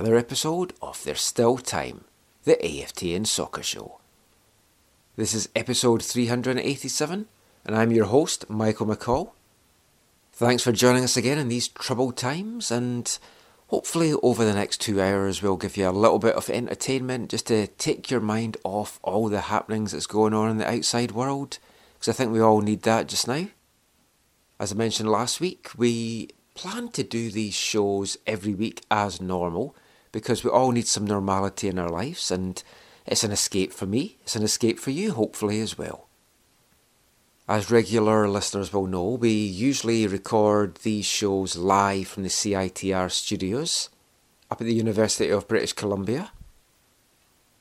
Another 0.00 0.16
episode 0.16 0.72
of 0.80 1.04
There's 1.04 1.20
Still 1.20 1.58
Time, 1.58 2.04
the 2.44 2.56
AFTN 2.56 3.26
Soccer 3.26 3.62
Show. 3.62 4.00
This 5.14 5.34
is 5.34 5.50
episode 5.54 6.02
387, 6.02 7.26
and 7.66 7.76
I'm 7.76 7.92
your 7.92 8.06
host, 8.06 8.48
Michael 8.48 8.86
McCall. 8.86 9.32
Thanks 10.32 10.62
for 10.62 10.72
joining 10.72 11.04
us 11.04 11.18
again 11.18 11.36
in 11.36 11.48
these 11.48 11.68
troubled 11.68 12.16
times, 12.16 12.70
and 12.70 13.18
hopefully, 13.66 14.14
over 14.22 14.42
the 14.42 14.54
next 14.54 14.80
two 14.80 15.02
hours, 15.02 15.42
we'll 15.42 15.58
give 15.58 15.76
you 15.76 15.86
a 15.86 15.90
little 15.90 16.18
bit 16.18 16.34
of 16.34 16.48
entertainment 16.48 17.28
just 17.28 17.48
to 17.48 17.66
take 17.66 18.10
your 18.10 18.20
mind 18.20 18.56
off 18.64 18.98
all 19.02 19.28
the 19.28 19.42
happenings 19.42 19.92
that's 19.92 20.06
going 20.06 20.32
on 20.32 20.48
in 20.48 20.56
the 20.56 20.66
outside 20.66 21.12
world, 21.12 21.58
because 21.92 22.08
I 22.08 22.16
think 22.16 22.32
we 22.32 22.40
all 22.40 22.62
need 22.62 22.84
that 22.84 23.06
just 23.06 23.28
now. 23.28 23.48
As 24.58 24.72
I 24.72 24.76
mentioned 24.76 25.10
last 25.10 25.40
week, 25.40 25.68
we 25.76 26.30
plan 26.54 26.88
to 26.88 27.02
do 27.02 27.30
these 27.30 27.52
shows 27.52 28.16
every 28.26 28.54
week 28.54 28.82
as 28.90 29.20
normal 29.20 29.76
because 30.12 30.44
we 30.44 30.50
all 30.50 30.72
need 30.72 30.86
some 30.86 31.06
normality 31.06 31.68
in 31.68 31.78
our 31.78 31.88
lives 31.88 32.30
and 32.30 32.62
it's 33.06 33.24
an 33.24 33.32
escape 33.32 33.72
for 33.72 33.86
me, 33.86 34.18
it's 34.22 34.36
an 34.36 34.42
escape 34.42 34.78
for 34.78 34.90
you, 34.90 35.12
hopefully, 35.12 35.60
as 35.60 35.76
well. 35.76 36.08
As 37.48 37.70
regular 37.70 38.28
listeners 38.28 38.72
will 38.72 38.86
know, 38.86 39.08
we 39.08 39.30
usually 39.32 40.06
record 40.06 40.76
these 40.76 41.06
shows 41.06 41.56
live 41.56 42.06
from 42.06 42.22
the 42.22 42.28
CITR 42.28 43.10
studios 43.10 43.88
up 44.50 44.60
at 44.60 44.66
the 44.66 44.74
University 44.74 45.30
of 45.30 45.48
British 45.48 45.72
Columbia. 45.72 46.30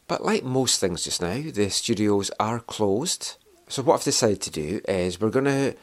But 0.08 0.24
like 0.24 0.44
most 0.44 0.80
things 0.80 1.04
just 1.04 1.22
now, 1.22 1.42
the 1.42 1.70
studios 1.70 2.30
are 2.40 2.60
closed. 2.60 3.38
So, 3.68 3.84
what 3.84 3.96
I've 3.96 4.04
decided 4.04 4.42
to 4.42 4.52
do 4.52 4.82
is 4.88 5.22
we're 5.22 5.30
going 5.30 5.46
to 5.46 5.76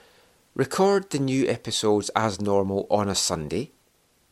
record 0.54 1.10
the 1.10 1.19
new 1.19 1.48
episodes 1.48 2.10
as 2.16 2.41
normal 2.41 2.87
on 2.91 3.09
a 3.09 3.15
Sunday, 3.15 3.72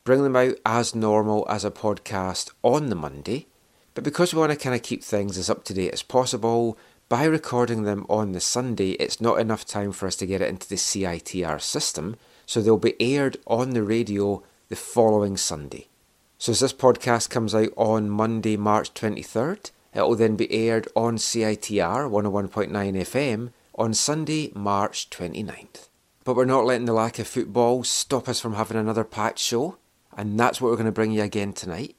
bring 0.04 0.22
them 0.22 0.36
out 0.36 0.54
as 0.66 0.94
normal 0.94 1.46
as 1.48 1.64
a 1.64 1.70
podcast 1.70 2.50
on 2.62 2.90
the 2.90 2.94
Monday, 2.94 3.46
but 3.94 4.04
because 4.04 4.34
we 4.34 4.40
want 4.40 4.52
to 4.52 4.58
kind 4.58 4.74
of 4.74 4.82
keep 4.82 5.02
things 5.02 5.38
as 5.38 5.48
up 5.48 5.64
to 5.64 5.72
date 5.72 5.94
as 5.94 6.02
possible, 6.02 6.76
by 7.08 7.24
recording 7.24 7.84
them 7.84 8.04
on 8.10 8.32
the 8.32 8.40
Sunday, 8.40 8.92
it's 8.92 9.20
not 9.20 9.40
enough 9.40 9.64
time 9.64 9.92
for 9.92 10.06
us 10.06 10.16
to 10.16 10.26
get 10.26 10.42
it 10.42 10.48
into 10.48 10.68
the 10.68 10.74
CITR 10.74 11.58
system, 11.60 12.16
so 12.44 12.60
they'll 12.60 12.76
be 12.76 13.00
aired 13.00 13.38
on 13.46 13.70
the 13.70 13.82
radio 13.82 14.42
the 14.68 14.76
following 14.76 15.38
Sunday. 15.38 15.88
So 16.36 16.52
as 16.52 16.60
this 16.60 16.74
podcast 16.74 17.30
comes 17.30 17.54
out 17.54 17.70
on 17.76 18.10
Monday, 18.10 18.58
March 18.58 18.92
23rd, 18.92 19.70
it 19.94 20.02
will 20.02 20.16
then 20.16 20.36
be 20.36 20.52
aired 20.52 20.86
on 20.94 21.16
CITR 21.16 22.10
101.9 22.10 22.70
FM 22.70 23.52
on 23.76 23.94
Sunday, 23.94 24.52
March 24.54 25.08
29th. 25.08 25.88
But 26.24 26.36
we're 26.36 26.44
not 26.44 26.66
letting 26.66 26.86
the 26.86 26.92
lack 26.92 27.18
of 27.18 27.26
football 27.26 27.84
stop 27.84 28.28
us 28.28 28.40
from 28.40 28.54
having 28.54 28.76
another 28.76 29.04
packed 29.04 29.38
show, 29.38 29.76
and 30.16 30.38
that's 30.38 30.60
what 30.60 30.68
we're 30.68 30.76
going 30.76 30.86
to 30.86 30.92
bring 30.92 31.12
you 31.12 31.22
again 31.22 31.52
tonight. 31.52 31.96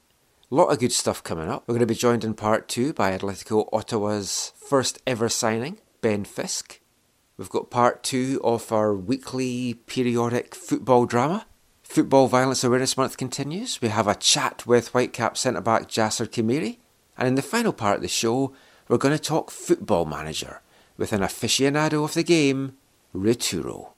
A 0.51 0.55
lot 0.55 0.71
of 0.71 0.79
good 0.79 0.91
stuff 0.91 1.23
coming 1.23 1.49
up. 1.49 1.63
We're 1.67 1.73
going 1.73 1.87
to 1.87 1.93
be 1.93 1.95
joined 1.95 2.23
in 2.23 2.33
part 2.33 2.67
two 2.67 2.93
by 2.93 3.17
Atletico 3.17 3.67
Ottawa's 3.73 4.53
first 4.55 5.01
ever 5.07 5.27
signing, 5.27 5.79
Ben 6.01 6.23
Fisk. 6.23 6.79
We've 7.37 7.49
got 7.49 7.71
part 7.71 8.03
two 8.03 8.39
of 8.43 8.71
our 8.71 8.93
weekly 8.93 9.73
periodic 9.73 10.55
football 10.55 11.05
drama. 11.05 11.45
Football 11.83 12.27
Violence 12.27 12.63
Awareness 12.63 12.95
Month 12.95 13.17
continues. 13.17 13.81
We 13.81 13.89
have 13.89 14.07
a 14.07 14.15
chat 14.15 14.65
with 14.65 14.93
Whitecap 14.93 15.35
centre 15.35 15.61
back 15.61 15.89
Jasser 15.89 16.27
Khmiri. 16.27 16.77
And 17.17 17.27
in 17.27 17.35
the 17.35 17.41
final 17.41 17.73
part 17.73 17.97
of 17.97 18.01
the 18.01 18.07
show, 18.07 18.53
we're 18.87 18.97
going 18.97 19.17
to 19.17 19.21
talk 19.21 19.49
football 19.49 20.05
manager 20.05 20.61
with 20.95 21.11
an 21.11 21.21
aficionado 21.21 22.03
of 22.03 22.13
the 22.13 22.23
game, 22.23 22.77
Rituro. 23.13 23.94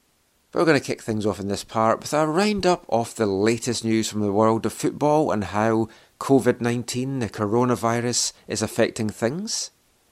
But 0.58 0.62
we're 0.62 0.72
going 0.72 0.82
to 0.82 0.88
kick 0.88 1.04
things 1.04 1.28
off 1.28 1.40
in 1.40 1.50
this 1.50 1.64
part 1.64 2.00
with 2.00 2.14
a 2.14 2.26
roundup 2.26 2.84
of 2.90 3.14
the 3.14 3.28
latest 3.28 3.86
news 3.86 4.10
from 4.10 4.22
the 4.22 4.32
world 4.32 4.66
of 4.66 4.74
football 4.74 5.32
and 5.32 5.44
how 5.44 5.88
COVID 6.20 6.62
19, 6.62 7.20
the 7.20 7.30
coronavirus, 7.30 8.34
is 8.48 8.64
affecting 8.64 9.08
things. 9.08 9.70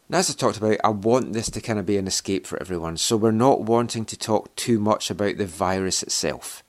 Now, 0.08 0.20
as 0.20 0.30
I 0.30 0.34
talked 0.34 0.58
about, 0.58 0.78
I 0.84 0.90
want 0.90 1.34
this 1.34 1.50
to 1.50 1.62
kind 1.62 1.80
of 1.80 1.88
be 1.88 1.98
an 1.98 2.06
escape 2.06 2.46
for 2.46 2.62
everyone, 2.62 2.98
so 2.98 3.18
we're 3.18 3.32
not 3.32 3.64
wanting 3.64 4.06
to 4.06 4.16
talk 4.16 4.56
too 4.56 4.80
much 4.80 5.10
about 5.10 5.38
the 5.38 5.48
virus 5.48 6.04
itself. 6.04 6.62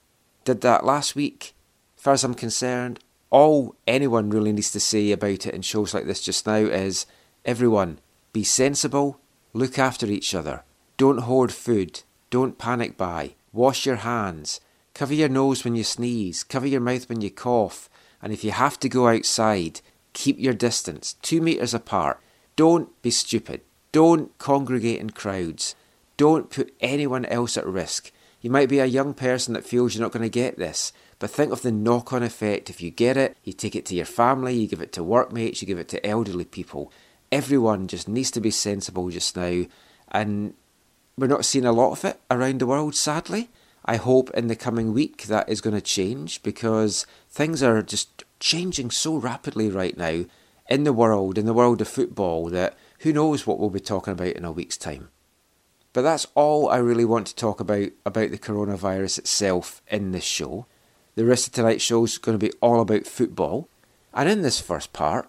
Did 0.44 0.62
that 0.62 0.86
last 0.86 1.14
week. 1.14 1.52
As 1.98 2.02
far 2.02 2.14
as 2.14 2.24
I'm 2.24 2.32
concerned, 2.32 3.00
all 3.28 3.76
anyone 3.86 4.30
really 4.30 4.52
needs 4.52 4.70
to 4.70 4.80
say 4.80 5.12
about 5.12 5.44
it 5.44 5.54
in 5.54 5.60
shows 5.60 5.92
like 5.92 6.06
this 6.06 6.22
just 6.22 6.46
now 6.46 6.54
is 6.54 7.04
everyone, 7.44 7.98
be 8.32 8.42
sensible, 8.42 9.20
look 9.52 9.78
after 9.78 10.06
each 10.06 10.34
other, 10.34 10.64
don't 10.96 11.24
hoard 11.24 11.52
food, 11.52 12.04
don't 12.30 12.56
panic 12.56 12.96
buy, 12.96 13.34
wash 13.56 13.86
your 13.86 13.96
hands, 13.96 14.60
cover 14.94 15.14
your 15.14 15.28
nose 15.28 15.64
when 15.64 15.74
you 15.74 15.82
sneeze, 15.82 16.44
cover 16.44 16.66
your 16.66 16.80
mouth 16.80 17.08
when 17.08 17.20
you 17.20 17.30
cough, 17.30 17.88
and 18.22 18.32
if 18.32 18.44
you 18.44 18.50
have 18.50 18.78
to 18.80 18.88
go 18.88 19.08
outside, 19.08 19.80
keep 20.12 20.38
your 20.38 20.54
distance, 20.54 21.14
two 21.22 21.40
metres 21.40 21.74
apart. 21.74 22.20
Don't 22.54 23.00
be 23.02 23.10
stupid. 23.10 23.62
Don't 23.92 24.36
congregate 24.38 25.00
in 25.00 25.10
crowds. 25.10 25.74
Don't 26.16 26.50
put 26.50 26.74
anyone 26.80 27.24
else 27.26 27.56
at 27.56 27.66
risk. 27.66 28.12
You 28.40 28.50
might 28.50 28.68
be 28.68 28.78
a 28.78 28.86
young 28.86 29.14
person 29.14 29.54
that 29.54 29.66
feels 29.66 29.94
you're 29.94 30.02
not 30.02 30.12
going 30.12 30.22
to 30.22 30.28
get 30.28 30.58
this, 30.58 30.92
but 31.18 31.30
think 31.30 31.52
of 31.52 31.62
the 31.62 31.72
knock 31.72 32.12
on 32.12 32.22
effect. 32.22 32.70
If 32.70 32.80
you 32.80 32.90
get 32.90 33.16
it, 33.16 33.36
you 33.42 33.52
take 33.52 33.74
it 33.74 33.86
to 33.86 33.94
your 33.94 34.06
family, 34.06 34.54
you 34.54 34.68
give 34.68 34.80
it 34.80 34.92
to 34.92 35.02
workmates, 35.02 35.60
you 35.60 35.66
give 35.66 35.78
it 35.78 35.88
to 35.88 36.06
elderly 36.06 36.44
people. 36.44 36.92
Everyone 37.32 37.88
just 37.88 38.08
needs 38.08 38.30
to 38.32 38.40
be 38.40 38.50
sensible 38.50 39.10
just 39.10 39.36
now, 39.36 39.64
and 40.10 40.54
we're 41.18 41.26
not 41.26 41.44
seeing 41.44 41.64
a 41.64 41.72
lot 41.72 41.92
of 41.92 42.04
it 42.04 42.20
around 42.30 42.60
the 42.60 42.66
world, 42.66 42.94
sadly. 42.94 43.48
I 43.84 43.96
hope 43.96 44.30
in 44.30 44.48
the 44.48 44.56
coming 44.56 44.92
week 44.92 45.24
that 45.24 45.48
is 45.48 45.60
going 45.60 45.76
to 45.76 45.80
change 45.80 46.42
because 46.42 47.06
things 47.30 47.62
are 47.62 47.80
just 47.82 48.24
changing 48.40 48.90
so 48.90 49.16
rapidly 49.16 49.70
right 49.70 49.96
now 49.96 50.24
in 50.68 50.84
the 50.84 50.92
world, 50.92 51.38
in 51.38 51.46
the 51.46 51.54
world 51.54 51.80
of 51.80 51.88
football, 51.88 52.50
that 52.50 52.76
who 53.00 53.12
knows 53.12 53.46
what 53.46 53.58
we'll 53.58 53.70
be 53.70 53.80
talking 53.80 54.12
about 54.12 54.34
in 54.34 54.44
a 54.44 54.52
week's 54.52 54.76
time. 54.76 55.08
But 55.92 56.02
that's 56.02 56.26
all 56.34 56.68
I 56.68 56.76
really 56.76 57.06
want 57.06 57.28
to 57.28 57.36
talk 57.36 57.60
about 57.60 57.88
about 58.04 58.30
the 58.30 58.38
coronavirus 58.38 59.18
itself 59.18 59.80
in 59.88 60.12
this 60.12 60.24
show. 60.24 60.66
The 61.14 61.24
rest 61.24 61.46
of 61.46 61.54
tonight's 61.54 61.82
show 61.84 62.04
is 62.04 62.18
going 62.18 62.38
to 62.38 62.46
be 62.46 62.52
all 62.60 62.80
about 62.80 63.06
football. 63.06 63.70
And 64.12 64.28
in 64.28 64.42
this 64.42 64.60
first 64.60 64.92
part, 64.92 65.28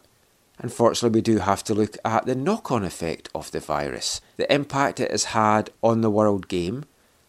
unfortunately, 0.60 1.18
we 1.18 1.22
do 1.22 1.40
have 1.40 1.64
to 1.66 1.74
look 1.74 1.98
at 2.04 2.26
the 2.26 2.36
knock 2.36 2.72
on 2.72 2.84
effect 2.84 3.30
of 3.34 3.52
the 3.52 3.60
virus, 3.60 4.22
the 4.38 4.52
impact 4.54 5.00
it 5.00 5.12
has 5.12 5.26
had 5.26 5.70
on 5.82 6.02
the 6.02 6.10
world 6.10 6.48
game, 6.48 6.86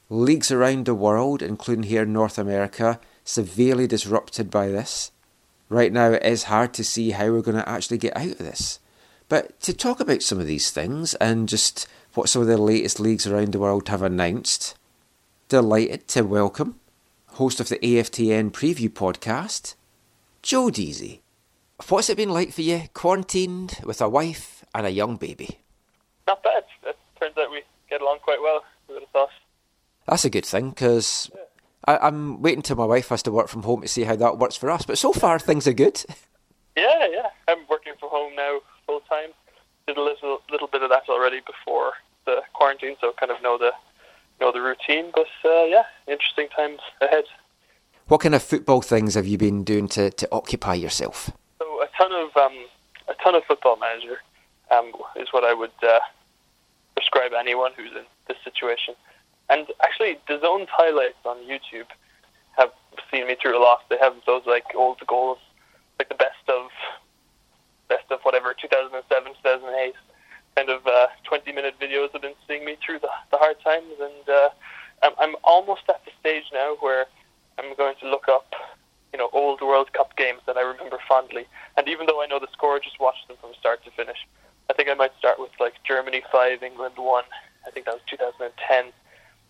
leagues 0.08 0.50
around 0.50 0.86
the 0.86 0.94
world, 0.94 1.42
including 1.42 1.84
here 1.84 2.02
in 2.02 2.12
North 2.12 2.38
America, 2.38 3.00
severely 3.24 3.86
disrupted 3.86 4.50
by 4.50 4.68
this. 4.68 5.10
Right 5.68 5.92
now, 5.92 6.12
it 6.12 6.24
is 6.24 6.44
hard 6.44 6.72
to 6.74 6.84
see 6.84 7.10
how 7.10 7.30
we're 7.30 7.42
going 7.42 7.58
to 7.58 7.68
actually 7.68 7.98
get 7.98 8.16
out 8.16 8.30
of 8.30 8.38
this. 8.38 8.78
But 9.28 9.60
to 9.60 9.74
talk 9.74 10.00
about 10.00 10.22
some 10.22 10.40
of 10.40 10.46
these 10.46 10.70
things 10.70 11.14
and 11.14 11.48
just 11.48 11.86
what 12.14 12.30
some 12.30 12.40
of 12.40 12.48
the 12.48 12.56
latest 12.56 12.98
leagues 12.98 13.26
around 13.26 13.52
the 13.52 13.58
world 13.58 13.88
have 13.88 14.00
announced, 14.00 14.74
delighted 15.48 16.08
to 16.08 16.22
welcome 16.22 16.76
host 17.38 17.60
of 17.60 17.68
the 17.68 17.78
AFTN 17.78 18.50
preview 18.50 18.88
podcast, 18.88 19.76
Joe 20.42 20.70
Deasy, 20.70 21.20
what's 21.88 22.10
it 22.10 22.16
been 22.16 22.30
like 22.30 22.52
for 22.52 22.62
you, 22.62 22.82
quarantined 22.94 23.80
with 23.84 24.00
a 24.00 24.08
wife 24.08 24.64
and 24.74 24.86
a 24.86 24.90
young 24.90 25.16
baby? 25.16 25.60
Not 26.26 26.42
bad. 26.42 26.64
It 26.84 26.96
turns 27.20 27.36
out 27.38 27.50
we 27.50 27.62
get 27.88 28.00
along 28.00 28.18
quite 28.22 28.40
well. 28.42 28.64
Who 28.86 28.94
would 28.94 29.02
have 29.02 29.10
thought? 29.10 29.30
That's 30.06 30.24
a 30.24 30.30
good 30.30 30.46
thing 30.46 30.70
because 30.70 31.30
I'm 31.86 32.42
waiting 32.42 32.62
till 32.62 32.76
my 32.76 32.84
wife 32.84 33.08
has 33.08 33.22
to 33.24 33.32
work 33.32 33.48
from 33.48 33.62
home 33.62 33.82
to 33.82 33.88
see 33.88 34.04
how 34.04 34.16
that 34.16 34.38
works 34.38 34.56
for 34.56 34.70
us. 34.70 34.84
But 34.84 34.98
so 34.98 35.12
far, 35.12 35.38
things 35.38 35.66
are 35.66 35.72
good. 35.72 36.04
Yeah, 36.76 37.08
yeah. 37.10 37.26
I'm 37.48 37.66
working 37.68 37.94
from 37.98 38.10
home 38.10 38.36
now 38.36 38.60
full 38.86 39.00
time. 39.00 39.30
Did 39.88 39.96
a 39.96 40.00
little 40.00 40.42
little 40.48 40.68
bit 40.68 40.80
of 40.84 40.90
that 40.90 41.08
already 41.08 41.40
before 41.40 41.94
the 42.24 42.42
quarantine, 42.52 42.94
so 43.00 43.12
kind 43.18 43.32
of 43.32 43.42
know 43.42 43.58
the 43.58 43.72
know 44.40 44.52
the 44.52 44.60
routine. 44.60 45.10
But 45.12 45.26
uh, 45.44 45.64
yeah, 45.64 45.82
interesting 46.06 46.46
times 46.54 46.78
ahead. 47.00 47.24
What 48.06 48.20
kind 48.20 48.34
of 48.36 48.44
football 48.44 48.80
things 48.80 49.14
have 49.14 49.26
you 49.26 49.36
been 49.36 49.64
doing 49.64 49.88
to, 49.88 50.10
to 50.10 50.28
occupy 50.30 50.74
yourself? 50.74 51.32
A 51.88 51.96
ton 51.96 52.12
of 52.12 52.36
um, 52.36 52.66
a 53.08 53.14
ton 53.22 53.34
of 53.34 53.44
football 53.44 53.76
manager 53.76 54.18
um, 54.70 54.92
is 55.16 55.28
what 55.32 55.44
I 55.44 55.54
would 55.54 55.72
uh, 55.82 56.00
prescribe 56.94 57.32
anyone 57.38 57.72
who's 57.76 57.92
in 57.92 58.04
this 58.26 58.36
situation. 58.44 58.94
And 59.48 59.66
actually, 59.82 60.18
the 60.28 60.38
zone's 60.40 60.68
highlights 60.70 61.24
on 61.24 61.38
YouTube 61.38 61.88
have 62.58 62.70
seen 63.10 63.26
me 63.26 63.36
through 63.40 63.58
a 63.58 63.62
lot. 63.62 63.88
They 63.88 63.96
have 63.98 64.14
those 64.26 64.42
like 64.46 64.64
old 64.74 64.98
goals, 65.06 65.38
like 65.98 66.08
the 66.08 66.14
best 66.14 66.44
of 66.48 66.68
best 67.88 68.04
of 68.10 68.20
whatever 68.22 68.54
2007, 68.54 69.32
2008 69.42 69.94
kind 70.58 70.70
of 70.70 70.86
uh, 70.86 71.06
20 71.24 71.52
minute 71.52 71.74
videos 71.80 72.10
have 72.12 72.22
been 72.22 72.34
seeing 72.48 72.64
me 72.64 72.76
through 72.84 72.98
the, 72.98 73.08
the 73.30 73.38
hard 73.38 73.56
times, 73.62 73.94
and 74.00 74.28
uh, 74.28 74.48
I'm, 75.02 75.12
I'm 75.18 75.36
almost 75.44 75.82
at 75.88 76.04
the 76.04 76.10
stage 76.18 76.44
now 76.52 76.76
where 76.80 77.06
I'm 77.58 77.76
going 77.76 77.94
to 78.00 78.10
look 78.10 78.28
up, 78.28 78.52
you 79.12 79.18
know, 79.18 79.30
old 79.32 79.60
World 79.60 79.92
Cup 79.92 80.16
games 80.16 80.40
that 80.46 80.56
I 80.56 80.62
remember 80.62 80.98
fondly. 81.08 81.46
And 81.76 81.88
even 81.88 82.06
though 82.06 82.22
I 82.22 82.26
know 82.26 82.38
the 82.38 82.48
score, 82.52 82.76
I 82.76 82.78
just 82.78 83.00
watch 83.00 83.16
them 83.26 83.36
from 83.40 83.52
start 83.58 83.84
to 83.84 83.90
finish. 83.90 84.18
I 84.70 84.74
think 84.74 84.88
I 84.88 84.94
might 84.94 85.16
start 85.18 85.38
with 85.38 85.50
like 85.58 85.74
Germany 85.86 86.22
five, 86.30 86.62
England 86.62 86.94
one. 86.96 87.24
I 87.66 87.70
think 87.70 87.86
that 87.86 87.94
was 87.94 88.02
2010, 88.10 88.92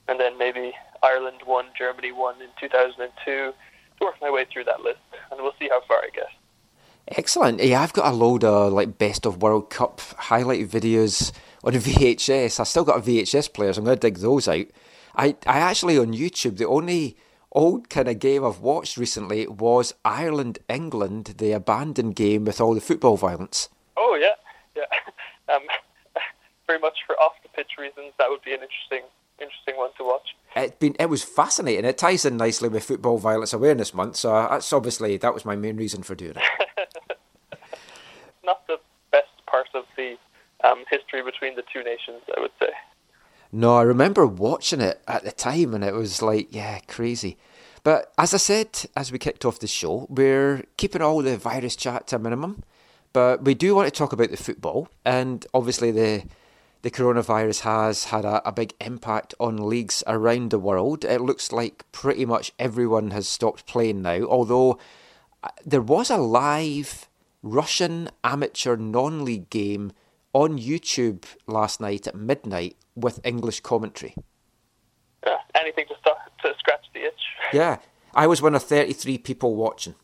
and 0.08 0.20
then 0.20 0.38
maybe 0.38 0.72
Ireland 1.02 1.40
one, 1.44 1.66
Germany 1.76 2.12
one 2.12 2.40
in 2.40 2.48
2002. 2.60 3.52
Work 4.00 4.14
my 4.20 4.30
way 4.30 4.46
through 4.52 4.64
that 4.64 4.82
list, 4.82 5.00
and 5.30 5.40
we'll 5.40 5.54
see 5.58 5.68
how 5.68 5.80
far 5.82 5.98
I 5.98 6.10
get. 6.14 6.28
Excellent. 7.08 7.62
Yeah, 7.62 7.82
I've 7.82 7.92
got 7.92 8.12
a 8.12 8.14
load 8.14 8.44
of 8.44 8.72
like 8.72 8.98
best 8.98 9.26
of 9.26 9.42
World 9.42 9.70
Cup 9.70 10.00
highlight 10.00 10.68
videos 10.68 11.32
on 11.64 11.72
VHS. 11.74 12.60
I 12.60 12.64
still 12.64 12.84
got 12.84 12.98
a 12.98 13.00
VHS 13.00 13.52
player, 13.52 13.72
so 13.72 13.80
I'm 13.80 13.84
going 13.84 13.96
to 13.96 14.00
dig 14.00 14.18
those 14.18 14.46
out. 14.46 14.66
I, 15.16 15.36
I 15.46 15.58
actually 15.58 15.98
on 15.98 16.12
YouTube, 16.12 16.58
the 16.58 16.66
only 16.66 17.16
old 17.52 17.88
kind 17.88 18.08
of 18.08 18.18
game 18.18 18.44
I've 18.44 18.60
watched 18.60 18.96
recently 18.96 19.46
was 19.46 19.94
Ireland 20.04 20.58
England, 20.68 21.34
the 21.38 21.52
abandoned 21.52 22.16
game 22.16 22.44
with 22.44 22.60
all 22.60 22.74
the 22.74 22.80
football 22.80 23.16
violence. 23.16 23.68
Oh 23.96 24.16
yeah, 24.20 24.34
yeah. 24.76 24.84
Um, 25.50 25.62
very 26.66 26.78
much 26.78 26.98
for 27.06 27.18
off 27.18 27.32
the 27.42 27.48
pitch 27.48 27.70
reasons, 27.78 28.12
that 28.18 28.28
would 28.28 28.42
be 28.42 28.52
an 28.52 28.60
interesting 28.60 29.08
interesting 29.40 29.78
one 29.78 29.90
to 29.96 30.04
watch. 30.04 30.36
It 30.54 30.78
been 30.78 30.94
it 30.98 31.08
was 31.08 31.22
fascinating. 31.22 31.86
It 31.86 31.96
ties 31.96 32.26
in 32.26 32.36
nicely 32.36 32.68
with 32.68 32.84
Football 32.84 33.16
Violence 33.16 33.54
Awareness 33.54 33.94
Month, 33.94 34.16
so 34.16 34.30
that's 34.50 34.70
obviously 34.72 35.16
that 35.16 35.32
was 35.32 35.46
my 35.46 35.56
main 35.56 35.78
reason 35.78 36.02
for 36.02 36.14
doing 36.14 36.34
it. 36.36 36.88
Not 38.44 38.66
the 38.66 38.78
best 39.10 39.28
part 39.46 39.68
of 39.74 39.84
the 39.96 40.16
um, 40.64 40.84
history 40.90 41.22
between 41.22 41.54
the 41.56 41.64
two 41.72 41.82
nations, 41.82 42.20
I 42.36 42.40
would 42.40 42.52
say. 42.60 42.68
No, 43.50 43.76
I 43.76 43.82
remember 43.82 44.26
watching 44.26 44.80
it 44.80 45.00
at 45.08 45.24
the 45.24 45.32
time, 45.32 45.74
and 45.74 45.82
it 45.82 45.94
was 45.94 46.20
like, 46.20 46.48
yeah, 46.54 46.80
crazy. 46.80 47.38
But 47.82 48.12
as 48.18 48.34
I 48.34 48.36
said, 48.36 48.84
as 48.96 49.10
we 49.10 49.18
kicked 49.18 49.44
off 49.44 49.60
the 49.60 49.66
show, 49.66 50.06
we're 50.10 50.64
keeping 50.76 51.00
all 51.00 51.22
the 51.22 51.38
virus 51.38 51.76
chat 51.76 52.08
to 52.08 52.16
a 52.16 52.18
minimum. 52.18 52.62
But 53.12 53.44
we 53.44 53.54
do 53.54 53.74
want 53.74 53.86
to 53.86 53.96
talk 53.96 54.12
about 54.12 54.30
the 54.30 54.36
football, 54.36 54.88
and 55.04 55.46
obviously 55.54 55.90
the 55.90 56.24
the 56.82 56.90
coronavirus 56.90 57.60
has 57.60 58.04
had 58.04 58.24
a, 58.24 58.46
a, 58.48 58.52
big 58.52 58.72
impact 58.80 59.34
on 59.40 59.68
leagues 59.68 60.04
around 60.06 60.50
the 60.50 60.60
world. 60.60 61.04
It 61.04 61.20
looks 61.20 61.50
like 61.50 61.84
pretty 61.90 62.24
much 62.24 62.52
everyone 62.56 63.10
has 63.10 63.28
stopped 63.28 63.66
playing 63.66 64.02
now, 64.02 64.22
although 64.22 64.78
uh, 65.42 65.48
there 65.66 65.82
was 65.82 66.08
a 66.08 66.18
live 66.18 67.08
Russian 67.42 68.10
amateur 68.22 68.76
non 68.76 69.24
league 69.24 69.50
game 69.50 69.92
on 70.32 70.58
YouTube 70.58 71.24
last 71.48 71.80
night 71.80 72.06
at 72.06 72.14
midnight 72.14 72.76
with 73.00 73.20
English 73.24 73.60
commentary. 73.60 74.14
Yeah, 75.26 75.38
anything 75.54 75.86
to, 75.88 75.94
start, 76.00 76.18
to 76.42 76.54
scratch 76.58 76.86
the 76.94 77.00
itch. 77.00 77.14
Yeah, 77.52 77.78
I 78.14 78.26
was 78.26 78.42
one 78.42 78.54
of 78.54 78.62
33 78.62 79.18
people 79.18 79.56
watching. 79.56 79.94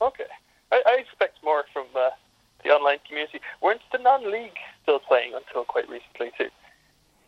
Okay. 0.00 0.24
I, 0.70 0.82
I 0.86 0.92
expect 1.00 1.42
more 1.42 1.64
from 1.72 1.86
uh, 1.96 2.10
the 2.62 2.70
online 2.70 2.98
community. 3.06 3.40
Weren't 3.60 3.80
the 3.92 3.98
non-league 3.98 4.56
still 4.82 4.98
playing 4.98 5.32
until 5.34 5.64
quite 5.64 5.88
recently 5.88 6.30
too? 6.38 6.50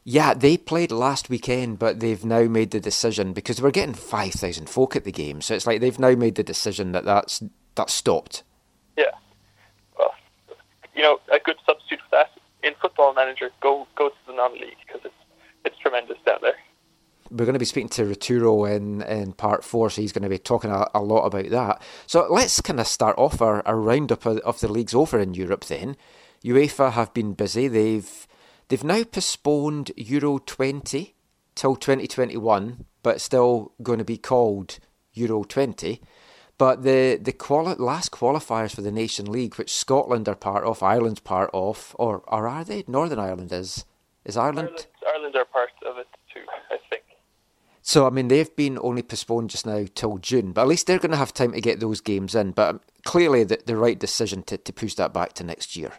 Yeah, 0.09 0.35
they 0.35 0.57
played 0.57 0.93
last 0.93 1.29
weekend, 1.29 1.81
but 1.81 1.99
they've 1.99 2.25
now 2.25 2.45
made 2.45 2.71
the 2.71 2.79
decision 2.81 3.33
because 3.33 3.61
we're 3.61 3.73
getting 3.73 3.95
five 3.95 4.35
thousand 4.35 4.69
folk 4.71 4.95
at 4.95 5.03
the 5.03 5.11
game, 5.11 5.41
so 5.41 5.53
it's 5.53 5.67
like 5.67 5.81
they've 5.81 5.99
now 5.99 6.15
made 6.15 6.37
the 6.37 6.45
decision 6.45 6.93
that 6.93 7.05
that's 7.05 7.43
that's 7.75 7.93
stopped. 7.93 8.45
Yeah, 8.97 9.11
well, 9.99 10.15
you 10.95 11.03
know, 11.03 11.19
a 11.33 11.41
good 11.41 11.57
substitute 11.67 11.99
for 12.09 12.19
that 12.19 12.31
in 12.67 12.75
Football 12.81 13.15
Manager, 13.15 13.51
go 13.61 13.87
go 13.97 14.09
to 14.09 14.15
the 14.27 14.33
non-league 14.35 14.77
because 14.87 15.03
it's 15.05 15.15
it's 15.65 15.79
tremendous 15.79 16.19
down 16.27 16.39
there. 16.43 16.57
We're 17.31 17.45
going 17.45 17.55
to 17.55 17.59
be 17.59 17.65
speaking 17.65 17.89
to 17.91 18.05
Ruturo 18.05 18.71
in, 18.73 19.03
in 19.03 19.33
part 19.33 19.65
four, 19.65 19.91
so 19.91 20.01
he's 20.01 20.13
going 20.13 20.23
to 20.23 20.29
be 20.29 20.39
talking 20.39 20.71
a, 20.71 20.87
a 20.95 21.03
lot 21.03 21.25
about 21.25 21.51
that. 21.51 21.83
So 22.07 22.25
let's 22.31 22.61
kind 22.61 22.79
of 22.79 22.87
start 22.87 23.19
off 23.19 23.43
our, 23.43 23.67
our 23.67 23.81
roundup 23.81 24.27
of, 24.27 24.39
of 24.39 24.61
the 24.61 24.71
leagues 24.71 24.95
over 24.95 25.19
in 25.19 25.35
Europe 25.35 25.65
then. 25.65 25.97
UEFA 26.45 26.93
have 26.93 27.13
been 27.13 27.33
busy. 27.33 27.67
They've 27.67 28.29
they've 28.69 28.85
now 28.85 29.03
postponed 29.05 29.91
Euro 29.97 30.39
20 30.39 31.15
till 31.57 31.75
2021, 31.75 32.85
but 33.03 33.21
still 33.21 33.73
going 33.83 33.99
to 33.99 34.05
be 34.05 34.19
called 34.19 34.79
Euro 35.15 35.43
20. 35.43 36.01
But 36.59 36.83
the 36.83 37.19
the 37.21 37.33
quali- 37.33 37.75
last 37.75 38.11
qualifiers 38.11 38.75
for 38.75 38.83
the 38.83 38.93
Nation 38.93 39.31
League, 39.31 39.57
which 39.57 39.75
Scotland 39.75 40.29
are 40.29 40.35
part 40.35 40.65
of, 40.65 40.83
Ireland's 40.83 41.21
part 41.21 41.51
of, 41.53 41.95
or, 41.99 42.23
or 42.27 42.49
are 42.49 42.65
they? 42.65 42.85
Northern 42.87 43.19
Ireland 43.19 43.53
is. 43.53 43.85
Is 44.25 44.37
Ireland? 44.37 44.69
Ireland? 44.69 44.87
Ireland 45.15 45.37
are 45.37 45.45
part 45.45 45.71
of 45.87 45.99
it 45.99 46.09
too, 46.33 46.41
I 46.71 46.79
think. 46.91 47.05
So, 47.81 48.05
I 48.05 48.11
mean, 48.11 48.27
they've 48.27 48.57
been 48.57 48.79
only 48.83 49.03
postponed 49.03 49.51
just 49.51 49.65
now 49.65 49.87
till 49.95 50.19
June, 50.19 50.51
but 50.51 50.63
at 50.63 50.67
least 50.67 50.89
they're 50.89 50.99
going 50.99 51.13
to 51.13 51.17
have 51.17 51.33
time 51.33 51.53
to 51.53 51.61
get 51.61 51.79
those 51.79 52.01
games 52.01 52.35
in. 52.35 52.51
But 52.51 52.81
clearly, 53.05 53.45
the, 53.45 53.61
the 53.65 53.77
right 53.77 53.97
decision 53.97 54.43
to, 54.45 54.57
to 54.57 54.73
push 54.73 54.95
that 54.95 55.15
back 55.15 55.35
to 55.35 55.45
next 55.45 55.77
year. 55.77 55.93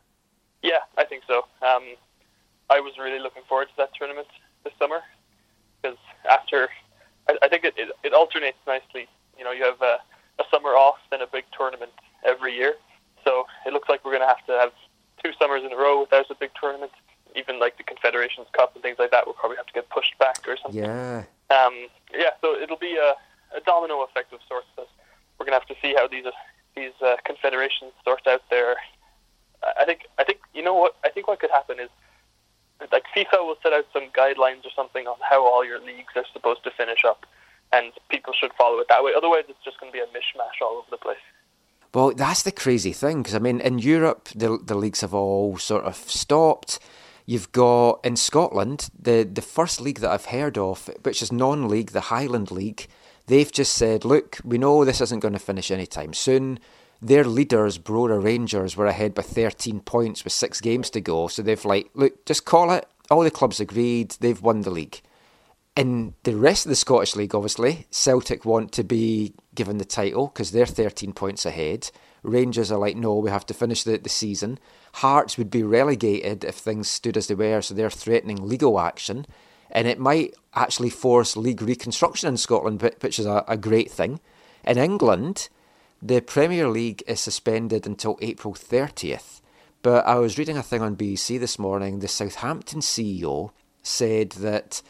Yeah, 0.62 0.80
I 0.98 1.06
think 1.06 1.24
so. 1.26 1.46
Um, 1.66 1.96
I 2.70 2.82
was 2.82 2.98
really 3.00 3.20
looking 3.20 3.44
forward 3.48 3.70
to 3.70 3.74
that 3.78 3.92
tournament 3.98 4.28
this 4.66 4.74
summer 4.78 5.00
because 5.82 5.98
after, 6.30 6.68
I, 7.30 7.38
I 7.42 7.48
think 7.48 7.64
it, 7.64 7.76
it, 7.78 7.90
it, 8.04 8.14
alternates 8.14 8.58
nicely. 8.68 9.08
You 9.38 9.46
know, 9.46 9.52
you 9.52 9.64
have 9.64 9.82
a, 9.82 10.00
a 10.40 10.44
summer 10.52 10.70
off, 10.70 10.98
then 11.12 11.22
a 11.22 11.28
big 11.28 11.46
tournament 11.58 11.92
every 12.26 12.56
year. 12.56 12.76
So 13.24 13.46
it 13.66 13.74
looks 13.74 13.90
like 13.90 14.06
we're 14.06 14.12
going 14.12 14.22
to 14.22 14.28
have 14.28 14.46
to 14.46 14.54
have 14.54 14.72
two 15.24 15.32
summers 15.40 15.64
in 15.64 15.72
a 15.72 15.78
row 15.78 16.02
without 16.02 16.30
a 16.30 16.36
big 16.36 16.52
tournament. 16.60 16.92
Even 17.36 17.60
like 17.60 17.78
the 17.78 17.84
Confederations 17.84 18.48
Cup 18.54 18.74
and 18.74 18.82
things 18.82 18.98
like 18.98 19.12
that 19.12 19.28
will 19.28 19.34
probably 19.34 19.58
have 19.58 19.68
to 19.68 19.74
get 19.74 19.90
pushed 19.90 20.18
back 20.18 20.40
or 20.48 20.58
something. 20.58 20.84
Yeah. 20.84 21.24
Um, 21.50 21.88
yeah, 22.14 22.32
so 22.42 22.56
it'll 22.56 22.78
be 22.78 22.96
a, 22.96 23.14
a 23.56 23.62
domino 23.66 24.02
effect 24.04 24.34
of 24.34 24.40
sorts. 24.48 24.68
We're 24.78 25.46
going 25.46 25.60
to 25.60 25.60
have 25.60 25.68
to 25.68 25.76
see 25.82 25.94
how 25.94 26.08
these 26.08 26.26
uh, 26.26 26.32
these 26.76 26.94
uh, 27.02 27.18
confederations 27.26 27.92
sort 28.04 28.26
out 28.28 28.42
their. 28.50 28.76
I 29.80 29.86
think 29.86 30.08
I 30.18 30.24
think 30.24 30.40
you 30.54 30.64
know 30.64 30.74
what 30.74 30.96
I 31.04 31.10
think 31.10 31.28
what 31.28 31.40
could 31.40 31.52
happen 31.52 31.80
is 31.80 31.90
like 32.92 33.04
FIFA 33.16 33.46
will 33.46 33.58
set 33.62 33.74
out 33.74 33.86
some 33.92 34.10
guidelines 34.16 34.66
or 34.66 34.72
something 34.76 35.08
on 35.08 35.18
how 35.28 35.46
all 35.46 35.66
your 35.66 35.80
leagues 35.80 36.14
are 36.16 36.26
supposed 36.34 36.64
to 36.64 36.72
finish 36.72 37.04
up, 37.06 37.26
and 37.74 37.92
people 38.10 38.34
should 38.40 38.52
follow 38.58 38.80
it 38.80 38.88
that 38.90 39.04
way. 39.04 39.12
Otherwise, 39.16 39.44
it's 39.50 39.64
just 39.64 39.80
going 39.80 39.92
to 39.92 39.94
be 39.94 40.00
a 40.02 40.08
mishmash 40.08 40.62
all 40.62 40.78
over 40.78 40.88
the 40.90 40.98
place. 40.98 41.18
Well, 41.94 42.14
that's 42.14 42.44
the 42.44 42.52
crazy 42.52 42.94
thing 42.94 43.24
because 43.24 43.36
I 43.36 43.40
mean, 43.40 43.60
in 43.62 43.80
Europe, 43.80 44.30
the 44.36 44.58
the 44.64 44.76
leagues 44.76 45.02
have 45.02 45.14
all 45.14 45.58
sort 45.58 45.86
of 45.86 45.96
stopped. 45.96 46.80
You've 47.26 47.52
got 47.52 48.06
in 48.06 48.16
Scotland 48.16 48.90
the 48.98 49.24
the 49.24 49.42
first 49.42 49.82
league 49.82 50.00
that 50.00 50.12
I've 50.12 50.26
heard 50.26 50.58
of, 50.58 50.90
which 51.04 51.22
is 51.22 51.32
non-league, 51.32 51.92
the 51.92 52.02
Highland 52.02 52.52
League. 52.52 52.88
They've 53.28 53.52
just 53.52 53.74
said, 53.74 54.06
look, 54.06 54.38
we 54.46 54.58
know 54.58 54.86
this 54.86 55.02
isn't 55.02 55.20
going 55.20 55.34
to 55.34 55.40
finish 55.40 55.70
anytime 55.70 56.14
soon. 56.14 56.60
Their 57.02 57.26
leaders, 57.26 57.78
Brora 57.78 58.24
Rangers, 58.24 58.78
were 58.78 58.86
ahead 58.88 59.14
by 59.14 59.22
13 59.22 59.82
points 59.82 60.24
with 60.24 60.34
six 60.34 60.62
games 60.62 60.90
to 60.92 61.02
go. 61.02 61.28
So 61.28 61.42
they've 61.42 61.66
like, 61.66 61.90
look, 61.94 62.26
just 62.26 62.46
call 62.46 62.72
it. 62.72 62.88
All 63.12 63.24
the 63.24 63.32
clubs 63.32 63.60
agreed. 63.60 64.16
They've 64.20 64.42
won 64.42 64.62
the 64.62 64.72
league. 64.72 65.02
In 65.78 66.16
the 66.24 66.36
rest 66.36 66.66
of 66.66 66.72
the 66.72 66.76
Scottish 66.76 67.16
League, 67.16 67.36
obviously, 67.36 67.86
Celtic 67.92 68.46
want 68.46 68.72
to 68.72 68.84
be 68.84 69.36
given 69.54 69.78
the 69.78 69.86
title 69.86 70.26
because 70.26 70.50
they're 70.50 70.66
13 70.66 71.14
points 71.14 71.46
ahead. 71.46 71.92
Rangers 72.24 72.72
are 72.72 72.80
like, 72.80 72.98
no, 72.98 73.14
we 73.18 73.30
have 73.30 73.46
to 73.46 73.54
finish 73.54 73.84
the, 73.84 73.96
the 74.00 74.10
season. 74.10 74.58
Hearts 74.94 75.38
would 75.38 75.52
be 75.52 75.62
relegated 75.62 76.44
if 76.44 76.56
things 76.56 76.90
stood 76.90 77.16
as 77.16 77.28
they 77.28 77.36
were, 77.36 77.62
so 77.62 77.76
they're 77.76 77.92
threatening 77.92 78.48
legal 78.48 78.80
action. 78.80 79.28
And 79.70 79.88
it 79.88 80.00
might 80.00 80.34
actually 80.56 80.90
force 80.90 81.38
league 81.38 81.62
reconstruction 81.62 82.28
in 82.28 82.38
Scotland, 82.38 82.82
which 83.02 83.20
is 83.20 83.28
a, 83.28 83.46
a 83.48 83.56
great 83.56 83.92
thing. 83.92 84.20
In 84.64 84.80
England, 84.80 85.48
the 86.02 86.22
Premier 86.22 86.70
League 86.70 87.04
is 87.06 87.20
suspended 87.20 87.86
until 87.86 88.18
April 88.20 88.56
30th. 88.56 89.42
But 89.84 90.08
I 90.08 90.16
was 90.16 90.40
reading 90.40 90.58
a 90.58 90.64
thing 90.64 90.82
on 90.82 90.96
BBC 90.96 91.40
this 91.40 91.60
morning. 91.60 92.00
The 92.00 92.08
Southampton 92.08 92.80
CEO 92.80 93.52
said 93.84 94.32
that 94.32 94.82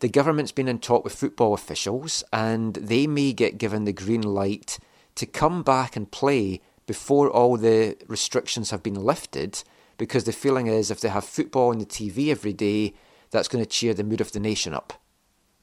the 0.00 0.08
government's 0.08 0.52
been 0.52 0.68
in 0.68 0.78
talk 0.78 1.04
with 1.04 1.14
football 1.14 1.54
officials 1.54 2.22
and 2.32 2.74
they 2.74 3.06
may 3.06 3.32
get 3.32 3.58
given 3.58 3.84
the 3.84 3.92
green 3.92 4.22
light 4.22 4.78
to 5.16 5.26
come 5.26 5.62
back 5.62 5.96
and 5.96 6.10
play 6.10 6.60
before 6.86 7.28
all 7.28 7.56
the 7.56 7.96
restrictions 8.06 8.70
have 8.70 8.82
been 8.82 8.94
lifted 8.94 9.62
because 9.96 10.24
the 10.24 10.32
feeling 10.32 10.68
is 10.68 10.90
if 10.90 11.00
they 11.00 11.08
have 11.08 11.24
football 11.24 11.70
on 11.70 11.78
the 11.78 11.86
TV 11.86 12.28
every 12.28 12.52
day, 12.52 12.94
that's 13.30 13.48
going 13.48 13.62
to 13.62 13.68
cheer 13.68 13.92
the 13.92 14.04
mood 14.04 14.20
of 14.20 14.32
the 14.32 14.40
nation 14.40 14.72
up. 14.72 14.92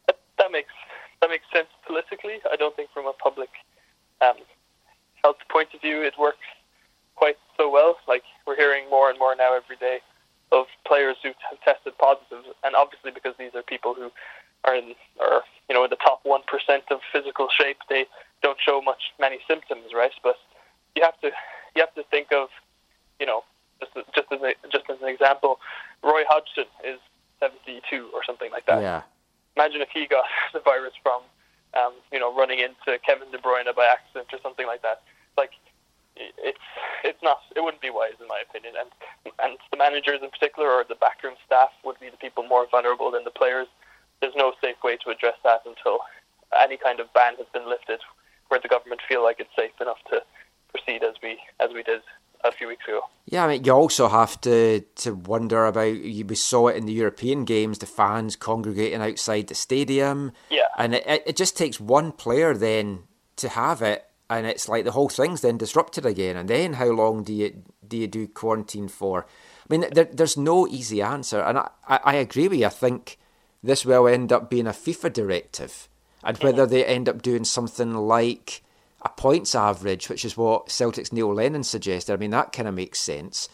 That, 0.08 0.20
that 0.38 0.51
makes 0.51 0.74
that 1.22 1.30
makes 1.30 1.46
sense 1.51 1.70
politically. 1.88 2.39
I 2.51 2.58
don't 2.58 2.75
think 2.75 2.92
from 2.94 3.08
a 3.08 3.13
public 3.13 3.50
um, 4.22 4.36
health 5.24 5.38
point 5.50 5.70
of 5.74 5.82
view 5.82 6.04
it 6.04 6.13
works 6.20 6.46
quite 7.15 7.38
so 7.58 7.72
well. 7.72 7.98
Like 8.08 8.24
we're 8.46 8.58
hearing 8.58 8.89
more 8.89 9.10
and 9.10 9.18
more 9.18 9.34
now 9.36 9.56
every 9.56 9.77
day 9.77 10.00
of 10.55 10.65
players 10.88 11.17
who 11.21 11.35
have 11.51 11.59
tested 11.62 11.97
positive, 12.00 12.47
and 12.63 12.75
obviously 12.75 13.12
because 13.12 13.35
these 13.38 13.51
are 13.53 13.62
people 13.62 13.93
who 13.93 14.09
are 14.63 14.75
in 14.75 14.95
are 15.19 15.43
you 15.67 15.75
know 15.75 15.83
in 15.83 15.89
the 15.89 16.00
top 16.00 16.21
one 16.24 16.41
percent 16.47 16.83
of 16.89 17.00
physical 17.12 17.47
shape, 17.51 17.77
they 17.89 18.05
don't 18.41 18.57
show 18.63 18.81
much 18.81 19.12
many 19.19 19.39
symptoms, 19.47 19.91
right? 19.93 20.15
But 20.24 20.38
you 20.95 21.03
have 21.03 21.19
to 21.21 21.29
you 21.75 21.83
have 21.83 21.93
to 21.95 22.03
think 22.09 22.31
of 22.31 22.47
you 23.19 23.25
know 23.25 23.43
just 23.79 23.91
just 24.15 24.31
as 24.31 24.39
a, 24.41 24.55
just 24.71 24.85
as 24.89 24.97
an 25.01 25.09
example, 25.09 25.59
Roy 26.03 26.24
Hodgson 26.29 26.71
is 26.88 27.00
seventy 27.39 27.81
two 27.89 28.09
or 28.13 28.24
something 28.24 28.51
like 28.51 28.65
that. 28.65 28.81
Yeah. 28.81 29.01
Imagine 29.55 29.81
if 29.81 29.89
he 29.93 30.07
got 30.07 30.25
the 30.53 30.59
virus 30.59 30.93
from 31.03 31.21
um, 31.75 31.93
you 32.12 32.19
know 32.19 32.35
running 32.35 32.59
into 32.59 32.97
Kevin 33.05 33.29
De 33.31 33.38
Bruyne 33.38 33.67
by 33.75 33.85
accident 33.85 34.31
or 34.31 34.39
something 34.41 34.65
like 34.65 34.81
that. 34.81 35.03
Like 35.38 35.51
it's 36.17 36.57
it's 37.03 37.22
not 37.22 37.39
it 37.55 37.62
wouldn't 37.62 37.81
be 37.81 37.89
wise 37.89 38.13
in 38.22 38.27
my 38.27 38.41
opinion 38.50 38.74
and 38.79 38.89
and 39.43 39.57
the 39.72 39.77
managers 39.77 40.19
in 40.24 40.29
particular 40.29 40.69
or 40.69 40.84
the 40.88 40.95
backroom 40.95 41.36
staff 41.45 41.69
would 41.84 42.00
be 42.00 42.10
the 42.10 42.17
people 42.17 42.43
more 42.48 42.65
vulnerable 42.72 43.12
than 43.12 43.24
the 43.24 43.31
players 43.31 43.67
there's 44.22 44.36
no 44.36 44.53
safe 44.63 44.77
way 44.84 44.98
to 45.03 45.10
address 45.10 45.36
that 45.43 45.62
until 45.65 46.00
any 46.60 46.77
kind 46.77 47.00
of 47.00 47.12
ban 47.13 47.36
has 47.38 47.48
been 47.53 47.67
lifted 47.67 48.00
where 48.48 48.60
the 48.62 48.67
government 48.69 49.01
feel 49.10 49.24
like 49.24 49.39
it's 49.39 49.50
safe 49.57 49.72
enough 49.81 49.98
to 50.10 50.22
proceed 50.72 51.03
as 51.03 51.15
we 51.22 51.38
as 51.60 51.72
we 51.74 51.84
did 51.84 52.01
a 52.43 52.51
few 52.51 52.67
weeks 52.67 52.88
ago 52.88 53.01
Yeah, 53.25 53.45
I 53.45 53.48
mean, 53.48 53.63
you 53.63 53.72
also 53.72 54.07
have 54.07 54.39
to, 54.41 54.81
to 54.98 55.15
wonder 55.15 55.65
about. 55.65 55.95
you- 55.95 56.25
We 56.25 56.36
saw 56.36 56.67
it 56.67 56.75
in 56.75 56.86
the 56.86 56.93
European 56.93 57.43
games, 57.43 57.79
the 57.79 57.88
fans 57.88 58.36
congregating 58.36 59.01
outside 59.01 59.48
the 59.48 59.55
stadium. 59.55 60.31
Yeah. 60.51 60.67
and 60.77 60.93
it, 60.93 61.03
it 61.07 61.24
it 61.25 61.36
just 61.38 61.57
takes 61.57 61.79
one 61.79 62.12
player 62.12 62.53
then 62.53 63.03
to 63.38 63.50
have 63.50 63.81
it, 63.81 64.05
and 64.29 64.46
it's 64.46 64.67
like 64.67 64.84
the 64.84 64.91
whole 64.91 65.10
thing's 65.10 65.41
then 65.41 65.58
disrupted 65.58 66.05
again. 66.05 66.36
And 66.38 66.50
then 66.50 66.74
how 66.74 66.88
long 66.88 67.24
do 67.24 67.34
you 67.34 67.63
do 67.88 67.98
you 67.98 68.08
do 68.08 68.27
quarantine 68.27 68.88
for? 68.88 69.25
I 69.70 69.74
mean, 69.74 69.86
there, 69.91 70.05
there's 70.05 70.38
no 70.38 70.67
easy 70.67 71.01
answer, 71.01 71.41
and 71.41 71.58
I, 71.58 71.70
I, 71.88 72.15
agree 72.15 72.48
with 72.48 72.60
you. 72.60 72.67
I 72.67 72.70
think 72.70 73.17
this 73.63 73.84
will 73.84 74.08
end 74.08 74.32
up 74.32 74.50
being 74.50 74.67
a 74.67 74.72
FIFA 74.72 75.12
directive, 75.12 75.89
and 76.24 76.38
whether 76.38 76.67
they 76.67 76.86
end 76.86 77.10
up 77.10 77.24
doing 77.24 77.46
something 77.46 77.94
like 77.94 78.62
a 79.01 79.10
points 79.10 79.55
average, 79.55 80.08
which 80.08 80.24
is 80.24 80.38
what 80.38 80.70
Celtic's 80.70 81.12
Neil 81.12 81.34
Lennon 81.34 81.63
suggested. 81.63 82.13
I 82.13 82.17
mean, 82.17 82.32
that 82.32 82.51
kind 82.51 82.67
of 82.67 82.75
makes 82.75 83.00
sense. 83.00 83.50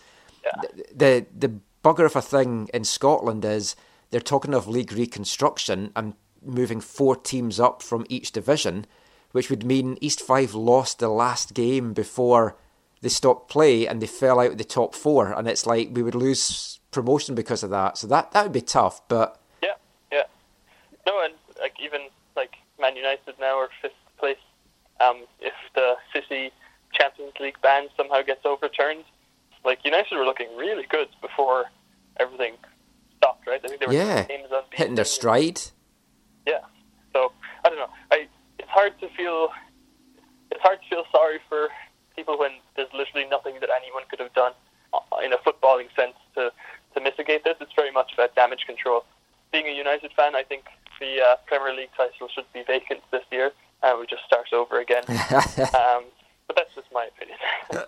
The, 0.61 0.85
the 0.93 1.25
the 1.47 1.59
bugger 1.83 2.05
of 2.05 2.15
a 2.15 2.21
thing 2.21 2.69
in 2.73 2.83
Scotland 2.83 3.45
is 3.45 3.75
they're 4.09 4.19
talking 4.19 4.53
of 4.53 4.67
league 4.67 4.91
reconstruction 4.91 5.91
and 5.95 6.13
moving 6.43 6.81
four 6.81 7.15
teams 7.15 7.59
up 7.59 7.81
from 7.81 8.05
each 8.09 8.31
division, 8.31 8.85
which 9.31 9.49
would 9.49 9.63
mean 9.63 9.97
East 10.01 10.21
Fife 10.21 10.53
lost 10.53 10.99
the 10.99 11.09
last 11.09 11.53
game 11.53 11.93
before 11.93 12.57
they 13.01 13.09
stopped 13.09 13.49
play 13.49 13.87
and 13.87 14.01
they 14.01 14.07
fell 14.07 14.39
out 14.39 14.51
of 14.51 14.57
the 14.57 14.63
top 14.63 14.93
four, 14.95 15.31
and 15.33 15.47
it's 15.47 15.65
like 15.65 15.89
we 15.91 16.03
would 16.03 16.15
lose 16.15 16.79
promotion 16.91 17.35
because 17.35 17.63
of 17.63 17.69
that. 17.69 17.97
So 17.97 18.07
that 18.07 18.31
that 18.31 18.43
would 18.43 18.53
be 18.53 18.61
tough, 18.61 19.01
but 19.07 19.39
Yeah, 19.63 19.73
yeah. 20.11 20.23
No, 21.05 21.23
and 21.23 21.33
like 21.59 21.73
even 21.83 22.01
like 22.35 22.55
Man 22.79 22.95
United 22.95 23.35
now 23.39 23.57
are 23.57 23.69
fifth 23.81 23.93
place. 24.17 24.37
Um, 24.99 25.23
if 25.39 25.53
the 25.73 25.95
City 26.13 26.51
Champions 26.93 27.33
League 27.39 27.59
ban 27.63 27.87
somehow 27.97 28.21
gets 28.21 28.45
overturned, 28.45 29.03
like 29.65 29.83
United 29.83 30.15
were 30.15 30.25
looking 30.25 30.55
really 30.55 30.85
good 30.89 31.07
before 31.21 31.65
everything 32.19 32.53
stopped, 33.17 33.47
right? 33.47 33.61
I 33.63 33.67
think 33.67 33.79
they 33.79 33.87
were 33.87 33.93
yeah, 33.93 34.27
hitting 34.71 34.95
their 34.95 35.05
stride. 35.05 35.61
Yeah. 36.45 36.59
So 37.13 37.31
I 37.65 37.69
don't 37.69 37.77
know. 37.77 37.89
I 38.11 38.27
it's 38.71 38.79
hard 38.79 38.99
to 38.99 39.15
feel 39.15 39.49
it's 40.49 40.61
hard 40.61 40.79
to 40.81 40.87
feel 40.89 41.03
sorry 41.11 41.39
for 41.49 41.69
people 42.15 42.37
when 42.37 42.51
there's 42.75 42.91
literally 42.93 43.27
nothing 43.29 43.55
that 43.59 43.69
anyone 43.81 44.03
could 44.09 44.19
have 44.19 44.33
done 44.33 44.53
uh, 44.93 44.99
in 45.23 45.33
a 45.33 45.37
footballing 45.37 45.93
sense 45.95 46.15
to 46.35 46.51
to 46.93 47.01
mitigate 47.01 47.43
this. 47.43 47.55
It's 47.59 47.73
very 47.75 47.91
much 47.91 48.13
about 48.13 48.35
damage 48.35 48.65
control. 48.65 49.05
Being 49.51 49.67
a 49.67 49.75
United 49.75 50.11
fan, 50.13 50.35
I 50.35 50.43
think 50.43 50.65
the 50.99 51.21
uh, 51.21 51.35
Premier 51.47 51.73
League 51.73 51.89
title 51.97 52.27
should 52.33 52.45
be 52.53 52.63
vacant 52.63 53.01
this 53.11 53.23
year, 53.31 53.51
and 53.83 53.99
we 53.99 54.05
just 54.05 54.23
start 54.25 54.47
over 54.53 54.79
again. 54.79 55.03
um, 55.09 56.03
but 56.47 56.55
that's 56.55 56.73
just 56.75 56.87
my 56.93 57.07
opinion. 57.15 57.37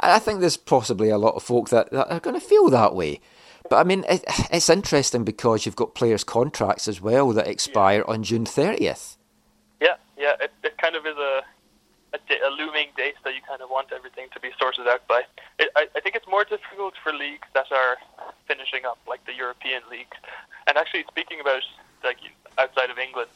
I 0.00 0.16
I 0.16 0.18
think 0.18 0.40
there's 0.40 0.56
possibly 0.56 1.08
a 1.08 1.18
lot 1.18 1.34
of 1.34 1.42
folk 1.42 1.70
that, 1.70 1.90
that 1.92 2.10
are 2.10 2.20
going 2.20 2.38
to 2.38 2.46
feel 2.46 2.68
that 2.70 2.94
way. 2.94 3.20
But 3.68 3.76
I 3.76 3.84
mean, 3.84 4.04
it, 4.08 4.24
it's 4.50 4.68
interesting 4.68 5.24
because 5.24 5.64
you've 5.64 5.76
got 5.76 5.94
players' 5.94 6.24
contracts 6.24 6.88
as 6.88 7.00
well 7.00 7.30
that 7.32 7.46
expire 7.46 8.04
on 8.06 8.22
June 8.22 8.44
30th. 8.44 9.16
Yeah, 10.20 10.36
it, 10.38 10.52
it 10.62 10.76
kind 10.76 10.96
of 10.96 11.06
is 11.06 11.16
a, 11.16 11.40
a, 12.12 12.18
a 12.20 12.50
looming 12.52 12.88
date 12.94 13.16
that 13.24 13.32
you 13.34 13.40
kind 13.48 13.62
of 13.62 13.70
want 13.70 13.88
everything 13.90 14.28
to 14.34 14.40
be 14.40 14.50
sorted 14.60 14.86
out 14.86 15.08
by. 15.08 15.22
It, 15.58 15.70
I, 15.76 15.88
I 15.96 16.00
think 16.00 16.14
it's 16.14 16.28
more 16.28 16.44
difficult 16.44 16.92
for 17.02 17.10
leagues 17.12 17.48
that 17.54 17.72
are 17.72 17.96
finishing 18.46 18.84
up, 18.84 18.98
like 19.08 19.24
the 19.24 19.32
European 19.32 19.80
leagues. 19.90 20.16
And 20.68 20.76
actually, 20.76 21.04
speaking 21.08 21.40
about 21.40 21.62
like 22.04 22.18
outside 22.58 22.90
of 22.90 22.98
England, 22.98 23.30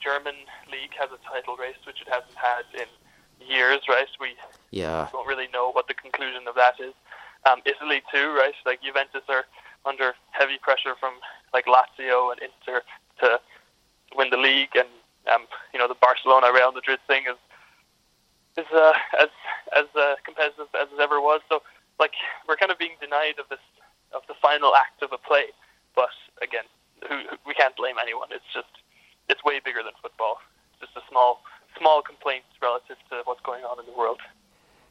German 0.00 0.34
league 0.72 0.96
has 0.98 1.10
a 1.12 1.20
title 1.28 1.56
race 1.60 1.76
which 1.86 2.00
it 2.00 2.08
hasn't 2.08 2.34
had 2.40 2.64
in 2.72 2.88
years, 3.46 3.80
right? 3.86 4.08
We 4.18 4.32
Yeah. 4.70 5.08
don't 5.12 5.26
really 5.28 5.48
know 5.52 5.70
what 5.70 5.88
the 5.88 5.94
conclusion 5.94 6.48
of 6.48 6.54
that 6.54 6.80
is. 6.80 6.94
Um, 7.44 7.60
Italy 7.66 8.02
too, 8.12 8.32
right? 8.32 8.54
Like 8.64 8.80
Juventus 8.82 9.28
are 9.28 9.44
under 9.84 10.14
heavy 10.30 10.56
pressure 10.56 10.94
from 10.98 11.14
like 11.52 11.66
Lazio 11.66 12.32
and 12.32 12.40
Inter 12.40 12.80
to 13.20 13.40
win 14.16 14.30
the 14.30 14.36
league, 14.38 14.74
and 14.74 14.88
um, 15.30 15.46
you 15.72 15.78
know 15.78 15.88
the 15.88 15.98
Barcelona 15.98 16.52
Real 16.52 16.72
Madrid 16.72 16.98
thing 17.06 17.24
is 17.28 17.38
is 18.56 18.70
uh, 18.72 18.92
as 19.20 19.28
as 19.76 19.86
uh, 19.96 20.14
competitive 20.24 20.68
as 20.74 20.88
it 20.92 21.00
ever 21.00 21.20
was. 21.20 21.40
So 21.48 21.62
like 21.98 22.12
we're 22.48 22.56
kind 22.56 22.72
of 22.72 22.78
being 22.78 22.96
denied 23.00 23.38
of 23.38 23.48
this 23.48 23.62
of 24.14 24.22
the 24.28 24.34
final 24.40 24.74
act 24.74 25.02
of 25.02 25.12
a 25.12 25.18
play. 25.18 25.54
But 25.94 26.12
again, 26.42 26.64
who, 27.08 27.16
who, 27.28 27.36
we 27.46 27.54
can't 27.54 27.76
blame 27.76 27.96
anyone. 28.00 28.28
It's 28.30 28.48
just 28.52 28.72
it's 29.28 29.42
way 29.44 29.60
bigger 29.64 29.82
than 29.82 29.92
football. 30.00 30.38
It's 30.72 30.90
just 30.92 30.96
a 30.96 31.08
small 31.10 31.42
small 31.78 32.02
complaint 32.02 32.44
relative 32.60 32.96
to 33.10 33.22
what's 33.24 33.40
going 33.42 33.64
on 33.64 33.78
in 33.80 33.86
the 33.86 33.96
world. 33.96 34.20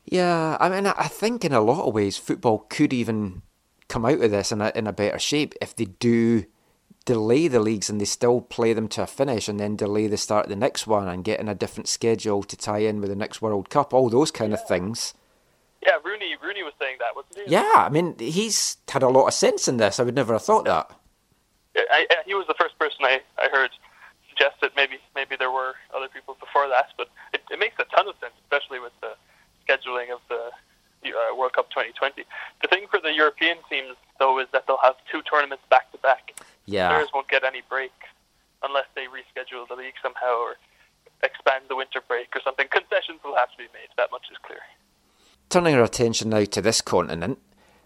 Yeah, 0.06 0.58
I 0.60 0.70
mean, 0.70 0.88
I 0.88 1.08
think 1.08 1.46
in 1.46 1.54
a 1.54 1.62
lot 1.62 1.88
of 1.88 1.94
ways, 1.94 2.18
football 2.18 2.66
could 2.70 2.92
even 2.92 3.44
come 3.88 4.06
out 4.06 4.22
of 4.22 4.32
this 4.32 4.52
in 4.52 4.62
a, 4.62 4.72
in 4.74 4.88
a 4.88 4.94
better 4.94 5.20
shape 5.20 5.54
if 5.62 5.76
they 5.76 5.86
do 5.86 6.46
delay 7.06 7.48
the 7.48 7.60
leagues 7.60 7.90
and 7.90 8.00
they 8.00 8.06
still 8.06 8.42
play 8.42 8.74
them 8.74 8.88
to 8.88 9.04
a 9.04 9.08
finish 9.08 9.48
and 9.48 9.60
then 9.60 9.76
delay 9.76 10.08
the 10.08 10.18
start 10.18 10.46
of 10.46 10.50
the 10.50 10.56
next 10.56 10.86
one 10.86 11.08
and 11.08 11.24
get 11.24 11.40
in 11.40 11.48
a 11.48 11.56
different 11.56 11.88
schedule 11.88 12.44
to 12.44 12.56
tie 12.56 12.80
in 12.80 13.02
with 13.02 13.10
the 13.10 13.16
next 13.16 13.42
World 13.42 13.70
Cup, 13.70 13.94
all 13.94 14.10
those 14.10 14.32
kind 14.32 14.54
of 14.54 14.66
things. 14.68 15.14
Yeah, 15.86 15.98
Rooney 16.04 16.36
Rooney 16.44 16.62
was 16.62 16.74
saying 16.80 16.98
that, 17.00 17.16
wasn't 17.16 17.48
he? 17.48 17.52
Yeah, 17.52 17.74
I 17.76 17.90
mean, 17.90 18.16
he's 18.20 18.78
had 18.90 19.02
a 19.02 19.10
lot 19.10 19.28
of 19.28 19.34
sense 19.34 19.68
in 19.68 19.78
this. 19.78 20.00
I 20.00 20.04
would 20.04 20.16
never 20.16 20.34
have 20.34 20.44
thought 20.44 20.66
that. 20.66 20.92
I, 21.76 22.06
I, 22.10 22.16
he 22.26 22.36
was 22.36 22.46
the 22.48 22.54
first 22.60 22.78
person 22.78 23.00
I, 23.02 23.22
I 23.40 23.50
heard 23.50 23.72
suggest 24.30 24.62
that 24.62 24.76
Maybe 24.76 24.98
maybe 25.16 25.36
there 25.36 25.52
were 25.52 25.74
other 25.96 26.08
people 26.08 26.38
before 26.40 26.68
that, 26.70 26.88
but 26.98 27.10
it, 27.34 27.42
it 27.50 27.60
makes 27.60 27.76
a 27.80 27.86
ton 27.96 28.08
of 28.08 28.16
sense, 28.22 28.34
especially 28.44 28.80
with 28.80 28.94
the 29.02 29.14
scheduling 29.68 30.14
of 30.14 30.20
the 30.30 30.52
uh, 31.10 31.36
World 31.36 31.54
Cup 31.54 31.70
2020. 31.70 32.24
The 32.62 32.68
thing 32.68 32.86
for 32.90 33.00
the 33.00 33.14
European 33.14 33.58
teams, 33.70 33.96
though, 34.20 34.40
is 34.40 34.48
that 34.54 34.66
they'll 34.68 34.82
have 34.84 34.96
two 35.12 35.22
tournaments 35.24 35.64
back 35.70 35.92
to 35.92 35.98
back. 36.00 36.34
Yeah. 36.72 36.90
Players 36.90 37.10
won't 37.14 37.28
get 37.28 37.44
any 37.44 37.62
break 37.70 37.92
unless 38.64 38.86
they 38.96 39.06
reschedule 39.06 39.68
the 39.68 39.76
league 39.76 39.96
somehow 40.02 40.38
or 40.38 40.56
expand 41.24 41.66
the 41.68 41.76
winter 41.76 42.02
break 42.08 42.36
or 42.36 42.42
something. 42.44 42.68
Concessions 42.72 43.20
will 43.24 43.36
have 43.36 43.52
to 43.52 43.58
be 43.58 43.68
made. 43.74 43.90
That 43.98 44.10
much 44.12 44.26
is 44.32 44.38
clear. 44.42 44.60
Turning 45.50 45.76
our 45.76 45.84
attention 45.84 46.30
now 46.30 46.46
to 46.46 46.62
this 46.62 46.82
continent, 46.82 47.38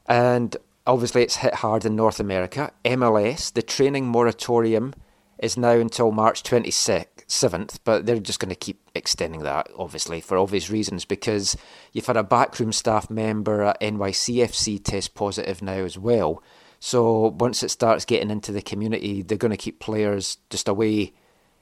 and 0.05 0.55
obviously 0.85 1.23
it's 1.23 1.37
hit 1.37 1.55
hard 1.55 1.83
in 1.83 1.95
North 1.95 2.19
America. 2.19 2.71
MLS, 2.83 3.51
the 3.51 3.63
training 3.63 4.05
moratorium 4.05 4.93
is 5.39 5.57
now 5.57 5.71
until 5.71 6.11
March 6.11 6.43
27th, 6.43 7.79
but 7.83 8.05
they're 8.05 8.19
just 8.19 8.39
going 8.39 8.49
to 8.49 8.55
keep 8.55 8.79
extending 8.93 9.41
that, 9.41 9.67
obviously, 9.77 10.21
for 10.21 10.37
obvious 10.37 10.69
reasons, 10.69 11.05
because 11.05 11.57
you've 11.91 12.05
had 12.05 12.17
a 12.17 12.23
backroom 12.23 12.71
staff 12.71 13.09
member 13.09 13.63
at 13.63 13.81
NYCFC 13.81 14.83
test 14.83 15.15
positive 15.15 15.61
now 15.61 15.83
as 15.83 15.97
well. 15.97 16.41
So 16.85 17.29
once 17.39 17.63
it 17.63 17.69
starts 17.69 18.05
getting 18.05 18.29
into 18.29 18.51
the 18.51 18.61
community, 18.61 19.23
they're 19.23 19.39
going 19.39 19.49
to 19.49 19.57
keep 19.57 19.79
players 19.79 20.37
just 20.51 20.67
away 20.67 21.13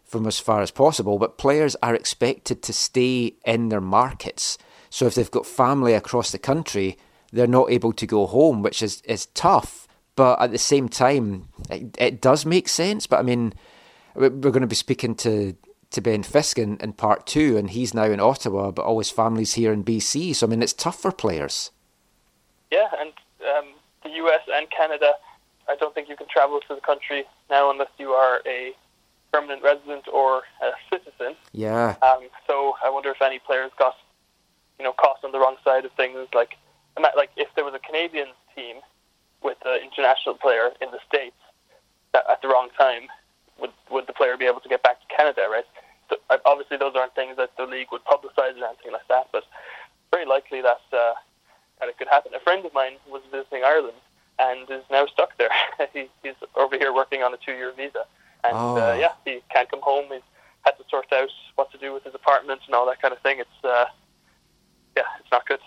from 0.03 0.27
as 0.27 0.37
far 0.37 0.61
as 0.61 0.69
possible, 0.69 1.17
but 1.17 1.37
players 1.37 1.77
are 1.81 1.95
expected 1.95 2.61
to 2.61 2.73
stay 2.73 3.35
in 3.45 3.69
their 3.69 3.79
markets. 3.79 4.57
So 4.89 5.05
if 5.05 5.15
they've 5.15 5.31
got 5.31 5.45
family 5.45 5.93
across 5.93 6.31
the 6.33 6.37
country, 6.37 6.97
they're 7.31 7.47
not 7.47 7.71
able 7.71 7.93
to 7.93 8.05
go 8.05 8.25
home, 8.25 8.63
which 8.63 8.83
is, 8.83 9.01
is 9.03 9.27
tough. 9.27 9.87
But 10.17 10.41
at 10.41 10.51
the 10.51 10.57
same 10.57 10.89
time, 10.89 11.47
it, 11.69 11.95
it 11.97 12.19
does 12.19 12.45
make 12.45 12.67
sense. 12.67 13.07
But 13.07 13.19
I 13.19 13.23
mean, 13.23 13.53
we're 14.15 14.29
going 14.29 14.59
to 14.59 14.67
be 14.67 14.75
speaking 14.75 15.15
to, 15.15 15.55
to 15.91 16.01
Ben 16.01 16.23
Fisk 16.23 16.59
in, 16.59 16.75
in 16.81 16.91
part 16.91 17.25
two, 17.25 17.55
and 17.55 17.69
he's 17.69 17.93
now 17.93 18.03
in 18.03 18.19
Ottawa, 18.19 18.71
but 18.71 18.83
all 18.83 18.97
his 18.97 19.09
family's 19.09 19.53
here 19.53 19.71
in 19.71 19.85
BC. 19.85 20.35
So 20.35 20.47
I 20.47 20.49
mean, 20.49 20.61
it's 20.61 20.73
tough 20.73 20.99
for 20.99 21.13
players. 21.13 21.71
Yeah, 22.69 22.89
and 22.99 23.13
um, 23.57 23.72
US 24.13 24.41
and 24.51 24.69
Canada, 24.69 25.13
I 25.69 25.75
don't 25.75 25.93
think 25.93 26.09
you 26.09 26.15
can 26.15 26.27
travel 26.27 26.59
to 26.67 26.75
the 26.75 26.81
country 26.81 27.25
now 27.49 27.71
unless 27.71 27.89
you 27.97 28.09
are 28.09 28.41
a 28.45 28.73
permanent 29.31 29.63
resident 29.63 30.07
or 30.11 30.43
a 30.61 30.71
citizen. 30.91 31.35
Yeah. 31.51 31.95
Um, 32.01 32.27
so 32.47 32.75
I 32.83 32.89
wonder 32.89 33.09
if 33.09 33.21
any 33.21 33.39
players 33.39 33.71
got, 33.77 33.95
you 34.77 34.85
know, 34.85 34.93
caught 34.93 35.23
on 35.23 35.31
the 35.31 35.39
wrong 35.39 35.55
side 35.63 35.85
of 35.85 35.91
things. 35.93 36.27
Like, 36.33 36.57
like 36.97 37.31
if 37.35 37.47
there 37.55 37.65
was 37.65 37.73
a 37.73 37.79
Canadian 37.79 38.27
team 38.55 38.77
with 39.41 39.57
an 39.65 39.79
international 39.83 40.35
player 40.35 40.71
in 40.81 40.91
the 40.91 40.99
states 41.07 41.35
at 42.13 42.41
the 42.41 42.47
wrong 42.47 42.69
time, 42.77 43.07
would 43.59 43.71
would 43.89 44.07
the 44.07 44.13
player 44.13 44.37
be 44.37 44.45
able 44.45 44.59
to 44.61 44.69
get 44.69 44.83
back 44.83 44.99
to 45.01 45.15
Canada? 45.15 45.41
Right. 45.49 45.65
So 46.09 46.17
obviously 46.45 46.77
those 46.77 46.93
aren't 46.95 47.15
things 47.15 47.37
that 47.37 47.51
the 47.57 47.65
league 47.65 47.87
would 47.91 48.03
publicise 48.05 48.59
or 48.59 48.65
anything 48.67 48.91
like 48.91 49.07
that, 49.09 49.29
but 49.31 49.43
very 50.11 50.25
likely 50.25 50.61
that 50.61 50.81
uh, 50.91 51.13
that 51.83 51.89
it 51.89 51.97
could 51.97 52.07
happen. 52.07 52.33
A 52.33 52.39
friend 52.39 52.65
of 52.65 52.73
mine 52.73 52.93
was 53.09 53.21
visiting 53.31 53.63
Ireland 53.63 53.97
and 54.39 54.69
is 54.69 54.83
now 54.89 55.05
stuck 55.07 55.37
there. 55.37 55.49
he, 55.93 56.07
he's 56.23 56.33
over 56.55 56.77
here 56.77 56.93
working 56.93 57.21
on 57.21 57.33
a 57.33 57.37
two-year 57.37 57.73
visa, 57.75 58.05
and 58.43 58.53
Oh. 58.55 58.77
uh, 58.77 58.95
yeah, 58.99 59.11
he 59.25 59.41
can't 59.51 59.69
come 59.69 59.81
home. 59.81 60.05
He's 60.11 60.21
had 60.61 60.77
to 60.77 60.83
sort 60.89 61.11
out 61.11 61.29
what 61.55 61.71
to 61.71 61.77
do 61.77 61.93
with 61.93 62.03
his 62.03 62.15
apartment 62.15 62.61
and 62.65 62.73
all 62.73 62.85
that 62.87 63.01
kind 63.01 63.13
of 63.13 63.19
thing. 63.21 63.39
It's 63.39 63.65
uh, 63.65 63.85
yeah, 64.95 65.03
it's 65.19 65.31
not 65.31 65.45
good. 65.47 65.59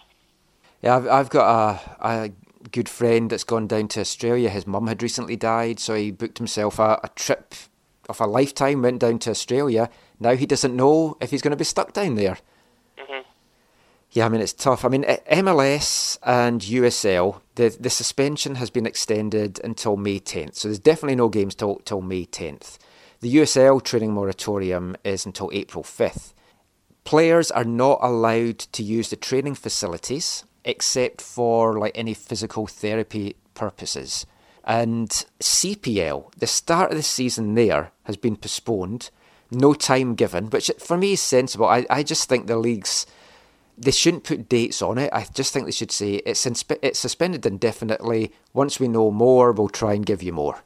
Yeah, 0.82 0.96
I've, 0.96 1.08
I've 1.08 1.30
got 1.30 1.80
a, 2.00 2.06
a 2.08 2.30
good 2.72 2.88
friend 2.88 3.30
that's 3.30 3.44
gone 3.44 3.66
down 3.66 3.88
to 3.88 4.00
Australia. 4.00 4.48
His 4.48 4.66
mum 4.66 4.86
had 4.86 5.02
recently 5.02 5.36
died, 5.36 5.78
so 5.78 5.94
he 5.94 6.10
booked 6.10 6.38
himself 6.38 6.78
a, 6.78 6.98
a 7.04 7.10
trip 7.14 7.54
of 8.08 8.20
a 8.20 8.26
lifetime, 8.26 8.82
went 8.82 9.00
down 9.00 9.18
to 9.20 9.30
Australia. 9.30 9.90
Now 10.18 10.34
he 10.36 10.46
doesn't 10.46 10.74
know 10.76 11.16
if 11.20 11.30
he's 11.30 11.42
going 11.42 11.50
to 11.52 11.56
be 11.56 11.64
stuck 11.64 11.92
down 11.92 12.14
there. 12.14 12.38
Yeah, 14.16 14.24
I 14.24 14.28
mean, 14.30 14.40
it's 14.40 14.54
tough. 14.54 14.82
I 14.86 14.88
mean, 14.88 15.04
MLS 15.04 16.16
and 16.22 16.62
USL, 16.62 17.42
the, 17.56 17.76
the 17.78 17.90
suspension 17.90 18.54
has 18.54 18.70
been 18.70 18.86
extended 18.86 19.60
until 19.62 19.98
May 19.98 20.20
10th, 20.20 20.54
so 20.54 20.68
there's 20.68 20.78
definitely 20.78 21.16
no 21.16 21.28
games 21.28 21.54
till, 21.54 21.76
till 21.84 22.00
May 22.00 22.24
10th. 22.24 22.78
The 23.20 23.36
USL 23.36 23.84
training 23.84 24.14
moratorium 24.14 24.96
is 25.04 25.26
until 25.26 25.50
April 25.52 25.84
5th. 25.84 26.32
Players 27.04 27.50
are 27.50 27.64
not 27.64 27.98
allowed 28.00 28.58
to 28.58 28.82
use 28.82 29.10
the 29.10 29.16
training 29.16 29.54
facilities 29.54 30.44
except 30.64 31.20
for 31.20 31.78
like 31.78 31.92
any 31.94 32.14
physical 32.14 32.66
therapy 32.66 33.36
purposes. 33.52 34.24
And 34.64 35.10
CPL, 35.40 36.32
the 36.38 36.46
start 36.46 36.90
of 36.90 36.96
the 36.96 37.02
season 37.02 37.54
there 37.54 37.92
has 38.04 38.16
been 38.16 38.36
postponed, 38.36 39.10
no 39.50 39.74
time 39.74 40.14
given, 40.14 40.46
which 40.46 40.70
for 40.78 40.96
me 40.96 41.12
is 41.12 41.20
sensible. 41.20 41.66
I, 41.66 41.84
I 41.90 42.02
just 42.02 42.30
think 42.30 42.46
the 42.46 42.56
leagues 42.56 43.04
they 43.78 43.90
shouldn't 43.90 44.24
put 44.24 44.48
dates 44.48 44.80
on 44.82 44.98
it. 44.98 45.10
I 45.12 45.26
just 45.34 45.52
think 45.52 45.66
they 45.66 45.72
should 45.72 45.92
say 45.92 46.14
it's 46.26 46.44
inspe- 46.46 46.78
it's 46.82 46.98
suspended 46.98 47.44
indefinitely. 47.46 48.32
Once 48.52 48.80
we 48.80 48.88
know 48.88 49.10
more, 49.10 49.52
we'll 49.52 49.68
try 49.68 49.92
and 49.94 50.04
give 50.06 50.22
you 50.22 50.32
more. 50.32 50.62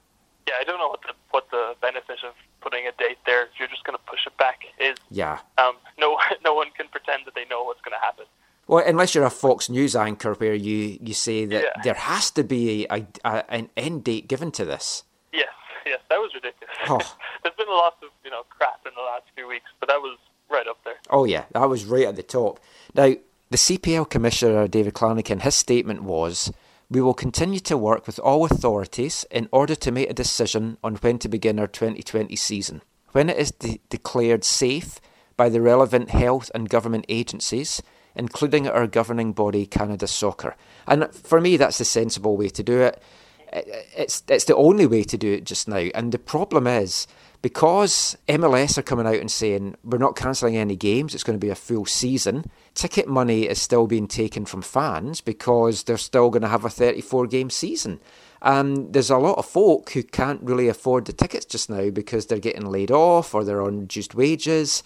Yeah, 0.48 0.54
I 0.60 0.64
don't 0.64 0.78
know 0.78 0.88
what 0.88 1.00
the 1.02 1.12
what 1.30 1.50
the 1.50 1.74
benefit 1.80 2.18
of 2.26 2.34
putting 2.60 2.86
a 2.86 2.92
date 2.92 3.18
there 3.26 3.44
if 3.44 3.50
you're 3.58 3.68
just 3.68 3.84
going 3.84 3.96
to 3.96 4.04
push 4.04 4.26
it 4.26 4.36
back 4.36 4.60
is. 4.78 4.96
Yeah. 5.10 5.38
Um, 5.58 5.74
no, 5.98 6.18
no 6.44 6.54
one 6.54 6.68
can 6.76 6.88
pretend 6.88 7.22
that 7.26 7.34
they 7.34 7.44
know 7.46 7.64
what's 7.64 7.80
going 7.80 7.96
to 7.98 8.04
happen. 8.04 8.24
Well, 8.66 8.84
unless 8.86 9.14
you're 9.14 9.24
a 9.24 9.30
Fox 9.30 9.68
News 9.68 9.96
anchor 9.96 10.34
where 10.34 10.54
you, 10.54 10.96
you 11.02 11.14
say 11.14 11.44
that 11.46 11.62
Yeah. 11.64 11.82
there 11.82 11.94
has 11.94 12.30
to 12.32 12.44
be 12.44 12.86
a, 12.90 13.06
a, 13.24 13.44
an 13.52 13.70
end 13.76 14.04
date 14.04 14.28
given 14.28 14.52
to 14.52 14.64
this. 14.64 15.02
Yes, 15.32 15.48
yes, 15.86 15.98
that 16.08 16.18
was 16.18 16.30
ridiculous. 16.34 16.76
Oh. 16.88 16.98
There's 17.42 17.56
been 17.56 17.66
lots 17.68 17.96
of 18.02 18.10
you 18.24 18.30
know 18.30 18.42
crap 18.50 18.80
in 18.86 18.92
the 18.94 19.02
last 19.02 19.24
few 19.34 19.48
weeks, 19.48 19.66
but 19.80 19.88
that 19.88 20.00
was 20.00 20.18
right 20.50 20.66
up 20.66 20.82
there. 20.84 20.96
Oh 21.10 21.24
yeah, 21.24 21.44
that 21.52 21.68
was 21.68 21.84
right 21.84 22.06
at 22.06 22.16
the 22.16 22.22
top. 22.22 22.60
Now, 22.94 23.14
the 23.50 23.56
CPL 23.56 24.08
Commissioner 24.08 24.68
David 24.68 24.94
Clanachan, 24.94 25.42
his 25.42 25.54
statement 25.54 26.02
was, 26.02 26.52
"We 26.90 27.00
will 27.00 27.14
continue 27.14 27.60
to 27.60 27.76
work 27.76 28.06
with 28.06 28.18
all 28.18 28.44
authorities 28.44 29.24
in 29.30 29.48
order 29.52 29.74
to 29.74 29.92
make 29.92 30.10
a 30.10 30.14
decision 30.14 30.78
on 30.82 30.96
when 30.96 31.18
to 31.20 31.28
begin 31.28 31.58
our 31.58 31.66
2020 31.66 32.36
season. 32.36 32.82
When 33.12 33.28
it 33.28 33.38
is 33.38 33.50
de- 33.50 33.80
declared 33.88 34.44
safe 34.44 35.00
by 35.36 35.48
the 35.48 35.60
relevant 35.60 36.10
health 36.10 36.50
and 36.54 36.68
government 36.68 37.06
agencies." 37.08 37.82
Including 38.16 38.66
our 38.68 38.88
governing 38.88 39.32
body, 39.32 39.66
Canada 39.66 40.08
Soccer, 40.08 40.56
and 40.84 41.14
for 41.14 41.40
me, 41.40 41.56
that's 41.56 41.78
the 41.78 41.84
sensible 41.84 42.36
way 42.36 42.48
to 42.48 42.62
do 42.62 42.80
it. 42.80 43.00
It's 43.52 44.24
it's 44.28 44.46
the 44.46 44.56
only 44.56 44.84
way 44.84 45.04
to 45.04 45.16
do 45.16 45.32
it 45.32 45.44
just 45.44 45.68
now. 45.68 45.88
And 45.94 46.10
the 46.10 46.18
problem 46.18 46.66
is 46.66 47.06
because 47.42 48.16
MLS 48.28 48.76
are 48.76 48.82
coming 48.82 49.06
out 49.06 49.14
and 49.14 49.30
saying 49.30 49.76
we're 49.82 49.98
not 49.98 50.16
cancelling 50.16 50.56
any 50.56 50.76
games, 50.76 51.14
it's 51.14 51.24
going 51.24 51.38
to 51.38 51.44
be 51.44 51.50
a 51.50 51.54
full 51.54 51.86
season. 51.86 52.44
Ticket 52.74 53.08
money 53.08 53.42
is 53.42 53.60
still 53.60 53.86
being 53.86 54.06
taken 54.06 54.44
from 54.44 54.62
fans 54.62 55.20
because 55.20 55.84
they're 55.84 55.96
still 55.96 56.28
going 56.30 56.42
to 56.42 56.48
have 56.48 56.64
a 56.64 56.70
34 56.70 57.26
game 57.26 57.48
season. 57.48 58.00
And 58.42 58.92
there's 58.92 59.10
a 59.10 59.16
lot 59.16 59.38
of 59.38 59.46
folk 59.46 59.90
who 59.90 60.02
can't 60.02 60.42
really 60.42 60.68
afford 60.68 61.06
the 61.06 61.12
tickets 61.12 61.44
just 61.46 61.70
now 61.70 61.90
because 61.90 62.26
they're 62.26 62.38
getting 62.38 62.66
laid 62.66 62.90
off 62.90 63.34
or 63.34 63.44
they're 63.44 63.62
on 63.62 63.80
reduced 63.80 64.14
wages. 64.14 64.82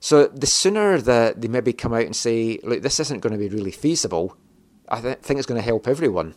So 0.00 0.26
the 0.28 0.46
sooner 0.46 1.00
that 1.00 1.40
they 1.40 1.48
maybe 1.48 1.72
come 1.72 1.92
out 1.92 2.04
and 2.04 2.14
say, 2.14 2.58
look, 2.62 2.82
this 2.82 3.00
isn't 3.00 3.20
going 3.20 3.32
to 3.32 3.38
be 3.38 3.48
really 3.48 3.70
feasible, 3.70 4.36
I 4.88 5.00
th- 5.00 5.18
think 5.18 5.38
it's 5.38 5.46
going 5.46 5.60
to 5.60 5.64
help 5.64 5.88
everyone. 5.88 6.34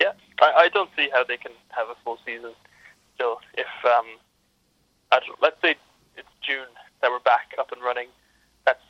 Yeah, 0.00 0.12
I, 0.40 0.52
I 0.52 0.68
don't 0.68 0.90
see 0.96 1.08
how 1.12 1.24
they 1.24 1.36
can 1.36 1.52
have 1.70 1.88
a 1.88 1.94
full 2.04 2.18
season 2.24 2.52
still. 3.14 3.40
If 3.54 3.66
um, 3.84 4.06
Let's 5.40 5.60
say 5.62 5.76
it's 6.16 6.28
June 6.42 6.68
that 7.02 7.10
we're 7.10 7.20
back 7.20 7.54
up 7.58 7.72
and 7.72 7.82
running, 7.82 8.08
that's 8.64 8.82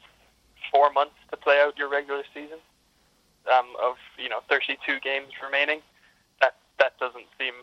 four 0.73 0.93
months 0.93 1.17
to 1.31 1.37
play 1.37 1.61
out 1.61 1.77
your 1.77 1.89
regular 1.89 2.23
season 2.33 2.59
um, 3.53 3.67
of 3.83 3.97
you 4.19 4.29
know 4.29 4.41
32 4.49 5.01
games 5.01 5.33
remaining. 5.43 5.81
That 6.41 6.55
that 6.79 6.99
doesn't 6.99 7.27
seem 7.39 7.55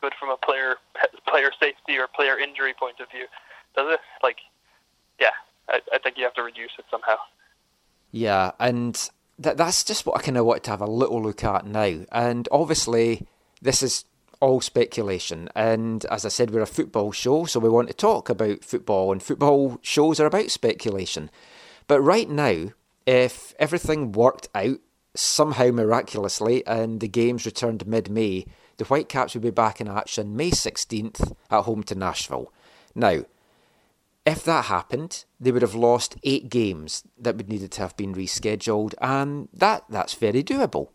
good 0.00 0.12
from 0.18 0.30
a 0.30 0.36
player 0.36 0.76
player 1.28 1.50
safety 1.58 1.98
or 1.98 2.06
player 2.06 2.38
injury 2.38 2.74
point 2.78 3.00
of 3.00 3.10
view, 3.10 3.26
does 3.76 3.94
it? 3.94 4.00
Like, 4.22 4.38
yeah, 5.20 5.36
I, 5.68 5.80
I 5.92 5.98
think 5.98 6.16
you 6.16 6.24
have 6.24 6.34
to 6.34 6.42
reduce 6.42 6.72
it 6.78 6.84
somehow. 6.90 7.16
Yeah, 8.12 8.52
and 8.58 9.10
that 9.38 9.56
that's 9.56 9.84
just 9.84 10.06
what 10.06 10.18
I 10.18 10.22
kind 10.22 10.38
of 10.38 10.46
wanted 10.46 10.64
to 10.64 10.70
have 10.70 10.80
a 10.80 10.86
little 10.86 11.22
look 11.22 11.44
at 11.44 11.66
now. 11.66 12.04
And 12.12 12.48
obviously, 12.52 13.26
this 13.60 13.82
is 13.82 14.04
all 14.40 14.60
speculation. 14.60 15.48
And 15.54 16.04
as 16.06 16.24
I 16.24 16.28
said, 16.28 16.50
we're 16.50 16.60
a 16.60 16.66
football 16.66 17.12
show, 17.12 17.44
so 17.44 17.60
we 17.60 17.68
want 17.68 17.88
to 17.88 17.94
talk 17.94 18.28
about 18.28 18.64
football, 18.64 19.12
and 19.12 19.22
football 19.22 19.78
shows 19.82 20.20
are 20.20 20.26
about 20.26 20.50
speculation. 20.50 21.30
But 21.86 22.00
right 22.00 22.28
now, 22.28 22.72
if 23.06 23.54
everything 23.58 24.12
worked 24.12 24.48
out 24.54 24.78
somehow 25.14 25.70
miraculously 25.70 26.66
and 26.66 27.00
the 27.00 27.08
games 27.08 27.46
returned 27.46 27.86
mid 27.86 28.10
May, 28.10 28.46
the 28.76 28.84
Whitecaps 28.84 29.34
would 29.34 29.42
be 29.42 29.50
back 29.50 29.80
in 29.80 29.88
action 29.88 30.36
May 30.36 30.50
16th 30.50 31.32
at 31.50 31.62
home 31.62 31.82
to 31.84 31.94
Nashville. 31.94 32.52
Now, 32.94 33.22
if 34.26 34.42
that 34.44 34.66
happened, 34.66 35.24
they 35.38 35.52
would 35.52 35.62
have 35.62 35.74
lost 35.74 36.16
eight 36.24 36.50
games 36.50 37.04
that 37.16 37.36
would 37.36 37.48
needed 37.48 37.70
to 37.72 37.82
have 37.82 37.96
been 37.96 38.14
rescheduled, 38.14 38.94
and 39.00 39.48
that 39.52 39.84
that's 39.88 40.14
very 40.14 40.42
doable. 40.42 40.88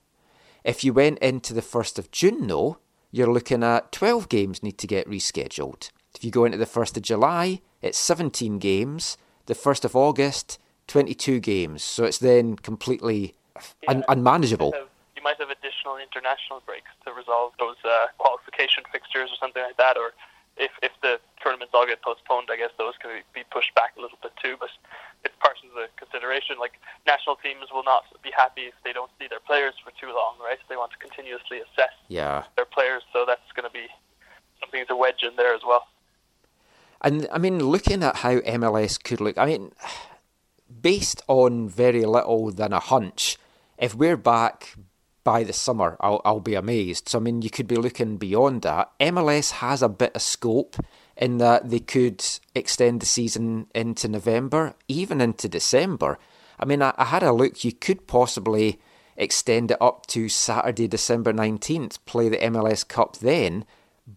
If 0.63 0.83
you 0.83 0.93
went 0.93 1.19
into 1.19 1.53
the 1.53 1.61
first 1.61 1.97
of 1.97 2.11
June, 2.11 2.47
though, 2.47 2.77
you're 3.11 3.31
looking 3.31 3.63
at 3.63 3.91
twelve 3.91 4.29
games 4.29 4.63
need 4.63 4.77
to 4.79 4.87
get 4.87 5.07
rescheduled. 5.09 5.89
If 6.15 6.23
you 6.23 6.31
go 6.31 6.45
into 6.45 6.57
the 6.57 6.65
first 6.65 6.97
of 6.97 7.03
July, 7.03 7.61
it's 7.81 7.97
seventeen 7.97 8.59
games. 8.59 9.17
The 9.47 9.55
first 9.55 9.83
of 9.85 9.95
August, 9.95 10.59
twenty-two 10.87 11.39
games. 11.39 11.83
So 11.83 12.03
it's 12.05 12.17
then 12.19 12.55
completely 12.55 13.35
un- 13.87 13.99
Yeah. 13.99 14.05
unmanageable. 14.07 14.71
have- 14.73 14.87
you 15.15 15.23
might 15.23 15.37
have 15.37 15.51
additional 15.51 15.97
international 15.97 16.61
breaks 16.65 16.89
to 17.05 17.13
resolve 17.13 17.53
those 17.59 17.75
uh, 17.85 18.07
qualification 18.17 18.83
fixtures 18.91 19.29
or 19.31 19.35
something 19.35 19.61
like 19.61 19.77
that. 19.77 19.95
Or 19.97 20.13
if, 20.57 20.71
if 20.81 20.91
the 21.01 21.19
tournaments 21.43 21.73
all 21.75 21.85
get 21.85 22.01
postponed, 22.01 22.49
I 22.51 22.55
guess 22.57 22.71
those 22.79 22.93
can 22.99 23.21
be 23.33 23.43
pushed 23.51 23.73
back 23.75 23.93
a 23.97 24.01
little 24.01 24.17
bit 24.23 24.31
too. 24.41 24.55
But 24.59 24.69
it's 25.23 25.35
part 25.39 25.57
of 25.63 25.73
the 25.75 25.87
consideration. 25.97 26.57
Like 26.59 26.73
national 27.05 27.35
teams 27.37 27.67
will 27.73 27.83
not 27.83 28.03
be 28.23 28.31
happy 28.35 28.61
if 28.71 28.73
they 28.83 28.93
don't 28.93 29.11
see 29.19 29.27
their 29.29 29.39
players 29.39 29.73
for 29.83 29.91
too 29.99 30.07
long, 30.13 30.35
right? 30.43 30.57
They 30.69 30.75
want 30.75 30.91
to 30.91 30.97
continuously 30.97 31.59
assess 31.59 31.93
Yeah. 32.07 32.43
their 32.55 32.65
players, 32.65 33.03
so 33.13 33.25
that's 33.25 33.51
going 33.55 33.67
to 33.67 33.73
be 33.73 33.87
something 34.59 34.85
to 34.87 34.95
wedge 34.95 35.23
in 35.23 35.35
there 35.35 35.53
as 35.53 35.61
well. 35.65 35.87
And 37.01 37.27
I 37.31 37.37
mean, 37.37 37.59
looking 37.59 38.03
at 38.03 38.17
how 38.17 38.39
MLS 38.39 39.01
could 39.03 39.21
look, 39.21 39.37
I 39.37 39.45
mean, 39.45 39.71
based 40.69 41.21
on 41.27 41.67
very 41.67 42.05
little 42.05 42.51
than 42.51 42.73
a 42.73 42.79
hunch, 42.79 43.37
if 43.77 43.95
we're 43.95 44.17
back 44.17 44.75
by 45.23 45.43
the 45.43 45.53
summer, 45.53 45.97
I'll, 45.99 46.21
I'll 46.25 46.39
be 46.39 46.55
amazed. 46.55 47.09
So, 47.09 47.19
I 47.19 47.21
mean, 47.21 47.41
you 47.41 47.49
could 47.49 47.67
be 47.67 47.75
looking 47.75 48.17
beyond 48.17 48.61
that. 48.63 48.91
MLS 48.99 49.51
has 49.53 49.81
a 49.81 49.89
bit 49.89 50.15
of 50.15 50.21
scope 50.21 50.77
in 51.21 51.37
that 51.37 51.69
they 51.69 51.79
could 51.79 52.25
extend 52.55 52.99
the 52.99 53.05
season 53.05 53.67
into 53.75 54.07
November, 54.07 54.73
even 54.87 55.21
into 55.21 55.47
December. 55.47 56.17
I 56.59 56.65
mean, 56.65 56.81
I, 56.81 56.93
I 56.97 57.05
had 57.05 57.21
a 57.21 57.31
look. 57.31 57.63
You 57.63 57.71
could 57.71 58.07
possibly 58.07 58.79
extend 59.15 59.69
it 59.69 59.77
up 59.79 60.07
to 60.07 60.27
Saturday, 60.27 60.87
December 60.87 61.31
19th, 61.31 61.99
play 62.05 62.27
the 62.27 62.37
MLS 62.37 62.85
Cup 62.85 63.17
then. 63.17 63.65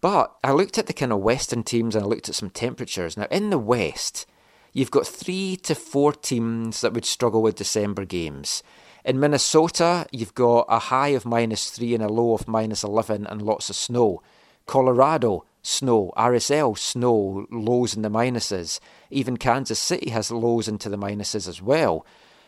But 0.00 0.34
I 0.42 0.52
looked 0.52 0.78
at 0.78 0.86
the 0.86 0.94
kind 0.94 1.12
of 1.12 1.20
Western 1.20 1.62
teams 1.62 1.94
and 1.94 2.04
I 2.04 2.08
looked 2.08 2.30
at 2.30 2.34
some 2.34 2.48
temperatures. 2.48 3.18
Now, 3.18 3.26
in 3.30 3.50
the 3.50 3.58
West, 3.58 4.24
you've 4.72 4.90
got 4.90 5.06
three 5.06 5.56
to 5.56 5.74
four 5.74 6.14
teams 6.14 6.80
that 6.80 6.94
would 6.94 7.04
struggle 7.04 7.42
with 7.42 7.56
December 7.56 8.06
games. 8.06 8.62
In 9.04 9.20
Minnesota, 9.20 10.06
you've 10.10 10.34
got 10.34 10.64
a 10.70 10.78
high 10.78 11.08
of 11.08 11.26
minus 11.26 11.68
three 11.68 11.94
and 11.94 12.02
a 12.02 12.08
low 12.08 12.32
of 12.32 12.48
minus 12.48 12.82
11 12.82 13.26
and 13.26 13.42
lots 13.42 13.68
of 13.68 13.76
snow. 13.76 14.22
Colorado, 14.64 15.44
snow. 15.64 16.12
RSL, 16.16 16.78
snow, 16.78 17.46
lows 17.50 17.94
in 17.94 18.02
the 18.02 18.10
minuses. 18.10 18.78
Even 19.10 19.36
Kansas 19.36 19.78
City 19.78 20.10
has 20.10 20.30
lows 20.30 20.68
into 20.68 20.88
the 20.88 20.98
minuses 20.98 21.48
as 21.48 21.60
well. 21.60 22.06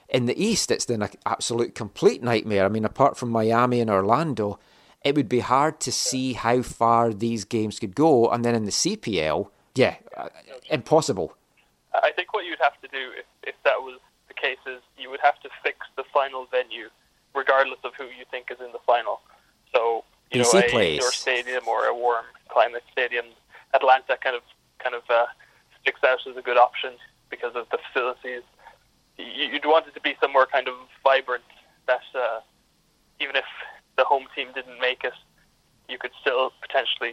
In 0.08 0.26
the 0.26 0.40
East, 0.40 0.70
it's 0.70 0.84
then 0.84 1.02
an 1.02 1.10
absolute 1.24 1.74
complete 1.74 2.22
nightmare. 2.22 2.64
I 2.64 2.68
mean, 2.68 2.84
apart 2.84 3.16
from 3.16 3.30
Miami 3.30 3.80
and 3.80 3.90
Orlando, 3.90 4.60
it 5.02 5.16
would 5.16 5.28
be 5.28 5.40
hard 5.40 5.80
to 5.80 5.90
see 5.90 6.34
how 6.34 6.62
far 6.62 7.12
these 7.12 7.44
games 7.44 7.80
could 7.80 7.96
go. 7.96 8.28
And 8.28 8.44
then 8.44 8.54
in 8.54 8.64
the 8.64 8.70
CPL, 8.70 9.48
yeah, 9.74 9.96
uh, 10.16 10.28
impossible. 10.70 11.36
I 11.92 12.12
think 12.12 12.32
what 12.34 12.44
you'd 12.44 12.60
have 12.60 12.80
to 12.82 12.88
do 12.88 13.10
if, 13.18 13.24
if 13.42 13.54
that 13.64 13.80
was 13.80 13.98
the 14.28 14.34
case 14.34 14.58
is 14.66 14.80
you 14.96 15.10
would 15.10 15.20
have 15.20 15.40
to 15.40 15.48
fix 15.62 15.78
the 15.96 16.04
final 16.12 16.46
venue, 16.46 16.88
regardless 17.34 17.78
of 17.82 17.94
who 17.96 18.04
you 18.04 18.24
think 18.30 18.50
is 18.50 18.58
in 18.60 18.70
the 18.72 18.78
final. 18.86 19.20
So 19.72 20.04
you 20.30 20.42
BC 20.42 20.54
know, 20.54 20.60
a 20.60 20.70
Place. 20.70 20.94
indoor 20.94 21.12
stadium 21.12 21.62
or 21.66 21.86
a 21.86 21.94
warm 21.94 22.24
climate 22.56 22.84
stadium. 22.90 23.26
Atlanta 23.74 24.16
kind 24.24 24.34
of 24.40 24.42
kind 24.82 24.94
of 24.94 25.02
uh, 25.10 25.26
sticks 25.80 26.00
out 26.04 26.20
as 26.30 26.36
a 26.36 26.42
good 26.48 26.56
option 26.56 26.92
because 27.28 27.54
of 27.54 27.66
the 27.70 27.78
facilities. 27.86 28.44
You- 29.18 29.48
You'd 29.52 29.66
want 29.66 29.86
it 29.88 29.94
to 29.94 30.00
be 30.00 30.14
somewhere 30.22 30.46
kind 30.56 30.68
of 30.68 30.74
vibrant 31.04 31.44
that 31.86 32.06
uh, 32.14 32.40
even 33.20 33.36
if 33.36 33.44
the 33.98 34.04
home 34.04 34.26
team 34.34 34.48
didn't 34.54 34.80
make 34.80 35.04
it, 35.04 35.12
you 35.88 35.98
could 35.98 36.12
still 36.20 36.52
potentially 36.62 37.12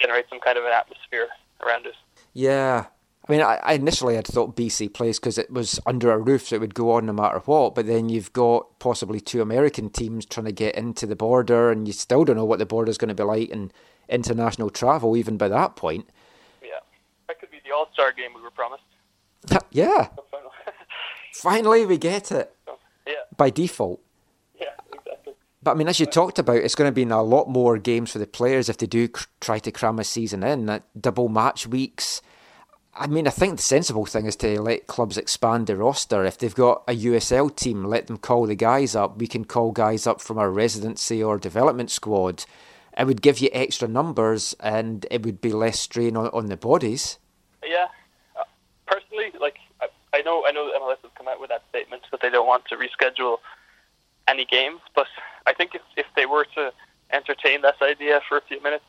generate 0.00 0.26
some 0.28 0.40
kind 0.40 0.56
of 0.58 0.64
an 0.64 0.72
atmosphere 0.72 1.28
around 1.64 1.86
it. 1.86 1.94
Yeah. 2.34 2.86
I 3.28 3.32
mean, 3.32 3.40
I, 3.40 3.74
initially 3.74 4.16
had 4.16 4.26
thought 4.26 4.56
BC 4.56 4.92
Place 4.92 5.20
because 5.20 5.38
it 5.38 5.50
was 5.50 5.78
under 5.86 6.10
a 6.10 6.18
roof, 6.18 6.48
so 6.48 6.56
it 6.56 6.60
would 6.60 6.74
go 6.74 6.90
on 6.92 7.06
no 7.06 7.12
matter 7.12 7.38
what. 7.44 7.74
But 7.74 7.86
then 7.86 8.08
you've 8.08 8.32
got 8.32 8.78
possibly 8.80 9.20
two 9.20 9.40
American 9.40 9.90
teams 9.90 10.26
trying 10.26 10.46
to 10.46 10.52
get 10.52 10.74
into 10.74 11.06
the 11.06 11.14
border, 11.14 11.70
and 11.70 11.86
you 11.86 11.92
still 11.92 12.24
don't 12.24 12.36
know 12.36 12.44
what 12.44 12.58
the 12.58 12.66
border 12.66 12.90
is 12.90 12.98
going 12.98 13.10
to 13.10 13.14
be 13.14 13.22
like 13.22 13.48
in 13.50 13.70
international 14.12 14.70
travel, 14.70 15.16
even 15.16 15.36
by 15.36 15.48
that 15.48 15.76
point. 15.76 16.08
Yeah, 16.62 16.80
that 17.28 17.40
could 17.40 17.50
be 17.50 17.58
the 17.64 17.74
All 17.74 17.88
Star 17.92 18.12
game 18.12 18.30
we 18.34 18.40
were 18.42 18.50
promised. 18.50 18.84
yeah, 19.70 20.08
finally 21.34 21.86
we 21.86 21.98
get 21.98 22.30
it 22.30 22.54
yeah, 23.06 23.14
by 23.36 23.50
default. 23.50 24.00
yeah, 24.60 24.66
exactly. 24.92 25.34
But 25.62 25.72
I 25.72 25.74
mean, 25.74 25.88
as 25.88 26.00
you 26.00 26.06
talked 26.06 26.38
about, 26.38 26.56
it's 26.56 26.74
going 26.74 26.88
to 26.88 26.94
be 26.94 27.02
in 27.02 27.12
a 27.12 27.22
lot 27.22 27.48
more 27.48 27.78
games 27.78 28.12
for 28.12 28.18
the 28.18 28.26
players 28.26 28.68
if 28.68 28.78
they 28.78 28.86
do 28.86 29.08
cr- 29.08 29.26
try 29.40 29.58
to 29.60 29.70
cram 29.72 29.98
a 29.98 30.04
season 30.04 30.42
in. 30.42 30.66
That 30.66 30.82
double 31.00 31.28
match 31.28 31.66
weeks. 31.66 32.20
I 32.94 33.06
mean, 33.06 33.26
I 33.26 33.30
think 33.30 33.56
the 33.56 33.62
sensible 33.62 34.04
thing 34.04 34.26
is 34.26 34.36
to 34.36 34.60
let 34.60 34.86
clubs 34.86 35.16
expand 35.16 35.66
the 35.66 35.76
roster. 35.76 36.26
If 36.26 36.36
they've 36.36 36.54
got 36.54 36.82
a 36.86 36.92
USL 36.94 37.54
team, 37.56 37.84
let 37.84 38.06
them 38.06 38.18
call 38.18 38.44
the 38.46 38.54
guys 38.54 38.94
up. 38.94 39.16
We 39.18 39.26
can 39.26 39.46
call 39.46 39.72
guys 39.72 40.06
up 40.06 40.20
from 40.20 40.36
our 40.36 40.50
residency 40.50 41.22
or 41.22 41.38
development 41.38 41.90
squad. 41.90 42.44
It 42.96 43.06
would 43.06 43.22
give 43.22 43.38
you 43.38 43.48
extra 43.52 43.88
numbers 43.88 44.54
and 44.60 45.06
it 45.10 45.24
would 45.24 45.40
be 45.40 45.52
less 45.52 45.80
strain 45.80 46.16
on, 46.16 46.26
on 46.28 46.46
the 46.46 46.56
bodies. 46.56 47.18
Yeah, 47.64 47.86
uh, 48.38 48.44
personally, 48.86 49.32
like 49.40 49.56
I, 49.80 49.88
I 50.12 50.22
know, 50.22 50.44
I 50.46 50.52
know 50.52 50.66
that 50.66 50.80
MLS 50.80 51.02
has 51.02 51.12
come 51.16 51.28
out 51.28 51.40
with 51.40 51.50
that 51.50 51.62
statement 51.70 52.02
that 52.10 52.20
they 52.20 52.30
don't 52.30 52.46
want 52.46 52.64
to 52.66 52.76
reschedule 52.76 53.38
any 54.28 54.44
games, 54.44 54.80
but 54.94 55.06
I 55.46 55.54
think 55.54 55.74
if 55.74 55.82
if 55.96 56.06
they 56.16 56.26
were 56.26 56.46
to 56.54 56.72
entertain 57.12 57.62
this 57.62 57.76
idea 57.82 58.20
for 58.28 58.36
a 58.38 58.40
few 58.42 58.62
minutes, 58.62 58.84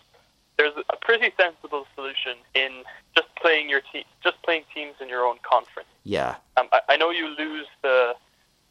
there's 0.57 0.73
a 0.89 0.95
pretty 0.97 1.31
sensible 1.37 1.85
solution 1.95 2.37
in 2.53 2.83
just 3.15 3.27
playing 3.41 3.69
your 3.69 3.81
team, 3.91 4.03
just 4.23 4.41
playing 4.43 4.63
teams 4.73 4.95
in 5.01 5.09
your 5.09 5.25
own 5.25 5.37
conference. 5.49 5.89
Yeah. 6.03 6.35
Um, 6.57 6.67
I, 6.71 6.81
I 6.89 6.97
know 6.97 7.09
you 7.09 7.27
lose 7.27 7.67
the, 7.81 8.13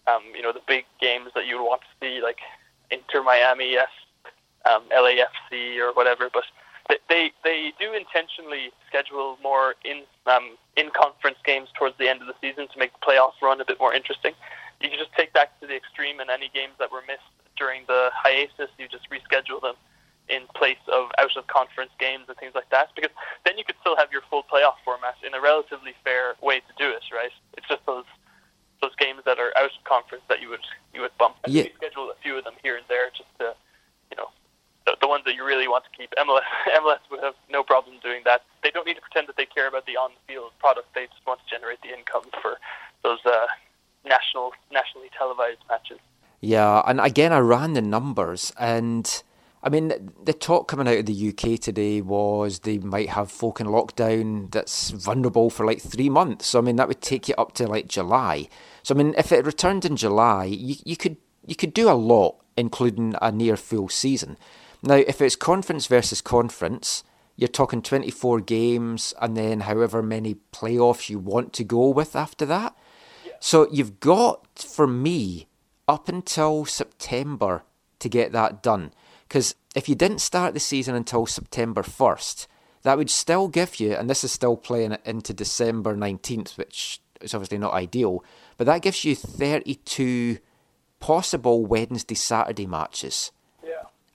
um, 0.06 0.22
you 0.34 0.42
know, 0.42 0.52
the 0.52 0.62
big 0.66 0.84
games 1.00 1.30
that 1.34 1.46
you 1.46 1.58
would 1.58 1.66
want 1.66 1.82
to 1.82 1.86
see, 2.00 2.22
like 2.22 2.38
Inter 2.90 3.22
Miami, 3.22 3.72
yes, 3.72 3.88
um, 4.64 4.82
LAFC 4.92 5.78
or 5.78 5.92
whatever. 5.92 6.28
But 6.32 6.44
they, 6.88 6.98
they 7.08 7.32
they 7.44 7.72
do 7.78 7.92
intentionally 7.92 8.70
schedule 8.88 9.38
more 9.42 9.74
in 9.84 10.02
um, 10.26 10.56
in 10.76 10.90
conference 10.90 11.38
games 11.44 11.68
towards 11.78 11.96
the 11.98 12.08
end 12.08 12.20
of 12.20 12.26
the 12.26 12.34
season 12.40 12.68
to 12.72 12.78
make 12.78 12.92
the 12.92 13.04
playoff 13.04 13.32
run 13.42 13.60
a 13.60 13.64
bit 13.64 13.78
more 13.78 13.94
interesting. 13.94 14.34
You 14.80 14.90
can 14.90 14.98
just 14.98 15.12
take 15.14 15.32
that 15.34 15.58
to 15.60 15.66
the 15.66 15.76
extreme, 15.76 16.18
and 16.20 16.28
any 16.30 16.50
games 16.52 16.74
that 16.78 16.90
were 16.90 17.02
missed 17.06 17.28
during 17.56 17.82
the 17.86 18.10
hiatus, 18.12 18.70
you 18.78 18.88
just 18.88 19.08
reschedule 19.10 19.60
them 19.62 19.74
in 20.28 20.42
place 20.54 20.80
of 20.92 21.10
out 21.18 21.36
of 21.36 21.46
conference 21.46 21.90
games 21.98 22.24
and 22.28 22.36
things 22.38 22.54
like 22.54 22.68
that 22.70 22.88
because 22.94 23.10
then 23.44 23.58
you 23.58 23.64
could 23.64 23.74
still 23.80 23.96
have 23.96 24.10
your 24.12 24.22
full 24.30 24.44
playoff 24.44 24.78
format 24.84 25.14
in 25.26 25.34
a 25.34 25.40
relatively 25.40 25.92
fair 26.04 26.34
way 26.40 26.60
to 26.60 26.72
do 26.78 26.88
it 26.90 27.02
right 27.12 27.32
it's 27.58 27.66
just 27.66 27.84
those 27.86 28.04
those 28.80 28.94
games 28.96 29.20
that 29.26 29.38
are 29.38 29.50
out 29.58 29.66
of 29.74 29.84
conference 29.84 30.22
that 30.28 30.40
you 30.40 30.48
would 30.48 30.62
you 30.94 31.00
would 31.00 31.10
bump 31.18 31.36
and 31.44 31.52
Yeah. 31.52 31.64
schedule 31.74 32.10
a 32.10 32.14
few 32.22 32.38
of 32.38 32.44
them 32.44 32.54
here 32.62 32.76
and 32.76 32.86
there 32.88 33.10
just 33.10 33.28
to 33.40 33.54
you 34.10 34.16
know 34.16 34.30
the, 34.86 34.96
the 35.00 35.08
ones 35.08 35.24
that 35.24 35.34
you 35.34 35.44
really 35.44 35.68
want 35.68 35.84
to 35.84 35.90
keep 35.96 36.12
MLS 36.18 36.46
MLS 36.78 37.00
would 37.10 37.22
have 37.22 37.34
no 37.50 37.62
problem 37.62 37.96
doing 38.02 38.22
that 38.24 38.42
they 38.62 38.70
don't 38.70 38.86
need 38.86 38.94
to 38.94 39.00
pretend 39.00 39.28
that 39.28 39.36
they 39.36 39.46
care 39.46 39.68
about 39.68 39.86
the 39.86 39.96
on-field 39.96 40.52
product 40.58 40.88
they 40.94 41.06
just 41.06 41.24
want 41.26 41.40
to 41.40 41.46
generate 41.54 41.80
the 41.82 41.88
income 41.88 42.24
for 42.40 42.58
those 43.02 43.20
uh, 43.26 43.46
national 44.04 44.52
nationally 44.70 45.10
televised 45.16 45.60
matches 45.68 45.98
Yeah, 46.40 46.82
and 46.86 47.00
again, 47.00 47.32
I 47.32 47.38
ran 47.38 47.74
the 47.74 47.82
numbers, 47.82 48.52
and 48.58 49.06
I 49.62 49.68
mean, 49.68 50.12
the 50.24 50.32
talk 50.32 50.66
coming 50.66 50.88
out 50.88 50.98
of 50.98 51.06
the 51.06 51.28
UK 51.28 51.60
today 51.60 52.00
was 52.00 52.60
they 52.60 52.78
might 52.78 53.10
have 53.10 53.30
folk 53.30 53.60
in 53.60 53.68
lockdown 53.68 54.50
that's 54.50 54.90
vulnerable 54.90 55.50
for 55.50 55.64
like 55.64 55.80
three 55.80 56.08
months. 56.08 56.48
So 56.48 56.58
I 56.58 56.62
mean, 56.62 56.76
that 56.76 56.88
would 56.88 57.00
take 57.00 57.28
you 57.28 57.36
up 57.38 57.52
to 57.54 57.68
like 57.68 57.86
July. 57.86 58.48
So 58.82 58.92
I 58.94 58.98
mean, 58.98 59.14
if 59.16 59.30
it 59.30 59.46
returned 59.46 59.84
in 59.84 59.96
July, 59.96 60.46
you, 60.46 60.74
you 60.84 60.96
could 60.96 61.16
you 61.46 61.54
could 61.54 61.72
do 61.72 61.88
a 61.88 61.94
lot, 61.94 62.36
including 62.56 63.14
a 63.22 63.30
near 63.30 63.56
full 63.56 63.88
season. 63.88 64.36
Now, 64.82 64.96
if 64.96 65.20
it's 65.20 65.36
conference 65.36 65.86
versus 65.86 66.20
conference, 66.20 67.04
you're 67.36 67.48
talking 67.48 67.82
24 67.82 68.40
games, 68.40 69.14
and 69.20 69.36
then 69.36 69.60
however 69.60 70.02
many 70.02 70.36
playoffs 70.52 71.08
you 71.08 71.18
want 71.18 71.52
to 71.54 71.64
go 71.64 71.88
with 71.88 72.16
after 72.16 72.44
that. 72.46 72.76
So 73.40 73.68
you've 73.70 74.00
got, 74.00 74.58
for 74.58 74.86
me, 74.86 75.48
up 75.88 76.08
until 76.08 76.64
September 76.64 77.62
to 78.00 78.08
get 78.08 78.32
that 78.32 78.62
done. 78.62 78.92
Because 79.28 79.54
if 79.74 79.88
you 79.88 79.94
didn't 79.94 80.20
start 80.20 80.54
the 80.54 80.60
season 80.60 80.94
until 80.94 81.26
September 81.26 81.82
1st, 81.82 82.46
that 82.82 82.98
would 82.98 83.10
still 83.10 83.48
give 83.48 83.80
you, 83.80 83.94
and 83.94 84.10
this 84.10 84.24
is 84.24 84.32
still 84.32 84.56
playing 84.56 84.96
into 85.04 85.32
December 85.32 85.96
19th, 85.96 86.58
which 86.58 87.00
is 87.20 87.32
obviously 87.32 87.58
not 87.58 87.72
ideal, 87.72 88.24
but 88.56 88.66
that 88.66 88.82
gives 88.82 89.04
you 89.04 89.14
32 89.14 90.38
possible 91.00 91.64
Wednesday, 91.64 92.14
Saturday 92.14 92.66
matches. 92.66 93.30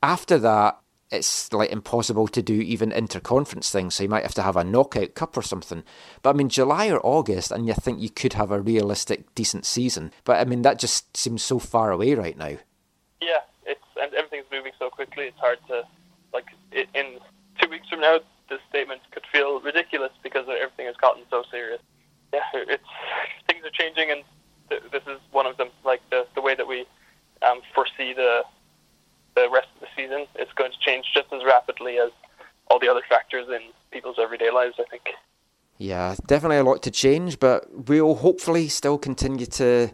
After 0.02 0.38
that, 0.40 0.80
it's 1.10 1.54
like 1.54 1.72
impossible 1.72 2.28
to 2.28 2.42
do 2.42 2.54
even 2.54 2.92
interconference 2.92 3.72
things, 3.72 3.96
so 3.96 4.04
you 4.04 4.10
might 4.10 4.24
have 4.24 4.34
to 4.36 4.44
have 4.44 4.58
a 4.58 4.64
knockout 4.64 5.16
cup 5.16 5.38
or 5.38 5.42
something. 5.42 5.84
But 6.22 6.32
I 6.32 6.34
mean, 6.34 6.50
July 6.50 6.90
or 6.90 7.00
August, 7.06 7.52
and 7.52 7.66
you 7.66 7.74
think 7.74 8.02
you 8.02 8.10
could 8.10 8.34
have 8.34 8.52
a 8.52 8.60
realistic, 8.60 9.34
decent 9.34 9.66
season. 9.66 10.12
But 10.26 10.40
I 10.40 10.46
mean, 10.46 10.64
that 10.64 10.80
just 10.80 11.16
seems 11.16 11.44
so 11.44 11.60
far 11.60 11.92
away 11.92 12.14
right 12.14 12.38
now. 12.38 12.58
Yeah, 13.22 13.40
it's 13.66 13.84
and 14.02 14.14
everything's 14.14 14.52
moving 14.52 14.74
so 14.78 14.90
quickly. 14.90 15.26
It's 15.26 15.40
hard 15.40 15.60
to 15.70 15.84
like 16.34 16.48
i 16.74 16.86
in 16.94 17.20
two 17.62 17.70
weeks 17.70 17.88
from 17.90 18.02
now. 18.02 18.20
This 18.50 18.60
statement 18.70 19.02
could 19.12 19.24
feel 19.32 19.60
ridiculous 19.62 20.12
because 20.24 20.46
everything 20.48 20.86
has 20.88 20.96
gotten 20.98 21.24
so 21.30 21.44
serious. 21.50 21.82
Yeah, 22.34 22.42
it's 22.54 22.84
things 23.50 23.64
are 23.66 23.72
changing, 23.72 24.12
and 24.12 24.24
th- 24.70 24.84
this 24.92 25.04
is 25.08 25.20
one 25.32 25.46
of 25.46 25.56
them. 25.56 25.70
Like 25.86 26.02
the 26.10 26.28
the 26.36 26.42
way 26.42 26.54
that 26.56 26.68
we 26.68 26.86
um, 27.42 27.62
foresee 27.74 28.14
the 28.14 28.44
the 29.38 29.50
rest 29.52 29.68
of 29.76 29.82
the 29.82 29.88
season, 29.96 30.26
it's 30.36 30.52
going 30.54 30.72
to 30.72 30.80
change 30.80 31.06
just 31.14 31.32
as 31.32 31.42
rapidly 31.46 31.98
as 32.00 32.12
all 32.70 32.80
the 32.80 32.90
other 32.90 33.02
factors 33.08 33.48
in 33.50 33.62
people's 33.92 34.18
everyday 34.20 34.52
lives. 34.52 34.76
I 34.80 34.84
think. 34.90 35.04
Yeah, 35.78 36.16
definitely 36.26 36.58
a 36.58 36.64
lot 36.64 36.82
to 36.84 36.92
change, 36.92 37.40
but 37.40 37.66
we'll 37.88 38.16
hopefully 38.16 38.68
still 38.68 38.98
continue 38.98 39.46
to 39.46 39.92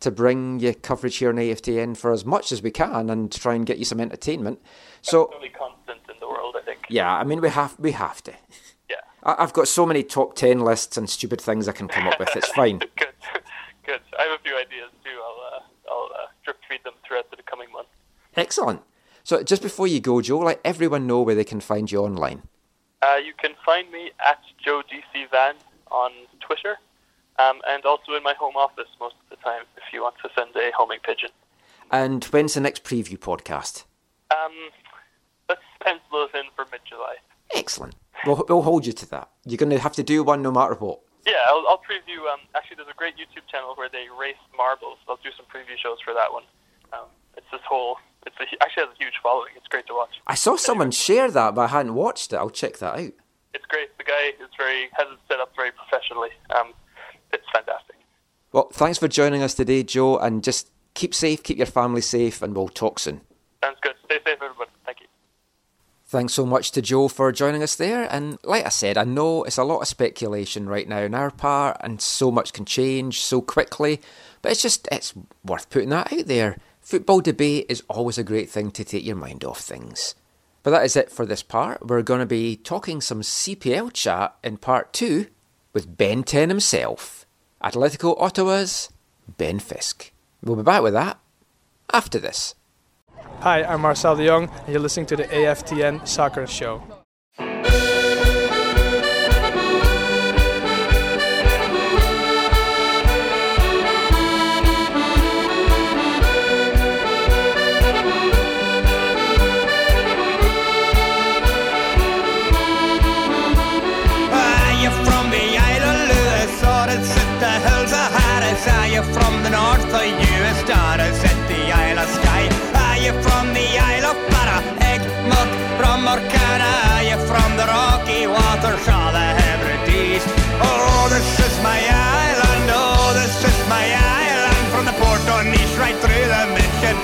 to 0.00 0.10
bring 0.10 0.60
you 0.60 0.74
coverage 0.74 1.16
here 1.16 1.30
on 1.30 1.36
AFTN 1.36 1.96
for 1.96 2.12
as 2.12 2.24
much 2.26 2.52
as 2.52 2.60
we 2.62 2.70
can 2.70 3.08
and 3.08 3.32
try 3.32 3.54
and 3.54 3.64
get 3.64 3.78
you 3.78 3.84
some 3.86 4.00
entertainment. 4.00 4.60
So 5.02 5.30
Only 5.34 5.48
constant 5.48 6.00
in 6.12 6.16
the 6.20 6.28
world, 6.28 6.56
I 6.60 6.62
think. 6.64 6.80
yeah, 6.90 7.10
I 7.12 7.24
mean 7.24 7.40
we 7.40 7.48
have 7.48 7.74
we 7.78 7.92
have 7.92 8.22
to. 8.24 8.32
Yeah. 8.90 8.96
I- 9.22 9.36
I've 9.42 9.52
got 9.54 9.66
so 9.66 9.86
many 9.86 10.02
top 10.02 10.34
ten 10.36 10.60
lists 10.60 10.96
and 10.96 11.08
stupid 11.08 11.40
things 11.40 11.68
I 11.68 11.72
can 11.72 11.88
come 11.88 12.06
up 12.06 12.18
with. 12.18 12.34
It's 12.36 12.48
fine. 12.48 12.78
good, 12.96 13.14
good. 13.86 14.00
I 14.18 14.22
have 14.24 14.38
a 14.38 14.42
few 14.42 14.56
ideas 14.56 14.90
too. 15.04 15.16
I'll 15.26 15.40
uh, 15.58 15.62
I'll 15.90 16.10
uh, 16.22 16.26
drip 16.44 16.58
feed 16.68 16.84
them 16.84 16.94
throughout 17.06 17.23
the 17.23 17.23
coming 17.23 17.23
months. 17.23 17.23
Excellent. 18.36 18.82
So 19.22 19.42
just 19.42 19.62
before 19.62 19.86
you 19.86 20.00
go, 20.00 20.20
Joe, 20.20 20.40
let 20.40 20.60
everyone 20.64 21.06
know 21.06 21.22
where 21.22 21.34
they 21.34 21.44
can 21.44 21.60
find 21.60 21.90
you 21.90 22.00
online. 22.00 22.42
Uh, 23.02 23.16
you 23.16 23.32
can 23.40 23.52
find 23.64 23.90
me 23.90 24.10
at 24.26 24.38
Joe 24.64 24.82
DC 24.90 25.30
Van 25.30 25.54
on 25.90 26.10
Twitter, 26.40 26.76
um, 27.38 27.60
and 27.68 27.84
also 27.84 28.14
in 28.14 28.22
my 28.22 28.34
home 28.34 28.56
office 28.56 28.88
most 29.00 29.14
of 29.22 29.30
the 29.30 29.36
time 29.42 29.62
if 29.76 29.82
you 29.92 30.02
want 30.02 30.16
to 30.22 30.30
send 30.36 30.54
a 30.56 30.70
homing 30.76 30.98
pigeon. 31.04 31.30
And 31.90 32.24
when's 32.24 32.54
the 32.54 32.60
next 32.60 32.84
preview 32.84 33.18
podcast? 33.18 33.84
Um, 34.30 34.52
let's 35.48 35.60
pencil 35.82 36.22
us 36.22 36.30
in 36.34 36.44
for 36.56 36.66
mid-July. 36.72 37.16
Excellent. 37.54 37.94
We'll, 38.26 38.44
we'll 38.48 38.62
hold 38.62 38.86
you 38.86 38.92
to 38.92 39.10
that. 39.10 39.28
You're 39.44 39.58
going 39.58 39.70
to 39.70 39.78
have 39.78 39.92
to 39.94 40.02
do 40.02 40.22
one 40.22 40.42
no 40.42 40.50
matter 40.50 40.74
what. 40.74 41.00
Yeah, 41.26 41.44
I'll, 41.48 41.64
I'll 41.68 41.78
preview. 41.80 42.20
Um, 42.32 42.40
actually, 42.54 42.76
there's 42.76 42.88
a 42.88 42.96
great 42.96 43.14
YouTube 43.16 43.46
channel 43.50 43.74
where 43.76 43.88
they 43.88 44.06
race 44.18 44.40
marbles. 44.56 44.98
I'll 45.08 45.20
do 45.22 45.30
some 45.36 45.46
preview 45.46 45.76
shows 45.80 45.98
for 46.04 46.14
that 46.14 46.32
one. 46.32 46.44
Um, 46.92 47.08
it's 47.36 47.46
this 47.50 47.60
whole. 47.68 47.96
It's 48.26 48.36
a, 48.40 48.62
actually 48.62 48.84
has 48.84 48.94
a 48.94 49.02
huge 49.02 49.14
following. 49.22 49.52
It's 49.56 49.68
great 49.68 49.86
to 49.86 49.94
watch. 49.94 50.10
I 50.26 50.34
saw 50.34 50.56
someone 50.56 50.90
share 50.90 51.30
that, 51.30 51.54
but 51.54 51.62
I 51.62 51.66
hadn't 51.68 51.94
watched 51.94 52.32
it. 52.32 52.36
I'll 52.36 52.50
check 52.50 52.78
that 52.78 52.94
out. 52.94 53.12
It's 53.52 53.66
great. 53.68 53.96
The 53.98 54.04
guy 54.04 54.28
is 54.40 54.50
very 54.58 54.88
has 54.92 55.06
it 55.12 55.18
set 55.28 55.40
up 55.40 55.52
very 55.56 55.70
professionally. 55.72 56.30
Um, 56.54 56.72
it's 57.32 57.44
fantastic. 57.52 57.96
Well, 58.52 58.68
thanks 58.72 58.98
for 58.98 59.08
joining 59.08 59.42
us 59.42 59.54
today, 59.54 59.82
Joe, 59.82 60.18
and 60.18 60.42
just 60.42 60.70
keep 60.94 61.14
safe, 61.14 61.42
keep 61.42 61.56
your 61.58 61.66
family 61.66 62.00
safe, 62.00 62.42
and 62.42 62.54
we'll 62.54 62.68
talk 62.68 62.98
soon. 62.98 63.20
Sounds 63.62 63.78
good. 63.82 63.94
Stay 64.04 64.18
safe, 64.24 64.38
everybody. 64.40 64.70
Thank 64.84 65.00
you. 65.00 65.06
Thanks 66.06 66.34
so 66.34 66.46
much 66.46 66.70
to 66.72 66.82
Joe 66.82 67.08
for 67.08 67.32
joining 67.32 67.62
us 67.62 67.74
there. 67.74 68.06
And 68.12 68.38
like 68.44 68.64
I 68.64 68.68
said, 68.68 68.96
I 68.96 69.04
know 69.04 69.42
it's 69.42 69.58
a 69.58 69.64
lot 69.64 69.80
of 69.80 69.88
speculation 69.88 70.68
right 70.68 70.86
now 70.86 71.02
on 71.04 71.14
our 71.14 71.30
part, 71.30 71.78
and 71.80 72.00
so 72.00 72.30
much 72.30 72.52
can 72.52 72.64
change 72.64 73.22
so 73.22 73.40
quickly, 73.40 74.00
but 74.42 74.52
it's 74.52 74.62
just 74.62 74.88
it's 74.92 75.14
worth 75.44 75.70
putting 75.70 75.88
that 75.88 76.12
out 76.12 76.26
there. 76.26 76.58
Football 76.84 77.22
debate 77.22 77.64
is 77.70 77.82
always 77.88 78.18
a 78.18 78.22
great 78.22 78.50
thing 78.50 78.70
to 78.72 78.84
take 78.84 79.06
your 79.06 79.16
mind 79.16 79.42
off 79.42 79.58
things. 79.58 80.14
But 80.62 80.72
that 80.72 80.84
is 80.84 80.96
it 80.96 81.10
for 81.10 81.24
this 81.24 81.42
part. 81.42 81.86
We're 81.86 82.02
going 82.02 82.20
to 82.20 82.26
be 82.26 82.56
talking 82.56 83.00
some 83.00 83.22
CPL 83.22 83.94
chat 83.94 84.36
in 84.44 84.58
part 84.58 84.92
two 84.92 85.28
with 85.72 85.96
Ben 85.96 86.22
10 86.22 86.50
himself, 86.50 87.24
Atletico 87.62 88.20
Ottawa's 88.20 88.90
Ben 89.38 89.60
Fisk. 89.60 90.12
We'll 90.42 90.56
be 90.56 90.62
back 90.62 90.82
with 90.82 90.92
that 90.92 91.18
after 91.90 92.18
this. 92.18 92.54
Hi, 93.40 93.64
I'm 93.64 93.80
Marcel 93.80 94.16
de 94.16 94.26
Jong, 94.26 94.50
and 94.50 94.68
you're 94.68 94.78
listening 94.78 95.06
to 95.06 95.16
the 95.16 95.24
AFTN 95.24 96.06
Soccer 96.06 96.46
Show. 96.46 96.82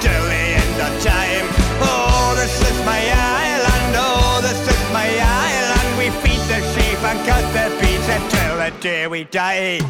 Of 0.01 1.05
time. 1.05 1.47
Oh, 1.83 2.35
this 2.35 2.57
is 2.71 2.87
my 2.87 3.03
island, 3.13 3.95
oh, 3.99 4.41
this 4.41 4.61
is 4.67 4.93
my 4.95 5.11
island. 5.13 5.99
We 5.99 6.09
feed 6.23 6.41
the 6.49 6.61
sheep 6.73 6.99
and 7.05 7.19
cut 7.29 7.45
the 7.53 7.69
until 8.09 8.57
the 8.57 8.71
day 8.81 9.07
we 9.09 9.25
die. 9.25 9.81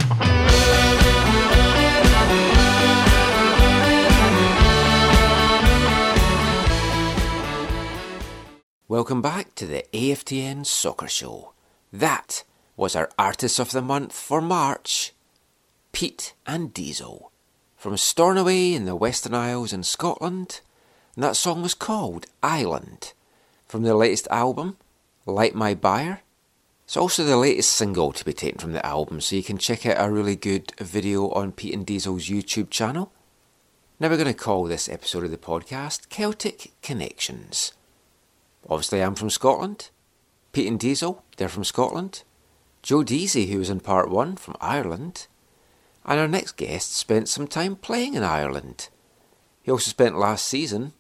Welcome 8.88 9.22
back 9.22 9.54
to 9.54 9.66
the 9.66 9.84
AFTN 9.92 10.66
Soccer 10.66 11.06
Show. 11.06 11.52
That 11.92 12.42
was 12.76 12.96
our 12.96 13.10
Artist 13.16 13.60
of 13.60 13.70
the 13.70 13.80
Month 13.80 14.12
for 14.12 14.40
March, 14.40 15.12
Peat 15.92 16.34
and 16.48 16.74
Diesel, 16.74 17.29
from 17.80 17.96
Stornoway 17.96 18.74
in 18.74 18.84
the 18.84 18.94
Western 18.94 19.32
Isles 19.32 19.72
in 19.72 19.82
Scotland, 19.82 20.60
and 21.14 21.24
that 21.24 21.34
song 21.34 21.62
was 21.62 21.72
called 21.72 22.26
Island, 22.42 23.14
from 23.66 23.84
their 23.84 23.94
latest 23.94 24.28
album, 24.30 24.76
Light 25.24 25.54
My 25.54 25.72
Byre. 25.72 26.20
It's 26.84 26.98
also 26.98 27.24
the 27.24 27.38
latest 27.38 27.72
single 27.72 28.12
to 28.12 28.22
be 28.22 28.34
taken 28.34 28.58
from 28.58 28.72
the 28.72 28.84
album, 28.84 29.22
so 29.22 29.34
you 29.34 29.42
can 29.42 29.56
check 29.56 29.86
out 29.86 29.96
a 29.98 30.12
really 30.12 30.36
good 30.36 30.74
video 30.78 31.30
on 31.30 31.52
Peat 31.52 31.72
and 31.72 31.86
Diesel's 31.86 32.28
YouTube 32.28 32.68
channel. 32.68 33.12
Now 33.98 34.10
we're 34.10 34.18
going 34.18 34.26
to 34.26 34.34
call 34.34 34.64
this 34.64 34.86
episode 34.86 35.24
of 35.24 35.30
the 35.30 35.38
podcast 35.38 36.10
Celtic 36.10 36.72
Connections. 36.82 37.72
Obviously, 38.68 39.00
I'm 39.00 39.14
from 39.14 39.30
Scotland. 39.30 39.88
Peat 40.52 40.68
and 40.68 40.78
Diesel, 40.78 41.24
they're 41.38 41.48
from 41.48 41.64
Scotland. 41.64 42.24
Joe 42.82 43.02
Deasy, 43.02 43.46
who 43.46 43.58
was 43.58 43.70
in 43.70 43.80
part 43.80 44.10
one, 44.10 44.36
from 44.36 44.58
Ireland. 44.60 45.28
And 46.04 46.18
our 46.18 46.28
next 46.28 46.56
guest 46.56 46.94
spent 46.94 47.28
some 47.28 47.46
time 47.46 47.76
playing 47.76 48.14
in 48.14 48.22
Ireland. 48.22 48.88
He 49.62 49.70
also 49.70 49.90
spent 49.90 50.18
last 50.18 50.46
season 50.48 50.92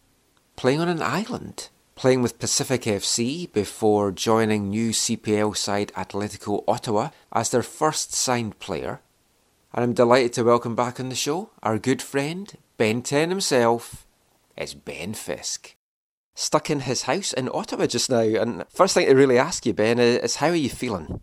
playing 0.56 0.80
on 0.80 0.88
an 0.88 1.02
island, 1.02 1.68
playing 1.94 2.22
with 2.22 2.38
Pacific 2.38 2.82
FC 2.82 3.50
before 3.52 4.12
joining 4.12 4.68
new 4.68 4.90
CPL 4.90 5.56
side 5.56 5.92
Atletico 5.96 6.62
Ottawa 6.68 7.10
as 7.32 7.50
their 7.50 7.62
first 7.62 8.12
signed 8.12 8.58
player. 8.58 9.00
And 9.72 9.84
I'm 9.84 9.94
delighted 9.94 10.32
to 10.34 10.44
welcome 10.44 10.74
back 10.74 11.00
on 11.00 11.08
the 11.08 11.14
show 11.14 11.50
our 11.62 11.78
good 11.78 12.02
friend, 12.02 12.52
Ben 12.76 13.02
10 13.02 13.30
himself. 13.30 14.06
It's 14.56 14.74
Ben 14.74 15.14
Fisk 15.14 15.76
stuck 16.40 16.70
in 16.70 16.80
his 16.80 17.02
house 17.02 17.32
in 17.32 17.50
Ottawa 17.52 17.86
just 17.86 18.10
now. 18.10 18.20
And 18.20 18.64
first 18.68 18.94
thing 18.94 19.06
to 19.06 19.14
really 19.14 19.38
ask 19.38 19.66
you, 19.66 19.72
Ben, 19.72 19.98
is 19.98 20.36
how 20.36 20.48
are 20.48 20.54
you 20.54 20.70
feeling? 20.70 21.22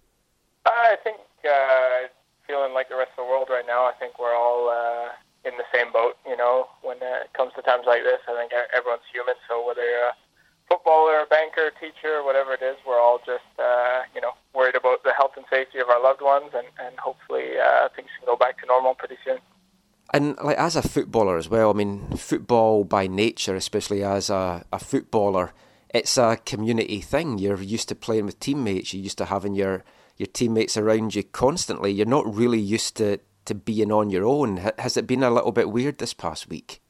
I 0.66 0.98
think 1.04 1.18
uh, 1.44 2.08
feeling 2.48 2.74
like 2.74 2.90
the 2.90 2.96
rest 2.96 3.12
of 3.20 3.28
the 3.28 3.30
world 3.30 3.48
right 3.52 3.68
now. 3.68 3.86
I 3.86 3.94
think 4.00 4.18
we're 4.18 4.36
all 4.36 4.72
uh, 4.72 5.12
in 5.44 5.54
the 5.60 5.68
same 5.76 5.92
boat. 5.92 6.16
You 6.26 6.38
know, 6.38 6.68
when 6.82 6.98
it 6.98 7.30
comes 7.36 7.52
to 7.56 7.62
times 7.62 7.84
like 7.86 8.04
this, 8.04 8.24
I 8.28 8.34
think 8.34 8.52
everyone's 8.74 9.06
human. 9.12 9.36
So 9.48 9.62
whether 9.68 9.84
you're 9.84 10.10
a 10.10 10.18
footballer, 10.68 11.28
banker, 11.30 11.72
teacher, 11.80 12.24
whatever 12.24 12.54
it 12.54 12.64
is, 12.64 12.76
we're 12.88 13.00
all 13.00 13.20
just 13.20 13.52
uh, 13.60 14.08
you 14.16 14.22
know 14.22 14.32
worried 14.56 14.76
about 14.76 15.04
the 15.04 15.14
health 15.14 15.36
and 15.36 15.46
safety 15.50 15.80
of 15.80 15.90
our 15.90 16.02
loved 16.02 16.22
ones, 16.22 16.52
and 16.56 16.68
and 16.80 16.98
hopefully 16.98 17.60
uh, 17.60 17.90
things 17.96 18.10
can 18.18 18.26
go 18.26 18.36
back 18.36 18.60
to 18.60 18.66
normal 18.66 18.96
pretty 18.96 19.18
soon. 19.24 19.40
And 20.14 20.38
like 20.42 20.58
as 20.58 20.76
a 20.76 20.82
footballer 20.82 21.38
as 21.38 21.50
well, 21.50 21.70
I 21.70 21.74
mean, 21.74 22.16
football 22.16 22.86
by 22.86 23.08
nature, 23.08 23.56
especially 23.56 24.04
as 24.04 24.30
a, 24.30 24.66
a 24.72 24.80
footballer, 24.80 25.54
it's 25.94 26.18
a 26.18 26.38
community 26.46 27.02
thing. 27.02 27.38
You're 27.38 27.62
used 27.62 27.90
to 27.90 27.96
playing 27.96 28.26
with 28.26 28.40
teammates. 28.40 28.94
You're 28.94 29.04
used 29.04 29.18
to 29.18 29.26
having 29.26 29.54
your 29.54 29.84
your 30.18 30.28
teammates 30.28 30.76
around 30.78 31.16
you 31.16 31.24
constantly. 31.24 31.92
You're 31.92 32.06
not 32.06 32.26
really 32.26 32.60
used 32.60 32.98
to, 32.98 33.20
to 33.46 33.56
being 33.56 33.92
on 33.92 34.10
your 34.10 34.26
own. 34.26 34.58
Has 34.78 34.98
it 34.98 35.08
been 35.08 35.24
a 35.24 35.30
little 35.30 35.52
bit 35.52 35.70
weird 35.70 36.00
this 36.00 36.14
past 36.14 36.50
week? 36.50 36.82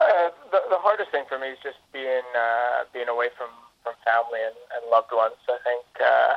Uh, 0.00 0.30
the, 0.50 0.60
the 0.70 0.78
hardest 0.78 1.10
thing 1.10 1.24
for 1.28 1.38
me 1.38 1.48
is 1.48 1.58
just 1.62 1.78
being 1.92 2.26
uh, 2.36 2.84
being 2.92 3.08
away 3.08 3.28
from, 3.36 3.50
from 3.82 3.94
family 4.04 4.40
and, 4.42 4.54
and 4.74 4.90
loved 4.90 5.10
ones. 5.12 5.34
I 5.48 5.58
think, 5.66 5.86
uh, 5.98 6.34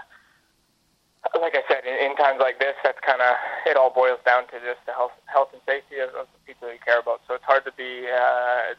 like 1.39 1.53
I 1.53 1.61
said, 1.69 1.85
in, 1.85 1.93
in 2.11 2.15
times 2.17 2.39
like 2.41 2.59
this, 2.59 2.73
that's 2.83 2.99
kind 3.05 3.21
of 3.21 3.35
it. 3.65 3.77
All 3.77 3.93
boils 3.93 4.19
down 4.25 4.47
to 4.49 4.57
just 4.65 4.81
the 4.85 4.93
health 4.93 5.13
health 5.25 5.49
and 5.53 5.61
safety 5.65 6.01
of, 6.01 6.09
of 6.17 6.25
the 6.33 6.41
people 6.45 6.71
you 6.71 6.81
care 6.83 6.99
about. 6.99 7.21
So 7.27 7.35
it's 7.35 7.45
hard 7.45 7.65
to 7.65 7.73
be 7.77 8.09
uh, 8.09 8.73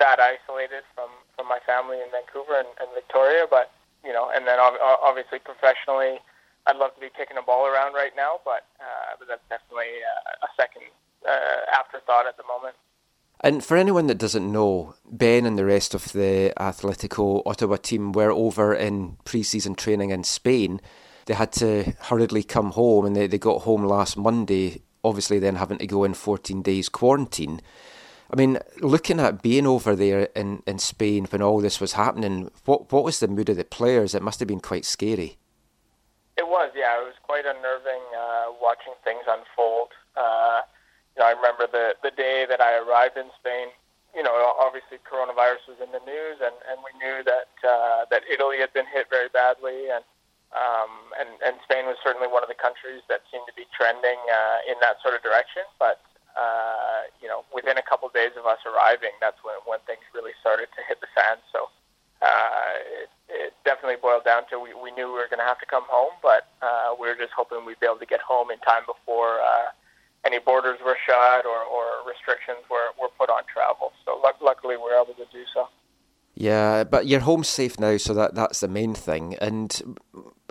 that 0.00 0.20
isolated 0.20 0.84
from, 0.94 1.08
from 1.36 1.48
my 1.48 1.60
family 1.64 1.96
in 1.96 2.10
Vancouver 2.12 2.58
and, 2.58 2.68
and 2.80 2.88
Victoria, 2.92 3.46
but 3.48 3.72
you 4.04 4.12
know, 4.12 4.28
and 4.34 4.46
then 4.46 4.58
obviously 4.60 5.38
professionally. 5.40 6.20
I'd 6.66 6.76
love 6.76 6.94
to 6.94 7.00
be 7.00 7.08
kicking 7.16 7.36
a 7.36 7.42
ball 7.42 7.66
around 7.66 7.94
right 7.94 8.12
now, 8.16 8.40
but 8.44 8.64
uh, 8.80 9.16
but 9.18 9.28
that's 9.28 9.44
definitely 9.48 10.00
uh, 10.00 10.46
a 10.46 10.50
second 10.56 10.84
uh, 11.28 11.78
afterthought 11.78 12.26
at 12.26 12.36
the 12.36 12.44
moment. 12.44 12.76
And 13.40 13.62
for 13.62 13.76
anyone 13.76 14.06
that 14.06 14.18
doesn't 14.18 14.50
know, 14.50 14.94
Ben 15.04 15.44
and 15.44 15.58
the 15.58 15.66
rest 15.66 15.94
of 15.94 16.12
the 16.12 16.52
Atletico 16.56 17.42
Ottawa 17.44 17.76
team 17.76 18.12
were 18.12 18.30
over 18.30 18.72
in 18.72 19.18
pre-season 19.24 19.74
training 19.74 20.10
in 20.10 20.24
Spain. 20.24 20.80
They 21.26 21.34
had 21.34 21.52
to 21.52 21.94
hurriedly 22.00 22.42
come 22.42 22.70
home, 22.70 23.04
and 23.04 23.14
they, 23.14 23.26
they 23.26 23.38
got 23.38 23.62
home 23.62 23.84
last 23.84 24.16
Monday. 24.16 24.82
Obviously, 25.02 25.38
then 25.38 25.56
having 25.56 25.78
to 25.78 25.86
go 25.86 26.04
in 26.04 26.14
14 26.14 26.62
days 26.62 26.88
quarantine. 26.88 27.60
I 28.30 28.36
mean, 28.36 28.58
looking 28.80 29.20
at 29.20 29.42
being 29.42 29.66
over 29.66 29.94
there 29.94 30.28
in, 30.34 30.62
in 30.66 30.78
Spain 30.78 31.26
when 31.26 31.42
all 31.42 31.60
this 31.60 31.80
was 31.80 31.92
happening, 31.92 32.50
what 32.64 32.90
what 32.90 33.04
was 33.04 33.20
the 33.20 33.28
mood 33.28 33.50
of 33.50 33.56
the 33.56 33.64
players? 33.64 34.14
It 34.14 34.22
must 34.22 34.40
have 34.40 34.48
been 34.48 34.60
quite 34.60 34.86
scary. 34.86 35.36
It 36.36 36.46
was, 36.48 36.72
yeah. 36.74 36.98
It 37.00 37.04
was 37.04 37.18
quite 37.22 37.46
unnerving 37.46 38.04
uh, 38.16 38.52
watching 38.60 38.94
things 39.04 39.22
unfold. 39.26 39.94
Uh, 40.16 40.62
you 41.14 41.22
know, 41.22 41.28
I 41.30 41.34
remember 41.38 41.66
the 41.70 41.94
the 42.02 42.10
day 42.10 42.46
that 42.48 42.60
I 42.60 42.78
arrived 42.78 43.16
in 43.16 43.30
Spain. 43.38 43.68
You 44.14 44.22
know, 44.22 44.34
obviously 44.58 44.98
coronavirus 45.02 45.74
was 45.74 45.78
in 45.82 45.90
the 45.90 46.02
news, 46.06 46.38
and, 46.42 46.54
and 46.70 46.78
we 46.86 46.92
knew 47.02 47.22
that 47.26 47.50
uh, 47.66 48.06
that 48.10 48.22
Italy 48.30 48.58
had 48.58 48.72
been 48.72 48.86
hit 48.92 49.06
very 49.10 49.28
badly, 49.28 49.90
and 49.90 50.04
Um, 50.54 51.10
and, 51.18 51.30
and 51.42 51.58
Spain 51.66 51.84
was 51.90 51.98
certainly 52.06 52.30
one 52.30 52.46
of 52.46 52.50
the 52.54 52.54
countries 52.54 53.02
that 53.10 53.26
seemed 53.26 53.42
to 53.50 53.56
be 53.58 53.66
trending 53.74 54.20
uh, 54.30 54.70
in 54.70 54.78
that 54.78 55.02
sort 55.02 55.18
of 55.18 55.20
direction. 55.26 55.66
But 55.82 55.98
uh, 56.38 57.10
you 57.18 57.26
know, 57.26 57.42
within 57.50 57.74
a 57.74 57.82
couple 57.82 58.06
of 58.06 58.14
days 58.14 58.34
of 58.38 58.46
us 58.46 58.62
arriving, 58.62 59.14
that's 59.18 59.40
when 59.42 59.58
when 59.66 59.80
things 59.90 60.06
really 60.14 60.34
started 60.38 60.70
to 60.78 60.80
hit 60.86 61.02
the 61.02 61.10
fan. 61.10 61.42
So 61.50 61.66
uh, 62.22 62.74
it, 63.02 63.10
it 63.34 63.52
definitely 63.64 63.96
boiled 64.00 64.24
down 64.24 64.46
to 64.50 64.58
we, 64.58 64.72
we 64.74 64.90
knew 64.92 65.06
we 65.06 65.18
were 65.18 65.28
going 65.28 65.42
to 65.42 65.44
have 65.44 65.58
to 65.60 65.66
come 65.66 65.84
home, 65.88 66.14
but 66.22 66.48
uh, 66.62 66.94
we 66.98 67.08
were 67.08 67.14
just 67.14 67.32
hoping 67.36 67.64
we'd 67.66 67.80
be 67.80 67.86
able 67.86 67.98
to 67.98 68.06
get 68.06 68.20
home 68.20 68.50
in 68.50 68.58
time 68.60 68.82
before 68.86 69.40
uh, 69.42 69.74
any 70.24 70.38
borders 70.38 70.78
were 70.84 70.96
shut 71.06 71.44
or, 71.44 71.60
or 71.66 71.84
restrictions 72.06 72.64
were, 72.70 72.94
were 73.00 73.10
put 73.18 73.28
on 73.28 73.42
travel. 73.52 73.92
So 74.04 74.18
luck 74.22 74.36
luckily 74.40 74.76
we 74.76 74.84
were 74.84 74.94
able 74.94 75.14
to 75.14 75.26
do 75.32 75.44
so. 75.52 75.68
Yeah, 76.36 76.82
but 76.82 77.06
you're 77.06 77.20
home 77.20 77.44
safe 77.44 77.78
now, 77.78 77.96
so 77.96 78.12
that 78.14 78.34
that's 78.34 78.58
the 78.58 78.68
main 78.68 78.92
thing. 78.92 79.36
And 79.40 79.98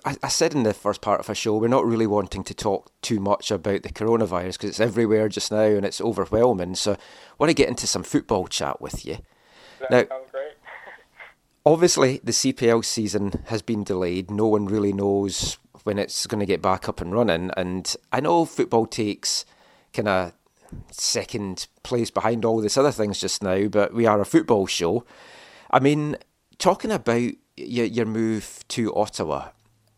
I, 0.06 0.16
I 0.24 0.30
said 0.30 0.54
in 0.54 0.64
the 0.64 0.74
first 0.74 1.02
part 1.02 1.20
of 1.20 1.28
our 1.28 1.36
show, 1.36 1.58
we're 1.58 1.68
not 1.68 1.86
really 1.86 2.08
wanting 2.08 2.46
to 2.46 2.54
talk 2.54 2.90
too 3.02 3.20
much 3.20 3.52
about 3.52 3.84
the 3.84 3.90
coronavirus 3.90 4.54
because 4.54 4.70
it's 4.70 4.80
everywhere 4.80 5.28
just 5.28 5.52
now 5.52 5.64
and 5.64 5.86
it's 5.86 6.00
overwhelming. 6.00 6.76
So 6.76 6.94
I 6.94 6.98
want 7.38 7.50
to 7.50 7.54
get 7.54 7.68
into 7.68 7.86
some 7.86 8.04
football 8.04 8.48
chat 8.48 8.80
with 8.80 9.06
you. 9.06 9.18
That 9.90 10.10
Now-. 10.10 10.22
Obviously, 11.66 12.20
the 12.24 12.34
CPL 12.34 12.84
season 12.84 13.44
has 13.46 13.62
been 13.62 13.84
delayed. 13.84 14.30
No 14.30 14.48
one 14.48 14.66
really 14.66 14.92
knows 14.92 15.58
when 15.84 15.98
it's 15.98 16.28
going 16.28 16.40
to 16.40 16.46
get 16.46 16.62
back 16.62 16.90
up 16.90 17.00
and 17.00 17.14
running. 17.14 17.52
And 17.56 17.94
I 18.12 18.20
know 18.20 18.46
football 18.46 18.86
takes 18.86 19.46
kind 19.94 20.10
of 20.10 20.34
second 20.92 21.68
place 21.84 22.10
behind 22.10 22.44
all 22.44 22.62
this 22.62 22.78
other 22.78 22.92
things 22.92 23.20
just 23.20 23.42
now, 23.42 23.68
but 23.68 23.94
we 23.94 24.06
are 24.06 24.20
a 24.20 24.26
football 24.26 24.68
show. 24.68 25.06
I 25.72 25.80
mean, 25.80 26.18
talking 26.58 26.92
about 26.92 27.32
your, 27.56 27.86
your 27.86 28.06
move 28.06 28.60
to 28.70 28.94
Ottawa, 28.96 29.50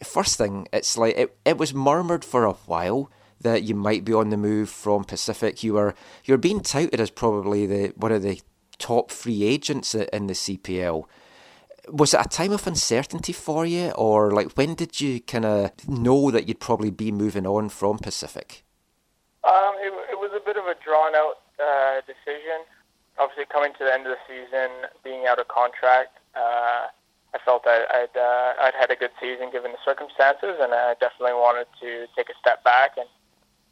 first 0.04 0.38
thing, 0.38 0.68
it's 0.72 0.98
like 0.98 1.16
it, 1.18 1.38
it 1.46 1.58
was 1.58 1.74
murmured 1.74 2.24
for 2.24 2.46
a 2.46 2.54
while 2.54 3.10
that 3.42 3.64
you 3.64 3.76
might 3.76 4.06
be 4.06 4.14
on 4.14 4.30
the 4.30 4.38
move 4.38 4.70
from 4.70 5.04
Pacific. 5.04 5.64
You 5.64 5.74
were 5.74 5.96
you're 6.24 6.38
being 6.38 6.62
touted 6.62 7.00
as 7.00 7.10
probably 7.10 7.66
the 7.66 7.94
one 7.96 8.12
of 8.12 8.22
the 8.22 8.42
top 8.78 9.12
free 9.12 9.44
agents 9.44 9.96
in 9.96 10.28
the 10.28 10.34
CPL. 10.34 11.06
Was 11.90 12.14
it 12.14 12.26
a 12.26 12.30
time 12.30 12.52
of 12.52 12.66
uncertainty 12.68 13.34
for 13.34 13.66
you, 13.66 13.92
or 13.92 14.32
like 14.32 14.54
when 14.54 14.76
did 14.76 15.00
you 15.00 15.22
kind 15.22 15.46
of 15.46 15.72
know 15.88 16.32
that 16.32 16.48
you'd 16.48 16.60
probably 16.60 16.92
be 16.92 17.12
moving 17.12 17.46
on 17.46 17.70
from 17.70 18.00
Pacific? 18.00 18.64
Um, 19.44 19.76
it, 19.78 19.94
it 20.12 20.20
was 20.20 20.32
a 20.36 20.44
bit 20.44 20.58
of 20.58 20.66
a 20.66 20.76
drawn 20.84 21.14
out 21.16 21.38
uh, 21.62 22.02
decision. 22.08 22.66
Obviously, 23.18 23.46
coming 23.46 23.72
to 23.78 23.86
the 23.86 23.94
end 23.94 24.08
of 24.08 24.18
the 24.18 24.24
season, 24.28 24.90
being 25.04 25.28
out 25.28 25.40
of 25.40 25.48
contract, 25.48 26.18
uh, 26.36 26.90
I 27.34 27.38
felt 27.44 27.64
that 27.66 27.88
I'd 27.92 28.16
uh, 28.18 28.64
I'd 28.64 28.74
had 28.74 28.92
a 28.92 28.96
good 28.96 29.12
season 29.22 29.52
given 29.52 29.72
the 29.72 29.84
circumstances, 29.86 30.58
and 30.60 30.74
I 30.74 30.96
definitely 31.00 31.36
wanted 31.36 31.68
to 31.82 32.08
take 32.16 32.30
a 32.30 32.38
step 32.40 32.64
back 32.64 32.98
and 32.98 33.08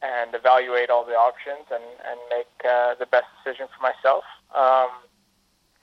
and 0.04 0.36
evaluate 0.36 0.89
all 0.89 1.06
the 1.06 1.15
options 1.15 1.65
and 1.71 1.84
and 2.06 2.19
make 2.30 2.52
uh, 2.67 2.95
the 2.99 3.06
best 3.08 3.26
decision 3.39 3.67
for 3.71 3.82
myself. 3.82 4.23
Um, 4.54 4.91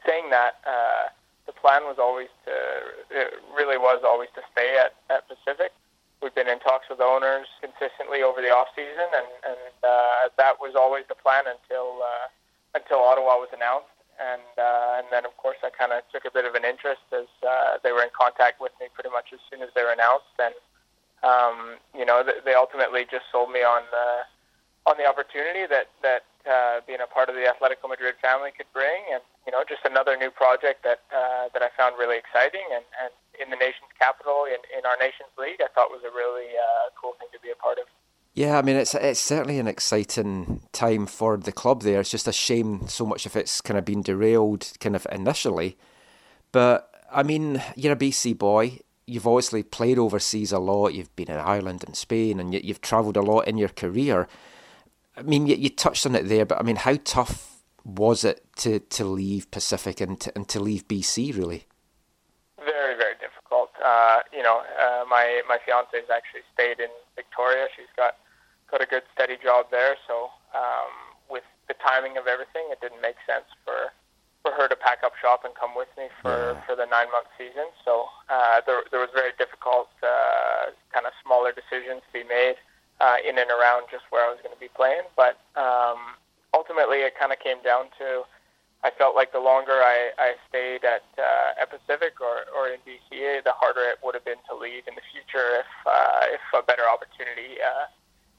saying 0.07 0.31
that, 0.31 0.61
uh, 0.65 1.09
the 1.47 1.53
plan 1.53 1.80
was 1.91 1.99
always 1.99 2.31
to 2.47 2.55
it 3.11 3.43
really 3.51 3.75
was 3.75 4.07
always 4.07 4.31
to 4.39 4.43
stay 4.55 4.79
at, 4.79 4.95
at 5.11 5.27
Pacific. 5.27 5.75
We've 6.23 6.35
been 6.35 6.47
in 6.47 6.63
talks 6.63 6.87
with 6.87 7.03
owners 7.03 7.51
consistently 7.59 8.23
over 8.23 8.39
the 8.39 8.55
off 8.55 8.71
season, 8.79 9.11
and 9.11 9.31
and 9.43 9.75
uh, 9.83 10.31
that 10.39 10.63
was 10.63 10.79
always 10.79 11.03
the 11.11 11.19
plan 11.19 11.51
until 11.51 11.99
uh, 11.99 12.31
until 12.79 13.03
Ottawa 13.03 13.43
was 13.43 13.51
announced. 13.51 13.91
And 14.23 14.55
uh, 14.55 15.03
and 15.03 15.11
then 15.11 15.27
of 15.27 15.35
course 15.35 15.59
I 15.67 15.75
kind 15.75 15.91
of 15.91 16.07
took 16.15 16.23
a 16.23 16.31
bit 16.31 16.47
of 16.47 16.55
an 16.55 16.63
interest 16.63 17.03
as 17.11 17.27
uh, 17.43 17.83
they 17.83 17.91
were 17.91 18.07
in 18.07 18.15
contact 18.15 18.63
with 18.63 18.71
me 18.79 18.87
pretty 18.95 19.11
much 19.11 19.35
as 19.35 19.43
soon 19.51 19.67
as 19.67 19.75
they 19.75 19.83
were 19.83 19.97
announced, 19.97 20.37
and 20.39 20.55
um, 21.27 21.83
you 21.91 22.07
know 22.07 22.23
th- 22.23 22.47
they 22.47 22.55
ultimately 22.55 23.03
just 23.11 23.27
sold 23.35 23.51
me 23.51 23.67
on 23.67 23.83
the 23.91 24.09
on 24.87 24.95
the 25.01 25.09
opportunity 25.09 25.67
that 25.67 25.91
that 26.07 26.23
uh, 26.47 26.85
being 26.87 27.01
a 27.03 27.11
part 27.11 27.33
of 27.33 27.35
the 27.35 27.49
Atletico 27.49 27.89
Madrid 27.89 28.15
family 28.23 28.53
could 28.55 28.69
bring, 28.77 29.09
and 29.11 29.25
you 29.47 29.53
know 29.53 29.65
just 29.69 29.83
another 29.85 30.17
new 30.17 30.31
project 30.31 30.85
that 30.85 31.01
uh, 31.15 31.49
that 31.53 31.63
I 31.63 31.69
found 31.77 31.97
really 31.99 32.19
exciting, 32.19 32.67
and, 32.73 32.85
and 33.01 33.13
in 33.41 33.51
the 33.51 33.57
nation's 33.57 33.93
capital, 33.99 34.45
in, 34.45 34.61
in 34.77 34.85
our 34.85 34.97
nation's 35.01 35.33
league, 35.39 35.61
I 35.61 35.69
thought 35.75 35.91
was 35.91 36.05
a 36.05 36.15
really 36.15 36.53
uh, 36.55 36.91
cool 37.01 37.15
thing 37.19 37.29
to 37.33 37.41
be 37.41 37.51
a 37.51 37.57
part 37.57 37.79
of. 37.79 37.85
Yeah, 38.35 38.59
I 38.59 38.63
mean 38.63 38.77
it's 38.77 38.95
it's 38.95 39.21
certainly 39.21 39.59
an 39.59 39.67
exciting 39.67 40.63
time 40.73 41.07
for 41.07 41.37
the 41.37 41.53
club 41.53 41.83
there. 41.83 42.01
It's 42.01 42.11
just 42.11 42.29
a 42.29 42.33
shame 42.33 42.87
so 42.87 43.05
much 43.05 43.27
of 43.27 43.35
it's 43.35 43.61
kind 43.61 43.79
of 43.79 43.85
been 43.85 44.03
derailed 44.03 44.73
kind 44.79 44.95
of 44.95 45.07
initially. 45.11 45.77
But 46.53 46.91
I 47.11 47.23
mean, 47.23 47.63
you're 47.77 47.95
a 47.95 47.97
BC 47.97 48.39
boy. 48.39 48.81
You've 49.07 49.27
obviously 49.27 49.65
played 49.65 49.99
overseas 49.99 50.53
a 50.53 50.61
lot. 50.61 50.95
You've 50.95 51.15
been 51.17 51.31
in 51.31 51.39
Ireland 51.39 51.83
and 51.85 51.97
Spain, 51.97 52.39
and 52.39 52.55
you, 52.55 52.61
you've 52.63 52.81
travelled 52.81 53.17
a 53.17 53.23
lot 53.23 53.49
in 53.49 53.59
your 53.59 53.69
career. 53.69 54.29
I 55.17 55.23
mean, 55.23 55.47
you, 55.47 55.57
you 55.57 55.69
touched 55.69 56.07
on 56.07 56.15
it 56.15 56.29
there, 56.29 56.47
but 56.47 56.61
I 56.61 56.63
mean, 56.63 56.77
how 56.77 56.97
tough 57.05 57.50
was 57.85 58.25
it 58.25 58.45
to, 58.57 58.81
to 58.81 59.05
leave 59.05 59.51
Pacific 59.51 60.01
and 60.01 60.21
to, 60.21 60.33
and 60.35 60.49
to 60.49 60.61
leave 60.61 60.87
BC 60.89 61.37
really? 61.37 61.65
Very, 62.59 62.95
very 62.97 63.15
difficult. 63.21 63.71
Uh, 63.83 64.21
you 64.33 64.43
know, 64.43 64.61
uh, 64.79 65.05
my 65.09 65.41
my 65.49 65.59
fiance 65.65 65.91
has 65.97 66.11
actually 66.13 66.43
stayed 66.53 66.79
in 66.79 66.91
Victoria. 67.17 67.67
She's 67.77 67.91
got 67.97 68.17
got 68.71 68.83
a 68.83 68.87
good 68.87 69.03
steady 69.15 69.37
job 69.43 69.67
there. 69.71 69.97
So 70.07 70.29
um, 70.55 70.93
with 71.31 71.45
the 71.69 71.75
timing 71.75 72.17
of 72.19 72.27
everything, 72.27 72.69
it 72.71 72.81
didn't 72.81 73.01
make 73.01 73.17
sense 73.27 73.47
for 73.65 73.91
for 74.43 74.53
her 74.53 74.69
to 74.69 74.77
pack 74.77 75.01
up 75.05 75.13
shop 75.21 75.45
and 75.45 75.55
come 75.55 75.75
with 75.75 75.89
me 75.97 76.09
for 76.21 76.37
Yeah. 76.55 76.61
for 76.69 76.77
the 76.77 76.85
nine 76.87 77.11
month 77.11 77.29
season. 77.39 77.73
So 77.85 78.07
uh, 78.29 78.61
there 78.67 78.85
there 78.91 79.01
was 79.01 79.11
very 79.15 79.33
difficult 79.39 79.89
uh, 80.05 80.71
kind 80.93 81.07
of 81.07 81.13
smaller 81.25 81.53
decisions 81.53 82.03
to 82.07 82.13
be 82.13 82.25
made 82.29 82.57
uh, 83.01 83.17
in 83.27 83.39
and 83.41 83.49
around 83.51 83.89
just 83.91 84.05
where 84.11 84.21
I 84.25 84.29
was 84.29 84.39
going 84.45 84.55
to 84.55 84.61
be 84.61 84.69
playing. 84.77 85.09
But 85.17 85.41
um, 85.57 86.20
ultimately, 86.55 86.99
it 86.99 87.15
kind 87.19 87.33
of 87.33 87.39
came 87.39 87.63
down 87.63 87.87
to 87.99 88.25
I 88.83 88.91
felt 88.97 89.15
like 89.15 89.33
the 89.33 89.41
longer 89.41 89.77
I, 89.77 90.11
I 90.17 90.35
stayed 90.49 90.85
at 90.89 91.05
uh, 91.21 91.61
at 91.61 91.69
Pacific 91.69 92.17
or, 92.21 92.49
or 92.57 92.73
in 92.73 92.81
BCA, 92.89 93.45
the 93.45 93.53
harder 93.53 93.85
it 93.85 94.01
would 94.03 94.15
have 94.15 94.25
been 94.25 94.41
to 94.49 94.57
leave 94.57 94.89
in 94.89 94.95
the 94.97 95.05
future 95.13 95.61
if 95.61 95.71
uh, 95.85 96.33
if 96.33 96.41
a 96.57 96.65
better 96.65 96.89
opportunity 96.89 97.61
uh, 97.61 97.93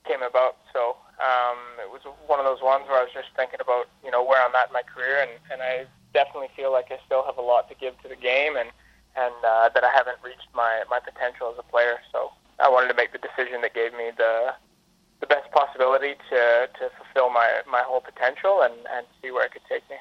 came 0.09 0.25
about. 0.25 0.57
So 0.73 0.97
um, 1.21 1.77
it 1.77 1.89
was 1.93 2.01
one 2.25 2.41
of 2.41 2.45
those 2.45 2.61
ones 2.61 2.89
where 2.89 2.97
I 2.97 3.05
was 3.05 3.13
just 3.13 3.29
thinking 3.37 3.61
about 3.61 3.85
you 4.01 4.09
know 4.09 4.25
where 4.25 4.41
I'm 4.41 4.55
at 4.57 4.73
in 4.73 4.73
my 4.73 4.81
career, 4.81 5.21
and, 5.21 5.37
and 5.53 5.61
I 5.61 5.85
definitely 6.09 6.49
feel 6.57 6.73
like 6.73 6.89
I 6.89 6.97
still 7.05 7.21
have 7.21 7.37
a 7.37 7.45
lot 7.45 7.69
to 7.69 7.75
give 7.77 7.93
to 8.01 8.09
the 8.09 8.17
game, 8.17 8.57
and 8.57 8.73
and 9.13 9.37
uh, 9.45 9.69
that 9.77 9.83
I 9.85 9.93
haven't 9.93 10.17
reached 10.25 10.49
my, 10.55 10.83
my 10.89 10.99
potential 10.99 11.51
as 11.51 11.59
a 11.59 11.67
player. 11.69 11.99
So 12.11 12.31
I 12.57 12.69
wanted 12.69 12.87
to 12.89 12.97
make 12.97 13.11
the 13.11 13.19
decision 13.19 13.61
that 13.61 13.73
gave 13.75 13.93
me 13.93 14.09
the 14.15 14.55
the 15.21 15.27
best 15.27 15.49
possibility 15.51 16.15
to, 16.29 16.67
to 16.79 16.89
fulfill 16.97 17.29
my, 17.29 17.61
my 17.69 17.81
whole 17.85 18.01
potential 18.01 18.61
and, 18.61 18.73
and 18.93 19.05
see 19.21 19.31
where 19.31 19.45
it 19.45 19.53
could 19.53 19.61
take 19.69 19.87
me. 19.89 19.95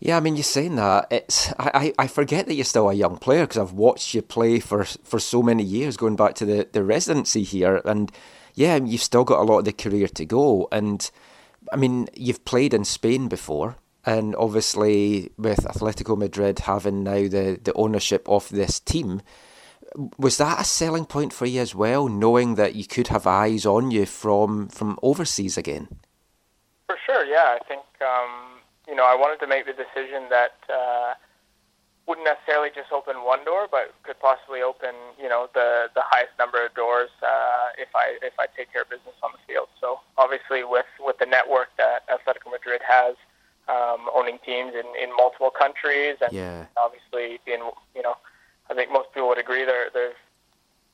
Yeah, 0.00 0.16
I 0.16 0.20
mean, 0.20 0.36
you're 0.36 0.44
saying 0.44 0.76
that 0.76 1.08
it's. 1.10 1.52
I, 1.58 1.92
I 1.98 2.06
forget 2.06 2.46
that 2.46 2.54
you're 2.54 2.64
still 2.64 2.88
a 2.88 2.94
young 2.94 3.18
player 3.18 3.42
because 3.42 3.58
I've 3.58 3.72
watched 3.72 4.14
you 4.14 4.22
play 4.22 4.60
for 4.60 4.84
for 4.84 5.18
so 5.18 5.42
many 5.42 5.64
years, 5.64 5.96
going 5.96 6.14
back 6.14 6.34
to 6.36 6.44
the 6.44 6.68
the 6.70 6.84
residency 6.84 7.42
here, 7.42 7.82
and 7.84 8.12
yeah, 8.54 8.76
you've 8.76 9.02
still 9.02 9.24
got 9.24 9.40
a 9.40 9.42
lot 9.42 9.58
of 9.58 9.64
the 9.64 9.72
career 9.72 10.06
to 10.06 10.24
go. 10.24 10.68
And 10.70 11.10
I 11.72 11.76
mean, 11.76 12.08
you've 12.14 12.44
played 12.44 12.74
in 12.74 12.84
Spain 12.84 13.26
before, 13.26 13.74
and 14.06 14.36
obviously 14.36 15.32
with 15.36 15.64
Atletico 15.64 16.16
Madrid 16.16 16.60
having 16.60 17.02
now 17.02 17.26
the 17.26 17.58
the 17.60 17.72
ownership 17.74 18.28
of 18.28 18.48
this 18.50 18.78
team, 18.78 19.20
was 20.18 20.36
that 20.38 20.60
a 20.60 20.64
selling 20.64 21.06
point 21.06 21.32
for 21.32 21.46
you 21.46 21.60
as 21.60 21.74
well, 21.74 22.08
knowing 22.08 22.54
that 22.56 22.74
you 22.74 22.86
could 22.86 23.08
have 23.08 23.26
eyes 23.26 23.64
on 23.66 23.90
you 23.90 24.06
from 24.06 24.68
from 24.68 24.98
overseas 25.02 25.56
again? 25.56 25.88
For 26.86 26.96
sure, 27.06 27.24
yeah. 27.24 27.56
I 27.60 27.64
think 27.66 27.82
um, 28.00 28.60
you 28.86 28.94
know 28.94 29.04
I 29.04 29.14
wanted 29.14 29.40
to 29.40 29.46
make 29.46 29.66
the 29.66 29.72
decision 29.72 30.28
that 30.30 30.54
uh, 30.72 31.14
wouldn't 32.06 32.26
necessarily 32.26 32.70
just 32.74 32.90
open 32.92 33.24
one 33.24 33.44
door, 33.44 33.68
but 33.70 33.94
could 34.02 34.18
possibly 34.20 34.62
open 34.62 34.94
you 35.20 35.28
know 35.28 35.48
the 35.54 35.88
the 35.94 36.02
highest 36.04 36.32
number 36.38 36.64
of 36.64 36.74
doors 36.74 37.10
uh, 37.22 37.68
if 37.78 37.88
I 37.94 38.18
if 38.22 38.34
I 38.38 38.46
take 38.56 38.72
care 38.72 38.82
of 38.82 38.90
business 38.90 39.16
on 39.22 39.30
the 39.32 39.38
field. 39.52 39.68
So 39.80 40.00
obviously 40.16 40.64
with 40.64 40.86
with 41.00 41.18
the 41.18 41.26
network 41.26 41.68
that 41.78 42.08
Atletico 42.08 42.50
Madrid 42.50 42.80
has, 42.86 43.16
um, 43.68 44.08
owning 44.14 44.38
teams 44.44 44.72
in, 44.74 44.86
in 45.02 45.14
multiple 45.16 45.50
countries, 45.50 46.16
and 46.20 46.32
Yeah. 46.32 46.66
obviously 46.76 47.40
being 47.44 47.60
you 47.94 48.02
know 48.02 48.16
I 48.70 48.74
think 48.74 48.92
most 48.92 49.12
people 49.12 49.28
would 49.28 49.38
agree 49.38 49.64
they're 49.64 49.90
they've 49.92 50.18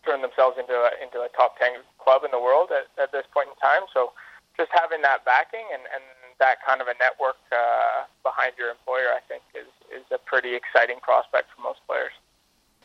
turned 0.07 0.23
themselves 0.23 0.57
into 0.59 0.75
a, 0.75 0.91
into 1.03 1.21
a 1.21 1.29
top 1.37 1.59
ten 1.59 1.81
club 1.99 2.23
in 2.25 2.31
the 2.31 2.41
world 2.41 2.71
at, 2.71 2.87
at 3.03 3.13
this 3.13 3.25
point 3.33 3.49
in 3.49 3.57
time. 3.59 3.89
So 3.93 4.13
just 4.57 4.71
having 4.73 5.03
that 5.03 5.25
backing 5.25 5.67
and, 5.73 5.83
and 5.93 6.05
that 6.39 6.59
kind 6.67 6.81
of 6.81 6.87
a 6.89 6.95
network 7.01 7.37
uh, 7.53 8.05
behind 8.23 8.53
your 8.59 8.71
employer, 8.71 9.11
I 9.15 9.21
think, 9.27 9.43
is, 9.55 9.71
is 9.91 10.05
a 10.13 10.19
pretty 10.19 10.55
exciting 10.55 10.99
prospect 11.03 11.49
for 11.55 11.63
most 11.63 11.81
players. 11.87 12.13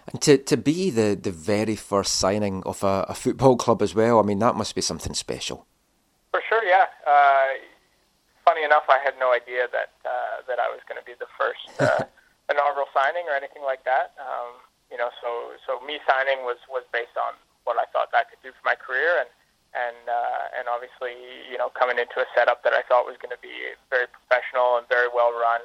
And 0.07 0.21
to, 0.21 0.37
to 0.37 0.57
be 0.57 0.89
the, 0.89 1.17
the 1.19 1.31
very 1.31 1.75
first 1.75 2.15
signing 2.15 2.63
of 2.65 2.83
a, 2.83 3.05
a 3.09 3.13
football 3.13 3.57
club 3.57 3.81
as 3.81 3.93
well, 3.93 4.19
I 4.19 4.23
mean, 4.23 4.39
that 4.39 4.55
must 4.55 4.73
be 4.73 4.81
something 4.81 5.13
special. 5.13 5.67
For 6.31 6.41
sure, 6.47 6.63
yeah. 6.63 6.85
Uh, 7.05 7.59
funny 8.45 8.63
enough, 8.63 8.83
I 8.89 8.97
had 9.03 9.13
no 9.19 9.33
idea 9.33 9.67
that 9.71 9.93
uh, 10.05 10.41
that 10.47 10.57
I 10.59 10.69
was 10.69 10.79
going 10.87 10.97
to 10.97 11.05
be 11.05 11.13
the 11.19 11.29
first 11.37 11.61
uh, 11.81 12.05
inaugural 12.49 12.87
signing 12.93 13.25
or 13.29 13.35
anything 13.35 13.61
like 13.63 13.83
that. 13.85 14.13
Um, 14.17 14.57
you 14.91 14.97
know, 14.97 15.09
so 15.21 15.53
so 15.65 15.79
me 15.85 16.01
signing 16.05 16.43
was 16.43 16.57
was 16.69 16.83
based 16.91 17.15
on 17.17 17.37
what 17.63 17.77
I 17.77 17.85
thought 17.93 18.09
that 18.11 18.29
could 18.29 18.41
do 18.41 18.51
for 18.53 18.65
my 18.65 18.75
career, 18.75 19.21
and 19.21 19.29
and 19.73 20.01
uh, 20.09 20.57
and 20.57 20.65
obviously, 20.65 21.13
you 21.45 21.57
know, 21.57 21.69
coming 21.69 22.01
into 22.01 22.17
a 22.21 22.27
setup 22.33 22.65
that 22.65 22.73
I 22.73 22.81
thought 22.89 23.05
was 23.05 23.17
going 23.21 23.33
to 23.33 23.41
be 23.41 23.77
very 23.93 24.09
professional 24.09 24.81
and 24.81 24.89
very 24.89 25.09
well 25.09 25.29
run. 25.33 25.61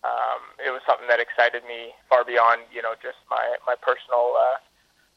Um, 0.00 0.56
it 0.62 0.72
was 0.72 0.80
something 0.88 1.10
that 1.12 1.20
excited 1.20 1.60
me 1.68 1.92
far 2.08 2.24
beyond, 2.24 2.64
you 2.72 2.80
know, 2.80 2.94
just 3.02 3.18
my 3.28 3.58
my 3.66 3.74
personal 3.74 4.38
uh, 4.38 4.62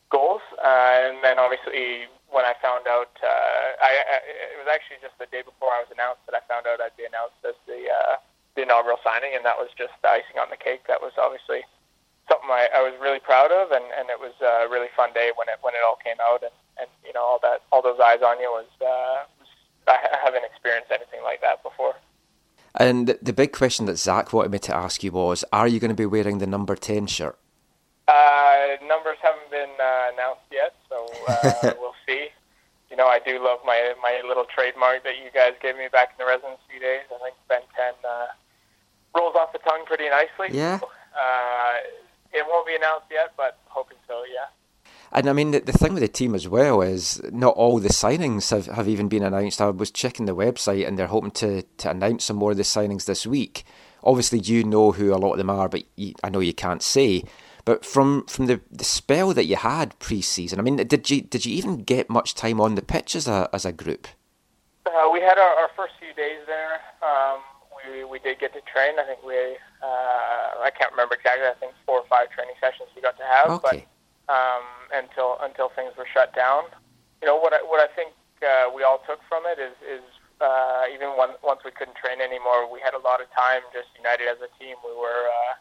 goals. 0.10 0.44
Uh, 0.58 1.14
and 1.14 1.22
then 1.22 1.38
obviously, 1.38 2.10
when 2.34 2.44
I 2.44 2.58
found 2.58 2.90
out, 2.90 3.14
uh, 3.22 3.66
I, 3.80 3.92
I 4.02 4.16
it 4.54 4.58
was 4.58 4.70
actually 4.70 5.00
just 5.06 5.16
the 5.22 5.30
day 5.30 5.46
before 5.46 5.70
I 5.70 5.86
was 5.86 5.92
announced 5.94 6.26
that 6.26 6.34
I 6.34 6.42
found 6.50 6.66
out 6.66 6.82
I'd 6.82 6.98
be 6.98 7.06
announced 7.06 7.38
as 7.46 7.56
the 7.70 7.86
uh, 7.86 8.18
the 8.58 8.66
inaugural 8.66 8.98
signing, 9.06 9.38
and 9.38 9.46
that 9.46 9.62
was 9.62 9.70
just 9.78 9.94
the 10.02 10.10
icing 10.10 10.42
on 10.42 10.50
the 10.50 10.58
cake. 10.58 10.90
That 10.90 11.06
was 11.06 11.14
obviously 11.22 11.66
something 12.28 12.50
I, 12.50 12.68
I 12.76 12.82
was 12.82 12.94
really 13.02 13.20
proud 13.20 13.52
of, 13.52 13.72
and, 13.72 13.84
and 13.98 14.10
it 14.10 14.20
was 14.20 14.34
a 14.42 14.70
really 14.70 14.90
fun 14.96 15.14
day 15.14 15.32
when 15.36 15.48
it 15.50 15.60
when 15.62 15.74
it 15.74 15.82
all 15.86 15.98
came 16.04 16.18
out, 16.22 16.44
and, 16.44 16.56
and 16.80 16.90
you 17.06 17.14
know 17.14 17.22
all 17.24 17.40
that 17.42 17.62
all 17.72 17.82
those 17.82 18.00
eyes 18.00 18.22
on 18.26 18.40
you 18.40 18.50
was, 18.52 18.70
uh, 18.82 19.28
was 19.40 19.50
I 19.88 19.98
haven't 20.24 20.46
experienced 20.46 20.92
anything 20.92 21.24
like 21.24 21.42
that 21.42 21.64
before. 21.64 21.96
And 22.76 23.16
the 23.22 23.34
big 23.34 23.54
question 23.54 23.86
that 23.86 23.98
Zach 23.98 24.34
wanted 24.34 24.52
me 24.52 24.60
to 24.60 24.76
ask 24.76 25.04
you 25.04 25.12
was: 25.12 25.46
Are 25.54 25.68
you 25.68 25.80
going 25.80 25.90
to 25.90 25.96
be 25.96 26.06
wearing 26.06 26.40
the 26.40 26.48
number 26.48 26.76
ten 26.76 27.08
shirt? 27.08 27.38
Uh, 28.08 28.76
numbers 28.86 29.18
haven't 29.22 29.50
been 29.50 29.72
uh, 29.80 30.12
announced 30.14 30.48
yet, 30.52 30.76
so 30.90 31.08
uh, 31.28 31.74
we'll 31.80 31.96
see. 32.06 32.28
You 32.90 32.98
know, 32.98 33.08
I 33.08 33.20
do 33.20 33.44
love 33.44 33.60
my 33.66 33.94
my 34.02 34.22
little 34.28 34.46
trademark 34.46 35.04
that 35.04 35.18
you 35.18 35.30
guys 35.34 35.54
gave 35.62 35.78
me 35.78 35.88
back 35.92 36.10
in 36.12 36.26
the 36.26 36.30
residency 36.30 36.80
days. 36.82 37.06
I 37.14 37.24
think 37.24 37.36
Ben 37.48 37.62
Ten 37.76 37.94
uh, 38.04 38.28
rolls 39.16 39.36
off 39.36 39.54
the 39.54 39.60
tongue 39.60 39.86
pretty 39.86 40.10
nicely. 40.10 40.50
Yeah. 40.52 40.80
So, 40.80 40.90
uh, 41.16 41.74
it 42.34 42.46
won't 42.48 42.68
be 42.68 42.76
announced 42.76 43.08
yet, 43.12 43.34
but 43.38 43.60
hoping 43.66 43.98
so. 44.08 44.24
Yeah. 44.32 44.48
And 45.12 45.30
I 45.30 45.34
mean, 45.34 45.52
the, 45.52 45.60
the 45.60 45.72
thing 45.72 45.94
with 45.94 46.02
the 46.02 46.08
team 46.08 46.34
as 46.34 46.48
well 46.48 46.82
is 46.82 47.22
not 47.32 47.56
all 47.56 47.80
the 47.80 47.90
signings 47.90 48.50
have, 48.50 48.66
have 48.66 48.88
even 48.88 49.08
been 49.08 49.24
announced. 49.24 49.62
I 49.62 49.70
was 49.70 49.92
checking 49.92 50.26
the 50.26 50.36
website 50.36 50.88
and 50.88 50.98
they're 50.98 51.08
hoping 51.08 51.32
to, 51.32 51.62
to 51.62 51.90
announce 51.92 52.26
some 52.26 52.38
more 52.38 52.52
of 52.52 52.58
the 52.58 52.64
signings 52.64 53.06
this 53.06 53.28
week. 53.28 53.64
Obviously, 54.04 54.40
you 54.40 54.64
know 54.64 54.92
who 54.92 55.14
a 55.14 55.18
lot 55.18 55.34
of 55.34 55.38
them 55.38 55.52
are, 55.52 55.70
but 55.70 55.84
you, 55.96 56.14
I 56.24 56.30
know 56.30 56.40
you 56.40 56.54
can't 56.54 56.82
say. 56.82 57.24
But 57.64 57.86
from 57.86 58.26
from 58.26 58.48
the, 58.48 58.60
the 58.72 58.84
spell 58.84 59.34
that 59.34 59.46
you 59.46 59.56
had 59.56 59.98
pre-season, 60.00 60.60
I 60.60 60.64
mean, 60.64 60.76
did 60.76 61.10
you 61.10 61.22
did 61.22 61.46
you 61.46 61.56
even 61.56 61.84
get 61.84 62.10
much 62.10 62.36
time 62.36 62.60
on 62.60 62.76
the 62.76 62.82
pitch 62.82 63.16
as 63.16 63.28
a 63.28 63.50
as 63.54 63.64
a 63.66 63.72
group? 63.72 64.08
Uh, 64.86 65.10
we 65.14 65.22
had 65.22 65.38
our, 65.38 65.56
our 65.56 65.70
first 65.78 65.94
few 65.98 66.14
days 66.14 66.40
there. 66.46 66.82
Um, 67.02 67.40
we 67.88 68.04
we 68.04 68.20
did 68.20 68.40
get 68.40 68.52
to 68.54 68.62
train. 68.62 69.00
I 69.00 69.04
think 69.04 69.24
we 69.24 69.56
uh, 69.84 70.64
I 70.64 70.72
can't 70.72 70.92
remember 70.96 71.20
exactly. 71.20 71.44
I 71.44 71.60
think 71.60 71.76
four 71.86 72.00
or 72.00 72.08
five 72.08 72.32
training 72.32 72.56
sessions 72.64 72.88
we 72.96 73.04
got 73.04 73.20
to 73.20 73.28
have. 73.28 73.52
Okay. 73.60 73.84
But 73.84 74.32
um, 74.32 74.64
until 74.96 75.36
until 75.44 75.68
things 75.76 75.92
were 76.00 76.08
shut 76.08 76.32
down, 76.32 76.72
you 77.20 77.28
know 77.28 77.36
what 77.36 77.52
I, 77.52 77.60
what 77.68 77.84
I 77.84 77.92
think 77.92 78.16
uh, 78.40 78.72
we 78.72 78.88
all 78.88 79.04
took 79.04 79.20
from 79.28 79.44
it 79.44 79.60
is 79.60 79.76
is 79.84 80.04
uh, 80.40 80.88
even 80.88 81.16
one, 81.20 81.36
once 81.44 81.62
we 81.64 81.72
couldn't 81.72 81.96
train 81.96 82.20
anymore, 82.20 82.68
we 82.72 82.80
had 82.80 82.96
a 82.96 83.04
lot 83.04 83.20
of 83.20 83.28
time 83.36 83.64
just 83.72 83.92
united 83.96 84.28
as 84.28 84.40
a 84.40 84.52
team. 84.56 84.76
We 84.84 84.96
were 84.96 85.28
uh, 85.28 85.54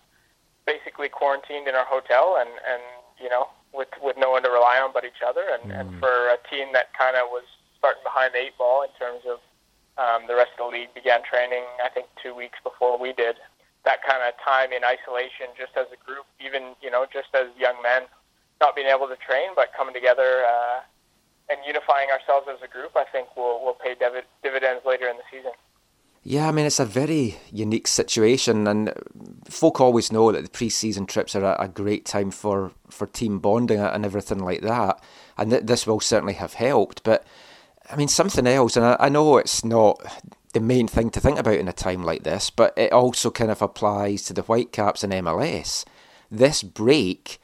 basically 0.67 1.11
quarantined 1.11 1.67
in 1.67 1.75
our 1.75 1.87
hotel, 1.87 2.39
and 2.39 2.51
and 2.63 2.83
you 3.19 3.29
know 3.29 3.51
with 3.75 3.91
with 3.99 4.15
no 4.15 4.31
one 4.31 4.47
to 4.47 4.51
rely 4.51 4.79
on 4.79 4.95
but 4.95 5.03
each 5.05 5.23
other. 5.27 5.43
And, 5.51 5.73
and 5.75 5.99
for 5.99 6.31
a 6.31 6.39
team 6.47 6.71
that 6.73 6.95
kind 6.95 7.19
of 7.19 7.27
was 7.35 7.45
starting 7.79 8.03
behind 8.07 8.35
the 8.35 8.47
eight 8.47 8.57
ball 8.59 8.87
in 8.87 8.93
terms 8.95 9.27
of 9.27 9.43
um, 9.99 10.27
the 10.27 10.35
rest 10.35 10.55
of 10.59 10.71
the 10.71 10.79
league 10.79 10.95
began 10.95 11.21
training, 11.23 11.65
I 11.85 11.89
think 11.89 12.07
two 12.23 12.35
weeks 12.35 12.59
before 12.63 12.99
we 12.99 13.13
did. 13.13 13.37
That 13.85 14.03
kind 14.07 14.23
of 14.23 14.35
time 14.45 14.73
in 14.73 14.85
isolation, 14.85 15.51
just 15.59 15.77
as 15.77 15.87
a 15.93 15.99
group, 16.07 16.27
even 16.39 16.75
you 16.81 16.91
know, 16.91 17.07
just 17.13 17.35
as 17.35 17.49
young 17.59 17.83
men, 17.83 18.03
not 18.61 18.77
being 18.77 18.87
able 18.87 19.09
to 19.09 19.17
train, 19.17 19.51
but 19.57 19.73
coming 19.77 19.95
together 19.95 20.45
uh, 20.47 20.81
and 21.51 21.59
unifying 21.67 22.09
ourselves 22.11 22.47
as 22.49 22.63
a 22.63 22.71
group, 22.71 22.95
I 22.97 23.05
think 23.11 23.37
will 23.37 23.65
will 23.65 23.75
pay 23.75 23.95
divid- 23.95 24.31
dividends 24.43 24.87
later 24.87 25.09
in 25.09 25.17
the 25.17 25.27
season. 25.31 25.53
Yeah, 26.25 26.47
I 26.49 26.53
mean, 26.53 26.67
it's 26.67 26.79
a 26.79 26.85
very 26.85 27.37
unique 27.51 27.89
situation, 27.89 28.69
and 28.69 28.93
folk 29.49 29.81
always 29.81 30.13
know 30.13 30.31
that 30.31 30.45
the 30.45 30.51
pre-season 30.51 31.07
trips 31.07 31.35
are 31.35 31.45
a, 31.45 31.65
a 31.65 31.69
great 31.69 32.05
time 32.05 32.31
for, 32.31 32.71
for 32.89 33.09
team 33.09 33.41
bonding 33.41 33.81
and 33.81 34.05
everything 34.05 34.39
like 34.39 34.61
that, 34.61 35.03
and 35.37 35.51
th- 35.51 35.65
this 35.65 35.85
will 35.85 35.99
certainly 35.99 36.35
have 36.35 36.55
helped. 36.55 37.03
But 37.03 37.27
I 37.91 37.97
mean, 37.97 38.07
something 38.07 38.47
else, 38.47 38.77
and 38.77 38.87
I, 38.87 38.97
I 39.01 39.09
know 39.09 39.37
it's 39.37 39.65
not 39.65 40.01
the 40.53 40.61
main 40.61 40.87
thing 40.87 41.11
to 41.11 41.21
think 41.21 41.39
about 41.39 41.55
in 41.55 41.69
a 41.69 41.73
time 41.73 42.03
like 42.03 42.25
this, 42.25 42.51
but 42.51 42.77
it 42.77 42.93
also 42.93 43.31
kind 43.31 43.51
of 43.51 43.63
applies 43.63 44.23
to 44.25 44.35
the 44.35 44.43
Whitecaps 44.43 45.03
and 45.03 45.13
MLS. 45.13 45.85
This 46.31 46.63
break, 46.63 47.41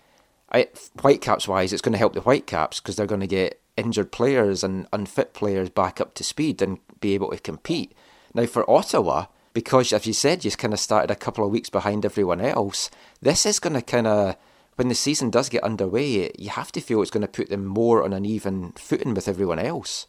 Whitecaps 1.00 1.48
wise, 1.48 1.72
it's 1.72 1.82
going 1.82 1.92
to 1.92 1.98
help 1.98 2.12
the 2.14 2.20
Whitecaps 2.20 2.80
because 2.80 2.96
they're 2.96 3.06
going 3.06 3.20
to 3.20 3.26
get 3.26 3.60
injured 3.76 4.12
players 4.12 4.62
and 4.62 4.86
unfit 4.92 5.32
players 5.32 5.70
back 5.70 6.00
up 6.00 6.14
to 6.14 6.24
speed 6.24 6.60
and 6.60 6.78
be 7.00 7.14
able 7.14 7.30
to 7.30 7.38
compete. 7.38 7.94
Now, 8.34 8.46
for 8.46 8.68
Ottawa, 8.70 9.26
because 9.54 9.92
as 9.92 10.06
you 10.06 10.12
said, 10.12 10.44
you've 10.44 10.58
kind 10.58 10.74
of 10.74 10.80
started 10.80 11.10
a 11.10 11.16
couple 11.16 11.44
of 11.44 11.50
weeks 11.50 11.70
behind 11.70 12.04
everyone 12.04 12.40
else, 12.40 12.90
this 13.22 13.46
is 13.46 13.58
going 13.58 13.74
to 13.74 13.82
kind 13.82 14.06
of, 14.06 14.36
when 14.76 14.88
the 14.88 14.94
season 14.94 15.30
does 15.30 15.48
get 15.48 15.64
underway, 15.64 16.30
you 16.38 16.50
have 16.50 16.72
to 16.72 16.80
feel 16.80 17.00
it's 17.00 17.10
going 17.10 17.22
to 17.22 17.28
put 17.28 17.48
them 17.48 17.64
more 17.64 18.02
on 18.02 18.12
an 18.12 18.26
even 18.26 18.72
footing 18.72 19.14
with 19.14 19.28
everyone 19.28 19.58
else. 19.58 20.06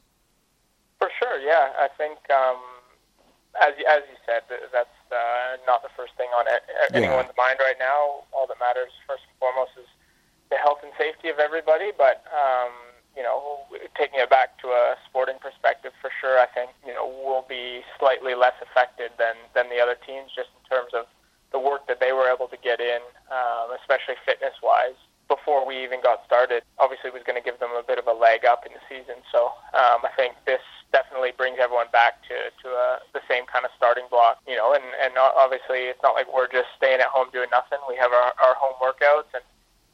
For 0.97 1.09
sure, 1.17 1.39
yeah. 1.39 1.69
I 1.79 1.87
think, 1.97 2.19
um, 2.29 2.57
as 3.61 3.73
you- 3.77 3.85
as 3.85 4.03
you 4.09 4.17
said, 4.25 4.43
that's 4.71 4.97
uh, 5.11 5.57
not 5.65 5.81
the 5.83 5.89
first 5.97 6.13
thing 6.15 6.29
on 6.37 6.45
anyone's 6.93 7.35
mind 7.37 7.57
right 7.59 7.77
now. 7.79 8.23
All 8.31 8.45
that 8.47 8.59
matters 8.59 8.91
first 9.07 9.23
and 9.27 9.37
foremost 9.39 9.71
is 9.77 9.87
the 10.49 10.57
health 10.57 10.79
and 10.83 10.91
safety 10.97 11.29
of 11.29 11.39
everybody. 11.39 11.91
But 11.91 12.23
um, 12.33 12.71
you 13.17 13.23
know, 13.23 13.65
taking 13.97 14.19
it 14.19 14.29
back 14.29 14.57
to 14.61 14.67
a 14.69 14.95
sporting 15.09 15.39
perspective, 15.41 15.91
for 16.01 16.11
sure, 16.21 16.39
I 16.39 16.45
think 16.47 16.71
you 16.85 16.93
know 16.93 17.07
we'll 17.07 17.45
be 17.47 17.83
slightly 17.97 18.35
less 18.35 18.55
affected 18.61 19.11
than 19.17 19.35
than 19.53 19.69
the 19.69 19.79
other 19.79 19.95
teams, 20.05 20.31
just 20.35 20.49
in 20.55 20.63
terms 20.69 20.93
of 20.93 21.05
the 21.51 21.59
work 21.59 21.87
that 21.87 21.99
they 21.99 22.13
were 22.13 22.29
able 22.29 22.47
to 22.47 22.57
get 22.57 22.79
in, 22.79 23.01
um, 23.31 23.73
especially 23.81 24.15
fitness 24.25 24.53
wise. 24.61 24.93
Before 25.27 25.65
we 25.65 25.77
even 25.83 26.01
got 26.01 26.25
started, 26.25 26.63
obviously 26.79 27.09
was 27.11 27.21
going 27.25 27.37
to 27.37 27.45
give 27.45 27.59
them 27.59 27.69
a 27.77 27.83
bit 27.83 27.97
of 27.99 28.07
a 28.07 28.13
leg 28.13 28.45
up 28.45 28.65
in 28.65 28.73
the 28.73 28.81
season. 28.89 29.21
So 29.31 29.53
um, 29.77 30.01
I 30.05 30.09
think 30.17 30.33
this 30.45 30.61
definitely 30.91 31.33
brings 31.37 31.57
everyone 31.61 31.85
back 31.93 32.21
to 32.29 32.49
to 32.49 32.67
uh, 32.73 32.97
the 33.13 33.21
same 33.29 33.45
kind 33.45 33.65
of 33.65 33.69
starting 33.77 34.05
block, 34.09 34.41
you 34.47 34.55
know. 34.57 34.73
And 34.99 35.15
obviously 35.17 35.87
it's 35.87 36.03
not 36.03 36.13
like 36.13 36.27
we're 36.27 36.51
just 36.51 36.67
staying 36.75 36.99
at 36.99 37.07
home 37.07 37.27
doing 37.31 37.49
nothing. 37.51 37.79
We 37.87 37.95
have 37.95 38.11
our, 38.11 38.33
our 38.43 38.55
home 38.59 38.75
workouts 38.83 39.31
and 39.33 39.43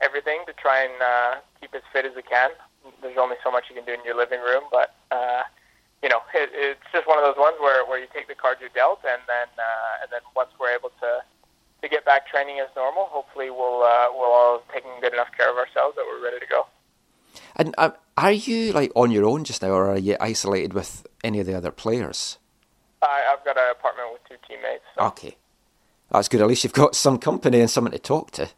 everything 0.01 0.43
to 0.47 0.53
try 0.53 0.83
and 0.83 0.97
uh, 1.01 1.33
keep 1.61 1.73
as 1.75 1.85
fit 1.93 2.05
as 2.05 2.15
we 2.15 2.23
can. 2.23 2.51
There's 3.01 3.17
only 3.17 3.37
so 3.43 3.51
much 3.51 3.65
you 3.69 3.75
can 3.75 3.85
do 3.85 3.93
in 3.93 4.03
your 4.05 4.15
living 4.17 4.41
room, 4.41 4.63
but 4.71 4.93
uh, 5.11 5.43
you 6.05 6.09
know, 6.09 6.21
it, 6.33 6.49
it's 6.53 6.85
just 6.93 7.07
one 7.07 7.17
of 7.17 7.25
those 7.25 7.37
ones 7.37 7.57
where, 7.59 7.85
where 7.85 7.97
you 7.97 8.05
take 8.13 8.27
the 8.27 8.35
cards 8.35 8.61
you're 8.61 8.69
dealt, 8.77 9.01
and 9.01 9.21
then 9.25 9.49
uh, 9.57 10.03
and 10.05 10.11
then 10.11 10.21
once 10.35 10.49
we're 10.59 10.69
able 10.69 10.93
to 11.01 11.25
to 11.81 11.89
get 11.89 12.05
back 12.05 12.27
training 12.29 12.59
as 12.59 12.69
normal, 12.75 13.09
hopefully 13.09 13.49
we'll 13.49 13.81
uh, 13.81 14.13
we'll 14.13 14.29
all 14.29 14.61
taking 14.71 14.91
good 15.01 15.13
enough 15.13 15.29
care 15.35 15.49
of 15.49 15.57
ourselves 15.57 15.95
that 15.95 16.05
we're 16.05 16.23
ready 16.23 16.39
to 16.39 16.45
go. 16.45 16.67
And 17.55 17.73
uh, 17.79 17.91
are 18.17 18.31
you 18.31 18.71
like 18.71 18.91
on 18.95 19.09
your 19.09 19.25
own 19.25 19.43
just 19.43 19.63
now, 19.63 19.71
or 19.71 19.89
are 19.89 19.97
you 19.97 20.15
isolated 20.21 20.73
with 20.73 21.07
any 21.23 21.39
of 21.39 21.47
the 21.47 21.57
other 21.57 21.71
players? 21.71 22.37
I, 23.01 23.33
I've 23.33 23.43
got 23.43 23.57
an 23.57 23.71
apartment 23.71 24.09
with 24.13 24.21
two 24.29 24.37
teammates. 24.47 24.84
So. 24.84 24.84
Okay, 24.97 25.35
that's 26.11 26.27
good. 26.27 26.41
At 26.41 26.47
least 26.47 26.63
you've 26.63 26.73
got 26.73 26.95
some 26.95 27.17
company 27.17 27.59
and 27.59 27.69
someone 27.69 27.91
to 27.91 27.99
talk 27.99 28.31
to. 28.31 28.49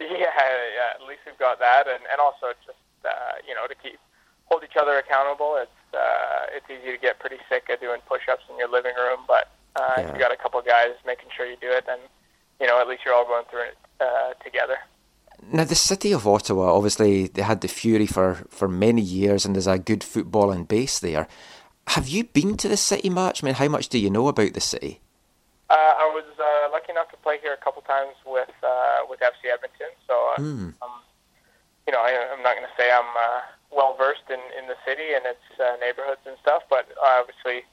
Yeah, 0.00 0.08
yeah. 0.10 0.94
At 1.00 1.02
least 1.06 1.20
we've 1.26 1.38
got 1.38 1.58
that, 1.60 1.86
and 1.86 2.02
and 2.10 2.20
also 2.20 2.52
just 2.66 2.78
uh, 3.04 3.10
you 3.46 3.54
know 3.54 3.66
to 3.66 3.74
keep 3.82 3.98
hold 4.46 4.62
each 4.64 4.76
other 4.80 4.96
accountable. 4.98 5.56
It's 5.60 5.70
uh, 5.94 6.46
it's 6.56 6.66
easy 6.70 6.92
to 6.92 6.98
get 6.98 7.18
pretty 7.20 7.38
sick 7.48 7.64
of 7.70 7.80
doing 7.80 8.00
push-ups 8.08 8.42
in 8.50 8.58
your 8.58 8.68
living 8.68 8.94
room, 8.96 9.20
but 9.28 9.50
uh, 9.76 9.94
if 9.98 10.06
Yeah. 10.06 10.12
you 10.14 10.18
got 10.18 10.32
a 10.32 10.36
couple 10.36 10.58
of 10.60 10.66
guys 10.66 10.90
making 11.06 11.28
sure 11.36 11.46
you 11.46 11.56
do 11.60 11.70
it, 11.70 11.84
then 11.86 11.98
you 12.60 12.66
know 12.66 12.80
at 12.80 12.88
least 12.88 13.02
you're 13.04 13.14
all 13.14 13.26
going 13.26 13.44
through 13.50 13.62
it 13.62 13.76
uh, 14.00 14.34
together. 14.44 14.76
Now, 15.52 15.64
the 15.64 15.74
city 15.74 16.12
of 16.12 16.26
Ottawa, 16.26 16.72
obviously, 16.74 17.26
they 17.26 17.42
had 17.42 17.60
the 17.60 17.68
Fury 17.68 18.06
for, 18.06 18.46
for 18.48 18.66
many 18.66 19.02
years, 19.02 19.44
and 19.44 19.54
there's 19.54 19.66
a 19.66 19.78
good 19.78 20.00
footballing 20.00 20.66
base 20.66 20.98
there. 20.98 21.28
Have 21.88 22.08
you 22.08 22.24
been 22.24 22.56
to 22.58 22.68
the 22.68 22.78
city 22.78 23.10
much? 23.10 23.42
I 23.42 23.46
mean, 23.46 23.54
how 23.56 23.68
much 23.68 23.90
do 23.90 23.98
you 23.98 24.08
know 24.08 24.28
about 24.28 24.54
the 24.54 24.60
city? 24.62 25.00
Uh, 25.74 25.94
I 25.98 26.06
was 26.14 26.22
uh, 26.38 26.70
lucky 26.70 26.94
enough 26.94 27.10
to 27.10 27.18
play 27.18 27.42
here 27.42 27.50
a 27.50 27.58
couple 27.58 27.82
times 27.82 28.14
with 28.22 28.54
uh, 28.62 29.02
with 29.10 29.18
FC 29.18 29.50
Edmonton, 29.50 29.90
so 30.06 30.14
uh, 30.30 30.38
Hmm. 30.38 30.70
um, 30.78 31.02
you 31.86 31.92
know 31.92 31.98
I, 31.98 32.14
I'm 32.30 32.46
not 32.46 32.54
going 32.54 32.68
to 32.68 32.76
say 32.78 32.94
I'm 32.94 33.10
uh, 33.10 33.42
well 33.74 33.98
versed 33.98 34.30
in, 34.30 34.38
in 34.54 34.70
the 34.70 34.78
city 34.86 35.18
and 35.18 35.26
its 35.26 35.42
uh, 35.58 35.74
neighborhoods 35.82 36.22
and 36.30 36.38
stuff, 36.38 36.62
but 36.70 36.86
I 37.02 37.18
obviously 37.18 37.66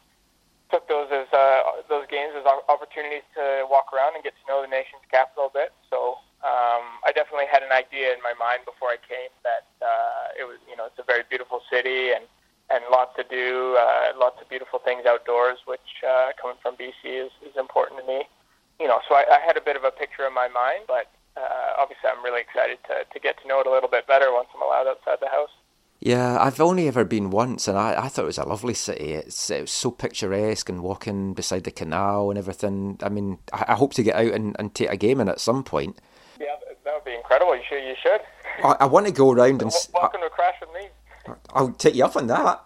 took 0.74 0.90
those 0.90 1.14
as 1.14 1.30
uh, 1.30 1.86
those 1.94 2.10
games 2.10 2.34
as 2.34 2.42
opportunities 2.66 3.28
to 3.38 3.70
walk 3.70 3.94
around 3.94 4.18
and 4.18 4.26
get 4.26 4.34
to 4.34 4.46
know 4.50 4.66
the 4.66 4.72
nation's 4.72 5.06
capital 5.14 5.52
a 5.52 5.54
bit. 5.54 5.70
So 5.94 6.18
um, 6.42 6.98
I 7.06 7.14
definitely 7.14 7.54
had 7.54 7.62
an 7.62 7.70
idea 7.76 8.18
in 8.18 8.22
my 8.26 8.34
mind 8.34 8.66
before 8.66 8.90
I 8.90 8.98
came 8.98 9.30
that 9.46 9.70
uh, 9.78 10.42
it 10.42 10.50
was 10.50 10.58
you 10.66 10.74
know 10.74 10.90
it's 10.90 10.98
a 10.98 11.06
very 11.06 11.22
beautiful 11.30 11.62
city 11.70 12.18
and 12.18 12.26
and 12.72 12.84
lots 12.92 13.16
to 13.18 13.24
do, 13.24 13.76
uh, 13.80 14.18
lots 14.18 14.42
of 14.42 14.50
beautiful 14.50 14.80
things 14.80 15.06
outdoors, 15.06 15.58
which 15.66 16.04
uh, 16.08 16.30
coming 16.42 16.58
from 16.62 16.76
BC 16.76 17.26
is, 17.26 17.32
is 17.46 17.56
important 17.58 18.00
to 18.02 18.06
me. 18.08 18.24
You 18.80 18.88
know, 18.88 19.00
so 19.08 19.16
I, 19.16 19.26
I 19.30 19.40
had 19.46 19.58
a 19.58 19.62
bit 19.62 19.76
of 19.76 19.84
a 19.84 19.92
picture 19.92 20.26
in 20.26 20.34
my 20.34 20.48
mind, 20.48 20.84
but 20.88 21.12
uh, 21.38 21.74
obviously 21.80 22.10
I'm 22.10 22.24
really 22.24 22.42
excited 22.42 22.80
to, 22.88 23.04
to 23.12 23.20
get 23.20 23.42
to 23.42 23.48
know 23.48 23.60
it 23.60 23.68
a 23.68 23.72
little 23.72 23.90
bit 23.90 24.08
better 24.08 24.32
once 24.34 24.48
I'm 24.56 24.62
allowed 24.62 24.88
outside 24.88 25.18
the 25.22 25.30
house. 25.30 25.50
Yeah, 26.00 26.40
I've 26.42 26.60
only 26.60 26.88
ever 26.88 27.06
been 27.06 27.30
once, 27.30 27.68
and 27.68 27.78
I, 27.78 28.06
I 28.06 28.08
thought 28.08 28.24
it 28.24 28.26
was 28.26 28.40
a 28.40 28.44
lovely 28.48 28.74
city. 28.74 29.14
It's 29.14 29.52
it 29.52 29.62
was 29.62 29.72
so 29.72 29.92
picturesque 29.92 30.68
and 30.68 30.82
walking 30.82 31.36
beside 31.36 31.64
the 31.64 31.70
canal 31.70 32.32
and 32.32 32.40
everything. 32.40 32.98
I 33.04 33.10
mean, 33.10 33.38
I, 33.54 33.66
I 33.68 33.74
hope 33.76 33.94
to 33.94 34.04
get 34.04 34.16
out 34.16 34.34
and, 34.34 34.56
and 34.58 34.74
take 34.74 34.90
a 34.90 34.98
game 34.98 35.20
in 35.22 35.30
at 35.30 35.40
some 35.40 35.64
point. 35.64 36.00
Yeah, 36.40 36.48
that 36.86 36.94
would 36.96 37.06
be 37.06 37.14
incredible. 37.14 37.56
You 37.56 37.62
should. 37.70 37.84
You 37.84 37.94
should. 38.02 38.22
I, 38.66 38.78
I 38.80 38.86
want 38.88 39.06
to 39.06 39.12
go 39.12 39.30
around 39.32 39.62
and. 39.62 39.70
W- 39.70 39.78
s- 39.78 39.90
I- 39.94 40.00
Welcome 40.00 40.22
to 40.22 40.30
Crash 40.32 40.56
with 40.60 40.74
me. 40.74 40.88
I'll 41.54 41.72
take 41.74 41.96
you 41.96 42.06
up 42.06 42.16
on 42.16 42.28
that. 42.28 42.64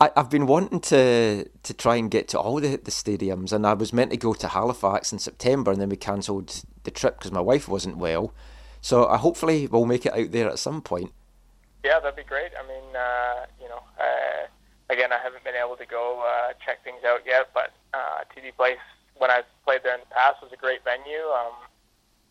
I, 0.00 0.10
I've 0.16 0.30
been 0.30 0.46
wanting 0.46 0.80
to 0.80 1.44
to 1.62 1.74
try 1.74 1.96
and 1.96 2.10
get 2.10 2.28
to 2.28 2.38
all 2.38 2.60
the, 2.60 2.76
the 2.76 2.90
stadiums, 2.90 3.52
and 3.52 3.66
I 3.66 3.74
was 3.74 3.92
meant 3.92 4.10
to 4.12 4.16
go 4.16 4.32
to 4.34 4.48
Halifax 4.48 5.12
in 5.12 5.18
September, 5.18 5.72
and 5.72 5.80
then 5.80 5.88
we 5.88 5.96
cancelled 5.96 6.62
the 6.84 6.90
trip 6.90 7.18
because 7.18 7.32
my 7.32 7.40
wife 7.40 7.68
wasn't 7.68 7.96
well. 7.98 8.32
So 8.80 9.06
I 9.08 9.16
hopefully 9.16 9.66
we'll 9.66 9.86
make 9.86 10.06
it 10.06 10.14
out 10.14 10.30
there 10.30 10.48
at 10.48 10.58
some 10.58 10.82
point. 10.82 11.12
Yeah, 11.84 11.98
that'd 12.00 12.16
be 12.16 12.22
great. 12.22 12.52
I 12.58 12.66
mean, 12.66 12.94
uh, 12.94 13.46
you 13.60 13.68
know, 13.68 13.82
uh, 13.98 14.46
again, 14.90 15.12
I 15.12 15.18
haven't 15.22 15.42
been 15.44 15.54
able 15.56 15.76
to 15.76 15.86
go 15.86 16.22
uh, 16.26 16.52
check 16.64 16.82
things 16.84 17.02
out 17.04 17.20
yet, 17.26 17.48
but 17.54 17.72
uh, 17.94 18.22
TD 18.34 18.54
Place, 18.56 18.78
when 19.16 19.30
I 19.30 19.42
played 19.64 19.80
there 19.82 19.94
in 19.94 20.00
the 20.00 20.14
past, 20.14 20.42
was 20.42 20.52
a 20.52 20.56
great 20.56 20.84
venue. 20.84 21.26
Um, 21.34 21.54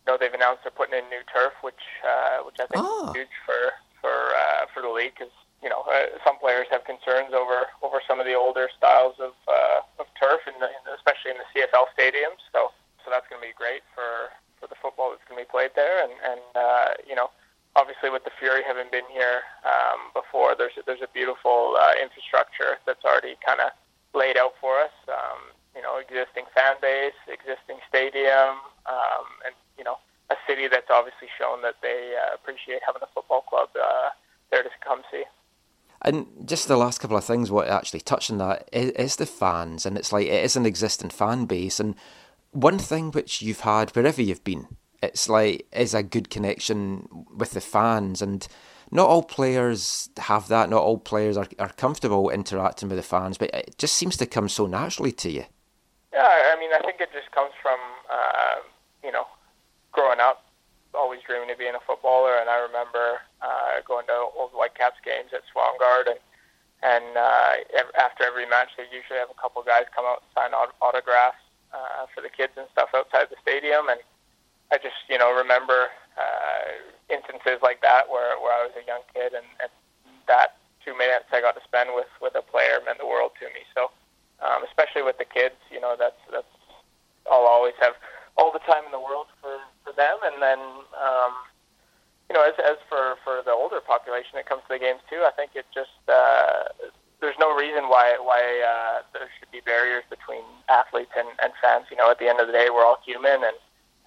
you 0.05 0.13
know, 0.13 0.17
they've 0.17 0.33
announced 0.33 0.63
they're 0.63 0.71
putting 0.71 0.97
in 0.97 1.03
new 1.09 1.19
turf, 1.33 1.51
which 1.61 1.83
uh, 2.07 2.43
which 2.45 2.55
I 2.61 2.67
think 2.67 2.85
Ah. 2.85 3.09
is 3.11 3.15
huge 3.15 3.35
for 3.45 3.73
for 3.99 4.15
uh, 4.35 4.67
for 4.73 4.81
the 4.81 4.89
league 4.89 5.11
because 5.19 5.33
you 5.62 5.70
know 5.70 5.82
uh, 5.89 6.14
some 6.24 6.38
players 6.38 6.68
have 6.70 6.86
concerns 6.86 7.34
over 7.34 7.68
over 7.82 8.01
some 8.08 8.20
of 8.20 8.26
the 8.26 8.36
older 8.36 8.70
styles 8.78 9.16
of 9.20 9.34
uh, 9.47 10.01
of 10.01 10.05
turf, 10.20 10.41
the, 10.45 10.70
especially 10.95 11.32
in 11.34 11.39
the 11.41 11.49
CFL 11.53 11.89
stadiums. 11.97 12.41
So 12.53 12.72
so 13.03 13.10
that's 13.10 13.28
going 13.30 13.41
to 13.41 13.47
be 13.47 13.55
great 13.58 13.82
for 13.95 14.32
for 14.60 14.68
the 14.68 14.78
football 14.82 15.14
that's 15.14 15.24
going 15.30 15.39
to 15.39 15.45
be 15.45 15.49
played 15.49 15.72
there, 15.76 16.03
and 16.03 16.14
and 16.24 16.41
uh, 16.53 16.89
you 17.08 17.16
know 17.16 17.30
obviously 17.78 18.10
with 18.10 18.26
the 18.26 18.34
Fury 18.41 18.66
having 18.66 18.89
been 18.89 19.05
here 19.14 19.45
um, 19.64 20.10
before, 20.14 20.58
there's 20.58 20.74
there's 20.89 21.05
a 21.05 21.12
beautiful 21.14 21.78
uh, 21.78 21.93
infrastructure 22.01 22.82
that's 22.86 23.05
already 23.05 23.38
kind 23.45 23.62
of 23.62 23.70
laid 24.18 24.36
out 24.36 24.58
for 24.60 24.82
us. 24.82 24.93
Um, 25.08 25.53
you 25.78 25.86
know, 25.86 26.01
existing 26.01 26.49
fan 26.58 26.74
base, 26.82 27.14
existing 27.30 27.78
stadium, 27.86 28.58
um, 28.89 29.26
and 29.45 29.53
you 29.78 29.86
know, 29.86 30.01
a 30.34 30.36
city 30.49 30.68
that's 30.68 30.89
obviously 30.89 31.30
shown 31.38 31.62
that 31.62 31.78
they 31.86 32.18
uh, 32.18 32.34
appreciate 32.34 32.82
having 32.82 33.05
a 33.05 33.12
football 33.14 33.45
club 33.45 33.70
uh, 33.78 34.10
there 34.49 34.64
to 34.66 34.74
come 34.82 35.05
see. 35.14 35.24
And 36.02 36.28
just 36.45 36.68
the 36.68 36.78
last 36.78 37.00
couple 37.00 37.18
of 37.18 37.24
things, 37.24 37.50
what 37.50 37.68
actually 37.68 38.02
touch 38.02 38.30
on 38.30 38.38
that 38.38 38.70
is, 38.72 39.16
the 39.16 39.26
fans, 39.26 39.86
and 39.86 39.98
it's 39.98 40.12
like 40.12 40.28
it 40.28 40.43
is 40.43 40.56
an 40.56 40.66
existing 40.66 41.10
fan 41.10 41.45
base. 41.45 41.80
And 41.80 41.95
one 42.52 42.78
thing 42.78 43.12
which 43.12 43.41
you've 43.41 43.62
had 43.62 43.95
wherever 43.95 44.22
you've 44.22 44.43
been, 44.43 44.68
it's 45.02 45.28
like 45.28 45.68
is 45.72 45.93
a 45.93 46.04
good 46.04 46.30
connection 46.30 47.08
with 47.36 47.52
the 47.52 47.62
fans, 47.62 48.22
and 48.22 48.48
not 48.91 49.10
all 49.10 49.24
players 49.24 50.10
have 50.18 50.48
that. 50.50 50.70
Not 50.70 50.84
all 50.84 50.98
players 50.98 51.36
are, 51.36 51.48
are 51.60 51.70
comfortable 51.70 52.30
interacting 52.30 52.89
with 52.89 52.98
the 52.98 53.04
fans, 53.04 53.38
but 53.38 53.54
it 53.54 53.76
just 53.78 53.95
seems 53.95 54.18
to 54.18 54.26
come 54.26 54.50
so 54.50 54.68
naturally 54.68 55.12
to 55.14 55.32
you. 55.32 55.45
Yeah, 56.14 56.22
I 56.24 56.56
I 56.56 56.60
mean, 56.60 56.70
I 56.74 56.80
think 56.80 57.02
it 57.02 57.10
just 57.12 57.32
comes 57.32 57.52
from 57.62 57.80
uh, 58.12 58.62
you 59.04 59.12
know 59.12 59.26
growing 59.91 60.20
up, 60.20 60.43
always 60.98 61.22
dreaming 61.22 61.54
of 61.54 61.62
being 61.62 61.78
a 61.78 61.84
footballer. 61.86 62.41
And 62.41 62.50
I 62.50 62.58
remember 62.66 63.22
uh, 63.41 63.86
going 63.86 64.10
to 64.10 64.34
old 64.34 64.52
Whitecaps 64.52 64.98
games 65.06 65.30
at 65.32 65.45
Swangard, 65.54 66.10
and 66.10 66.22
and 66.82 67.18
uh, 67.18 67.54
after 67.98 68.26
every 68.26 68.45
match, 68.45 68.70
they 68.78 68.86
usually 68.89 69.18
have 69.18 69.34
a 69.34 69.39
couple 69.39 69.62
guys 69.66 69.89
come 69.93 70.06
out 70.06 70.22
and 70.22 70.30
sign 70.34 70.52
aut- 70.54 70.78
autographs 70.82 71.41
uh, 71.74 72.06
for 72.14 72.22
the 72.22 72.30
kids 72.30 72.54
and 72.58 72.70
stuff 72.74 72.93
outside 72.93 73.30
the 73.30 73.39
stadium. 73.41 73.89
And 73.89 74.02
I 74.74 74.78
just 74.78 74.98
you 75.10 75.18
know 75.18 75.30
remember 75.34 75.93
uh, 76.18 76.66
instances 77.14 77.62
like 77.62 77.82
that 77.86 78.10
where 78.10 78.38
where 78.41 78.54
I 78.54 78.66
was 78.66 78.74
a 78.74 78.86
young 78.89 79.06
kid, 79.14 79.38
and, 79.38 79.45
and 79.62 79.72
that 80.26 80.58
two 80.84 80.98
minutes 80.98 81.30
I 81.30 81.41
got 81.41 81.54
to 81.54 81.64
spend 81.64 81.93
with 81.93 82.10
with 82.22 82.34
a 82.34 82.41
player 82.41 82.82
meant 82.82 82.98
the 82.98 83.10
world 83.10 83.38
to 83.41 83.48
me. 83.54 83.62
So 83.78 83.93
um, 84.41 84.64
especially 84.66 85.02
with 85.04 85.18
the 85.18 85.26
kids. 85.26 85.58
You 85.72 85.82
know, 85.82 85.95
that's 85.98 86.20
that's 86.32 86.50
I'll 87.30 87.48
always 87.48 87.74
have 87.80 87.93
all 88.38 88.52
the 88.52 88.64
time 88.64 88.86
in 88.86 88.91
the 88.91 89.02
world 89.02 89.28
for 89.41 89.58
them. 89.98 90.18
And 90.24 90.41
then, 90.41 90.62
um, 90.95 91.34
you 92.30 92.34
know, 92.38 92.45
as 92.45 92.56
as 92.64 92.78
for 92.88 93.18
for 93.26 93.41
the 93.43 93.52
older 93.52 93.82
population 93.82 94.38
that 94.39 94.48
comes 94.48 94.62
to 94.70 94.78
the 94.78 94.80
games 94.80 95.02
too, 95.10 95.26
I 95.26 95.34
think 95.36 95.52
it 95.58 95.66
just 95.74 95.98
uh, 96.08 96.72
there's 97.20 97.39
no 97.39 97.56
reason 97.58 97.89
why 97.89 98.16
why 98.22 98.41
uh, 98.62 99.02
there 99.12 99.28
should 99.39 99.52
be 99.52 99.62
barriers 99.66 100.04
between 100.10 100.45
athletes 100.70 101.12
and, 101.18 101.28
and 101.41 101.52
fans. 101.62 101.89
You 101.89 101.98
know, 101.98 102.12
at 102.12 102.20
the 102.20 102.30
end 102.30 102.39
of 102.39 102.48
the 102.48 102.54
day, 102.54 102.70
we're 102.70 102.86
all 102.86 103.02
human, 103.04 103.43
and 103.43 103.58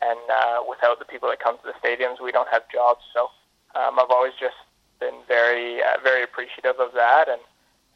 and 0.00 0.22
uh, 0.30 0.62
without 0.68 0.98
the 0.98 1.04
people 1.04 1.28
that 1.28 1.42
come 1.42 1.58
to 1.60 1.66
the 1.66 1.76
stadiums, 1.82 2.22
we 2.22 2.32
don't 2.32 2.48
have 2.48 2.64
jobs. 2.72 3.04
So 3.12 3.28
um, 3.74 3.98
I've 3.98 4.10
always 4.10 4.32
just 4.40 4.56
been 5.00 5.20
very 5.26 5.82
uh, 5.82 5.98
very 6.02 6.22
appreciative 6.22 6.78
of 6.78 6.92
that, 6.94 7.28
and 7.28 7.42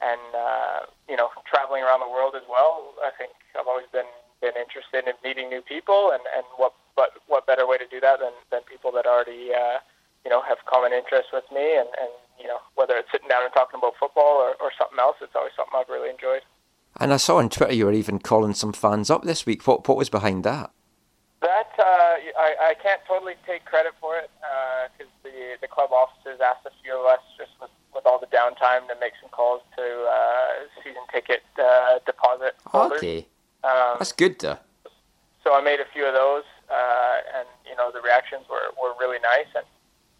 and 0.02 0.20
uh, 0.34 0.80
you 1.08 1.16
know, 1.16 1.30
traveling 1.46 1.82
around 1.82 2.00
the 2.00 2.10
world 2.10 2.34
as 2.34 2.44
well. 2.50 2.94
I 3.04 3.10
think 3.16 3.32
I've 3.54 3.68
always 3.68 3.86
been 3.92 4.08
been 4.42 4.56
interested 4.58 5.06
in 5.06 5.14
meeting 5.22 5.48
new 5.48 5.62
people, 5.62 6.10
and 6.12 6.22
and 6.36 6.44
what 6.56 6.74
but 6.96 7.10
what 7.26 7.46
better 7.46 7.66
way 7.66 7.78
to 7.78 7.86
do 7.86 8.00
that 8.00 8.20
than 8.20 8.32
than 8.50 8.60
people 8.70 8.92
that 8.92 9.06
already 9.06 9.52
uh, 9.54 9.78
you 10.24 10.30
know 10.30 10.42
have 10.42 10.58
common 10.66 10.92
interests 10.92 11.30
with 11.32 11.44
me, 11.52 11.76
and 11.76 11.88
and 12.00 12.10
you 12.40 12.46
know 12.46 12.58
whether 12.74 12.94
it's 12.96 13.10
sitting 13.12 13.28
down 13.28 13.42
and 13.44 13.52
talking 13.52 13.78
about 13.78 13.94
football 13.98 14.36
or, 14.42 14.54
or 14.60 14.70
something 14.78 14.98
else, 14.98 15.16
it's 15.20 15.34
always 15.34 15.52
something 15.56 15.74
I've 15.76 15.88
really 15.88 16.10
enjoyed. 16.10 16.42
And 17.00 17.12
I 17.12 17.16
saw 17.16 17.38
on 17.38 17.48
Twitter 17.48 17.74
you 17.74 17.86
were 17.86 17.92
even 17.92 18.18
calling 18.20 18.54
some 18.54 18.72
fans 18.72 19.10
up 19.10 19.22
this 19.24 19.44
week. 19.46 19.66
What 19.66 19.86
what 19.88 19.96
was 19.96 20.08
behind 20.10 20.44
that? 20.44 20.70
That 21.42 21.72
uh, 21.78 21.82
I, 22.40 22.70
I 22.70 22.74
can't 22.82 23.02
totally 23.06 23.34
take 23.46 23.64
credit 23.66 23.92
for 24.00 24.16
it 24.16 24.30
because 24.96 25.12
the 25.22 25.56
the 25.60 25.68
club 25.68 25.90
officers 25.92 26.40
asked 26.40 26.64
a 26.66 26.70
few 26.82 26.96
of 26.98 27.04
us 27.06 27.20
just 27.36 27.50
with, 27.60 27.70
with 27.94 28.06
all 28.06 28.18
the 28.18 28.26
downtime 28.28 28.86
to 28.88 28.94
make 29.00 29.12
some 29.20 29.28
calls 29.30 29.60
to 29.76 29.82
uh, 29.82 30.64
season 30.82 31.02
ticket 31.12 31.42
uh, 31.58 31.98
deposit 32.06 32.54
holders. 32.66 32.98
Okay, 32.98 33.26
Um, 33.62 33.96
that's 33.98 34.12
good. 34.12 34.38
Though. 34.38 34.58
so 35.42 35.52
I 35.54 35.60
made 35.60 35.80
a 35.80 35.84
few 35.92 36.06
of 36.06 36.14
those, 36.14 36.44
uh, 36.74 37.38
and 37.38 37.48
you 37.62 37.76
know 37.78 37.94
the 37.94 38.02
reactions 38.02 38.50
were, 38.50 38.74
were 38.74 38.98
really 38.98 39.22
nice, 39.22 39.50
and 39.54 39.66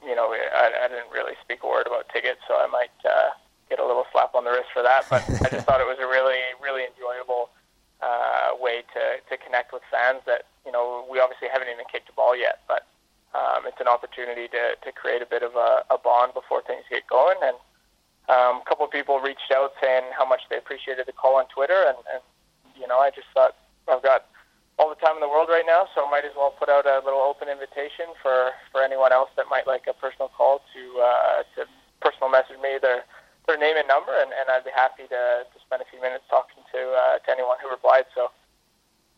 you 0.07 0.14
know 0.14 0.30
I, 0.30 0.86
I 0.86 0.88
didn't 0.88 1.11
really 1.11 1.34
speak 1.42 1.62
a 1.62 1.68
word 1.68 1.86
about 1.86 2.09
tickets, 2.14 2.40
so 2.46 2.55
I 2.55 2.70
might 2.70 2.94
uh, 3.02 3.34
get 3.68 3.82
a 3.82 3.86
little 3.86 4.07
slap 4.12 4.34
on 4.34 4.44
the 4.44 4.55
wrist 4.55 4.70
for 4.72 4.82
that. 4.82 5.11
But 5.11 5.26
I 5.26 5.50
just 5.50 5.66
thought 5.66 5.82
it 5.82 5.90
was 5.90 5.98
a 5.98 6.07
really 6.07 6.38
really 6.62 6.86
enjoyable 6.86 7.50
uh, 7.98 8.55
way 8.61 8.86
to, 8.94 9.02
to 9.26 9.34
connect 9.42 9.72
with 9.72 9.82
fans 9.90 10.22
that 10.26 10.46
you 10.64 10.70
know 10.70 11.05
we 11.11 11.18
obviously 11.18 11.48
haven't 11.50 11.68
even 11.68 11.84
kicked 11.90 12.09
a 12.09 12.14
ball 12.14 12.36
yet, 12.38 12.62
but 12.70 12.86
um, 13.34 13.66
it's 13.66 13.80
an 13.80 13.88
opportunity 13.88 14.46
to, 14.48 14.78
to 14.78 14.92
create 14.94 15.20
a 15.20 15.26
bit 15.26 15.42
of 15.42 15.57
a, 15.59 15.82
a 15.90 15.98
bond 15.98 16.34
before 16.34 16.62
things 16.62 16.86
get 16.88 17.02
going. 17.11 17.34
And 17.42 17.59
um, 18.30 18.62
a 18.62 18.64
couple 18.66 18.86
of 18.86 18.92
people 18.94 19.18
reached 19.18 19.50
out 19.52 19.74
saying 19.82 20.05
how 20.16 20.24
much 20.24 20.42
they 20.48 20.57
appreciated 20.57 21.07
the 21.07 21.12
call 21.12 21.36
on 21.36 21.46
Twitter, 21.50 21.84
and, 21.86 21.98
and 22.14 22.22
you 22.78 22.86
know 22.86 22.98
I 22.98 23.11
just 23.11 23.26
thought 23.34 23.57
I've 23.88 24.02
got 24.02 24.26
all 24.79 24.91
the 24.91 24.99
time 24.99 25.14
in 25.14 25.22
the 25.22 25.31
world 25.31 25.47
right 25.49 25.66
now, 25.66 25.87
so 25.95 26.07
I 26.07 26.11
might 26.11 26.25
as 26.27 26.35
well 26.35 26.51
put 26.51 26.68
out 26.68 26.87
a 26.87 26.99
little 27.05 27.22
open 27.22 27.49
invitation 27.49 28.11
for, 28.18 28.51
for 28.72 28.83
anyone 28.83 29.12
else 29.12 29.31
that 29.37 29.47
might 29.47 29.66
like 29.66 29.87
a 29.87 29.95
personal 29.95 30.29
call 30.35 30.62
to 30.75 30.83
uh, 30.99 31.47
to 31.55 31.66
personal 32.03 32.29
message 32.29 32.59
me 32.59 32.79
their 32.83 33.07
their 33.47 33.59
name 33.59 33.77
and 33.77 33.87
number, 33.87 34.12
and, 34.16 34.33
and 34.33 34.49
I'd 34.49 34.64
be 34.64 34.75
happy 34.75 35.05
to, 35.05 35.45
to 35.47 35.57
spend 35.62 35.83
a 35.83 35.89
few 35.93 36.01
minutes 36.01 36.25
talking 36.27 36.64
to 36.72 36.81
uh, 36.91 37.22
to 37.22 37.29
anyone 37.31 37.61
who 37.62 37.70
replied. 37.70 38.11
So 38.14 38.35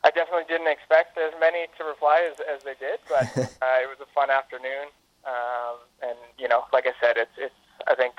I 0.05 0.13
definitely 0.13 0.45
didn't 0.45 0.69
expect 0.69 1.17
as 1.17 1.33
many 1.41 1.73
to 1.79 1.83
reply 1.85 2.29
as, 2.29 2.37
as 2.45 2.61
they 2.67 2.77
did, 2.77 3.01
but 3.09 3.25
uh, 3.65 3.81
it 3.81 3.89
was 3.89 4.01
a 4.03 4.11
fun 4.13 4.29
afternoon, 4.29 4.93
um, 5.25 5.81
and 6.05 6.19
you 6.37 6.53
know, 6.53 6.69
like 6.73 6.85
I 6.85 6.93
said, 7.01 7.17
it's 7.17 7.37
it's 7.41 7.61
I 7.89 7.97
think 7.97 8.13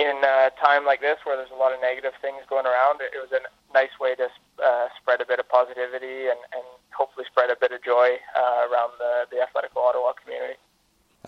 in 0.00 0.24
a 0.24 0.48
time 0.56 0.88
like 0.88 1.04
this 1.04 1.20
where 1.24 1.36
there's 1.36 1.52
a 1.52 1.58
lot 1.60 1.76
of 1.76 1.80
negative 1.84 2.16
things 2.24 2.40
going 2.48 2.64
around, 2.64 3.04
it, 3.04 3.12
it 3.12 3.20
was 3.20 3.28
a 3.28 3.44
nice 3.72 3.98
way 4.00 4.14
to 4.14 4.28
uh, 4.64 4.88
spread 5.00 5.20
a 5.20 5.26
bit 5.26 5.38
of 5.38 5.48
positivity 5.48 6.28
and, 6.28 6.38
and 6.52 6.64
hopefully 6.92 7.26
spread 7.30 7.50
a 7.50 7.56
bit 7.56 7.72
of 7.72 7.82
joy 7.82 8.16
uh, 8.36 8.68
around 8.70 8.92
the, 8.98 9.26
the 9.30 9.36
Atletico 9.36 9.80
Ottawa 9.88 10.12
community. 10.22 10.58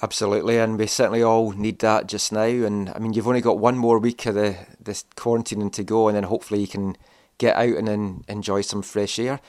Absolutely, 0.03 0.59
and 0.59 0.77
we 0.77 0.87
certainly 0.87 1.23
all 1.23 1.53
need 1.53 1.79
that 1.79 2.09
just 2.09 2.33
now. 2.33 2.43
And 2.43 2.91
I 2.91 2.99
mean, 2.99 3.13
you've 3.13 3.29
only 3.29 3.41
got 3.41 3.59
one 3.59 3.79
more 3.79 3.99
week 3.99 4.27
of 4.27 4.35
the 4.35 4.57
this 4.81 5.05
quarantining 5.17 5.73
to 5.73 5.85
go, 5.85 6.09
and 6.09 6.17
then 6.17 6.25
hopefully 6.25 6.61
you 6.61 6.67
can 6.67 6.97
get 7.39 7.57
out 7.57 7.77
and 7.77 7.87
then 7.87 8.25
enjoy 8.27 8.63
some 8.63 8.83
fresh 8.83 9.19
air. 9.21 9.41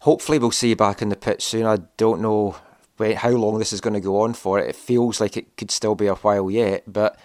Hopefully, 0.00 0.38
we'll 0.38 0.52
see 0.52 0.68
you 0.68 0.76
back 0.76 1.02
on 1.02 1.08
the 1.08 1.16
pitch 1.16 1.42
soon. 1.42 1.66
I 1.66 1.78
don't 1.96 2.20
know 2.20 2.56
how 3.16 3.30
long 3.30 3.58
this 3.58 3.72
is 3.72 3.80
going 3.80 3.94
to 3.94 4.00
go 4.00 4.20
on 4.20 4.34
for. 4.34 4.60
It 4.60 4.76
feels 4.76 5.20
like 5.20 5.36
it 5.36 5.56
could 5.56 5.70
still 5.72 5.96
be 5.96 6.06
a 6.06 6.14
while 6.14 6.48
yet, 6.48 6.84
but 6.86 7.18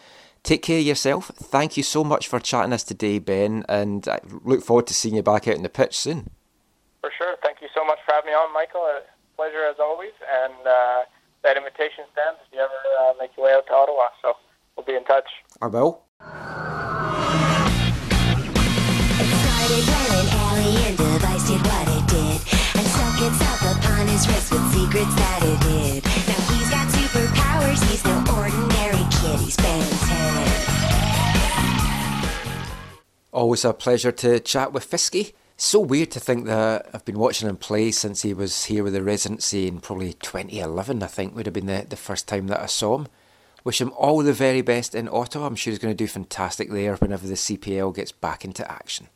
take 0.44 0.62
care 0.62 0.80
of 0.80 0.86
yourself. 0.86 1.32
Thank 1.36 1.78
you 1.78 1.84
so 1.84 2.04
much 2.04 2.28
for 2.28 2.40
chatting 2.40 2.74
us 2.74 2.84
today, 2.84 3.20
Ben, 3.20 3.66
and 3.68 4.08
I 4.08 4.20
look 4.44 4.64
forward 4.64 4.88
to 4.88 4.94
seeing 4.94 5.16
you 5.16 5.24
back 5.24 5.48
out 5.48 5.56
in 5.56 5.64
the 5.64 5.70
pitch 5.70 5.98
soon. 5.98 6.30
For 7.02 7.12
sure. 7.18 7.36
Thank 7.42 7.62
you 7.62 7.68
so 7.74 7.84
much 7.86 8.00
for 8.06 8.14
having 8.14 8.32
me 8.32 8.34
on, 8.34 8.54
Michael. 8.54 8.82
A 8.82 9.02
pleasure 9.36 9.66
as 9.70 9.76
always. 9.80 10.14
And 10.44 10.68
uh, 10.68 11.04
that 11.44 11.58
invitation 11.58 12.06
stands 12.14 12.40
if 12.48 12.54
you 12.54 12.60
ever 12.60 12.72
uh, 13.02 13.14
make 13.20 13.32
your 13.36 13.46
way 13.48 13.54
out 13.54 13.68
to 13.68 13.74
Ottawa. 13.74 14.08
So 14.22 14.34
we'll 14.76 14.86
be 14.86 14.96
in 14.96 15.04
touch. 15.04 15.30
I 15.62 15.68
will. 15.68 16.04
Always 33.34 33.66
a 33.66 33.74
pleasure 33.74 34.12
to 34.12 34.40
chat 34.40 34.74
with 34.74 34.88
Fisky. 34.88 35.34
So 35.58 35.80
weird 35.80 36.12
to 36.12 36.20
think 36.20 36.46
that 36.46 36.88
I've 36.94 37.04
been 37.04 37.18
watching 37.18 37.50
him 37.50 37.58
play 37.58 37.90
since 37.90 38.22
he 38.22 38.32
was 38.32 38.66
here 38.66 38.84
with 38.84 38.94
the 38.94 39.02
residency 39.02 39.68
in 39.68 39.80
probably 39.80 40.14
2011, 40.14 41.02
I 41.02 41.08
think 41.08 41.36
would 41.36 41.48
have 41.48 41.54
been 41.54 41.66
the, 41.66 41.84
the 41.90 41.96
first 41.96 42.28
time 42.28 42.46
that 42.48 42.62
I 42.62 42.68
saw 42.68 43.00
him. 43.00 43.08
Wish 43.64 43.82
him 43.82 43.92
all 43.98 44.22
the 44.22 44.34
very 44.34 44.62
best 44.62 44.94
in 44.94 45.10
Ottawa. 45.12 45.48
I'm 45.48 45.56
sure 45.56 45.72
he's 45.72 45.80
going 45.80 45.96
to 45.96 46.04
do 46.04 46.08
fantastic 46.08 46.70
there 46.70 46.96
whenever 46.98 47.26
the 47.26 47.34
CPL 47.34 47.96
gets 47.96 48.12
back 48.12 48.46
into 48.46 48.72
action. 48.72 49.08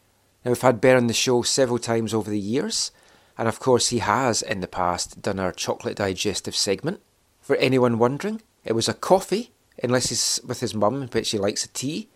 Now, 0.44 0.50
we've 0.50 0.62
had 0.62 0.82
Bear 0.82 0.98
on 0.98 1.06
the 1.06 1.14
show 1.14 1.44
several 1.44 1.78
times 1.78 2.12
over 2.12 2.32
the 2.32 2.40
years, 2.40 2.90
and 3.38 3.48
of 3.48 3.60
course, 3.60 3.90
he 3.90 4.00
has 4.00 4.42
in 4.42 4.62
the 4.62 4.68
past 4.68 5.22
done 5.22 5.40
our 5.40 5.52
chocolate 5.52 5.98
digestive 5.98 6.56
segment. 6.56 7.02
For 7.40 7.56
anyone 7.58 8.00
wondering, 8.00 8.42
it 8.66 8.74
was 8.74 8.90
a 8.90 8.96
coffee, 8.96 9.52
unless 9.84 10.10
he's 10.10 10.40
with 10.44 10.62
his 10.62 10.74
mum, 10.74 11.08
but 11.12 11.28
she 11.28 11.38
likes 11.38 11.66
a 11.66 11.68
tea. 11.68 12.10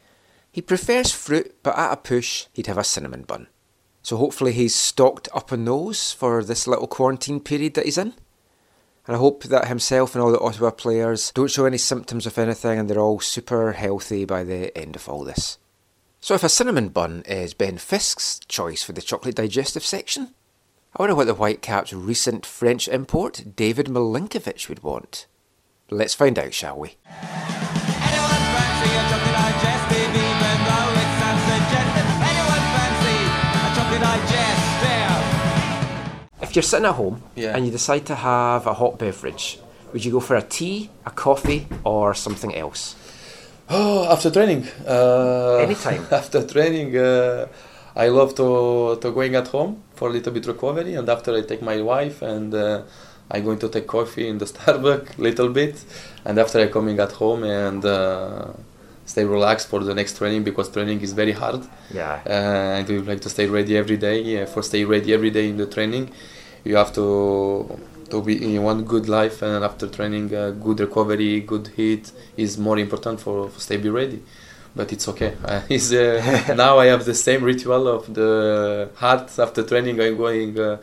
He 0.52 0.62
prefers 0.62 1.12
fruit, 1.12 1.56
but 1.64 1.78
at 1.78 1.94
a 1.94 1.98
push, 1.98 2.48
he'd 2.54 2.68
have 2.68 2.78
a 2.78 2.84
cinnamon 2.84 3.24
bun. 3.24 3.48
So 4.04 4.18
hopefully 4.18 4.52
he's 4.52 4.76
stocked 4.76 5.30
up 5.34 5.54
on 5.54 5.66
those 5.66 6.12
for 6.12 6.44
this 6.44 6.68
little 6.68 6.88
quarantine 6.88 7.40
period 7.40 7.76
that 7.76 7.86
he's 7.86 7.98
in. 7.98 8.14
And 9.08 9.16
I 9.16 9.20
hope 9.20 9.44
that 9.44 9.68
himself 9.68 10.14
and 10.14 10.22
all 10.22 10.32
the 10.32 10.40
Ottawa 10.40 10.72
players 10.72 11.32
don't 11.32 11.50
show 11.50 11.66
any 11.66 11.78
symptoms 11.78 12.26
of 12.26 12.38
anything 12.38 12.80
and 12.80 12.90
they're 12.90 13.00
all 13.00 13.20
super 13.20 13.72
healthy 13.72 14.26
by 14.26 14.44
the 14.44 14.76
end 14.78 14.96
of 14.96 15.08
all 15.08 15.24
this. 15.24 15.58
So 16.20 16.36
if 16.36 16.44
a 16.44 16.50
cinnamon 16.50 16.90
bun 16.90 17.24
is 17.26 17.54
Ben 17.54 17.78
Fisk's 17.78 18.40
choice 18.48 18.84
for 18.84 18.92
the 18.92 19.02
chocolate 19.02 19.36
digestive 19.36 19.84
section, 19.84 20.34
I 20.96 21.02
wonder 21.02 21.16
what 21.16 21.28
the 21.28 21.34
Whitecaps' 21.34 21.94
recent 21.94 22.46
French 22.46 22.88
import, 22.88 23.56
David 23.56 23.88
Milinkovic, 23.88 24.68
would 24.68 24.84
want. 24.84 25.26
Let's 25.90 26.14
find 26.14 26.38
out, 26.38 26.54
shall 26.54 26.78
we? 26.78 26.98
If 36.52 36.58
you're 36.58 36.64
sitting 36.64 36.86
at 36.86 36.96
home 36.96 37.22
Yeah. 37.38 37.56
and 37.56 37.66
you 37.66 37.72
decide 37.72 38.06
to 38.08 38.16
have 38.16 38.68
a 38.68 38.74
hot 38.74 39.00
beverage, 39.00 39.58
would 39.94 40.04
you 40.04 40.12
go 40.12 40.20
for 40.20 40.36
a 40.36 40.42
tea, 40.42 40.90
a 41.06 41.10
coffee, 41.12 41.66
or 41.86 42.14
something 42.14 42.54
else? 42.54 42.96
Oh, 43.70 44.04
after 44.12 44.30
training. 44.30 44.68
Uh, 44.86 45.60
Anytime. 45.68 46.06
After 46.12 46.46
training, 46.46 46.90
uh, 46.98 47.48
I 47.96 48.10
love 48.10 48.36
to 48.42 48.98
to 49.02 49.08
going 49.18 49.34
at 49.42 49.48
home 49.56 49.72
for 49.98 50.10
a 50.10 50.12
little 50.12 50.34
bit 50.34 50.46
recovery, 50.54 50.94
and 51.00 51.08
after 51.16 51.32
I 51.40 51.42
take 51.52 51.62
my 51.72 51.78
wife 51.92 52.18
and 52.34 52.54
uh, 52.54 52.82
I 53.36 53.40
going 53.48 53.60
to 53.60 53.70
take 53.76 53.88
coffee 53.88 54.28
in 54.32 54.38
the 54.40 54.46
Starbucks 54.54 55.18
little 55.28 55.50
bit, 55.62 55.76
and 56.26 56.38
after 56.38 56.58
I 56.60 56.68
coming 56.78 56.98
at 57.00 57.14
home 57.24 57.42
and 57.46 57.82
uh, 57.86 58.48
stay 59.06 59.24
relaxed 59.24 59.68
for 59.72 59.80
the 59.88 59.94
next 59.96 60.18
training 60.20 60.44
because 60.50 60.68
training 60.76 61.00
is 61.08 61.14
very 61.14 61.32
hard. 61.44 61.62
Yeah. 62.00 62.20
Uh, 62.36 62.76
and 62.78 62.84
we 62.90 62.98
like 63.12 63.22
to 63.22 63.30
stay 63.30 63.48
ready 63.58 63.74
every 63.84 63.96
day. 64.08 64.18
Yeah, 64.34 64.46
for 64.54 64.62
stay 64.72 64.84
ready 64.84 65.14
every 65.18 65.32
day 65.38 65.46
in 65.52 65.56
the 65.56 65.66
training, 65.76 66.06
you 66.64 66.76
have 66.76 66.94
to 66.94 67.80
to 68.12 68.22
be 68.22 68.56
in 68.56 68.62
one 68.62 68.84
good 68.84 69.08
life, 69.08 69.42
and 69.42 69.64
after 69.64 69.88
training, 69.88 70.36
uh, 70.36 70.52
good 70.52 70.80
recovery, 70.82 71.40
good 71.42 71.70
heat 71.76 72.12
is 72.38 72.58
more 72.58 72.78
important 72.78 73.20
for, 73.20 73.50
for 73.50 73.60
stay 73.60 73.78
be 73.78 73.90
ready. 73.90 74.22
But 74.76 74.92
it's 74.94 75.08
okay. 75.08 75.34
Uh, 75.46 75.62
it's, 75.70 75.92
uh, 75.92 76.54
now 76.58 76.78
I 76.78 76.88
have 76.88 77.06
the 77.06 77.16
same 77.16 77.44
ritual 77.44 77.88
of 77.88 78.14
the 78.14 78.90
heart 78.96 79.32
after 79.40 79.64
training. 79.64 80.00
I'm 80.02 80.18
going 80.18 80.60
uh, 80.60 80.78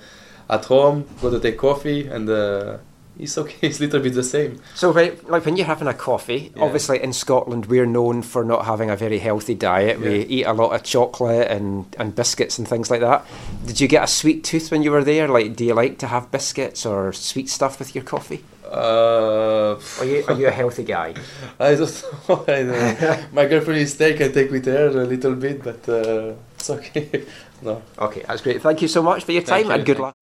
at 0.48 0.64
home, 0.64 1.06
go 1.20 1.30
to 1.30 1.38
take 1.38 1.58
coffee, 1.58 2.08
and 2.08 2.28
uh, 2.28 2.78
it's 3.18 3.36
okay. 3.38 3.56
It's 3.68 3.78
a 3.78 3.82
little 3.82 4.00
bit 4.00 4.14
the 4.14 4.22
same. 4.22 4.60
So, 4.74 4.92
when, 4.92 5.16
like 5.26 5.44
when 5.44 5.56
you're 5.56 5.66
having 5.66 5.88
a 5.88 5.94
coffee, 5.94 6.52
Yeah. 6.56 6.62
obviously 6.64 7.02
in 7.02 7.12
Scotland 7.12 7.66
we're 7.66 7.86
known 7.86 8.22
for 8.22 8.44
not 8.44 8.64
having 8.64 8.90
a 8.90 8.96
very 8.96 9.18
healthy 9.18 9.54
diet. 9.54 10.00
We 10.00 10.20
eat 10.20 10.44
a 10.44 10.52
lot 10.52 10.74
of 10.74 10.82
chocolate 10.82 11.48
and, 11.50 11.86
and 11.98 12.14
biscuits 12.14 12.58
and 12.58 12.66
things 12.68 12.90
like 12.90 13.00
that. 13.00 13.24
Did 13.66 13.80
you 13.80 13.88
get 13.88 14.04
a 14.04 14.06
sweet 14.06 14.44
tooth 14.44 14.70
when 14.70 14.82
you 14.82 14.90
were 14.90 15.04
there? 15.04 15.28
Like, 15.28 15.56
do 15.56 15.64
you 15.64 15.74
like 15.74 15.98
to 15.98 16.06
have 16.06 16.30
biscuits 16.30 16.86
or 16.86 17.12
sweet 17.12 17.48
stuff 17.48 17.78
with 17.78 17.94
your 17.94 18.04
coffee? 18.04 18.44
Uh, 18.70 19.78
Are 20.00 20.04
you 20.04 20.24
are 20.28 20.34
you 20.34 20.46
a 20.46 20.50
healthy 20.50 20.84
guy? 20.84 21.14
I 21.58 21.74
don't 21.74 22.04
know. 22.28 22.44
I 22.48 22.62
don't 22.62 22.68
know. 23.00 23.24
My 23.32 23.46
girlfriend 23.46 23.80
is 23.80 23.92
steak. 23.94 24.20
I 24.20 24.28
take 24.28 24.50
with 24.50 24.66
her 24.66 24.88
a 24.88 25.06
little 25.06 25.34
bit, 25.34 25.62
but 25.64 25.88
uh, 25.88 26.34
it's 26.54 26.68
okay. 26.70 27.24
no. 27.62 27.82
Okay, 27.98 28.22
that's 28.28 28.42
great. 28.42 28.60
Thank 28.60 28.82
you 28.82 28.88
so 28.88 29.02
much 29.02 29.24
for 29.24 29.32
your 29.32 29.42
time 29.42 29.70
and 29.70 29.86
good 29.86 29.98
luck. 29.98 30.14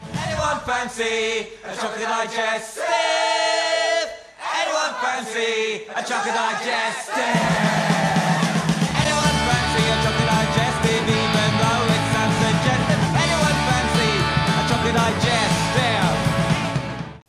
Anyone 0.57 0.69
fancy 0.69 1.49
a 1.65 1.77
chocolate 1.77 2.01
digestive? 2.01 2.89
Anyone 4.41 4.95
fancy 5.03 5.85
a 5.91 6.03
chocolate 6.03 6.35
digestive? 6.35 7.67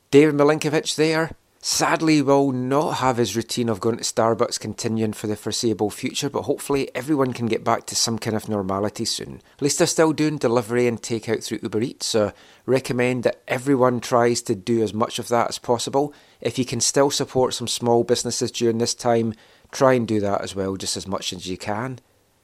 David 0.09 0.35
Milinkovic 0.35 0.95
there. 0.95 1.31
Sadly, 1.69 2.21
we 2.21 2.31
will 2.31 2.53
not 2.53 2.91
have 2.99 3.17
his 3.17 3.35
routine 3.35 3.67
of 3.67 3.81
going 3.81 3.97
to 3.97 4.03
Starbucks 4.03 4.57
continuing 4.57 5.11
for 5.11 5.27
the 5.27 5.35
foreseeable 5.35 5.89
future, 5.89 6.29
but 6.29 6.43
hopefully 6.43 6.89
everyone 6.95 7.33
can 7.33 7.47
get 7.47 7.65
back 7.65 7.85
to 7.87 7.95
some 7.95 8.17
kind 8.17 8.37
of 8.37 8.47
normality 8.47 9.03
soon. 9.03 9.41
At 9.57 9.61
least 9.61 9.77
they're 9.77 9.85
still 9.85 10.13
doing 10.13 10.37
delivery 10.37 10.87
and 10.87 10.99
takeout 10.99 11.43
through 11.43 11.59
Uber 11.61 11.81
Eats, 11.81 12.05
so 12.05 12.31
recommend 12.65 13.23
that 13.23 13.41
everyone 13.49 13.99
tries 13.99 14.41
to 14.43 14.55
do 14.55 14.81
as 14.81 14.93
much 14.93 15.19
of 15.19 15.27
that 15.27 15.49
as 15.49 15.59
possible. 15.59 16.13
If 16.39 16.57
you 16.57 16.63
can 16.63 16.79
still 16.79 17.11
support 17.11 17.53
some 17.53 17.67
small 17.67 18.05
businesses 18.05 18.49
during 18.49 18.77
this 18.77 18.95
time, 18.95 19.33
try 19.69 19.91
and 19.91 20.07
do 20.07 20.21
that 20.21 20.39
as 20.39 20.55
well, 20.55 20.77
just 20.77 20.95
as 20.95 21.05
much 21.05 21.33
as 21.33 21.47
you 21.47 21.57
can. 21.57 21.99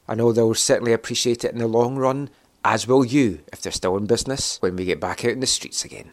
I 0.06 0.16
know 0.16 0.34
they'll 0.34 0.54
certainly 0.54 0.92
appreciate 0.92 1.46
it 1.46 1.54
in 1.54 1.60
the 1.60 1.68
long 1.68 1.96
run, 1.96 2.30
as 2.66 2.88
will 2.88 3.06
you 3.06 3.40
if 3.54 3.62
they're 3.62 3.72
still 3.72 3.96
in 3.96 4.06
business 4.06 4.58
when 4.62 4.76
we 4.76 4.84
get 4.84 5.00
back 5.00 5.24
out 5.24 5.32
in 5.32 5.40
the 5.40 5.48
streets 5.48 5.86
again. 5.86 6.12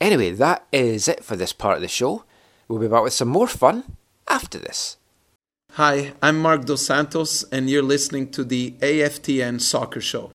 Anyway, 0.00 0.30
that 0.30 0.66
is 0.72 1.08
it 1.08 1.22
for 1.22 1.36
this 1.36 1.52
part 1.52 1.76
of 1.76 1.82
the 1.82 1.88
show. 1.88 2.24
We'll 2.68 2.78
be 2.78 2.88
back 2.88 3.02
with 3.02 3.14
some 3.14 3.28
more 3.28 3.48
fun 3.48 3.84
after 4.28 4.58
this. 4.58 4.98
Hi, 5.72 6.12
I'm 6.20 6.38
Marc 6.38 6.66
Dos 6.66 6.84
Santos, 6.84 7.44
and 7.50 7.70
you're 7.70 7.82
listening 7.82 8.30
to 8.32 8.44
the 8.44 8.72
AFTN 8.80 9.60
Soccer 9.60 10.02
Show. 10.02 10.32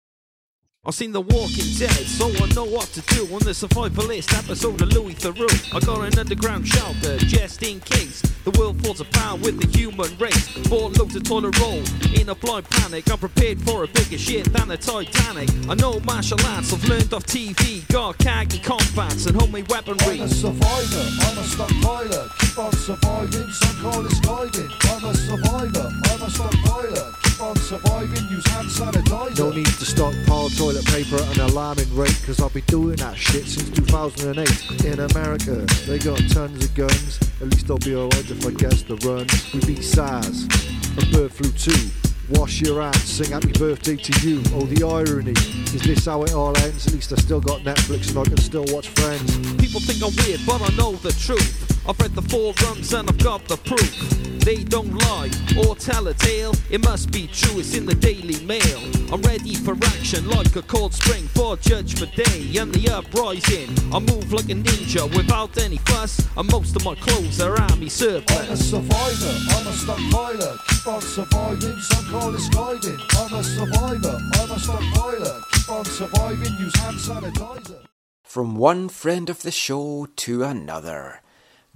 I've 0.85 0.93
seen 0.93 1.13
The 1.13 1.21
Walking 1.21 1.71
Dead, 1.79 2.05
so 2.11 2.27
I 2.27 2.45
know 2.51 2.65
what 2.65 2.87
to 2.91 2.99
do 3.15 3.23
on 3.33 3.39
the 3.39 3.55
survivalist 3.55 4.37
episode 4.37 4.81
of 4.81 4.91
Louis 4.91 5.13
Theroux. 5.13 5.73
I 5.73 5.79
got 5.79 6.01
an 6.03 6.19
underground 6.19 6.67
shelter 6.67 7.17
just 7.19 7.63
in 7.63 7.79
case 7.79 8.21
the 8.43 8.51
world 8.59 8.83
falls 8.83 8.99
apart 8.99 9.39
with 9.39 9.61
the 9.61 9.67
human 9.71 10.11
race. 10.19 10.43
Bought 10.67 10.99
loads 10.99 11.15
of 11.15 11.23
toilet 11.23 11.57
roll 11.61 11.81
in 12.19 12.27
a 12.27 12.35
blind 12.35 12.69
panic. 12.69 13.09
I'm 13.09 13.17
prepared 13.17 13.61
for 13.61 13.85
a 13.85 13.87
bigger 13.87 14.17
shit 14.17 14.51
than 14.51 14.67
the 14.67 14.75
Titanic. 14.75 15.47
I 15.69 15.75
know 15.75 16.01
martial 16.01 16.37
arts, 16.47 16.73
I've 16.73 16.83
learned 16.83 17.13
off 17.13 17.23
TV. 17.27 17.87
Got 17.87 18.17
khaki 18.17 18.59
combats 18.59 19.25
and 19.25 19.39
homemade 19.39 19.71
weaponry. 19.71 20.19
I'm 20.19 20.23
a 20.23 20.27
survivor, 20.27 21.05
I'm 21.23 21.37
a 21.37 21.47
stockpiler. 21.47 22.27
Keep 22.39 22.59
on 22.59 22.73
surviving, 22.73 23.49
some 23.55 23.77
call 23.79 24.05
it 24.05 24.19
guiding. 24.21 24.69
I'm 24.91 25.05
a 25.05 25.15
survivor, 25.15 25.87
I'm 26.11 26.21
a 26.21 26.27
stockpiler. 26.27 27.22
Keep 27.33 27.41
on 27.41 27.55
surviving, 27.55 28.29
use 28.29 28.45
hand 28.45 28.67
sanitizer. 28.67 29.39
No 29.39 29.49
need 29.49 29.65
to 29.65 29.85
stockpile 29.85 30.49
toilet 30.49 30.85
paper 30.85 31.15
at 31.15 31.35
an 31.35 31.41
alarming 31.49 31.91
rate, 31.95 32.15
cause 32.23 32.39
I've 32.39 32.53
been 32.53 32.63
doing 32.67 32.95
that 32.97 33.17
shit 33.17 33.47
since 33.47 33.71
2008. 33.71 34.85
In 34.85 34.99
America, 34.99 35.65
they 35.87 35.97
got 35.97 36.19
tons 36.29 36.63
of 36.63 36.75
guns. 36.75 37.19
At 37.41 37.49
least 37.49 37.71
I'll 37.71 37.79
be 37.79 37.95
alright 37.95 38.29
if 38.29 38.45
I 38.45 38.51
guess 38.51 38.83
the 38.83 38.97
run. 38.97 39.25
We 39.51 39.65
beat 39.65 39.83
SARS 39.83 40.43
and 40.43 41.11
bird 41.11 41.33
flu 41.33 41.49
too. 41.53 42.12
Wash 42.33 42.61
your 42.61 42.81
hands, 42.81 43.03
sing 43.03 43.31
happy 43.31 43.51
birthday 43.51 43.95
to 43.95 44.27
you. 44.27 44.41
Oh, 44.53 44.65
the 44.65 44.83
irony. 44.83 45.33
Is 45.73 45.81
this 45.81 46.05
how 46.05 46.23
it 46.23 46.33
all 46.33 46.57
ends? 46.57 46.87
At 46.87 46.93
least 46.93 47.11
I 47.13 47.15
still 47.15 47.41
got 47.41 47.61
Netflix 47.61 48.09
and 48.09 48.19
I 48.19 48.23
can 48.23 48.37
still 48.37 48.65
watch 48.69 48.89
Friends. 48.89 49.31
People 49.55 49.79
think 49.79 50.03
I'm 50.03 50.13
weird, 50.25 50.41
but 50.45 50.61
I 50.61 50.75
know 50.75 50.93
the 50.93 51.11
truth. 51.11 51.69
I've 51.87 51.99
read 51.99 52.15
the 52.15 52.21
forums 52.21 52.93
and 52.93 53.09
I've 53.09 53.17
got 53.23 53.47
the 53.47 53.57
proof. 53.57 54.23
They 54.43 54.63
don't 54.63 54.93
lie 55.07 55.31
or 55.57 55.75
tell 55.75 56.07
a 56.07 56.13
tale. 56.13 56.53
It 56.69 56.83
must 56.83 57.11
be 57.11 57.27
true, 57.27 57.59
it's 57.59 57.75
in 57.75 57.85
the 57.85 57.95
Daily 57.95 58.43
Mail. 58.45 58.79
I'm 59.11 59.21
ready 59.21 59.55
for 59.55 59.73
action 59.85 60.27
like 60.29 60.55
a 60.55 60.61
cold 60.63 60.93
spring 60.93 61.27
for 61.29 61.55
Judgment 61.57 62.13
Day 62.13 62.57
and 62.57 62.73
the 62.73 62.89
uprising. 62.89 63.69
I 63.93 63.99
move 63.99 64.33
like 64.33 64.49
a 64.49 64.55
ninja 64.55 65.03
without 65.15 65.57
any 65.57 65.77
fuss, 65.77 66.27
and 66.35 66.51
most 66.51 66.75
of 66.75 66.83
my 66.83 66.95
clothes 66.95 67.39
are 67.39 67.57
army 67.57 67.87
surplus. 67.87 68.43
I'm 68.43 68.51
a 68.51 68.57
survivor, 68.57 69.33
I'm 69.55 69.67
a 69.67 69.71
stockpiler. 69.71 70.57
Keep 70.67 70.87
on 70.87 71.01
surviving, 71.01 71.79
some 71.79 72.05
guiding. 72.31 72.99
I'm 73.11 73.33
a 73.33 73.43
survivor, 73.43 74.19
I'm 74.35 74.51
a. 74.51 75.41
Keep 75.51 75.69
on 75.69 75.85
surviving, 75.85 76.57
use 76.57 76.75
hand 76.77 76.97
sanitizer. 76.97 77.85
From 78.23 78.55
one 78.55 78.89
friend 78.89 79.29
of 79.29 79.41
the 79.41 79.51
show 79.51 80.07
to 80.15 80.43
another. 80.43 81.21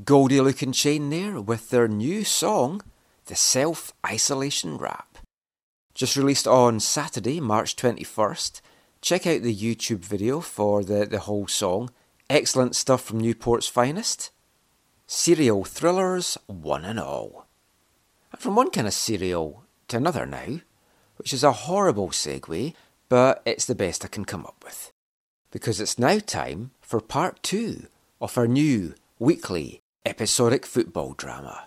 Goldie 0.04 0.38
Lookin 0.38 0.74
Chain 0.74 1.10
there 1.10 1.42
with 1.42 1.70
their 1.70 1.88
new 1.88 2.24
song, 2.24 2.82
The 3.26 3.36
Self 3.36 3.94
Isolation 4.06 4.78
Rap. 4.78 5.18
Just 5.94 6.16
released 6.16 6.48
on 6.48 6.80
Saturday, 6.80 7.42
March 7.42 7.76
21st. 7.76 8.62
Check 9.02 9.28
out 9.28 9.42
the 9.42 9.56
YouTube 9.56 10.06
video 10.06 10.40
for 10.40 10.84
the, 10.84 11.06
the 11.06 11.20
whole 11.20 11.48
song. 11.48 11.90
Excellent 12.30 12.76
stuff 12.76 13.04
from 13.04 13.20
Newport's 13.20 13.68
finest. 13.68 14.32
Serial 15.08 15.64
thrillers, 15.64 16.38
one 16.48 16.86
and 16.86 17.00
all. 17.00 17.48
And 18.32 18.42
from 18.42 18.56
one 18.56 18.70
kind 18.70 18.88
of 18.88 18.94
serial 18.94 19.64
to 19.88 19.98
another 19.98 20.26
now. 20.26 20.60
which 21.18 21.34
is 21.34 21.44
a 21.44 21.52
horrible 21.52 22.10
segue, 22.10 22.74
but 23.10 23.42
it's 23.46 23.66
the 23.66 23.76
best 23.76 24.06
I 24.06 24.08
can 24.08 24.24
come 24.24 24.46
up 24.46 24.64
with. 24.64 24.92
Because 25.52 25.82
it's 25.82 25.98
now 25.98 26.20
time 26.20 26.72
for 26.80 27.02
part 27.02 27.42
two 27.42 27.88
of 28.22 28.38
our 28.38 28.48
new 28.48 28.94
weekly 29.18 29.82
episodic 30.06 30.66
football 30.66 31.14
drama. 31.14 31.66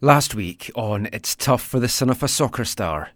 Last 0.00 0.34
week 0.34 0.70
on 0.74 1.08
It's 1.12 1.34
Tough 1.34 1.62
for 1.62 1.80
the 1.80 1.88
Son 1.88 2.10
of 2.10 2.22
a 2.22 2.28
Soccer 2.28 2.64
Star, 2.64 3.10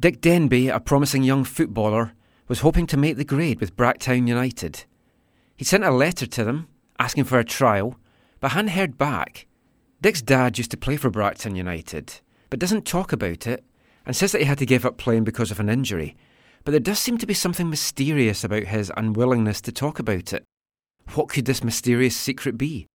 Dick 0.00 0.20
Denby, 0.20 0.68
a 0.68 0.80
promising 0.80 1.22
young 1.22 1.44
footballer, 1.44 2.12
was 2.48 2.60
hoping 2.60 2.86
to 2.88 2.96
make 2.96 3.16
the 3.16 3.24
grade 3.24 3.60
with 3.60 3.76
Bracktown 3.76 4.28
United. 4.28 4.84
He 5.56 5.64
sent 5.64 5.84
a 5.84 5.90
letter 5.90 6.26
to 6.26 6.44
them 6.44 6.68
asking 6.98 7.24
for 7.24 7.38
a 7.38 7.44
trial, 7.44 7.96
but 8.40 8.50
hadn't 8.50 8.72
heard 8.72 8.98
back. 8.98 9.46
Dick's 10.00 10.20
dad 10.20 10.58
used 10.58 10.70
to 10.72 10.76
play 10.76 10.96
for 10.96 11.10
Bracktown 11.10 11.56
United, 11.56 12.20
but 12.54 12.60
doesn't 12.60 12.86
talk 12.86 13.12
about 13.12 13.48
it 13.48 13.64
and 14.06 14.14
says 14.14 14.30
that 14.30 14.38
he 14.38 14.44
had 14.44 14.58
to 14.58 14.64
give 14.64 14.86
up 14.86 14.96
playing 14.96 15.24
because 15.24 15.50
of 15.50 15.58
an 15.58 15.68
injury. 15.68 16.16
But 16.62 16.70
there 16.70 16.78
does 16.78 17.00
seem 17.00 17.18
to 17.18 17.26
be 17.26 17.34
something 17.34 17.68
mysterious 17.68 18.44
about 18.44 18.66
his 18.66 18.92
unwillingness 18.96 19.60
to 19.62 19.72
talk 19.72 19.98
about 19.98 20.32
it. 20.32 20.44
What 21.14 21.28
could 21.28 21.46
this 21.46 21.64
mysterious 21.64 22.16
secret 22.16 22.56
be? 22.56 22.86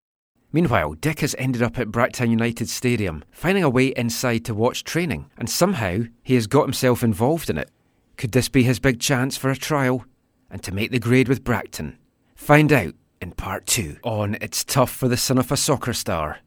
Meanwhile, 0.53 0.95
Dick 1.01 1.19
has 1.23 1.35
ended 1.41 1.61
up 1.61 1.77
at 1.77 1.89
Bracktown 1.89 2.31
United 2.31 2.69
Stadium, 2.69 3.25
finding 3.33 3.65
a 3.65 3.69
way 3.69 3.89
inside 3.97 4.45
to 4.45 4.55
watch 4.55 4.85
training, 4.85 5.29
and 5.37 5.51
somehow 5.51 6.03
he 6.23 6.37
has 6.37 6.47
got 6.47 6.63
himself 6.63 7.03
involved 7.03 7.51
in 7.51 7.59
it. 7.59 7.69
Could 8.17 8.31
this 8.31 8.49
be 8.49 8.63
his 8.63 8.79
big 8.79 9.01
chance 9.01 9.37
for 9.37 9.51
a 9.51 9.57
trial 9.57 10.05
and 10.53 10.63
to 10.63 10.73
make 10.73 10.93
the 10.93 11.01
grade 11.01 11.27
with 11.27 11.43
Bracktown? 11.43 11.97
Find 12.37 12.73
out 12.73 12.95
in 13.21 13.33
part 13.33 13.67
two 13.67 13.97
on 14.05 14.37
It's 14.41 14.63
Tough 14.63 14.93
for 14.93 15.09
the 15.09 15.17
Son 15.17 15.37
of 15.37 15.51
a 15.51 15.57
Soccer 15.57 15.95
Star. 15.95 16.39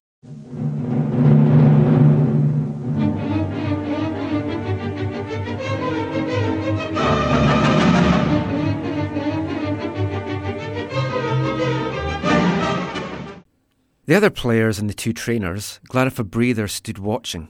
The 14.12 14.18
other 14.18 14.30
players 14.30 14.78
and 14.78 14.89
the 14.89 14.93
two 14.93 15.14
trainers, 15.14 15.80
glad 15.88 16.05
of 16.05 16.20
a 16.20 16.26
breather, 16.26 16.68
stood 16.68 16.99
watching. 16.99 17.49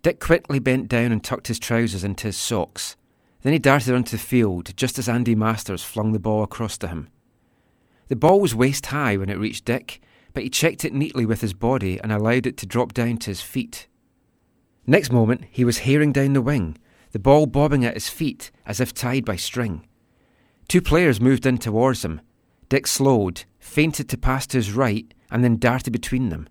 Dick 0.00 0.20
quickly 0.20 0.58
bent 0.58 0.88
down 0.88 1.12
and 1.12 1.22
tucked 1.22 1.48
his 1.48 1.58
trousers 1.58 2.02
into 2.02 2.28
his 2.28 2.38
socks. 2.38 2.96
Then 3.42 3.52
he 3.52 3.58
darted 3.58 3.94
onto 3.94 4.16
the 4.16 4.22
field 4.22 4.74
just 4.74 4.98
as 4.98 5.06
Andy 5.06 5.34
Masters 5.34 5.84
flung 5.84 6.12
the 6.12 6.18
ball 6.18 6.42
across 6.42 6.78
to 6.78 6.88
him. 6.88 7.10
The 8.06 8.16
ball 8.16 8.40
was 8.40 8.54
waist 8.54 8.86
high 8.86 9.18
when 9.18 9.28
it 9.28 9.36
reached 9.36 9.66
Dick, 9.66 10.00
but 10.32 10.42
he 10.42 10.48
checked 10.48 10.82
it 10.82 10.94
neatly 10.94 11.26
with 11.26 11.42
his 11.42 11.52
body 11.52 12.00
and 12.00 12.10
allowed 12.10 12.46
it 12.46 12.56
to 12.56 12.66
drop 12.66 12.94
down 12.94 13.18
to 13.18 13.30
his 13.30 13.42
feet. 13.42 13.86
Next 14.86 15.12
moment, 15.12 15.44
he 15.50 15.62
was 15.62 15.80
herring 15.80 16.12
down 16.12 16.32
the 16.32 16.40
wing, 16.40 16.78
the 17.12 17.18
ball 17.18 17.44
bobbing 17.44 17.84
at 17.84 17.92
his 17.92 18.08
feet 18.08 18.50
as 18.64 18.80
if 18.80 18.94
tied 18.94 19.26
by 19.26 19.36
string. 19.36 19.86
Two 20.68 20.80
players 20.80 21.20
moved 21.20 21.44
in 21.44 21.58
towards 21.58 22.02
him. 22.02 22.22
Dick 22.70 22.86
slowed, 22.86 23.44
feinted 23.58 24.08
to 24.08 24.16
pass 24.16 24.46
to 24.46 24.56
his 24.56 24.72
right, 24.72 25.12
and 25.30 25.44
then 25.44 25.56
darted 25.56 25.92
between 25.92 26.28
them. 26.28 26.48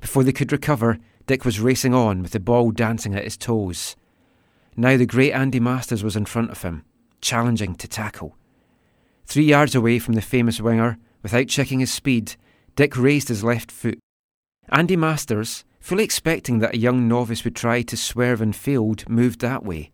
Before 0.00 0.24
they 0.24 0.32
could 0.32 0.52
recover, 0.52 0.98
Dick 1.26 1.44
was 1.44 1.60
racing 1.60 1.94
on 1.94 2.22
with 2.22 2.32
the 2.32 2.40
ball 2.40 2.70
dancing 2.70 3.14
at 3.14 3.24
his 3.24 3.36
toes. 3.36 3.96
Now 4.76 4.96
the 4.96 5.06
great 5.06 5.32
Andy 5.32 5.60
Masters 5.60 6.02
was 6.02 6.16
in 6.16 6.24
front 6.24 6.50
of 6.50 6.62
him, 6.62 6.84
challenging 7.20 7.74
to 7.76 7.88
tackle. 7.88 8.36
Three 9.26 9.44
yards 9.44 9.74
away 9.74 9.98
from 9.98 10.14
the 10.14 10.22
famous 10.22 10.60
winger, 10.60 10.98
without 11.22 11.48
checking 11.48 11.80
his 11.80 11.92
speed, 11.92 12.34
Dick 12.76 12.96
raised 12.96 13.28
his 13.28 13.44
left 13.44 13.70
foot. 13.70 13.98
Andy 14.70 14.96
Masters, 14.96 15.64
fully 15.80 16.04
expecting 16.04 16.58
that 16.60 16.74
a 16.74 16.78
young 16.78 17.06
novice 17.06 17.44
would 17.44 17.56
try 17.56 17.82
to 17.82 17.96
swerve 17.96 18.40
and 18.40 18.56
failed, 18.56 19.08
moved 19.08 19.40
that 19.40 19.64
way. 19.64 19.90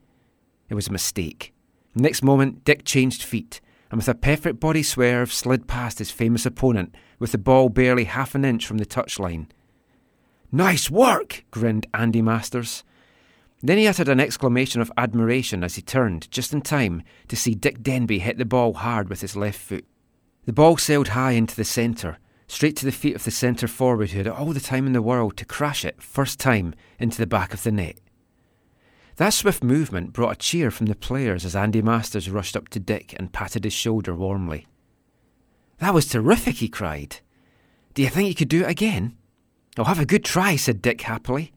It 0.69 0.75
was 0.75 0.89
a 0.89 0.93
mistake. 0.93 1.53
Next 1.95 2.23
moment, 2.23 2.65
Dick 2.65 2.85
changed 2.85 3.23
feet, 3.23 3.61
and 3.91 3.99
with 3.99 4.09
a 4.09 4.15
perfect 4.15 4.61
body 4.61 4.83
swerve 4.83 5.33
slid 5.33 5.67
past 5.67 5.99
his 5.99 6.11
famous 6.11 6.45
opponent, 6.45 6.95
with 7.19 7.33
the 7.33 7.39
ball 7.39 7.69
barely 7.69 8.05
half 8.05 8.35
an 8.35 8.45
inch 8.45 8.67
from 8.67 8.79
the 8.79 8.87
touchline. 8.87 9.47
Nice 10.53 10.91
work! 10.91 11.45
grinned 11.51 11.87
Andy 11.93 12.23
Masters. 12.23 12.85
Then 13.63 13.79
he 13.79 13.87
uttered 13.87 14.09
an 14.09 14.21
exclamation 14.21 14.81
of 14.81 14.93
admiration 14.97 15.65
as 15.65 15.77
he 15.77 15.83
turned, 15.83 16.31
just 16.31 16.53
in 16.53 16.61
time, 16.61 17.03
to 17.29 17.37
see 17.37 17.55
Dick 17.55 17.83
Denby 17.83 18.19
hit 18.19 18.39
the 18.39 18.45
ball 18.45 18.75
hard 18.75 19.09
with 19.09 19.23
his 19.23 19.37
left 19.37 19.59
foot. 19.59 19.85
The 20.45 20.53
ball 20.53 20.77
sailed 20.77 21.09
high 21.09 21.33
into 21.33 21.57
the 21.57 21.65
centre, 21.65 22.19
straight 22.47 22.77
to 22.77 22.85
the 22.85 22.93
feet 22.93 23.17
of 23.17 23.25
the 23.25 23.31
centre 23.31 23.67
forward 23.67 24.11
who 24.11 24.19
had 24.19 24.29
all 24.29 24.53
the 24.53 24.61
time 24.61 24.87
in 24.87 24.93
the 24.93 25.03
world 25.03 25.37
to 25.39 25.45
crash 25.45 25.85
it, 25.85 26.03
first 26.03 26.39
time, 26.39 26.75
into 26.99 27.19
the 27.19 27.27
back 27.27 27.53
of 27.53 27.63
the 27.63 27.73
net. 27.73 27.99
That 29.17 29.33
swift 29.33 29.65
movement 29.65 30.13
brought 30.13 30.33
a 30.33 30.39
cheer 30.39 30.71
from 30.71 30.87
the 30.87 30.95
players 30.95 31.45
as 31.45 31.57
Andy 31.57 31.81
Masters 31.81 32.31
rushed 32.31 32.57
up 32.57 32.69
to 32.69 32.79
Dick 32.79 33.15
and 33.19 33.33
patted 33.33 33.65
his 33.65 33.73
shoulder 33.73 34.15
warmly. 34.15 34.67
That 35.79 35.95
was 35.95 36.07
terrific, 36.07 36.57
he 36.57 36.69
cried. 36.69 37.19
Do 37.95 38.03
you 38.03 38.09
think 38.09 38.29
you 38.29 38.35
could 38.35 38.49
do 38.49 38.63
it 38.63 38.71
again? 38.71 39.17
I'll 39.77 39.85
have 39.85 40.01
a 40.01 40.07
good 40.07 40.25
try, 40.25 40.57
said 40.57 40.83
Dick 40.83 41.03
happily. 41.03 41.53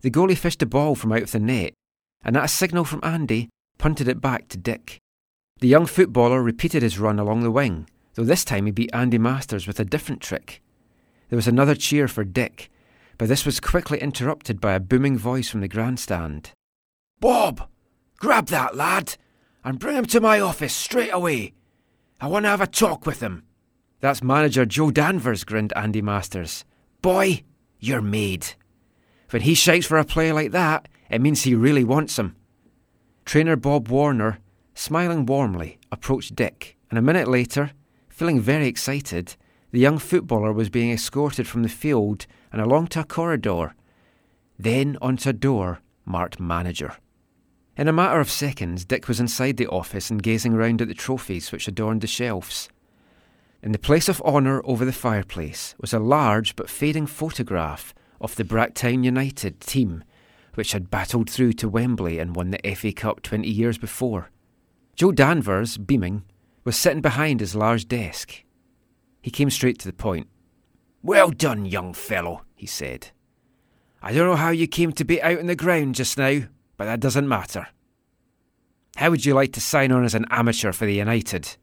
The 0.00 0.10
goalie 0.10 0.36
fished 0.36 0.62
a 0.62 0.66
ball 0.66 0.94
from 0.94 1.12
out 1.12 1.22
of 1.22 1.32
the 1.32 1.38
net, 1.38 1.74
and 2.24 2.36
at 2.36 2.44
a 2.44 2.48
signal 2.48 2.84
from 2.84 3.00
Andy, 3.02 3.50
punted 3.78 4.08
it 4.08 4.20
back 4.20 4.48
to 4.48 4.58
Dick. 4.58 4.98
The 5.60 5.68
young 5.68 5.86
footballer 5.86 6.42
repeated 6.42 6.82
his 6.82 6.98
run 6.98 7.18
along 7.18 7.42
the 7.42 7.50
wing, 7.50 7.88
though 8.14 8.24
this 8.24 8.44
time 8.44 8.66
he 8.66 8.72
beat 8.72 8.90
Andy 8.92 9.18
Masters 9.18 9.66
with 9.66 9.78
a 9.78 9.84
different 9.84 10.20
trick. 10.20 10.62
There 11.28 11.36
was 11.36 11.48
another 11.48 11.74
cheer 11.74 12.08
for 12.08 12.24
Dick, 12.24 12.70
but 13.16 13.28
this 13.28 13.46
was 13.46 13.60
quickly 13.60 13.98
interrupted 14.00 14.60
by 14.60 14.72
a 14.72 14.80
booming 14.80 15.16
voice 15.16 15.48
from 15.48 15.60
the 15.60 15.68
grandstand. 15.68 16.50
Bob, 17.20 17.68
grab 18.18 18.46
that 18.48 18.76
lad 18.76 19.16
and 19.64 19.78
bring 19.78 19.96
him 19.96 20.06
to 20.06 20.20
my 20.20 20.40
office 20.40 20.74
straight 20.74 21.12
away. 21.12 21.52
I 22.22 22.28
want 22.28 22.44
to 22.44 22.50
have 22.50 22.60
a 22.60 22.68
talk 22.68 23.04
with 23.04 23.20
him. 23.20 23.42
That's 23.98 24.22
manager 24.22 24.64
Joe 24.64 24.92
Danvers, 24.92 25.42
grinned 25.42 25.72
Andy 25.74 26.00
Masters. 26.00 26.64
Boy, 27.02 27.42
you're 27.80 28.00
made. 28.00 28.46
When 29.30 29.42
he 29.42 29.54
shouts 29.54 29.86
for 29.86 29.98
a 29.98 30.04
player 30.04 30.32
like 30.32 30.52
that, 30.52 30.86
it 31.10 31.20
means 31.20 31.42
he 31.42 31.56
really 31.56 31.82
wants 31.82 32.20
him. 32.20 32.36
Trainer 33.24 33.56
Bob 33.56 33.88
Warner, 33.88 34.38
smiling 34.72 35.26
warmly, 35.26 35.80
approached 35.90 36.36
Dick, 36.36 36.76
and 36.90 36.96
a 36.96 37.02
minute 37.02 37.26
later, 37.26 37.72
feeling 38.08 38.40
very 38.40 38.68
excited, 38.68 39.34
the 39.72 39.80
young 39.80 39.98
footballer 39.98 40.52
was 40.52 40.70
being 40.70 40.92
escorted 40.92 41.48
from 41.48 41.64
the 41.64 41.68
field 41.68 42.26
and 42.52 42.62
along 42.62 42.86
to 42.88 43.00
a 43.00 43.04
corridor, 43.04 43.74
then 44.60 44.96
onto 45.02 45.30
a 45.30 45.32
door 45.32 45.80
marked 46.04 46.38
manager. 46.38 46.94
In 47.76 47.88
a 47.88 47.92
matter 47.92 48.20
of 48.20 48.30
seconds, 48.30 48.84
Dick 48.84 49.08
was 49.08 49.18
inside 49.18 49.56
the 49.56 49.66
office 49.66 50.10
and 50.10 50.22
gazing 50.22 50.54
round 50.54 50.82
at 50.82 50.88
the 50.88 50.94
trophies 50.94 51.50
which 51.50 51.68
adorned 51.68 52.02
the 52.02 52.06
shelves. 52.06 52.68
In 53.62 53.72
the 53.72 53.78
place 53.78 54.08
of 54.08 54.20
honour 54.22 54.60
over 54.64 54.84
the 54.84 54.92
fireplace 54.92 55.74
was 55.80 55.94
a 55.94 55.98
large 55.98 56.54
but 56.54 56.68
fading 56.68 57.06
photograph 57.06 57.94
of 58.20 58.36
the 58.36 58.44
Bracktown 58.44 59.04
United 59.04 59.60
team, 59.60 60.04
which 60.54 60.72
had 60.72 60.90
battled 60.90 61.30
through 61.30 61.54
to 61.54 61.68
Wembley 61.68 62.18
and 62.18 62.36
won 62.36 62.50
the 62.50 62.74
FA 62.74 62.92
Cup 62.92 63.22
20 63.22 63.48
years 63.48 63.78
before. 63.78 64.30
Joe 64.94 65.12
Danvers, 65.12 65.78
beaming, 65.78 66.24
was 66.64 66.76
sitting 66.76 67.00
behind 67.00 67.40
his 67.40 67.54
large 67.54 67.88
desk. 67.88 68.44
He 69.22 69.30
came 69.30 69.48
straight 69.48 69.78
to 69.78 69.86
the 69.86 69.94
point. 69.94 70.28
Well 71.02 71.30
done, 71.30 71.64
young 71.64 71.94
fellow, 71.94 72.42
he 72.54 72.66
said. 72.66 73.08
I 74.02 74.12
don't 74.12 74.26
know 74.26 74.36
how 74.36 74.50
you 74.50 74.66
came 74.66 74.92
to 74.92 75.04
be 75.04 75.22
out 75.22 75.38
on 75.38 75.46
the 75.46 75.56
ground 75.56 75.94
just 75.94 76.18
now, 76.18 76.42
but 76.76 76.84
that 76.84 77.00
doesn't 77.00 77.28
matter. 77.28 77.68
How 78.96 79.10
would 79.10 79.24
you 79.24 79.34
like 79.34 79.52
to 79.52 79.60
sign 79.60 79.92
on 79.92 80.04
as 80.04 80.14
an 80.14 80.26
amateur 80.30 80.72
for 80.72 80.86
the 80.86 80.94
United? 80.94 81.56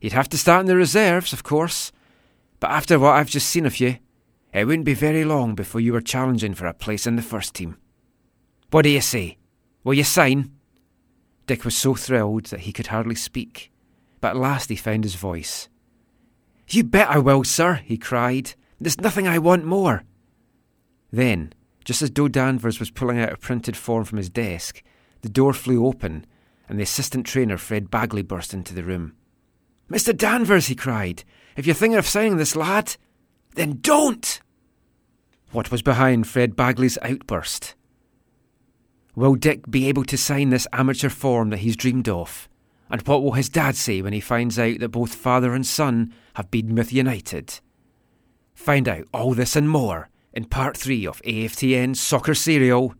You'd 0.00 0.12
have 0.12 0.28
to 0.30 0.38
start 0.38 0.60
in 0.60 0.66
the 0.66 0.76
reserves, 0.76 1.32
of 1.32 1.42
course, 1.42 1.90
but 2.60 2.70
after 2.70 2.98
what 2.98 3.14
I've 3.14 3.30
just 3.30 3.48
seen 3.48 3.66
of 3.66 3.80
you, 3.80 3.98
it 4.52 4.66
wouldn't 4.66 4.84
be 4.84 4.94
very 4.94 5.24
long 5.24 5.54
before 5.54 5.80
you 5.80 5.92
were 5.92 6.00
challenging 6.00 6.54
for 6.54 6.66
a 6.66 6.74
place 6.74 7.06
in 7.06 7.16
the 7.16 7.22
first 7.22 7.54
team. 7.54 7.76
What 8.70 8.82
do 8.82 8.90
you 8.90 9.00
say? 9.00 9.38
Will 9.82 9.94
you 9.94 10.04
sign? 10.04 10.52
Dick 11.46 11.64
was 11.64 11.76
so 11.76 11.94
thrilled 11.94 12.46
that 12.46 12.60
he 12.60 12.72
could 12.72 12.88
hardly 12.88 13.14
speak, 13.14 13.70
but 14.20 14.30
at 14.30 14.36
last 14.36 14.68
he 14.68 14.76
found 14.76 15.04
his 15.04 15.14
voice. 15.14 15.68
You 16.68 16.84
bet 16.84 17.08
I 17.08 17.18
will, 17.18 17.44
sir, 17.44 17.74
he 17.84 17.98
cried. 17.98 18.54
There's 18.80 19.00
nothing 19.00 19.28
I 19.28 19.38
want 19.38 19.64
more. 19.64 20.04
Then, 21.12 21.52
just 21.84 22.02
as 22.02 22.10
Joe 22.10 22.28
Danvers 22.28 22.80
was 22.80 22.90
pulling 22.90 23.20
out 23.20 23.32
a 23.32 23.36
printed 23.36 23.76
form 23.76 24.04
from 24.04 24.18
his 24.18 24.30
desk, 24.30 24.82
the 25.20 25.28
door 25.28 25.52
flew 25.52 25.86
open, 25.86 26.26
and 26.68 26.78
the 26.78 26.82
assistant 26.82 27.26
trainer, 27.26 27.58
Fred 27.58 27.90
Bagley, 27.90 28.22
burst 28.22 28.54
into 28.54 28.74
the 28.74 28.84
room. 28.84 29.14
Mr. 29.90 30.16
Danvers, 30.16 30.66
he 30.66 30.74
cried, 30.74 31.24
if 31.56 31.66
you're 31.66 31.74
thinking 31.74 31.98
of 31.98 32.06
signing 32.06 32.38
this 32.38 32.56
lad, 32.56 32.96
then 33.54 33.78
don't! 33.80 34.40
What 35.52 35.70
was 35.70 35.82
behind 35.82 36.26
Fred 36.26 36.56
Bagley's 36.56 36.98
outburst? 37.02 37.74
Will 39.14 39.36
Dick 39.36 39.70
be 39.70 39.88
able 39.88 40.04
to 40.04 40.18
sign 40.18 40.50
this 40.50 40.66
amateur 40.72 41.08
form 41.08 41.50
that 41.50 41.58
he's 41.58 41.76
dreamed 41.76 42.08
of? 42.08 42.48
And 42.90 43.06
what 43.06 43.22
will 43.22 43.32
his 43.32 43.48
dad 43.48 43.76
say 43.76 44.02
when 44.02 44.12
he 44.12 44.20
finds 44.20 44.58
out 44.58 44.80
that 44.80 44.88
both 44.88 45.14
father 45.14 45.54
and 45.54 45.64
son 45.64 46.12
have 46.34 46.50
been 46.50 46.74
with 46.74 46.92
United? 46.92 47.60
Find 48.54 48.88
out 48.88 49.06
all 49.12 49.34
this 49.34 49.54
and 49.54 49.68
more 49.68 50.08
in 50.34 50.44
part 50.44 50.76
three 50.76 51.06
of 51.06 51.22
AFTN's 51.22 52.00
Soccer 52.00 52.34
Serial. 52.34 52.94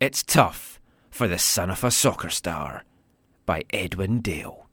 It's 0.00 0.22
tough 0.24 0.80
for 1.08 1.28
the 1.28 1.38
Son 1.38 1.70
of 1.70 1.84
a 1.84 1.90
Soccer 1.90 2.30
Star 2.30 2.84
by 3.46 3.62
Edwin 3.70 4.20
Dale. 4.20 4.66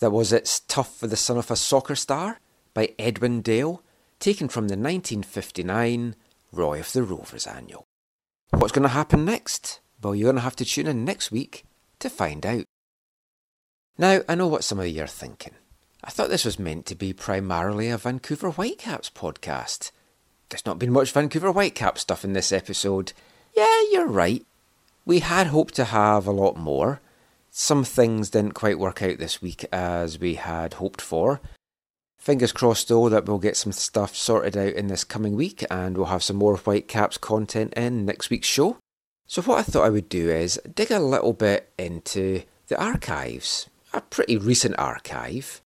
That 0.00 0.10
was 0.10 0.32
It's 0.32 0.60
Tough 0.60 0.98
for 0.98 1.06
the 1.06 1.16
Son 1.16 1.38
of 1.38 1.50
a 1.50 1.56
Soccer 1.56 1.94
Star 1.94 2.38
by 2.74 2.92
Edwin 2.98 3.40
Dale, 3.40 3.82
taken 4.18 4.48
from 4.48 4.68
the 4.68 4.74
1959 4.74 6.16
Roy 6.52 6.80
of 6.80 6.92
the 6.92 7.02
Rovers 7.02 7.46
annual. 7.46 7.84
What's 8.50 8.72
going 8.72 8.82
to 8.82 8.88
happen 8.88 9.24
next? 9.24 9.80
Well, 10.02 10.14
you're 10.14 10.26
going 10.26 10.36
to 10.36 10.42
have 10.42 10.56
to 10.56 10.64
tune 10.64 10.86
in 10.86 11.04
next 11.04 11.30
week 11.30 11.64
to 12.00 12.10
find 12.10 12.44
out. 12.44 12.64
Now, 13.96 14.20
I 14.28 14.34
know 14.34 14.48
what 14.48 14.64
some 14.64 14.80
of 14.80 14.88
you 14.88 15.04
are 15.04 15.08
thinking. 15.08 15.54
I 16.02 16.10
thought 16.10 16.28
this 16.28 16.44
was 16.44 16.58
meant 16.58 16.84
to 16.86 16.94
be 16.94 17.12
primarily 17.12 17.88
a 17.88 17.96
Vancouver 17.96 18.50
Whitecaps 18.50 19.08
podcast. 19.08 19.90
There's 20.50 20.66
not 20.66 20.78
been 20.78 20.92
much 20.92 21.12
Vancouver 21.12 21.50
Whitecaps 21.50 22.02
stuff 22.02 22.24
in 22.24 22.34
this 22.34 22.52
episode. 22.52 23.12
Yeah, 23.56 23.82
you're 23.90 24.06
right. 24.06 24.44
We 25.06 25.20
had 25.20 25.46
hoped 25.48 25.74
to 25.76 25.84
have 25.84 26.26
a 26.26 26.32
lot 26.32 26.56
more. 26.56 27.00
Some 27.50 27.84
things 27.84 28.30
didn't 28.30 28.52
quite 28.52 28.78
work 28.78 29.00
out 29.02 29.18
this 29.18 29.40
week 29.40 29.64
as 29.72 30.18
we 30.18 30.34
had 30.34 30.74
hoped 30.74 31.00
for. 31.00 31.40
Fingers 32.24 32.52
crossed 32.52 32.88
though 32.88 33.10
that 33.10 33.26
we'll 33.26 33.36
get 33.36 33.54
some 33.54 33.70
stuff 33.70 34.16
sorted 34.16 34.56
out 34.56 34.72
in 34.72 34.86
this 34.86 35.04
coming 35.04 35.36
week 35.36 35.62
and 35.70 35.94
we'll 35.94 36.06
have 36.06 36.22
some 36.22 36.36
more 36.36 36.56
Whitecaps 36.56 37.18
content 37.18 37.74
in 37.74 38.06
next 38.06 38.30
week's 38.30 38.48
show. 38.48 38.78
So, 39.26 39.42
what 39.42 39.58
I 39.58 39.62
thought 39.62 39.84
I 39.84 39.90
would 39.90 40.08
do 40.08 40.30
is 40.30 40.58
dig 40.74 40.90
a 40.90 41.00
little 41.00 41.34
bit 41.34 41.70
into 41.76 42.44
the 42.68 42.82
archives, 42.82 43.68
a 43.92 44.00
pretty 44.00 44.38
recent 44.38 44.74
archive, 44.78 45.60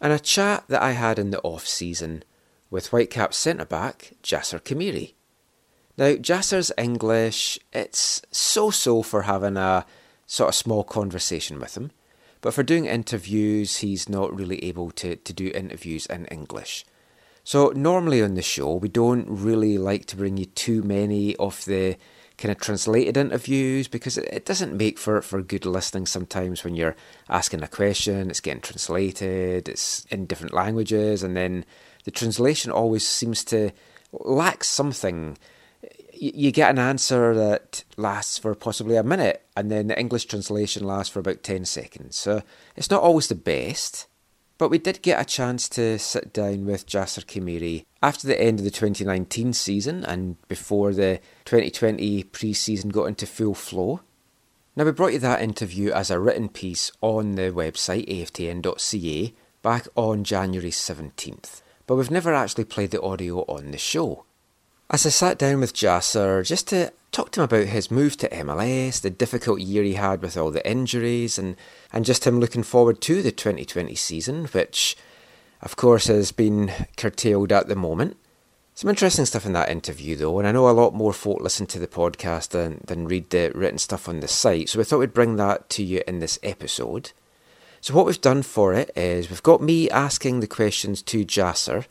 and 0.00 0.14
a 0.14 0.18
chat 0.18 0.64
that 0.68 0.80
I 0.80 0.92
had 0.92 1.18
in 1.18 1.30
the 1.30 1.42
off 1.42 1.66
season 1.66 2.24
with 2.70 2.86
Whitecaps 2.86 3.36
centre 3.36 3.66
back 3.66 4.12
Jasser 4.22 4.60
Khmiri. 4.60 5.12
Now, 5.98 6.14
Jasser's 6.14 6.72
English, 6.78 7.58
it's 7.70 8.22
so 8.30 8.70
so 8.70 9.02
for 9.02 9.22
having 9.22 9.58
a 9.58 9.84
sort 10.26 10.48
of 10.48 10.54
small 10.54 10.84
conversation 10.84 11.60
with 11.60 11.76
him. 11.76 11.90
But 12.42 12.52
for 12.54 12.62
doing 12.62 12.86
interviews, 12.86 13.78
he's 13.78 14.08
not 14.08 14.36
really 14.36 14.62
able 14.64 14.90
to, 14.90 15.16
to 15.16 15.32
do 15.32 15.50
interviews 15.54 16.06
in 16.06 16.26
English. 16.26 16.84
So, 17.44 17.72
normally 17.74 18.22
on 18.22 18.34
the 18.34 18.42
show, 18.42 18.74
we 18.74 18.88
don't 18.88 19.26
really 19.28 19.78
like 19.78 20.06
to 20.06 20.16
bring 20.16 20.36
you 20.36 20.46
too 20.46 20.82
many 20.82 21.34
of 21.36 21.64
the 21.64 21.96
kind 22.36 22.50
of 22.50 22.58
translated 22.58 23.16
interviews 23.16 23.86
because 23.88 24.18
it, 24.18 24.28
it 24.32 24.44
doesn't 24.44 24.76
make 24.76 24.98
for, 24.98 25.22
for 25.22 25.42
good 25.42 25.64
listening 25.64 26.06
sometimes 26.06 26.64
when 26.64 26.74
you're 26.74 26.96
asking 27.28 27.62
a 27.62 27.68
question, 27.68 28.30
it's 28.30 28.40
getting 28.40 28.60
translated, 28.60 29.68
it's 29.68 30.04
in 30.06 30.26
different 30.26 30.52
languages, 30.52 31.22
and 31.22 31.36
then 31.36 31.64
the 32.04 32.10
translation 32.10 32.72
always 32.72 33.06
seems 33.06 33.44
to 33.44 33.70
lack 34.12 34.64
something 34.64 35.38
you 36.22 36.52
get 36.52 36.70
an 36.70 36.78
answer 36.78 37.34
that 37.34 37.82
lasts 37.96 38.38
for 38.38 38.54
possibly 38.54 38.96
a 38.96 39.02
minute, 39.02 39.44
and 39.56 39.70
then 39.70 39.88
the 39.88 39.98
English 39.98 40.26
translation 40.26 40.84
lasts 40.84 41.12
for 41.12 41.18
about 41.18 41.42
10 41.42 41.64
seconds. 41.64 42.16
So 42.16 42.42
it's 42.76 42.90
not 42.90 43.02
always 43.02 43.28
the 43.28 43.34
best. 43.34 44.06
But 44.58 44.68
we 44.68 44.78
did 44.78 45.02
get 45.02 45.20
a 45.20 45.24
chance 45.24 45.68
to 45.70 45.98
sit 45.98 46.32
down 46.32 46.66
with 46.66 46.86
Jasser 46.86 47.24
Khmiri 47.24 47.84
after 48.00 48.28
the 48.28 48.40
end 48.40 48.60
of 48.60 48.64
the 48.64 48.70
2019 48.70 49.52
season 49.54 50.04
and 50.04 50.36
before 50.46 50.92
the 50.92 51.18
2020 51.46 52.22
pre 52.24 52.52
season 52.52 52.90
got 52.90 53.06
into 53.06 53.26
full 53.26 53.54
flow. 53.54 54.02
Now, 54.76 54.84
we 54.84 54.92
brought 54.92 55.14
you 55.14 55.18
that 55.18 55.42
interview 55.42 55.90
as 55.90 56.12
a 56.12 56.20
written 56.20 56.48
piece 56.48 56.92
on 57.00 57.34
the 57.34 57.50
website 57.50 58.08
aftn.ca 58.08 59.34
back 59.62 59.88
on 59.96 60.22
January 60.22 60.70
17th, 60.70 61.62
but 61.88 61.96
we've 61.96 62.10
never 62.10 62.32
actually 62.32 62.64
played 62.64 62.92
the 62.92 63.02
audio 63.02 63.40
on 63.48 63.72
the 63.72 63.78
show. 63.78 64.24
As 64.92 65.06
I 65.06 65.08
sat 65.08 65.38
down 65.38 65.60
with 65.60 65.72
Jasser 65.72 66.46
just 66.46 66.68
to 66.68 66.92
talk 67.12 67.30
to 67.30 67.40
him 67.40 67.44
about 67.44 67.68
his 67.68 67.90
move 67.90 68.18
to 68.18 68.28
MLS, 68.28 69.00
the 69.00 69.08
difficult 69.08 69.60
year 69.60 69.82
he 69.82 69.94
had 69.94 70.20
with 70.20 70.36
all 70.36 70.50
the 70.50 70.70
injuries, 70.70 71.38
and, 71.38 71.56
and 71.94 72.04
just 72.04 72.26
him 72.26 72.38
looking 72.38 72.62
forward 72.62 73.00
to 73.00 73.22
the 73.22 73.32
2020 73.32 73.94
season, 73.94 74.44
which 74.48 74.94
of 75.62 75.76
course 75.76 76.08
has 76.08 76.30
been 76.30 76.70
curtailed 76.98 77.52
at 77.52 77.68
the 77.68 77.74
moment. 77.74 78.18
Some 78.74 78.90
interesting 78.90 79.24
stuff 79.24 79.46
in 79.46 79.54
that 79.54 79.70
interview 79.70 80.14
though, 80.14 80.38
and 80.38 80.46
I 80.46 80.52
know 80.52 80.68
a 80.68 80.72
lot 80.72 80.92
more 80.92 81.14
folk 81.14 81.40
listen 81.40 81.64
to 81.68 81.78
the 81.78 81.88
podcast 81.88 82.50
than, 82.50 82.82
than 82.86 83.08
read 83.08 83.30
the 83.30 83.50
written 83.54 83.78
stuff 83.78 84.10
on 84.10 84.20
the 84.20 84.28
site, 84.28 84.68
so 84.68 84.78
we 84.78 84.84
thought 84.84 84.98
we'd 84.98 85.14
bring 85.14 85.36
that 85.36 85.70
to 85.70 85.82
you 85.82 86.02
in 86.06 86.18
this 86.18 86.38
episode. 86.42 87.12
So 87.80 87.94
what 87.94 88.04
we've 88.04 88.20
done 88.20 88.42
for 88.42 88.74
it 88.74 88.90
is 88.94 89.30
we've 89.30 89.42
got 89.42 89.62
me 89.62 89.88
asking 89.88 90.40
the 90.40 90.46
questions 90.46 91.00
to 91.00 91.24
Jasser, 91.24 91.86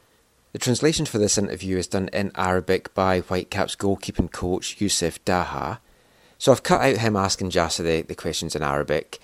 the 0.52 0.60
translation 0.60 1.06
for 1.06 1.18
this 1.18 1.38
interview 1.38 1.78
is 1.78 1.88
done 1.88 2.10
in 2.12 2.32
Arabic 2.36 2.94
by 2.94 3.20
Whitecaps 3.22 3.76
goalkeeping 3.76 4.32
coach 4.32 4.80
Youssef 4.80 5.24
Daha. 5.24 5.80
So 6.38 6.52
I've 6.52 6.64
cut 6.64 6.82
out 6.82 6.98
him 6.98 7.16
asking 7.16 7.52
Jasser 7.52 7.84
the, 7.84 8.02
the 8.02 8.16
questions 8.16 8.56
in 8.56 8.64
Arabic, 8.64 9.20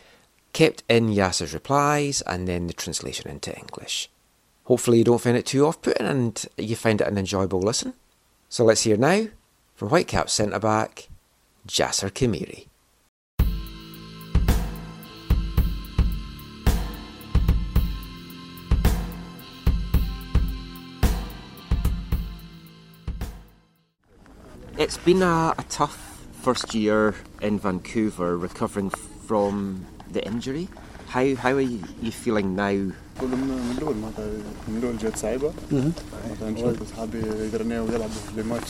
kept 0.54 0.84
in 0.88 1.10
Yasser's 1.10 1.54
replies, 1.54 2.22
and 2.22 2.48
then 2.48 2.68
the 2.68 2.74
translation 2.74 3.30
into 3.30 3.56
English. 3.58 4.10
Hopefully 4.66 5.00
you 5.00 5.04
don't 5.04 5.22
find 5.22 5.38
it 5.38 5.46
too 5.46 5.66
off-putting 5.66 6.06
and 6.06 6.46
you 6.58 6.76
find 6.76 7.02
it 7.02 7.08
an 7.08 7.18
enjoyable 7.18 7.62
listen. 7.62 7.94
So 8.50 8.64
let's 8.64 8.84
hear 8.84 8.98
now 8.98 9.28
from 9.76 9.90
Whitecaps 9.90 10.34
centre-back 10.34 11.08
Jasser 11.68 12.12
Khmiri. 12.12 12.68
It's 24.79 24.97
been 24.97 25.23
a, 25.23 25.55
a 25.59 25.65
tough 25.69 26.25
first 26.43 26.75
year 26.75 27.15
in 27.41 27.59
Vancouver 27.59 28.37
recovering 28.37 28.91
from 29.27 29.87
the 30.11 30.25
injury. 30.27 30.69
How 31.09 31.35
how 31.35 31.53
are 31.53 31.61
you, 31.61 31.81
you 32.01 32.11
feeling 32.11 32.57
now? 32.57 32.93
كله 33.21 33.37
من 33.37 33.49
من 33.49 33.75
الاول 33.79 33.97
معناتها 33.97 34.27
من 34.69 34.79
الاول 34.79 34.99
جات 34.99 35.17
صعيبه 35.17 35.53
معناتها 35.73 36.51
نشوف 36.51 36.91
صحابي 36.91 37.19
يقدرنا 37.19 37.81
ويلعبوا 37.81 38.09
في 38.09 38.37
لي 38.37 38.43
ماتش 38.43 38.69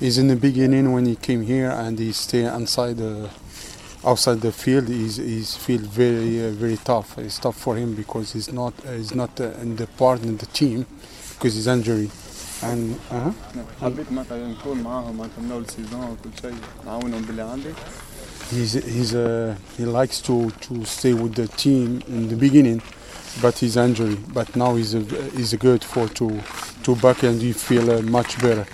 He's 0.00 0.18
in 0.18 0.28
the 0.28 0.36
beginning 0.36 0.92
when 0.92 1.06
he 1.06 1.16
came 1.16 1.42
here 1.42 1.70
and 1.70 1.98
he 1.98 2.12
stay 2.12 2.44
inside 2.44 2.96
the 2.96 3.30
outside 4.04 4.40
the 4.40 4.52
field. 4.52 4.88
He's 4.88 5.16
he's 5.16 5.56
feel 5.56 5.82
very 6.02 6.44
uh, 6.46 6.50
very 6.64 6.78
tough. 6.90 7.08
It's 7.18 7.38
tough 7.38 7.58
for 7.64 7.76
him 7.76 7.94
because 8.02 8.32
he's 8.34 8.50
not 8.52 8.74
uh, 8.86 8.92
he's 9.00 9.14
not 9.14 9.32
uh, 9.40 9.62
in 9.64 9.76
the 9.76 9.86
part 10.00 10.22
in 10.22 10.36
the 10.42 10.46
team 10.60 10.86
because 11.34 11.54
he's 11.56 11.68
injury. 11.76 12.10
And 12.62 12.94
uh-huh. 13.10 13.32
حبيت 13.82 14.12
معناتها 14.12 14.48
نكون 14.48 14.82
معاهم 14.82 15.16
معناتها 15.16 15.40
من 15.42 15.52
اول 15.52 15.66
سيزون 15.70 16.00
وكل 16.00 16.30
شيء 16.42 16.54
نعاونهم 16.86 17.22
باللي 17.22 17.42
عندي 17.42 17.72
he's 18.50 18.74
he's 18.74 19.14
uh, 19.14 19.56
he 19.76 19.84
likes 19.84 20.20
to 20.20 20.50
to 20.50 20.84
stay 20.84 21.14
with 21.14 21.34
the 21.34 21.48
team 21.48 22.02
in 22.08 22.28
the 22.28 22.36
beginning, 22.36 22.82
but 23.40 23.58
he's 23.58 23.76
injured. 23.76 24.32
But 24.32 24.54
now 24.56 24.74
he's 24.74 24.94
a, 24.94 25.00
he's 25.36 25.52
a 25.52 25.56
good 25.56 25.82
for 25.84 26.08
to 26.08 26.40
to 26.84 26.96
back 26.96 27.22
and 27.22 27.40
he 27.40 27.52
feel 27.52 27.90
uh, 27.90 28.02
much 28.02 28.40
better. 28.40 28.66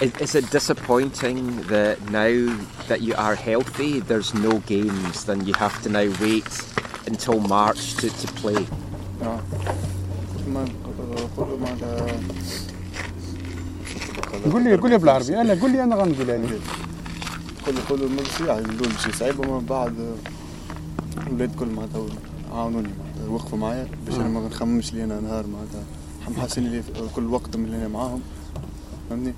Is, 0.00 0.16
is 0.16 0.34
it 0.34 0.50
disappointing 0.50 1.62
that 1.62 2.00
now 2.10 2.58
that 2.88 3.02
you 3.02 3.14
are 3.16 3.34
healthy, 3.34 4.00
there's 4.00 4.32
no 4.34 4.58
games, 4.60 5.24
then 5.24 5.44
you 5.46 5.54
have 5.54 5.80
to 5.82 5.88
now 5.88 6.10
wait 6.20 6.50
until 7.06 7.40
March 7.40 7.94
to, 7.96 8.08
to 8.08 8.26
play? 8.40 8.66
اه 9.22 9.40
ما 10.48 10.64
كله 11.36 11.56
معناتها 11.56 12.20
قول 14.51 14.63
لي 14.63 14.75
قول 14.75 14.89
لي 14.91 14.97
بالعربي. 14.97 15.41
أنا 15.41 15.61
قول 15.61 15.71
لي 15.71 15.83
أنا 15.83 15.95
غنقول 15.95 16.29
يعني. 16.29 16.47
كله 17.65 17.81
كله 17.89 18.07
ما 18.07 18.21
بصير 18.21 18.47
يعني 18.47 18.67
نقول 18.67 18.89
شي 19.03 19.11
صعيبة 19.11 19.49
ومن 19.49 19.65
بعد 19.65 19.93
الولاد 21.27 21.55
كل 21.55 21.65
معناتها 21.65 22.05
عاونوني. 22.51 22.87
معناتها 22.87 23.33
وقفوا 23.33 23.57
معايا 23.57 23.87
باش 24.05 24.15
أنا 24.15 24.29
ما 24.29 24.47
نخممش 24.47 24.93
لي 24.93 25.03
أنا 25.03 25.19
نهار 25.19 25.45
معناتها. 25.47 25.83
محسن 26.37 26.63
لي 26.63 26.83
كل 27.15 27.25
وقت 27.25 27.55
من 27.55 27.65
اللي 27.65 27.77
أنا 27.77 27.87
معاهم. 27.87 28.21
فهمني 29.09 29.33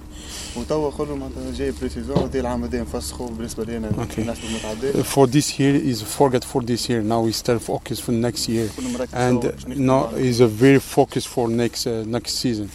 وتوا 0.56 0.92
كله 0.92 1.16
معناتها 1.16 1.52
جاي 1.54 1.74
بري 1.82 1.90
سيزون 1.90 2.18
هذا 2.18 2.40
العام 2.40 2.64
هذا 2.64 2.82
نفسخوا 2.82 3.30
بالنسبة 3.30 3.64
لي 3.64 3.78
أنا 3.78 3.90
Okay. 3.90 4.20
الناس 4.20 4.38
ما 4.38 4.60
تعداش 4.64 5.06
for 5.06 5.28
this 5.28 5.60
year 5.60 5.76
is 5.76 6.02
forget 6.20 6.44
for 6.44 6.62
this 6.62 6.90
year. 6.90 7.02
Now 7.02 7.22
we 7.28 7.32
start 7.32 7.62
focus 7.62 8.00
for 8.00 8.12
next 8.12 8.48
year, 8.50 8.70
and 9.14 9.44
now 9.92 10.02
is 10.30 10.40
a 10.40 10.48
very 10.48 10.80
focus 10.80 11.26
for 11.26 11.50
next 11.50 11.88
uh, 11.88 11.92
next 12.18 12.34
season. 12.44 12.68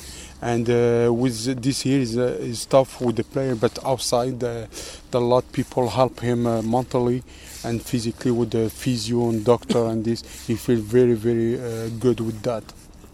and 0.43 0.69
uh, 0.69 1.13
with 1.13 1.63
this 1.63 1.87
year 1.87 2.01
is, 2.01 2.19
uh, 2.19 2.37
is 2.41 2.67
tough 2.67 3.01
with 3.01 3.17
the 3.17 3.25
player 3.25 3.55
but 3.55 3.79
outside 3.87 4.43
uh, 4.43 4.67
the 5.13 5.21
lot 5.21 5.45
people 5.53 5.89
help 5.89 6.19
him 6.21 6.47
uh, 6.47 6.61
mentally 6.63 7.23
and 7.65 7.81
physically 7.81 8.33
with 8.33 8.51
the 8.51 8.69
physio 8.69 9.29
and 9.29 9.45
doctor 9.45 9.87
and 9.87 10.05
this. 10.05 10.47
He 10.47 10.57
feel 10.57 10.81
very 10.81 11.15
very 11.15 11.55
uh, 11.61 11.89
good 12.01 12.19
with 12.21 12.43
that. 12.43 12.65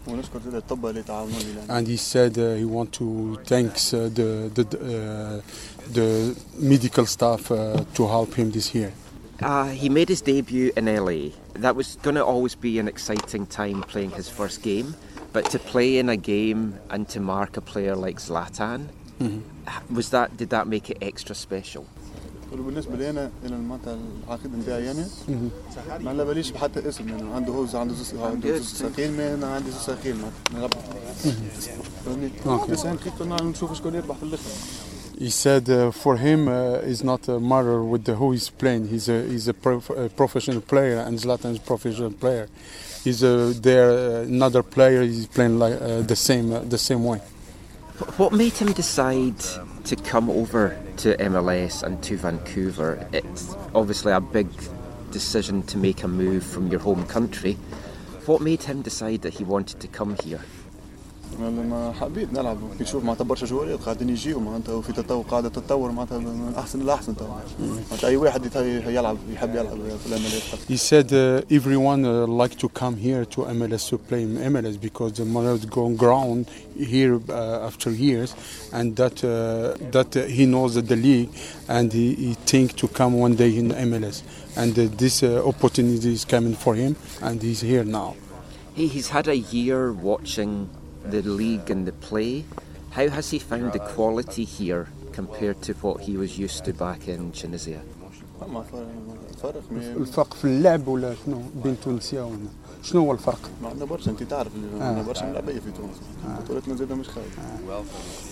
And 0.07 1.87
he 1.87 1.97
said 1.97 2.37
uh, 2.39 2.55
he 2.55 2.65
want 2.65 2.93
to 2.93 3.39
thanks 3.45 3.93
uh, 3.93 4.09
the 4.11 4.49
the, 4.55 5.43
the 5.91 6.35
medical 6.57 7.05
staff 7.05 7.49
to 7.49 8.07
help 8.07 8.33
him 8.33 8.49
this 8.49 8.73
year. 8.73 8.91
Ah, 9.41 9.67
he 9.67 9.87
made 9.87 10.09
his 10.09 10.21
debut 10.21 10.71
in 10.75 10.85
LA. 10.85 11.29
That 11.53 11.75
was 11.75 11.95
going 12.01 12.15
to 12.15 12.25
always 12.25 12.55
be 12.55 12.77
an 12.79 12.89
exciting 12.89 13.45
time 13.45 13.83
playing 13.83 14.11
his 14.11 14.27
first 14.27 14.61
game. 14.61 14.95
but 15.32 15.44
to 15.54 15.58
play 15.72 15.90
in 16.02 16.08
a 16.08 16.16
game 16.34 16.62
and 16.94 17.02
to 17.14 17.18
mark 17.20 17.52
a 17.56 17.64
player 17.72 17.94
like 18.06 18.18
Zlatan, 18.28 18.80
Mhm. 19.20 19.40
was 19.98 20.06
that 20.14 20.28
did 20.40 20.50
that 20.54 20.64
make 20.74 20.86
it 20.92 20.98
extra 21.10 21.34
special? 21.46 21.84
بالنسبه 22.52 22.96
لي 22.96 23.10
انا 23.10 23.30
انا 23.46 23.56
معناتها 23.56 23.98
العقيد 24.26 24.54
نتاعي 24.58 24.90
انا 24.90 25.06
Mhm. 25.28 25.30
ما 26.02 26.10
على 26.10 26.24
باليش 26.24 26.50
بحتى 26.50 26.88
اسم 26.88 27.08
يعني 27.08 27.34
عنده 27.34 27.52
هو 27.52 27.66
عنده 27.74 27.94
زوز 27.94 28.14
عنده 28.14 28.56
زوز 28.58 28.72
ساقين 28.72 29.16
ما 29.16 29.34
انا 29.34 29.46
عندي 29.54 29.70
زوز 29.70 29.80
ساقين 29.80 30.16
معناتها 30.16 30.54
نلعب 30.54 30.70
فهمني 32.06 32.30
أوكي. 32.46 32.72
بس 32.72 32.84
انا 32.86 32.98
حقيقه 33.00 33.44
نشوف 33.44 33.72
شكون 33.78 33.94
يربح 33.94 34.16
في 34.16 34.22
الاخر 34.22 34.42
He 35.16 35.30
said 35.44 35.64
uh, 35.68 35.92
for 36.04 36.14
him 36.26 36.40
uh, 36.48 36.90
it's 36.90 37.04
not 37.12 37.22
a 37.28 37.38
matter 37.52 37.78
with 37.92 38.02
the, 38.08 38.14
who 38.20 38.26
he's 38.36 38.50
playing. 38.62 38.82
He's 38.92 39.06
a 39.16 39.18
he's 39.32 39.46
a, 39.54 39.56
prof- 39.64 39.94
a 40.04 40.08
professional 40.22 40.60
player, 40.72 40.98
and 41.06 41.12
Zlatan 41.24 41.50
is 41.54 41.58
a 41.64 41.66
professional 41.72 42.12
player. 42.22 42.46
He's 43.03 43.23
a 43.23 43.53
there 43.53 43.91
uh, 43.91 44.21
another 44.23 44.61
player. 44.61 45.03
He's 45.03 45.27
playing 45.27 45.57
like 45.57 45.81
uh, 45.81 46.01
the 46.01 46.15
same 46.15 46.51
uh, 46.51 46.59
the 46.59 46.77
same 46.77 47.03
way. 47.03 47.19
What 48.17 48.33
made 48.33 48.53
him 48.53 48.71
decide 48.73 49.39
to 49.85 49.95
come 49.95 50.29
over 50.29 50.77
to 50.97 51.15
MLS 51.17 51.83
and 51.83 52.01
to 52.03 52.17
Vancouver? 52.17 53.05
It's 53.13 53.55
obviously 53.73 54.11
a 54.11 54.21
big 54.21 54.47
decision 55.11 55.63
to 55.63 55.77
make 55.77 56.03
a 56.03 56.07
move 56.07 56.43
from 56.43 56.67
your 56.67 56.79
home 56.79 57.05
country. 57.05 57.53
What 58.25 58.41
made 58.41 58.63
him 58.63 58.81
decide 58.81 59.21
that 59.23 59.33
he 59.33 59.43
wanted 59.43 59.79
to 59.79 59.87
come 59.87 60.15
here? 60.23 60.41
لما 61.40 61.92
حبيت 62.00 62.32
نلعب 62.32 62.58
كي 62.78 62.84
نشوف 62.84 63.04
معناتها 63.04 63.24
برشا 63.24 63.46
جوارات 63.46 63.80
قاعدين 63.80 64.08
يجيو 64.08 64.40
معناتها 64.40 64.74
وفي 64.74 64.92
تطور 64.92 65.24
قاعده 65.30 65.48
تتطور 65.48 65.90
معناتها 65.92 66.18
من 66.18 66.52
احسن 66.58 66.86
لاحسن 66.86 67.16
توا 67.16 67.26
معناتها 67.90 68.08
اي 68.08 68.16
واحد 68.16 68.46
يت- 68.46 68.56
يلعب 68.86 69.16
يحب 69.32 69.50
يلعب 69.54 69.78
في 70.04 70.06
العمليات 70.06 70.42
He 70.68 70.76
said 70.76 71.12
uh, 71.12 71.56
everyone 71.58 72.04
uh, 72.04 72.26
like 72.42 72.54
to 72.64 72.68
come 72.68 72.96
here 72.96 73.24
to 73.34 73.38
MLS 73.58 73.88
to 73.90 73.98
play 74.08 74.22
in 74.22 74.36
MLS 74.52 74.76
because 74.88 75.12
the 75.20 75.24
money 75.24 75.58
go 75.78 75.88
ground 76.04 76.42
here 76.94 77.14
uh, 77.28 77.66
after 77.68 77.90
years, 77.90 78.30
and 78.78 78.86
that 79.00 79.16
uh, 79.24 79.30
that 79.96 80.10
uh, 80.16 80.22
he 80.38 80.44
knows 80.54 80.70
that 80.76 80.86
the 80.94 81.00
league, 81.08 81.30
and 81.76 81.86
he, 81.98 82.06
he 82.26 82.32
think 82.52 82.66
to 82.82 82.86
come 83.00 83.12
one 83.26 83.34
day 83.44 83.50
in 83.62 83.66
MLS, 83.90 84.16
and 84.60 84.72
uh, 84.78 84.82
this 85.02 85.16
uh, 85.22 85.30
opportunity 85.52 86.12
is 86.18 86.24
coming 86.34 86.54
for 86.64 86.72
him, 86.82 86.92
and 87.26 87.36
he's 87.46 87.60
here 87.72 87.84
now. 88.00 88.10
He, 88.78 88.84
he's 88.94 89.08
had 89.16 89.26
a 89.36 89.38
year 89.56 89.80
watching 90.10 90.52
the 91.10 91.22
league 91.22 91.70
and 91.70 91.86
the 91.88 91.92
play. 92.08 92.44
How 92.96 93.08
has 93.08 93.26
he 93.30 93.38
found 93.50 93.72
the 93.72 93.82
quality 93.94 94.44
here 94.58 94.84
compared 95.18 95.58
to 95.66 95.72
what 95.82 95.96
he 96.06 96.16
was 96.22 96.38
used 96.46 96.64
to 96.66 96.72
back 96.72 97.08
in 97.08 97.32
Tunisia? 97.32 97.80
فما 98.40 98.62
فرق 98.62 98.88
فرق 99.42 99.62
ما- 99.72 99.96
الفرق 99.96 100.34
في 100.34 100.44
اللعب 100.44 100.88
ولا 100.88 101.14
شنو 101.14 101.40
بين 101.64 101.76
تونسيا 101.84 102.22
وهنا 102.22 102.48
شنو 102.82 103.00
هو 103.00 103.12
الفرق؟ 103.12 103.50
ما 103.62 103.68
عندنا 103.68 103.84
برشا 103.84 104.10
انت 104.10 104.22
تعرف 104.22 104.52
اللي 104.54 104.84
عندنا 104.84 105.02
برشا 105.02 105.24
ملاعبيه 105.24 105.52
في 105.52 105.70
تونس 105.76 105.96
بطولتنا 106.44 106.74
زاده 106.76 106.94
مش 106.94 107.06
خايف 107.08 107.38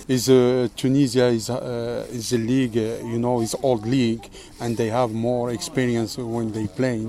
is 0.09 0.29
uh, 0.29 0.69
Tunisia 0.81 1.27
is 1.39 1.49
uh, 1.49 2.19
is 2.19 2.33
a 2.33 2.39
league, 2.53 2.77
uh, 2.77 3.13
you 3.13 3.19
know, 3.25 3.41
is 3.47 3.55
old 3.63 3.85
league, 3.87 4.25
and 4.63 4.71
they 4.81 4.89
have 5.01 5.11
more 5.31 5.47
experience 5.59 6.13
when 6.35 6.47
they 6.57 6.67
playing. 6.81 7.09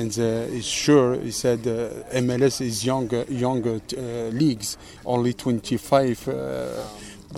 And 0.00 0.12
uh, 0.18 0.56
it's 0.58 0.70
sure 0.86 1.08
he 1.28 1.32
said 1.44 1.60
uh, 1.66 2.20
MLS 2.26 2.56
is 2.70 2.76
younger 2.92 3.22
younger 3.46 3.76
uh, 3.80 4.00
leagues, 4.42 4.68
only 5.14 5.32
25. 5.32 6.28
Uh, 6.28 6.32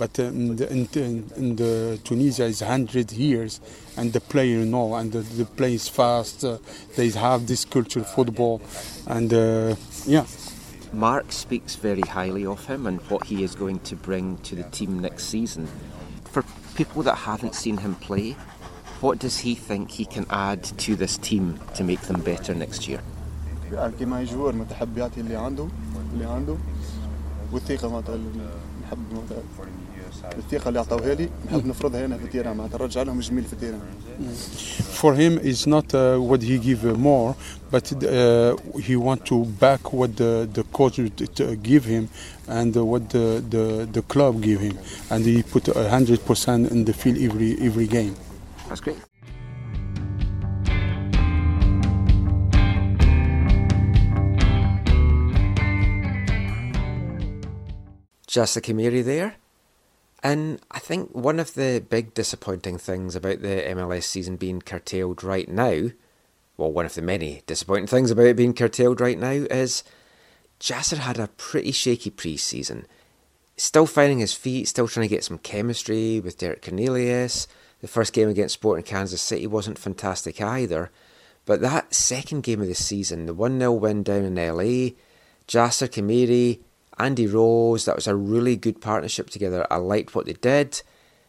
but 0.01 0.19
uh, 0.19 0.23
in, 0.23 0.55
the, 0.57 0.65
in, 0.75 0.81
the- 0.93 1.23
in 1.41 1.55
the 1.55 1.99
Tunisia 2.03 2.45
is 2.45 2.61
100 2.61 3.11
years, 3.13 3.59
and 3.97 4.13
the 4.13 4.21
player 4.21 4.65
know, 4.65 4.95
and 4.95 5.11
the, 5.11 5.19
the 5.19 5.45
play 5.45 5.73
is 5.73 5.87
fast. 5.87 6.43
Uh, 6.43 6.57
they 6.95 7.09
have 7.09 7.47
this 7.47 7.65
culture 7.65 8.03
football, 8.03 8.61
and 9.07 9.33
uh, 9.33 9.75
yeah. 10.05 10.25
Mark 10.91 11.31
speaks 11.31 11.75
very 11.75 12.01
highly 12.01 12.45
of 12.47 12.65
him 12.65 12.87
and 12.87 12.99
what 13.11 13.25
he 13.25 13.43
is 13.43 13.53
going 13.53 13.79
to 13.81 13.95
bring 13.95 14.37
to 14.39 14.55
the 14.55 14.63
team 14.63 14.99
next 14.99 15.25
season. 15.25 15.67
For 16.31 16.43
people 16.75 17.03
that 17.03 17.15
haven't 17.15 17.53
seen 17.53 17.77
him 17.77 17.93
play, 17.95 18.35
what 19.01 19.19
does 19.19 19.37
he 19.39 19.53
think 19.53 19.91
he 19.91 20.05
can 20.05 20.25
add 20.31 20.63
to 20.63 20.95
this 20.95 21.17
team 21.17 21.59
to 21.75 21.83
make 21.83 22.01
them 22.01 22.21
better 22.21 22.53
next 22.55 22.87
year? 22.87 23.01
يعني 23.71 23.93
كيما 23.99 24.19
اي 24.19 24.25
جوار 24.25 24.55
معناتها 24.55 24.75
حب 24.75 24.97
يعطي 24.97 25.21
اللي 25.21 25.35
عنده 25.35 25.67
اللي 26.13 26.25
عنده 26.25 26.55
والثقه 27.51 27.89
معناتها 27.89 28.15
اللي 28.15 28.29
نحب 28.83 28.97
معناتها 29.13 29.37
الثقه 30.37 30.67
اللي 30.67 30.79
عطاوها 30.79 31.13
لي 31.13 31.29
نحب 31.47 31.65
نفرضها 31.65 32.05
هنا 32.05 32.17
في 32.17 32.23
التيران 32.23 32.57
معناتها 32.57 32.77
نرجع 32.77 33.01
لهم 33.03 33.17
الجميل 33.17 33.43
في 33.43 33.53
التيران 33.53 33.79
for 35.01 35.13
him 35.15 35.39
it's 35.49 35.65
not 35.65 35.87
uh, 35.93 36.17
what 36.29 36.41
he 36.41 36.57
give 36.67 36.83
uh, 36.85 36.93
more 37.09 37.33
but 37.73 37.85
uh, 37.93 38.55
he 38.87 38.95
want 38.95 39.21
to 39.31 39.45
back 39.65 39.81
what 39.93 40.11
the, 40.17 40.31
the 40.57 40.63
coach 40.77 40.97
would 40.99 41.15
t- 41.17 41.27
t- 41.37 41.55
give 41.69 41.85
him 41.85 42.03
and 42.47 42.71
uh, 42.75 42.83
what 42.91 43.03
the, 43.15 43.25
the, 43.53 43.65
the 43.97 44.01
club 44.13 44.33
give 44.41 44.59
him 44.67 44.75
and 45.11 45.25
he 45.25 45.41
put 45.43 45.63
100% 45.63 46.71
in 46.71 46.79
the 46.85 46.93
field 47.01 47.17
every 47.27 47.51
every 47.67 47.87
game 47.87 48.15
That's 48.69 48.81
great. 48.81 48.97
Jessica 58.27 58.73
Mary 58.73 59.01
there. 59.01 59.35
and 60.24 60.58
I 60.70 60.78
think 60.78 61.14
one 61.14 61.38
of 61.38 61.52
the 61.52 61.84
big 61.86 62.14
disappointing 62.14 62.78
things 62.78 63.14
about 63.14 63.42
the 63.42 63.62
MLS 63.68 64.04
season 64.04 64.36
being 64.36 64.62
curtailed 64.62 65.22
right 65.22 65.46
now, 65.46 65.90
well, 66.56 66.72
one 66.72 66.86
of 66.86 66.94
the 66.94 67.02
many 67.02 67.42
disappointing 67.46 67.88
things 67.88 68.10
about 68.10 68.26
it 68.26 68.36
being 68.36 68.54
curtailed 68.54 69.02
right 69.02 69.18
now 69.18 69.32
is 69.32 69.84
Jasser 70.58 70.96
had 70.96 71.18
a 71.18 71.28
pretty 71.28 71.72
shaky 71.72 72.08
pre 72.08 72.38
season. 72.38 72.86
Still 73.58 73.84
finding 73.84 74.18
his 74.18 74.32
feet, 74.32 74.66
still 74.66 74.88
trying 74.88 75.06
to 75.06 75.14
get 75.14 75.24
some 75.24 75.36
chemistry 75.38 76.20
with 76.20 76.38
Derek 76.38 76.62
Cornelius. 76.62 77.46
The 77.82 77.86
first 77.86 78.14
game 78.14 78.30
against 78.30 78.54
Sporting 78.54 78.84
Kansas 78.84 79.20
City 79.20 79.46
wasn't 79.46 79.78
fantastic 79.78 80.40
either. 80.40 80.90
But 81.44 81.60
that 81.60 81.92
second 81.92 82.44
game 82.44 82.62
of 82.62 82.68
the 82.68 82.74
season, 82.74 83.26
the 83.26 83.34
1 83.34 83.58
0 83.58 83.72
win 83.72 84.02
down 84.02 84.24
in 84.24 84.36
LA, 84.36 84.94
Jasser 85.46 85.86
Khmiri, 85.86 86.60
Andy 86.98 87.26
Rose, 87.26 87.84
that 87.84 87.96
was 87.96 88.06
a 88.06 88.14
really 88.14 88.56
good 88.56 88.80
partnership 88.80 89.30
together. 89.30 89.66
I 89.70 89.76
liked 89.76 90.14
what 90.14 90.26
they 90.26 90.34
did. 90.34 90.82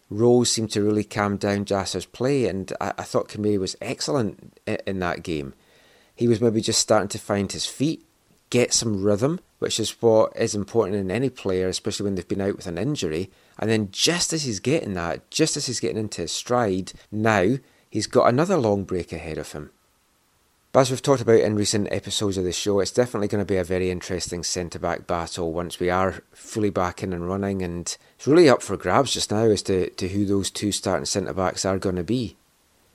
Rose 0.10 0.52
seemed 0.52 0.72
to 0.72 0.84
really 0.84 1.04
calm 1.04 1.38
down 1.38 1.66
Jasser's 1.66 2.06
play, 2.06 2.48
and 2.48 2.72
I, 2.80 2.94
I 2.98 3.04
thought 3.04 3.30
Khmiri 3.30 3.60
was 3.60 3.76
excellent 3.82 4.60
in, 4.68 4.78
in 4.86 5.00
that 5.00 5.24
game. 5.24 5.54
He 6.16 6.28
was 6.28 6.40
maybe 6.40 6.62
just 6.62 6.80
starting 6.80 7.10
to 7.10 7.20
find 7.20 7.52
his 7.52 7.66
feet, 7.66 8.06
get 8.50 8.74
some 8.74 9.04
rhythm, 9.04 9.40
which 9.60 9.80
is 9.80 10.02
what 10.02 10.32
is 10.38 10.54
important 10.56 10.98
in 10.98 11.10
any 11.10 11.30
player, 11.30 11.68
especially 11.68 12.04
when 12.06 12.16
they've 12.16 12.28
been 12.28 12.42
out 12.42 12.56
with 12.56 12.68
an 12.68 12.78
injury. 12.78 13.32
And 13.60 13.70
then 13.70 13.90
just 13.92 14.32
as 14.32 14.44
he's 14.44 14.60
getting 14.60 14.94
that, 14.94 15.30
just 15.32 15.58
as 15.58 15.66
he's 15.66 15.80
getting 15.80 15.98
into 15.98 16.22
his 16.22 16.32
stride, 16.32 16.94
now 17.12 17.58
he's 17.90 18.08
got 18.08 18.30
another 18.30 18.58
long 18.58 18.84
break 18.84 19.12
ahead 19.12 19.38
of 19.38 19.52
him. 19.52 19.72
But 20.76 20.82
as 20.82 20.92
we've 20.92 21.02
talked 21.02 21.22
about 21.22 21.40
in 21.40 21.56
recent 21.56 21.88
episodes 21.90 22.38
of 22.38 22.44
the 22.44 22.52
show, 22.52 22.82
it's 22.82 22.92
definitely 22.92 23.30
going 23.30 23.42
to 23.42 23.48
be 23.48 23.56
a 23.56 23.64
very 23.64 23.90
interesting 23.90 24.44
centre 24.44 24.78
back 24.78 25.08
battle 25.08 25.54
once 25.54 25.80
we 25.80 25.90
are 25.90 26.22
fully 26.34 26.70
back 26.70 27.02
in 27.02 27.14
and 27.14 27.30
running, 27.30 27.62
and 27.62 27.96
it's 28.18 28.28
really 28.28 28.50
up 28.50 28.62
for 28.62 28.76
grabs 28.76 29.14
just 29.14 29.32
now 29.32 29.46
as 29.46 29.62
to, 29.62 29.90
to 29.92 30.10
who 30.10 30.26
those 30.26 30.52
two 30.52 30.74
starting 30.74 31.06
centre 31.06 31.34
backs 31.34 31.64
are 31.64 31.80
going 31.80 31.96
to 31.96 32.04
be. 32.04 32.36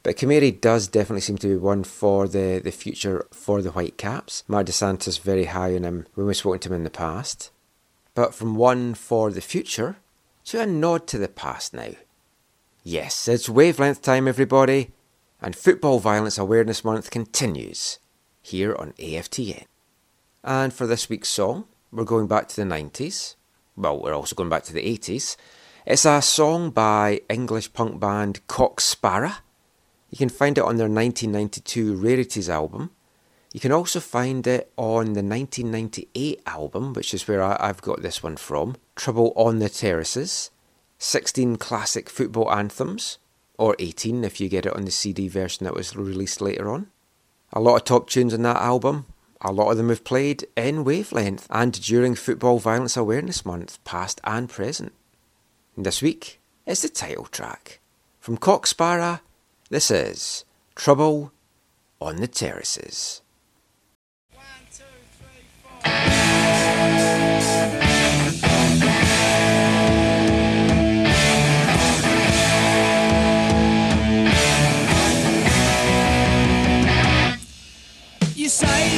But 0.03 0.18
Khmiri 0.18 0.61
does 0.61 0.89
definitely 0.89 1.22
seem 1.22 1.39
to 1.39 1.49
be 1.49 1.57
one 1.57 1.83
for 1.85 2.28
the, 2.28 2.61
the 2.62 2.70
future 2.70 3.26
for 3.31 3.62
the 3.62 3.70
White 3.70 3.97
Caps. 3.97 4.45
Marc 4.47 4.66
Dos 4.66 4.76
Santos 4.76 5.16
very 5.16 5.47
high 5.47 5.74
on 5.74 5.85
him 5.85 6.07
when 6.16 6.26
we've 6.26 6.37
spoken 6.37 6.61
to 6.61 6.68
him 6.68 6.74
in 6.74 6.85
the 6.85 6.91
past. 6.91 7.51
But 8.14 8.35
from 8.35 8.57
one 8.57 8.93
for 8.93 9.31
the 9.31 9.41
future 9.41 9.97
to 10.45 10.61
a 10.61 10.66
nod 10.66 11.07
to 11.07 11.16
the 11.16 11.28
past 11.28 11.72
now. 11.72 11.93
Yes, 12.85 13.26
it's 13.26 13.49
wavelength 13.49 14.03
time, 14.03 14.28
everybody, 14.28 14.91
and 15.43 15.57
Football 15.57 15.99
Violence 15.99 16.38
Awareness 16.38 16.84
Month 16.84 17.11
continues 17.11 17.99
here 18.43 18.74
on 18.74 18.93
AFTN. 18.93 19.64
And 20.45 20.72
for 20.72 20.86
this 20.86 21.09
week's 21.09 21.28
song, 21.28 21.64
we're 21.93 22.05
going 22.05 22.26
back 22.26 22.49
to 22.49 22.57
the 22.57 22.62
90s. 22.62 23.36
Well, 23.76 24.01
we're 24.01 24.14
also 24.14 24.36
going 24.36 24.51
back 24.51 24.64
to 24.64 24.72
the 24.72 24.82
80s. 24.82 25.36
It's 25.86 26.05
a 26.05 26.20
song 26.20 26.70
by 26.70 27.22
English 27.28 27.72
punk 27.72 28.01
band 28.01 28.47
Cock 28.47 28.80
Sparrer. 28.80 29.36
You 30.11 30.18
can 30.18 30.28
find 30.28 30.59
it 30.59 30.64
on 30.64 30.76
their 30.76 30.88
1992 30.88 31.95
Rarities 31.97 32.51
album. 32.51 32.91
You 33.53 33.61
can 33.61 33.72
also 33.72 33.99
find 33.99 34.47
it 34.47 34.70
on 34.76 35.14
the 35.14 35.22
1998 35.22 36.43
album, 36.47 36.93
which 36.93 37.14
is 37.14 37.26
where 37.26 37.43
I, 37.43 37.57
I've 37.59 37.82
got 37.82 38.03
this 38.03 38.22
one 38.22 38.36
from 38.36 38.76
Trouble 38.95 39.32
on 39.34 39.59
the 39.59 39.68
Terraces, 39.68 40.51
16 40.99 41.57
classic 41.57 42.09
football 42.09 42.53
anthems, 42.53 43.18
or 43.61 43.76
18 43.78 44.24
if 44.24 44.40
you 44.40 44.48
get 44.48 44.64
it 44.64 44.74
on 44.74 44.86
the 44.86 44.90
CD 44.90 45.28
version 45.28 45.64
that 45.64 45.74
was 45.74 45.94
released 45.94 46.40
later 46.40 46.70
on. 46.70 46.86
A 47.52 47.61
lot 47.61 47.76
of 47.76 47.84
top 47.84 48.08
tunes 48.08 48.32
on 48.32 48.42
that 48.42 48.56
album, 48.56 49.04
A 49.42 49.52
lot 49.52 49.70
of 49.70 49.76
them 49.76 49.90
have 49.90 50.02
played 50.02 50.46
in 50.56 50.84
Wavelength 50.84 51.46
and 51.50 51.72
during 51.80 52.14
Football 52.14 52.58
Violence 52.58 52.96
Awareness 52.96 53.44
Month, 53.44 53.82
past 53.84 54.20
and 54.24 54.48
present. 54.48 54.92
And 55.76 55.84
this 55.84 56.02
week 56.02 56.40
is 56.66 56.82
the 56.82 56.88
title 56.88 57.26
track. 57.26 57.80
From 58.18 58.36
Cock 58.38 58.66
Sparrer, 58.66 59.20
this 59.68 59.90
is 59.90 60.44
Trouble 60.74 61.32
on 62.00 62.16
the 62.16 62.28
Terraces. 62.28 63.20
You 64.32 64.38
say 64.72 64.84
you 66.04 66.20
want 78.59 78.89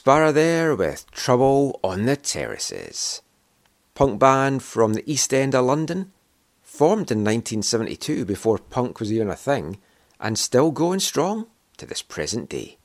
Cock 0.00 0.04
Sparrer 0.04 0.32
there 0.32 0.74
with 0.74 1.10
Trouble 1.10 1.78
on 1.84 2.06
the 2.06 2.16
Terraces. 2.16 3.20
Punk 3.94 4.18
band 4.18 4.62
from 4.62 4.94
the 4.94 5.04
East 5.04 5.34
End 5.34 5.54
of 5.54 5.66
London, 5.66 6.10
formed 6.62 7.10
in 7.10 7.18
1972 7.18 8.24
before 8.24 8.56
punk 8.56 8.98
was 8.98 9.12
even 9.12 9.28
a 9.28 9.36
thing, 9.36 9.76
and 10.18 10.38
still 10.38 10.70
going 10.70 11.00
strong 11.00 11.48
to 11.76 11.84
this 11.84 12.00
present 12.00 12.48
day. 12.48 12.78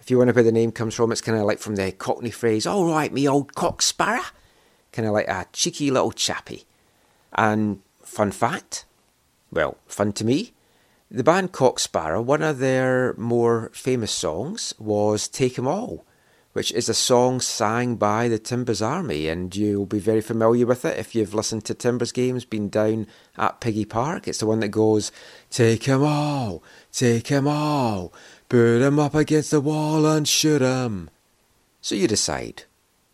If 0.00 0.10
you 0.10 0.18
wonder 0.18 0.32
where 0.32 0.42
the 0.42 0.50
name 0.50 0.72
comes 0.72 0.96
from, 0.96 1.12
it's 1.12 1.20
kind 1.20 1.38
of 1.38 1.44
like 1.44 1.60
from 1.60 1.76
the 1.76 1.92
Cockney 1.92 2.32
phrase, 2.32 2.66
all 2.66 2.86
right, 2.86 3.12
me 3.12 3.28
old 3.28 3.54
cock 3.54 3.80
sparrow. 3.80 4.24
Kind 4.90 5.06
of 5.06 5.14
like 5.14 5.28
a 5.28 5.46
cheeky 5.52 5.92
little 5.92 6.10
chappy. 6.10 6.64
And 7.32 7.80
fun 8.02 8.32
fact, 8.32 8.86
well, 9.52 9.76
fun 9.86 10.12
to 10.14 10.24
me, 10.24 10.52
the 11.12 11.22
band 11.22 11.52
Cock 11.52 11.78
Sparrer, 11.78 12.20
one 12.20 12.42
of 12.42 12.58
their 12.58 13.14
more 13.14 13.70
famous 13.72 14.10
songs 14.10 14.74
was 14.80 15.28
Take 15.28 15.56
'em 15.56 15.68
All, 15.68 16.04
which 16.52 16.72
is 16.72 16.88
a 16.88 16.94
song 16.94 17.40
sang 17.40 17.94
by 17.94 18.26
the 18.26 18.38
Timbers 18.38 18.82
Army, 18.82 19.28
and 19.28 19.54
you'll 19.54 19.86
be 19.86 20.00
very 20.00 20.20
familiar 20.20 20.66
with 20.66 20.84
it 20.84 20.98
if 20.98 21.14
you've 21.14 21.34
listened 21.34 21.64
to 21.64 21.74
Timbers 21.74 22.10
games, 22.10 22.44
been 22.44 22.68
down 22.68 23.06
at 23.36 23.60
PGE 23.60 23.88
Park. 23.88 24.26
It's 24.26 24.38
the 24.38 24.46
one 24.46 24.60
that 24.60 24.68
goes, 24.68 25.12
Take 25.50 25.88
'em 25.88 26.02
all, 26.02 26.62
take 26.92 27.30
'em 27.30 27.46
all, 27.46 28.12
put 28.48 28.82
'em 28.82 28.98
up 28.98 29.14
against 29.14 29.52
the 29.52 29.60
wall 29.60 30.04
and 30.06 30.26
shoot 30.26 30.60
'em. 30.60 31.08
So 31.80 31.94
you 31.94 32.08
decide, 32.08 32.64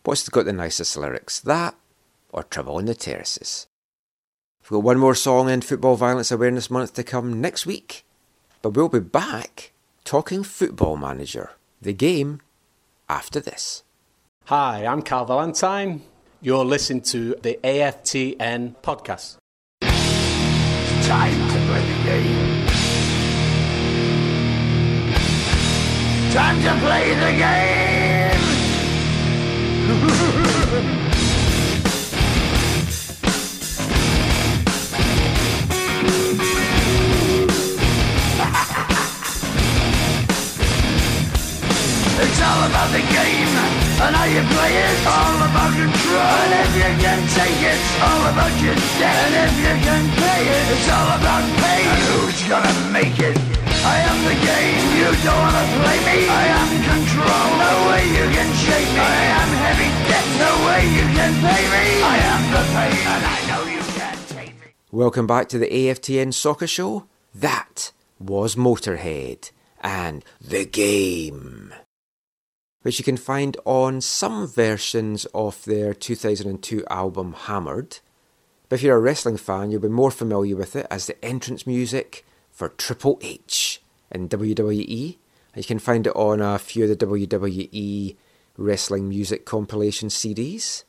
what's 0.05 0.29
got 0.29 0.47
the 0.47 0.53
nicest 0.53 0.97
lyrics, 0.97 1.39
that 1.41 1.75
or 2.33 2.43
Trouble 2.43 2.79
in 2.79 2.87
the 2.87 2.95
Terraces? 2.95 3.67
We've 4.63 4.71
got 4.71 4.83
one 4.83 4.99
more 4.99 5.15
song 5.15 5.51
in 5.51 5.61
Football 5.61 5.97
Violence 5.97 6.33
Awareness 6.33 6.71
Month 6.71 6.95
to 6.95 7.05
come 7.05 7.41
next 7.41 7.67
week, 7.67 8.05
but 8.63 8.71
we'll 8.71 8.89
be 8.89 8.99
back 8.99 9.73
talking 10.05 10.43
Football 10.43 10.97
Manager, 10.97 11.51
the 11.81 11.93
game, 11.93 12.41
after 13.09 13.41
this. 13.41 13.83
Hi, 14.47 14.87
I'm 14.87 15.03
Carl 15.03 15.25
Valentine. 15.25 16.03
You're 16.41 16.65
listening 16.65 17.01
to 17.03 17.35
the 17.43 17.59
AFTN 17.65 18.77
podcast. 18.83 19.37
Time 19.81 21.49
to 21.51 21.59
play 21.67 21.83
the 21.83 21.99
game. 22.05 22.67
Time 26.33 26.61
to 26.63 26.75
play 26.85 27.15
the 27.15 27.33
game. 27.39 27.97
all 42.47 42.63
about 42.71 42.91
the 42.95 43.03
game 43.03 43.53
and 44.07 44.13
how 44.15 44.29
you 44.31 44.43
play 44.55 44.73
it. 44.79 44.97
All 45.07 45.39
about 45.51 45.73
control. 45.75 46.35
And 46.47 46.53
if 46.63 46.71
you 46.79 46.91
can 47.03 47.21
take 47.35 47.61
it, 47.73 47.81
all 48.07 48.25
about 48.31 48.55
your 48.63 48.77
debt. 49.03 49.19
And 49.27 49.35
if 49.51 49.55
you 49.67 49.75
can 49.83 50.05
pay 50.23 50.43
it, 50.47 50.65
it's 50.75 50.89
all 50.89 51.11
about 51.19 51.45
pain. 51.63 51.87
And 51.91 52.03
who's 52.11 52.41
gonna 52.47 52.75
make 52.95 53.19
it? 53.19 53.37
I 53.87 53.97
am 54.11 54.19
the 54.31 54.37
game. 54.51 54.83
You 54.99 55.11
don't 55.27 55.41
wanna 55.43 55.67
play 55.79 55.99
me. 56.09 56.19
I 56.31 56.45
am 56.61 56.71
control. 56.91 57.47
No 57.67 57.73
way 57.91 58.03
you 58.19 58.27
can 58.37 58.51
shake 58.65 58.91
me. 58.95 59.03
I 59.03 59.23
am 59.43 59.51
heavy 59.65 59.91
debt. 60.11 60.27
No 60.45 60.53
way 60.67 60.83
you 60.97 61.05
can 61.19 61.33
pay 61.47 61.63
me. 61.75 61.87
I 62.15 62.17
am 62.33 62.43
the 62.55 62.63
pain, 62.75 62.99
and 63.15 63.23
I 63.35 63.39
know 63.51 63.63
you. 63.71 63.77
Welcome 64.93 65.27
back 65.27 65.49
to 65.51 65.59
the 65.59 65.69
AFTN 65.69 66.33
Soccer 66.33 66.67
Show. 66.67 67.07
That 67.35 67.93
was 68.19 68.55
Motorhead 68.57 69.51
and 69.83 70.25
The 70.41 70.65
Game, 70.65 71.75
which 72.87 73.01
you 73.01 73.05
can 73.05 73.17
find 73.17 73.57
on 73.65 74.01
some 74.01 74.47
versions 74.47 75.25
of 75.35 75.65
their 75.65 75.93
2002 75.93 76.85
album 76.89 77.33
Hammered. 77.33 77.99
But 78.69 78.77
if 78.77 78.83
you're 78.85 78.97
a 78.97 79.01
wrestling 79.01 79.39
fan, 79.39 79.73
you'll 79.73 79.81
be 79.81 79.89
more 79.89 80.13
familiar 80.13 80.55
with 80.55 80.77
it 80.77 80.87
as 80.89 81.07
the 81.07 81.25
entrance 81.25 81.67
music 81.67 82.25
for 82.53 82.69
Triple 82.69 83.19
H 83.23 83.83
in 84.13 84.29
WWE. 84.29 85.17
And 85.53 85.65
you 85.65 85.67
can 85.67 85.81
find 85.81 86.07
it 86.07 86.15
on 86.15 86.41
a 86.41 86.61
few 86.61 86.85
of 86.85 86.97
the 86.97 87.07
WWE 87.07 88.15
wrestling 88.57 89.09
music 89.09 89.45
compilation 89.45 90.09
CDs. 90.09 90.85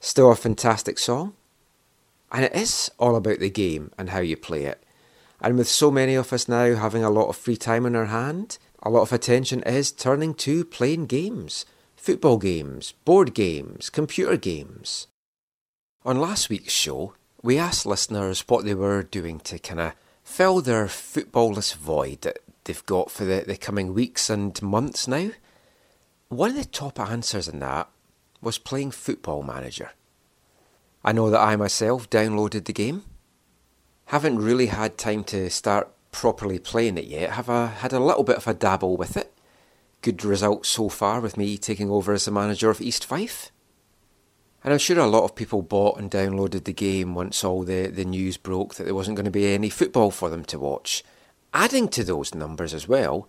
Still 0.00 0.32
a 0.32 0.36
fantastic 0.36 0.98
song. 0.98 1.34
And 2.32 2.46
it 2.46 2.54
is 2.54 2.90
all 2.98 3.14
about 3.14 3.40
the 3.40 3.50
game 3.50 3.92
and 3.98 4.08
how 4.08 4.20
you 4.20 4.38
play 4.38 4.64
it. 4.64 4.82
And 5.38 5.58
with 5.58 5.68
so 5.68 5.90
many 5.90 6.14
of 6.14 6.32
us 6.32 6.48
now 6.48 6.74
having 6.76 7.04
a 7.04 7.10
lot 7.10 7.28
of 7.28 7.36
free 7.36 7.58
time 7.58 7.84
on 7.84 7.94
our 7.94 8.06
hand, 8.06 8.56
a 8.84 8.90
lot 8.90 9.02
of 9.02 9.12
attention 9.12 9.62
is 9.62 9.90
turning 9.90 10.34
to 10.34 10.64
playing 10.64 11.06
games 11.06 11.64
football 11.96 12.36
games, 12.36 12.92
board 13.06 13.32
games, 13.32 13.88
computer 13.88 14.36
games. 14.36 15.06
On 16.04 16.20
last 16.20 16.50
week's 16.50 16.70
show, 16.70 17.14
we 17.42 17.56
asked 17.56 17.86
listeners 17.86 18.44
what 18.46 18.66
they 18.66 18.74
were 18.74 19.02
doing 19.02 19.40
to 19.40 19.58
kind 19.58 19.80
of 19.80 19.94
fill 20.22 20.60
their 20.60 20.84
footballless 20.84 21.74
void 21.74 22.20
that 22.20 22.40
they've 22.64 22.84
got 22.84 23.10
for 23.10 23.24
the, 23.24 23.44
the 23.46 23.56
coming 23.56 23.94
weeks 23.94 24.28
and 24.28 24.60
months 24.60 25.08
now. 25.08 25.30
One 26.28 26.50
of 26.50 26.56
the 26.56 26.66
top 26.66 27.00
answers 27.00 27.48
in 27.48 27.60
that 27.60 27.88
was 28.42 28.58
playing 28.58 28.90
Football 28.90 29.42
Manager. 29.42 29.92
I 31.02 31.12
know 31.12 31.30
that 31.30 31.40
I 31.40 31.56
myself 31.56 32.10
downloaded 32.10 32.66
the 32.66 32.74
game. 32.74 33.04
Haven't 34.06 34.40
really 34.40 34.66
had 34.66 34.98
time 34.98 35.24
to 35.24 35.48
start 35.48 35.90
properly 36.14 36.60
playing 36.60 36.96
it 36.96 37.06
yet. 37.06 37.30
Have 37.30 37.48
a, 37.48 37.66
had 37.66 37.92
a 37.92 37.98
little 37.98 38.22
bit 38.22 38.36
of 38.36 38.46
a 38.46 38.54
dabble 38.54 38.96
with 38.96 39.16
it. 39.16 39.36
Good 40.00 40.24
results 40.24 40.68
so 40.68 40.88
far 40.88 41.20
with 41.20 41.36
me 41.36 41.58
taking 41.58 41.90
over 41.90 42.12
as 42.12 42.24
the 42.24 42.30
manager 42.30 42.70
of 42.70 42.80
East 42.80 43.04
Fife. 43.04 43.50
And 44.62 44.72
I'm 44.72 44.78
sure 44.78 44.98
a 44.98 45.06
lot 45.06 45.24
of 45.24 45.34
people 45.34 45.60
bought 45.60 45.98
and 45.98 46.10
downloaded 46.10 46.64
the 46.64 46.72
game 46.72 47.14
once 47.14 47.42
all 47.42 47.64
the, 47.64 47.88
the 47.88 48.04
news 48.04 48.36
broke 48.36 48.76
that 48.76 48.84
there 48.84 48.94
wasn't 48.94 49.16
going 49.16 49.24
to 49.24 49.30
be 49.30 49.52
any 49.52 49.68
football 49.68 50.10
for 50.10 50.30
them 50.30 50.44
to 50.44 50.58
watch. 50.58 51.02
Adding 51.52 51.88
to 51.88 52.04
those 52.04 52.34
numbers 52.34 52.72
as 52.72 52.88
well, 52.88 53.28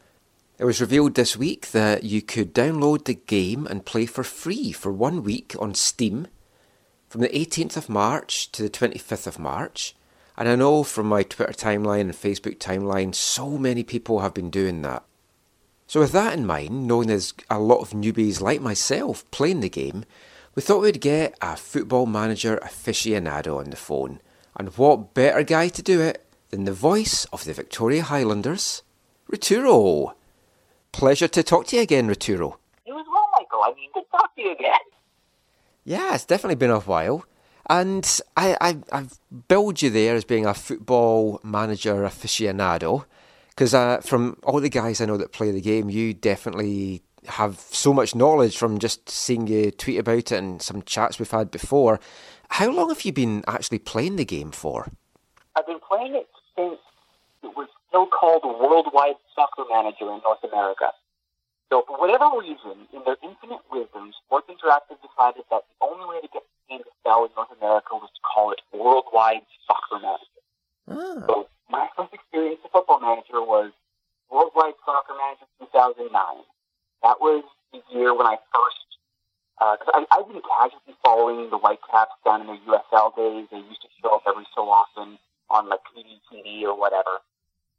it 0.60 0.66
was 0.66 0.80
revealed 0.80 1.16
this 1.16 1.36
week 1.36 1.72
that 1.72 2.04
you 2.04 2.22
could 2.22 2.54
download 2.54 3.06
the 3.06 3.16
game 3.16 3.68
and 3.68 3.86
play 3.86 4.06
for 4.06 4.24
free 4.24 4.72
for 4.72 4.92
one 4.92 5.24
week 5.24 5.56
on 5.60 5.74
Steam 5.74 6.28
from 7.10 7.22
the 7.22 7.30
18th 7.30 7.78
of 7.78 7.90
March 7.90 8.52
to 8.52 8.64
the 8.64 8.70
25th 8.70 9.28
of 9.28 9.40
March. 9.40 9.96
And 10.38 10.50
I 10.50 10.56
know 10.56 10.84
from 10.84 11.08
my 11.08 11.24
Twitter 11.24 11.54
timeline 11.54 12.02
and 12.02 12.14
Facebook 12.14 12.58
timeline, 12.58 13.16
so 13.16 13.58
many 13.58 13.84
people 13.84 14.20
have 14.20 14.34
been 14.34 14.50
doing 14.50 14.82
that. 14.82 15.04
So, 15.88 16.00
with 16.00 16.12
that 16.14 16.34
in 16.34 16.46
mind, 16.46 16.88
knowing 16.88 17.08
there's 17.08 17.34
a 17.50 17.60
lot 17.60 17.80
of 17.80 17.92
newbies 17.92 18.42
like 18.42 18.60
myself 18.60 19.30
playing 19.32 19.60
the 19.60 19.70
game, 19.70 20.04
we 20.56 20.62
thought 20.62 20.82
we'd 20.82 21.00
get 21.00 21.38
a 21.42 21.56
football 21.56 22.06
manager 22.06 22.60
aficionado 22.64 23.60
on 23.60 23.70
the 23.70 23.76
phone. 23.76 24.20
And 24.56 24.70
what 24.78 25.14
better 25.14 25.44
guy 25.44 25.68
to 25.70 25.82
do 25.82 26.02
it 26.02 26.26
than 26.50 26.64
the 26.64 26.74
voice 26.74 27.26
of 27.26 27.44
the 27.44 27.54
Victoria 27.54 28.04
Highlanders, 28.04 28.82
Rituro. 29.30 30.14
Pleasure 30.92 31.28
to 31.28 31.44
talk 31.44 31.68
to 31.68 31.76
you 31.76 31.82
again, 31.82 32.08
Rituro. 32.08 32.56
You 32.86 32.98
as 32.98 33.06
well, 33.12 33.26
Michael. 33.34 33.62
I 33.64 33.74
mean, 33.76 33.90
good 33.94 34.04
to 34.06 34.12
talk 34.12 34.36
to 34.36 34.42
you 34.42 34.52
again. 34.54 34.80
Yeah, 35.84 36.16
it's 36.16 36.26
definitely 36.26 36.56
been 36.56 36.72
a 36.72 36.80
while. 36.80 37.26
And 37.70 38.20
I, 38.38 38.58
I, 38.62 38.78
I've 38.92 39.20
billed 39.48 39.82
you 39.82 39.90
there 39.90 40.16
as 40.16 40.24
being 40.24 40.46
a 40.46 40.54
football 40.54 41.40
manager 41.44 42.04
aficionado. 42.04 43.06
Because 43.50 43.74
uh, 43.74 44.02
from 44.02 44.38
all 44.44 44.60
the 44.60 44.70
guys 44.70 45.00
I 45.00 45.06
know 45.06 45.18
that 45.18 45.32
play 45.32 45.52
the 45.52 45.62
game, 45.62 45.90
you 45.90 46.14
definitely 46.14 47.02
have 47.28 47.60
so 47.72 47.94
much 47.94 48.14
knowledge 48.14 48.58
from 48.58 48.80
just 48.80 49.10
seeing 49.10 49.48
you 49.48 49.72
tweet 49.72 50.00
about 50.00 50.18
it 50.18 50.32
and 50.34 50.62
some 50.62 50.82
chats 50.84 51.18
we've 51.18 51.32
had 51.32 51.52
before. 51.52 52.00
How 52.50 52.70
long 52.70 52.90
have 52.90 53.04
you 53.04 53.14
been 53.14 53.44
actually 53.48 53.80
playing 53.80 54.18
the 54.18 54.26
game 54.26 54.52
for? 54.52 54.88
I've 55.56 55.66
been 55.66 55.80
playing 55.80 56.16
it 56.16 56.28
since 56.56 56.78
it 57.44 57.56
was 57.56 57.68
still 57.88 58.08
called 58.08 58.44
Worldwide 58.44 59.16
Soccer 59.34 59.64
Manager 59.72 60.12
in 60.12 60.22
North 60.24 60.44
America. 60.44 60.92
So, 61.72 61.84
for 61.88 61.98
whatever 61.98 62.30
reason, 62.38 62.88
in 62.94 63.02
their 63.06 63.18
infinite 63.24 63.62
wisdom, 63.72 64.14
Sports 64.26 64.48
Interactive 64.52 65.02
decided 65.02 65.44
that 65.50 65.64
the 65.66 65.86
only 65.88 66.06
way 66.06 66.22
to 66.22 66.28
get 66.32 66.44
the 66.70 66.78
to 66.80 66.92
sell 67.04 67.26
in 67.26 67.32
North 67.36 67.52
America 67.60 67.94
was 67.94 68.10
to 68.14 68.22
call 68.22 68.52
it 68.52 68.62
Worldwide 68.74 69.46
Soccer 69.68 70.02
Manager. 70.02 70.42
Ah. 70.90 71.26
So, 71.28 71.48
my 71.70 71.90
first 71.98 72.14
experience 72.14 72.60
with 72.64 72.72
Football 72.72 73.02
Manager 73.02 73.42
was 73.42 73.72
Worldwide 74.30 74.78
Soccer 74.86 75.14
Manager 75.14 75.46
2009. 75.62 76.10
That 77.04 77.22
was 77.22 77.44
the 77.74 77.82
year 77.94 78.14
when 78.14 78.26
I 78.26 78.38
first, 78.54 78.88
uh, 79.62 79.78
because 79.78 79.94
I 79.94 80.06
I've 80.14 80.28
been 80.28 80.42
casually 80.42 80.98
following 81.04 81.50
the 81.50 81.58
Whitecaps 81.58 82.18
down 82.26 82.42
in 82.42 82.48
their 82.48 82.62
USL 82.66 83.16
days. 83.16 83.48
They 83.52 83.62
used 83.62 83.82
to 83.82 83.90
show 84.02 84.16
up 84.16 84.26
every 84.28 84.46
so 84.56 84.70
often 84.70 85.18
on 85.50 85.70
like 85.70 85.82
PDTV 85.94 86.64
or 86.66 86.78
whatever. 86.78 87.22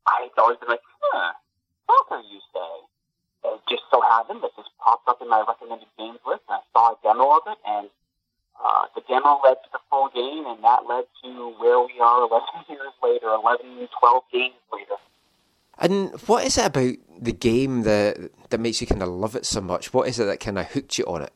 I'd 0.07 0.31
always 0.39 0.59
been 0.59 0.71
like, 0.71 0.87
huh, 1.11 1.35
soccer, 1.87 2.23
you 2.23 2.39
say? 2.55 2.73
It 3.47 3.61
just 3.69 3.83
so 3.91 4.01
happened 4.03 4.43
that 4.43 4.55
this 4.57 4.67
popped 4.79 5.09
up 5.09 5.23
in 5.23 5.29
my 5.29 5.43
recommended 5.47 5.91
games 5.99 6.23
list, 6.27 6.43
and 6.49 6.59
I 6.59 6.63
saw 6.71 6.95
a 6.95 6.97
demo 7.03 7.39
of 7.39 7.43
it, 7.47 7.59
and 7.67 7.91
uh, 8.65 8.87
the 8.95 9.03
demo 9.09 9.41
led 9.45 9.57
to 9.65 9.69
the 9.73 9.79
full 9.91 10.09
game, 10.15 10.47
and 10.47 10.63
that 10.65 10.87
led 10.89 11.05
to 11.23 11.55
where 11.59 11.81
we 11.81 11.99
are 12.01 12.23
11 12.23 12.47
years 12.69 12.93
later, 13.03 13.29
11, 13.29 13.89
12 14.01 14.23
games 14.33 14.55
later. 14.73 14.97
And 15.79 16.19
what 16.27 16.45
is 16.45 16.57
it 16.57 16.67
about 16.67 16.95
the 17.21 17.33
game 17.33 17.83
that 17.83 18.17
that 18.51 18.61
makes 18.61 18.81
you 18.81 18.87
kind 18.87 19.03
of 19.03 19.09
love 19.09 19.37
it 19.37 19.45
so 19.45 19.61
much? 19.61 19.93
What 19.93 20.09
is 20.09 20.19
it 20.19 20.25
that 20.25 20.41
kind 20.41 20.59
of 20.59 20.67
hooked 20.67 20.97
you 20.97 21.05
on 21.05 21.23
it? 21.23 21.33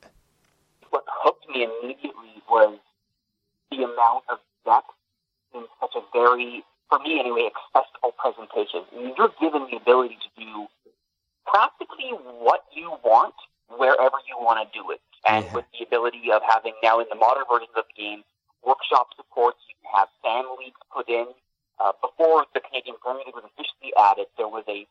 What 0.89 1.05
hooked 1.07 1.47
me 1.51 1.65
immediately 1.65 2.43
was 2.49 2.79
the 3.71 3.85
amount 3.85 4.25
of 4.31 4.39
depth 4.65 4.97
in 5.55 5.65
such 5.81 5.95
a 5.95 6.01
very, 6.13 6.65
for 6.89 6.99
me 7.01 7.21
anyway, 7.21 7.51
accessible 7.53 8.15
presentation. 8.17 8.85
I 8.93 9.03
mean, 9.03 9.15
you're 9.17 9.33
given 9.41 9.67
the 9.71 9.77
ability 9.77 10.17
to 10.17 10.43
do 10.43 10.67
practically 11.47 12.11
what 12.41 12.65
you 12.75 12.91
want 13.05 13.35
wherever 13.69 14.17
you 14.27 14.37
want 14.41 14.59
to 14.61 14.79
do 14.79 14.91
it. 14.91 15.01
And 15.29 15.45
with 15.53 15.67
the 15.77 15.85
ability 15.85 16.33
of 16.33 16.43
having 16.47 16.73
now 16.83 16.99
in 17.01 17.07
the 17.11 17.17
modern 17.17 17.45
versions 17.51 17.73
of 17.77 17.85
the 17.85 17.97
game, 17.97 18.25
workshop 18.65 19.13
supports, 19.17 19.61
you 19.69 19.77
can 19.85 19.93
have 20.01 20.09
fan 20.25 20.45
leagues 20.57 20.81
put 20.93 21.09
in. 21.09 21.29
Uh, 21.81 21.93
before 22.01 22.45
the 22.53 22.61
Canadian 22.61 22.97
Premier 23.01 23.25
League 23.25 23.37
was 23.37 23.45
officially 23.45 23.93
added, 23.97 24.29
there 24.37 24.49
was 24.49 24.65
a 24.69 24.85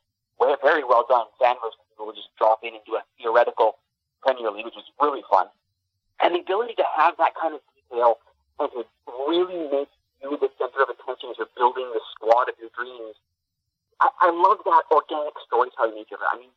very, 0.62 0.84
well 0.84 1.06
done 1.08 1.26
fan 1.40 1.56
version. 1.62 1.82
People 1.90 2.08
would 2.08 2.18
just 2.18 2.30
drop 2.38 2.62
in 2.64 2.74
and 2.74 2.84
do 2.86 2.96
a 2.96 3.04
theoretical 3.18 3.78
Premier 4.22 4.52
League, 4.52 4.66
which 4.66 4.78
is 4.78 4.86
really 5.02 5.24
fun. 5.30 5.48
And 6.22 6.36
the 6.36 6.42
ability 6.42 6.76
to 6.78 6.88
have 6.98 7.16
that 7.18 7.34
kind 7.38 7.56
of 7.56 7.62
detail 7.74 8.20
and 8.60 8.70
to 8.76 8.84
really 9.28 9.70
make 9.72 9.92
you 10.22 10.36
the 10.36 10.52
center 10.60 10.84
of 10.84 10.90
attention 10.92 11.32
as 11.32 11.40
you're 11.40 11.54
building 11.56 11.88
the 11.96 12.04
squad 12.12 12.52
of 12.52 12.56
your 12.60 12.70
dreams. 12.76 13.16
I, 14.04 14.12
I 14.20 14.30
love 14.32 14.60
that 14.66 14.84
organic 14.92 15.36
storytelling 15.48 15.96
nature 15.96 16.20
of 16.20 16.24
it. 16.24 16.32
I 16.32 16.38
mean, 16.40 16.52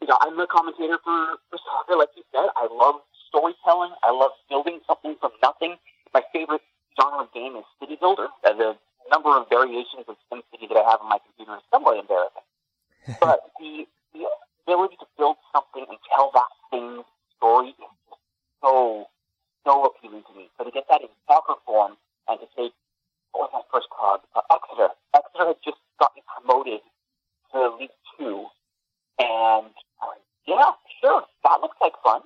you 0.00 0.06
know, 0.06 0.18
I'm 0.20 0.38
a 0.38 0.46
commentator 0.46 0.98
for, 1.02 1.40
for 1.50 1.58
soccer, 1.58 1.96
like 1.96 2.12
you 2.16 2.22
said. 2.32 2.48
I 2.56 2.68
love 2.70 3.00
storytelling. 3.28 3.92
I 4.02 4.10
love 4.12 4.32
building 4.48 4.80
something 4.86 5.16
from 5.20 5.32
nothing. 5.42 5.76
My 6.12 6.22
favorite 6.32 6.62
genre 7.00 7.24
of 7.24 7.32
game 7.32 7.56
is 7.56 7.64
City 7.80 7.96
Builder. 8.00 8.28
The 8.42 8.76
number 9.10 9.30
of 9.36 9.48
variations 9.48 10.04
of 10.08 10.16
SimCity 10.32 10.68
that 10.68 10.76
I 10.76 10.84
have 10.90 11.00
on 11.00 11.08
my 11.08 11.18
computer 11.24 11.56
is 11.56 11.64
somewhat 11.72 11.98
embarrassing. 11.98 12.46
but 13.20 13.52
the, 13.60 13.86
the 14.12 14.26
ability 14.66 14.96
to 15.00 15.06
build 15.16 15.36
something 15.54 15.86
and 15.88 15.98
tell 16.10 16.30
that 16.34 16.50
same 16.72 17.02
story 17.36 17.70
is 17.78 17.92
so, 18.62 19.06
so 19.64 19.84
appealing 19.86 20.24
to 20.26 20.32
me. 20.36 20.50
So 20.58 20.64
to 20.64 20.70
get 20.70 20.84
that 20.90 21.02
in 21.02 21.08
soccer 21.28 21.54
form 21.64 21.96
and 22.28 22.40
to 22.40 22.46
take, 22.56 22.72
what 23.32 23.52
was 23.52 23.62
my 23.62 23.64
first 23.72 23.88
club? 23.90 24.20
Uh, 24.34 24.42
Exeter. 24.50 24.90
Exeter 25.14 25.46
had 25.54 25.60
just 25.64 25.78
gotten 26.00 26.22
promoted 26.26 26.80
to 27.52 27.76
League 27.78 27.94
Two. 28.18 28.46
And 29.18 29.72
I 30.00 30.04
went, 30.06 30.22
yeah, 30.46 30.72
sure, 31.00 31.24
that 31.44 31.60
looks 31.60 31.76
like 31.80 31.94
fun. 32.02 32.22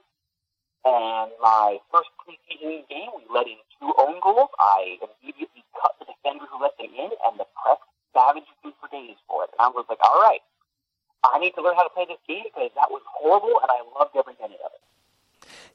And 0.85 1.31
my 1.43 1.79
first 1.93 2.09
preseason 2.25 2.89
game, 2.89 3.11
we 3.17 3.23
let 3.33 3.47
in 3.47 3.61
two 3.79 3.93
own 3.99 4.19
goals. 4.23 4.49
I 4.59 4.97
immediately 4.99 5.65
cut 5.81 5.93
the 5.99 6.07
defender 6.07 6.47
who 6.51 6.63
let 6.63 6.77
them 6.79 6.89
in, 6.97 7.11
and 7.27 7.39
the 7.39 7.47
press 7.63 7.79
savaged 8.15 8.49
me 8.65 8.73
for 8.81 8.89
days 8.89 9.17
for 9.29 9.45
it. 9.45 9.51
And 9.59 9.61
I 9.61 9.69
was 9.69 9.85
like, 9.89 10.01
all 10.03 10.21
right, 10.21 10.41
I 11.25 11.39
need 11.39 11.53
to 11.55 11.63
learn 11.63 11.77
how 11.77 11.85
to 11.85 11.91
play 11.91 12.07
this 12.09 12.19
game 12.27 12.45
because 12.45 12.71
that 12.75 12.91
was 12.91 13.03
horrible, 13.07 13.61
and 13.61 13.71
I 13.71 13.83
loved 13.99 14.17
every 14.17 14.35
minute 14.41 14.61
of 14.65 14.73
it. 14.73 14.81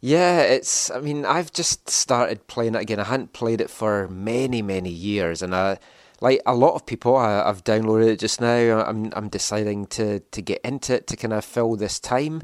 Yeah, 0.02 0.42
it's. 0.42 0.92
I 0.92 1.00
mean, 1.00 1.26
I've 1.26 1.52
just 1.54 1.90
started 1.90 2.48
playing 2.48 2.76
it 2.76 2.82
again. 2.82 3.00
I 3.00 3.06
hadn't 3.06 3.34
played 3.34 3.62
it 3.62 3.70
for 3.70 4.08
many, 4.08 4.62
many 4.62 4.90
years, 4.90 5.42
and 5.42 5.56
I, 5.56 5.78
like 6.22 6.42
a 6.46 6.56
lot 6.56 6.76
of 6.76 6.86
people, 6.86 7.16
I, 7.16 7.42
I've 7.42 7.64
downloaded 7.64 8.08
it 8.08 8.20
just 8.20 8.42
now. 8.42 8.84
I'm, 8.86 9.12
I'm 9.16 9.30
deciding 9.30 9.88
to 9.88 10.20
to 10.20 10.42
get 10.42 10.62
into 10.64 10.96
it 10.96 11.08
to 11.08 11.18
kind 11.18 11.34
of 11.34 11.46
fill 11.46 11.76
this 11.76 12.00
time. 12.00 12.42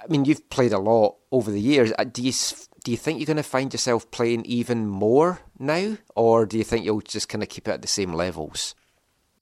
I 0.00 0.06
mean, 0.08 0.24
you've 0.24 0.48
played 0.50 0.72
a 0.72 0.78
lot 0.78 1.16
over 1.30 1.50
the 1.50 1.60
years. 1.60 1.92
Uh, 1.98 2.04
Do 2.04 2.22
you 2.22 2.32
do 2.84 2.90
you 2.90 2.96
think 2.96 3.18
you're 3.18 3.26
going 3.26 3.36
to 3.36 3.42
find 3.42 3.72
yourself 3.72 4.10
playing 4.10 4.44
even 4.46 4.86
more 4.86 5.40
now, 5.58 5.98
or 6.16 6.46
do 6.46 6.56
you 6.56 6.64
think 6.64 6.84
you'll 6.84 7.02
just 7.02 7.28
kind 7.28 7.42
of 7.42 7.48
keep 7.48 7.68
it 7.68 7.72
at 7.72 7.82
the 7.82 7.88
same 7.88 8.14
levels? 8.14 8.74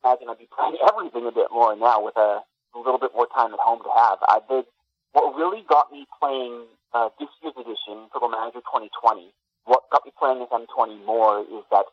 imagine 0.05 0.29
I'd 0.29 0.39
be 0.39 0.49
playing 0.55 0.77
everything 0.89 1.27
a 1.27 1.33
bit 1.33 1.49
more 1.53 1.77
now 1.77 2.03
with 2.03 2.17
a, 2.17 2.41
a 2.75 2.79
little 2.79 2.99
bit 2.99 3.13
more 3.15 3.27
time 3.35 3.53
at 3.53 3.61
home 3.61 3.81
to 3.83 3.91
have. 3.95 4.19
I 4.23 4.41
did 4.49 4.65
what 5.13 5.35
really 5.37 5.65
got 5.69 5.93
me 5.93 6.07
playing 6.21 6.65
uh, 6.95 7.09
this 7.19 7.29
year's 7.43 7.55
edition, 7.57 8.09
Football 8.13 8.31
Manager 8.31 8.61
2020. 8.61 9.33
What 9.65 9.85
got 9.91 10.05
me 10.05 10.13
playing 10.19 10.39
this 10.41 10.49
M20 10.49 11.05
more 11.05 11.41
is 11.41 11.65
that 11.71 11.85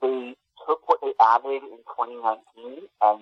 they 0.00 0.34
took 0.66 0.82
what 0.88 0.98
they 1.00 1.14
added 1.22 1.62
in 1.62 1.80
2019 1.86 2.90
and 3.02 3.20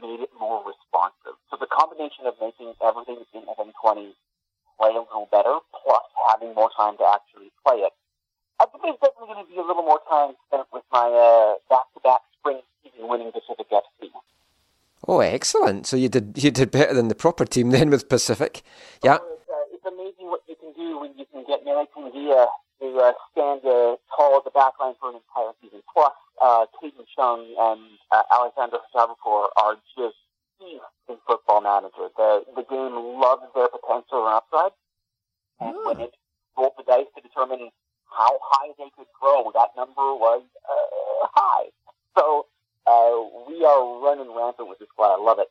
made 0.00 0.22
it 0.22 0.30
more 0.38 0.62
responsive. 0.62 1.36
So 1.50 1.58
the 1.58 1.66
combination 1.66 2.26
of 2.26 2.34
making 2.40 2.74
everything 2.82 3.18
in 3.34 3.42
FM20 3.42 4.14
play 4.78 4.90
a 4.94 5.02
little 5.02 5.28
better, 5.30 5.58
plus 5.74 6.06
having 6.30 6.54
more 6.54 6.70
time 6.76 6.96
to 6.98 7.04
actually 7.04 7.50
play 7.66 7.82
it. 7.82 7.92
I 8.60 8.66
think 8.66 8.82
there's 8.82 9.02
definitely 9.02 9.34
going 9.34 9.44
to 9.46 9.50
be 9.50 9.58
a 9.58 9.66
little 9.66 9.82
more 9.82 10.00
time 10.08 10.34
spent 10.46 10.66
with 10.72 10.84
my 10.92 11.06
uh, 11.10 11.54
back-to-back 11.68 12.22
spring 12.38 12.60
season 12.82 13.08
winning 13.08 13.30
Pacific 13.30 13.66
FC. 13.70 14.10
Oh, 15.06 15.20
excellent! 15.20 15.86
So 15.86 15.96
you 15.96 16.08
did 16.08 16.32
you 16.42 16.50
did 16.50 16.70
better 16.70 16.94
than 16.94 17.08
the 17.08 17.14
proper 17.14 17.44
team 17.44 17.70
then 17.70 17.90
with 17.90 18.08
Pacific. 18.08 18.62
Yeah. 19.02 19.16
It's, 19.16 19.50
uh, 19.50 19.74
it's 19.74 19.84
amazing 19.84 20.30
what 20.32 20.40
you 20.48 20.56
can 20.56 20.72
do 20.72 20.98
when 20.98 21.12
you 21.18 21.26
can 21.30 21.44
get 21.44 21.64
Mary 21.64 21.86
Villa 21.94 22.46
to 22.84 22.98
uh, 23.00 23.12
stand 23.32 23.64
uh, 23.64 23.96
tall 24.12 24.36
at 24.36 24.44
the 24.44 24.50
back 24.52 24.74
line 24.80 24.94
for 25.00 25.10
an 25.10 25.16
entire 25.16 25.52
season. 25.62 25.80
Plus, 25.92 26.12
uh, 26.42 26.66
Kadin 26.76 27.08
Chung 27.16 27.54
and 27.58 27.80
uh, 28.12 28.22
Alessandro 28.32 28.80
Hojabrpour 28.92 29.48
are 29.56 29.76
just 29.96 30.16
beasts 30.60 30.84
in 31.08 31.16
Football 31.26 31.62
Manager. 31.62 32.12
The 32.16 32.44
the 32.54 32.62
game 32.68 32.94
loves 33.20 33.48
their 33.54 33.68
potential 33.68 34.28
and 34.28 34.36
upside, 34.36 34.76
and 35.60 35.76
when 35.84 36.00
it 36.00 36.14
rolled 36.56 36.72
the 36.76 36.84
dice 36.84 37.08
to 37.16 37.22
determine 37.22 37.70
how 38.04 38.38
high 38.42 38.72
they 38.78 38.90
could 38.96 39.08
grow, 39.18 39.50
that 39.54 39.70
number 39.76 40.14
was 40.14 40.42
uh, 40.68 41.26
high. 41.32 41.66
So 42.16 42.46
uh, 42.86 43.16
we 43.48 43.64
are 43.64 44.00
running 44.00 44.34
rampant 44.34 44.68
with 44.68 44.78
this 44.78 44.88
squad. 44.88 45.14
I 45.14 45.22
love 45.22 45.38
it. 45.38 45.48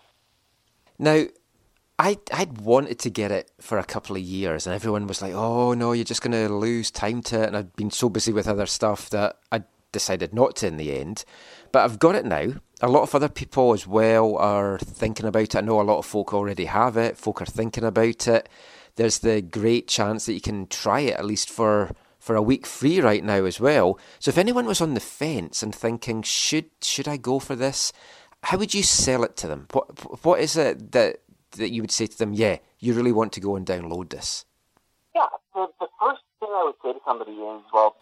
Now, 1.00 1.26
I 2.00 2.18
I'd 2.32 2.62
wanted 2.62 3.00
to 3.00 3.10
get 3.10 3.32
it 3.32 3.52
for 3.60 3.78
a 3.78 3.84
couple 3.84 4.16
of 4.16 4.22
years, 4.22 4.66
and 4.66 4.76
everyone 4.76 5.08
was 5.08 5.22
like, 5.22 5.34
"Oh 5.34 5.74
no, 5.74 5.92
you're 5.92 6.04
just 6.04 6.22
going 6.22 6.32
to 6.32 6.54
lose 6.54 6.92
time 6.92 7.22
to 7.24 7.44
it." 7.44 7.48
And 7.48 7.58
I'd 7.58 7.76
been 7.76 7.92
so 7.92 8.10
busy 8.10 8.34
with 8.34 8.48
other 8.48 8.66
stuff 8.66 9.10
that 9.12 9.38
I 9.52 9.64
decided 9.92 10.34
not 10.34 10.58
to 10.58 10.68
in 10.68 10.78
the 10.78 10.98
end. 10.98 11.24
But 11.72 11.84
I've 11.84 12.00
got 12.00 12.16
it 12.16 12.26
now. 12.26 12.54
A 12.82 12.90
lot 12.90 13.04
of 13.04 13.16
other 13.16 13.30
people 13.30 13.74
as 13.74 13.88
well 13.88 14.38
are 14.38 14.78
thinking 14.80 15.26
about 15.26 15.44
it. 15.44 15.56
I 15.56 15.62
know 15.62 15.80
a 15.80 15.84
lot 15.84 16.00
of 16.00 16.06
folk 16.06 16.34
already 16.34 16.66
have 16.66 16.98
it. 16.98 17.18
Folk 17.18 17.42
are 17.42 17.46
thinking 17.46 17.86
about 17.86 18.28
it. 18.28 18.50
There's 18.96 19.20
the 19.20 19.42
great 19.42 19.88
chance 19.88 20.26
that 20.26 20.34
you 20.34 20.42
can 20.42 20.68
try 20.68 21.02
it 21.02 21.16
at 21.16 21.26
least 21.26 21.50
for 21.50 21.92
for 22.20 22.36
a 22.36 22.42
week 22.42 22.66
free 22.66 23.02
right 23.02 23.24
now 23.24 23.44
as 23.44 23.60
well. 23.60 24.00
So 24.20 24.30
if 24.30 24.38
anyone 24.38 24.66
was 24.66 24.80
on 24.80 24.94
the 24.94 25.00
fence 25.00 25.62
and 25.62 25.74
thinking, 25.74 26.22
should 26.22 26.70
should 26.82 27.08
I 27.08 27.18
go 27.18 27.40
for 27.40 27.56
this? 27.56 27.94
How 28.44 28.58
would 28.58 28.74
you 28.74 28.84
sell 28.84 29.24
it 29.24 29.38
to 29.38 29.48
them? 29.48 29.68
What 29.72 30.26
what 30.26 30.40
is 30.40 30.58
it 30.58 30.92
that 30.92 31.22
that 31.58 31.72
you 31.72 31.82
would 31.82 31.92
say 31.92 32.08
to 32.08 32.18
them? 32.18 32.34
Yeah, 32.34 32.58
you 32.80 32.94
really 32.94 33.12
want 33.12 33.34
to 33.34 33.40
go 33.40 33.56
and 33.56 33.66
download 33.66 34.10
this. 34.10 34.46
Yeah, 35.16 35.28
the, 35.54 35.68
the 35.80 35.88
first 36.00 36.22
thing 36.40 36.50
I 36.52 36.64
would 36.64 36.76
say 36.84 36.94
to 36.94 37.00
somebody 37.06 37.32
is, 37.32 37.64
well, 37.74 37.96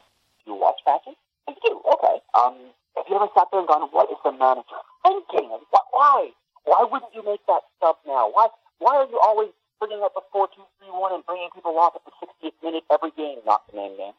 do 0.45 0.51
you 0.51 0.57
watch 0.59 0.79
matches? 0.85 1.15
I 1.47 1.53
do. 1.63 1.81
Okay. 1.93 2.17
Um, 2.33 2.55
have 2.95 3.05
you 3.09 3.15
ever 3.15 3.27
sat 3.35 3.47
there 3.51 3.59
and 3.59 3.67
gone, 3.67 3.87
what 3.91 4.09
is 4.09 4.17
the 4.23 4.31
manager 4.31 4.79
thinking? 5.03 5.49
Why? 5.91 6.31
Why 6.63 6.85
wouldn't 6.89 7.13
you 7.13 7.23
make 7.23 7.45
that 7.47 7.61
sub 7.79 7.97
now? 8.05 8.29
Why? 8.31 8.47
Why 8.79 8.95
are 8.97 9.09
you 9.09 9.19
always 9.21 9.49
bringing 9.79 10.01
up 10.01 10.13
a 10.15 10.21
four 10.31 10.47
two 10.55 10.65
three 10.79 10.89
one 10.89 11.13
and 11.13 11.25
bringing 11.25 11.49
people 11.53 11.77
off 11.77 11.93
at 11.95 12.01
the 12.05 12.13
60th 12.21 12.57
minute 12.63 12.83
every 12.91 13.11
game? 13.17 13.39
Not 13.45 13.65
the 13.69 13.77
name 13.77 13.97
game. 13.97 14.17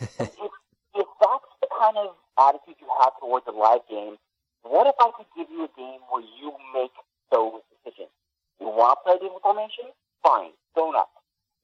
if, 0.20 0.52
if 0.94 1.08
that's 1.20 1.50
the 1.60 1.68
kind 1.78 1.96
of 1.96 2.14
attitude 2.38 2.76
you 2.80 2.88
have 3.00 3.12
towards 3.20 3.46
a 3.48 3.52
live 3.52 3.84
game, 3.88 4.16
what 4.62 4.86
if 4.86 4.94
I 5.00 5.10
could 5.16 5.26
give 5.36 5.48
you 5.50 5.64
a 5.64 5.72
game 5.76 6.00
where 6.10 6.22
you 6.22 6.52
make 6.74 6.92
those 7.32 7.60
decisions? 7.72 8.12
You 8.60 8.68
want 8.68 9.00
to 9.00 9.02
play 9.02 9.16
the 9.16 9.32
information? 9.32 9.88
Fine. 10.22 10.52
Go 10.76 10.92
nuts. 10.92 11.08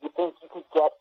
You 0.01 0.09
think 0.17 0.35
you 0.41 0.49
could 0.49 0.65
get, 0.73 0.97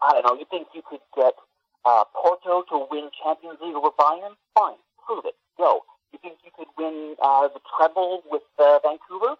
I 0.00 0.16
don't 0.16 0.24
know, 0.24 0.34
you 0.34 0.48
think 0.48 0.68
you 0.74 0.80
could 0.80 1.04
get 1.14 1.36
uh, 1.84 2.04
Porto 2.16 2.64
to 2.72 2.88
win 2.90 3.12
Champions 3.20 3.60
League 3.60 3.76
over 3.76 3.92
Bayern? 4.00 4.34
Fine. 4.56 4.80
Prove 5.04 5.28
it. 5.28 5.36
Go. 5.60 5.84
You 6.12 6.18
think 6.24 6.40
you 6.44 6.50
could 6.56 6.72
win 6.80 7.16
uh, 7.20 7.48
the 7.52 7.60
treble 7.76 8.24
with 8.32 8.42
uh, 8.58 8.80
Vancouver? 8.80 9.36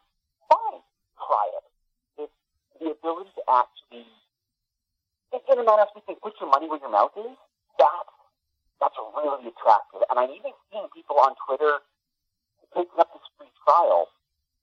Fine. 0.53 0.85
Try 1.17 1.45
it. 1.57 1.65
It's 2.29 2.37
the 2.77 2.93
ability 2.93 3.33
to 3.41 3.43
actually, 3.49 4.05
it 5.33 5.43
doesn't 5.49 5.65
matter 5.65 5.89
if 5.89 5.97
you 5.97 6.05
can 6.05 6.21
put 6.21 6.37
your 6.41 6.53
money 6.53 6.69
where 6.69 6.81
your 6.81 6.93
mouth 6.93 7.17
is. 7.17 7.37
That's, 7.81 8.15
that's 8.81 8.97
really 9.17 9.49
attractive. 9.49 10.05
And 10.13 10.21
I'm 10.21 10.31
even 10.31 10.53
seeing 10.69 10.89
people 10.93 11.17
on 11.25 11.33
Twitter 11.49 11.81
taking 12.77 13.01
up 13.01 13.09
this 13.17 13.25
free 13.41 13.51
trial 13.65 14.13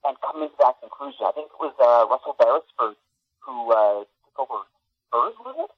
and 0.06 0.16
coming 0.22 0.50
to 0.50 0.58
that 0.60 0.78
conclusion. 0.82 1.26
I 1.26 1.32
think 1.32 1.50
it 1.50 1.60
was 1.60 1.74
uh, 1.80 2.06
Russell 2.10 2.36
Beresford 2.38 2.98
who 3.48 3.72
uh, 3.72 4.04
took 4.04 4.38
over 4.44 4.68
Spurs, 5.08 5.36
was 5.40 5.56
it? 5.56 5.72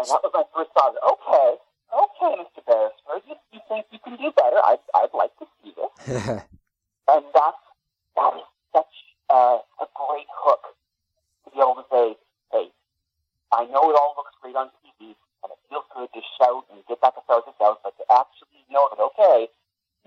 And 0.00 0.06
that 0.08 0.20
was 0.24 0.32
my 0.32 0.44
first 0.52 0.72
thought. 0.72 0.96
Okay, 0.96 1.48
okay, 1.92 2.32
Mr. 2.40 2.64
Beresford, 2.64 3.22
you, 3.28 3.36
you 3.52 3.60
think 3.68 3.86
you 3.92 4.00
can 4.00 4.16
do 4.16 4.32
better? 4.32 4.60
I'd, 4.64 4.82
I'd 4.96 5.12
like 5.12 5.36
to 5.38 5.46
see 5.60 5.76
this. 5.76 5.92
and 7.12 7.24
that's 7.36 7.64
that 8.16 8.32
is 8.40 8.48
such 8.72 8.94
uh, 9.28 9.60
a 9.60 9.86
great 9.92 10.30
hook 10.32 10.72
to 11.44 11.48
be 11.52 11.60
able 11.60 11.76
to 11.76 11.86
say, 11.92 12.16
hey, 12.52 12.72
I 13.52 13.68
know 13.68 13.84
it 13.92 13.96
all 13.96 14.16
looks 14.16 14.32
great 14.40 14.56
on 14.56 14.72
TV, 14.80 15.12
and 15.44 15.48
it 15.52 15.60
feels 15.68 15.84
good 15.92 16.08
to 16.16 16.20
shout 16.40 16.64
and 16.72 16.80
get 16.88 17.00
back 17.04 17.14
a 17.20 17.24
thousand 17.28 17.54
out, 17.60 17.84
but 17.84 17.92
to 18.00 18.04
actually 18.08 18.64
know 18.72 18.88
that, 18.88 19.00
okay, 19.12 19.48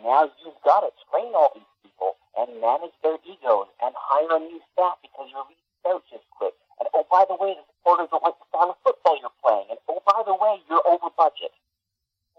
now 0.02 0.26
you've 0.41 0.57
got 0.66 0.82
to 0.82 0.91
train 1.11 1.32
all 1.38 1.53
these 1.53 1.70
people 1.84 2.18
and 2.38 2.61
manage 2.61 2.95
their 3.03 3.18
egos 3.28 3.68
and 3.84 3.94
hire 3.98 4.38
a 4.38 4.40
new 4.40 4.60
staff 4.74 4.98
because 5.03 5.28
your 5.30 5.45
lead 5.48 5.60
out 5.88 6.03
just 6.10 6.24
quit. 6.34 6.56
And 6.80 6.88
oh, 6.95 7.03
by 7.11 7.28
the 7.28 7.36
way, 7.36 7.56
the 7.56 7.66
supporters 7.76 8.07
don't 8.11 8.24
like 8.24 8.40
the 8.40 8.48
style 8.48 8.72
of 8.72 8.80
football 8.84 9.20
you're 9.20 9.40
playing. 9.44 9.68
And 9.70 9.80
oh, 9.91 9.99
by 10.07 10.24
the 10.24 10.36
way, 10.36 10.64
you're 10.72 10.84
over 10.88 11.11
budget. 11.20 11.52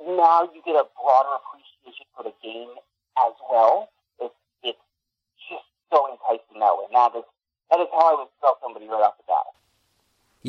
Now 0.01 0.49
you 0.49 0.65
get 0.65 0.81
a 0.81 0.89
broader 0.97 1.37
appreciation 1.37 2.09
for 2.17 2.25
the 2.25 2.33
game 2.41 2.73
as 3.21 3.37
well. 3.53 3.93
It's, 4.17 4.35
it's 4.65 4.87
just 5.45 5.69
so 5.93 6.09
enticing 6.09 6.61
that 6.65 6.73
way. 6.73 6.89
Now, 6.89 7.13
that 7.13 7.21
is, 7.21 7.29
that 7.69 7.81
is 7.85 7.89
how 7.93 8.17
I 8.17 8.25
would 8.25 8.33
sell 8.41 8.57
somebody 8.65 8.89
right 8.89 9.05
off 9.05 9.21
the 9.21 9.29
bat. 9.29 9.53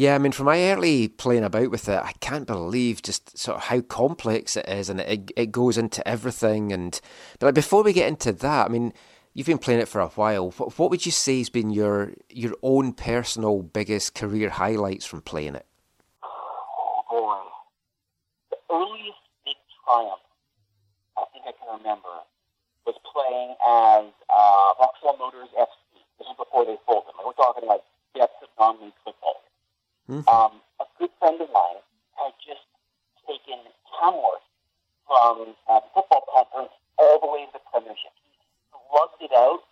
Yeah, 0.01 0.15
I 0.15 0.17
mean, 0.17 0.31
from 0.31 0.47
my 0.47 0.59
early 0.71 1.09
playing 1.09 1.43
about 1.43 1.69
with 1.69 1.87
it, 1.87 2.01
I 2.03 2.13
can't 2.13 2.47
believe 2.47 3.03
just 3.03 3.37
sort 3.37 3.57
of 3.57 3.63
how 3.65 3.81
complex 3.81 4.57
it 4.57 4.67
is, 4.67 4.89
and 4.89 4.99
it 4.99 5.31
it 5.35 5.51
goes 5.51 5.77
into 5.77 6.01
everything. 6.07 6.73
And 6.73 6.99
but 7.37 7.45
like, 7.45 7.53
before 7.53 7.83
we 7.83 7.93
get 7.93 8.07
into 8.07 8.31
that, 8.33 8.65
I 8.65 8.69
mean, 8.69 8.93
you've 9.35 9.45
been 9.45 9.59
playing 9.59 9.79
it 9.79 9.87
for 9.87 10.01
a 10.01 10.07
while. 10.07 10.49
What, 10.49 10.79
what 10.79 10.89
would 10.89 11.05
you 11.05 11.11
say 11.11 11.37
has 11.37 11.51
been 11.51 11.69
your 11.69 12.13
your 12.31 12.55
own 12.63 12.93
personal 12.93 13.61
biggest 13.61 14.15
career 14.15 14.49
highlights 14.49 15.05
from 15.05 15.21
playing 15.21 15.53
it? 15.53 15.67
Oh 16.23 17.03
boy. 17.07 17.37
The 18.49 18.57
earliest 18.73 19.21
big 19.45 19.57
triumph 19.85 20.25
I 21.15 21.25
think 21.31 21.45
I 21.45 21.51
can 21.51 21.77
remember 21.77 22.25
was 22.87 22.97
playing 23.05 23.53
as 23.61 24.09
uh, 24.33 24.73
Vauxhall 24.81 25.17
Motors 25.19 25.49
FC. 25.53 26.01
This 26.17 26.25
was 26.25 26.37
before 26.39 26.65
they 26.65 26.77
folded. 26.87 27.13
Like, 27.17 27.25
we're 27.27 27.33
talking 27.33 27.69
like 27.69 27.83
depths 28.15 28.41
of 28.41 28.49
non-league 28.57 28.97
football. 29.05 29.41
Um, 30.11 30.59
a 30.83 30.85
good 30.99 31.07
friend 31.23 31.39
of 31.39 31.47
mine 31.55 31.79
had 32.19 32.35
just 32.43 32.67
taken 33.23 33.63
Tamworth 33.95 34.43
from 35.07 35.55
uh, 35.71 35.79
the 35.79 35.89
football 35.95 36.27
conference 36.27 36.75
all 36.99 37.15
the 37.23 37.31
way 37.31 37.47
to 37.47 37.51
the 37.55 37.63
Premiership. 37.71 38.11
He 38.19 38.75
lugged 38.91 39.23
it 39.23 39.31
out 39.31 39.63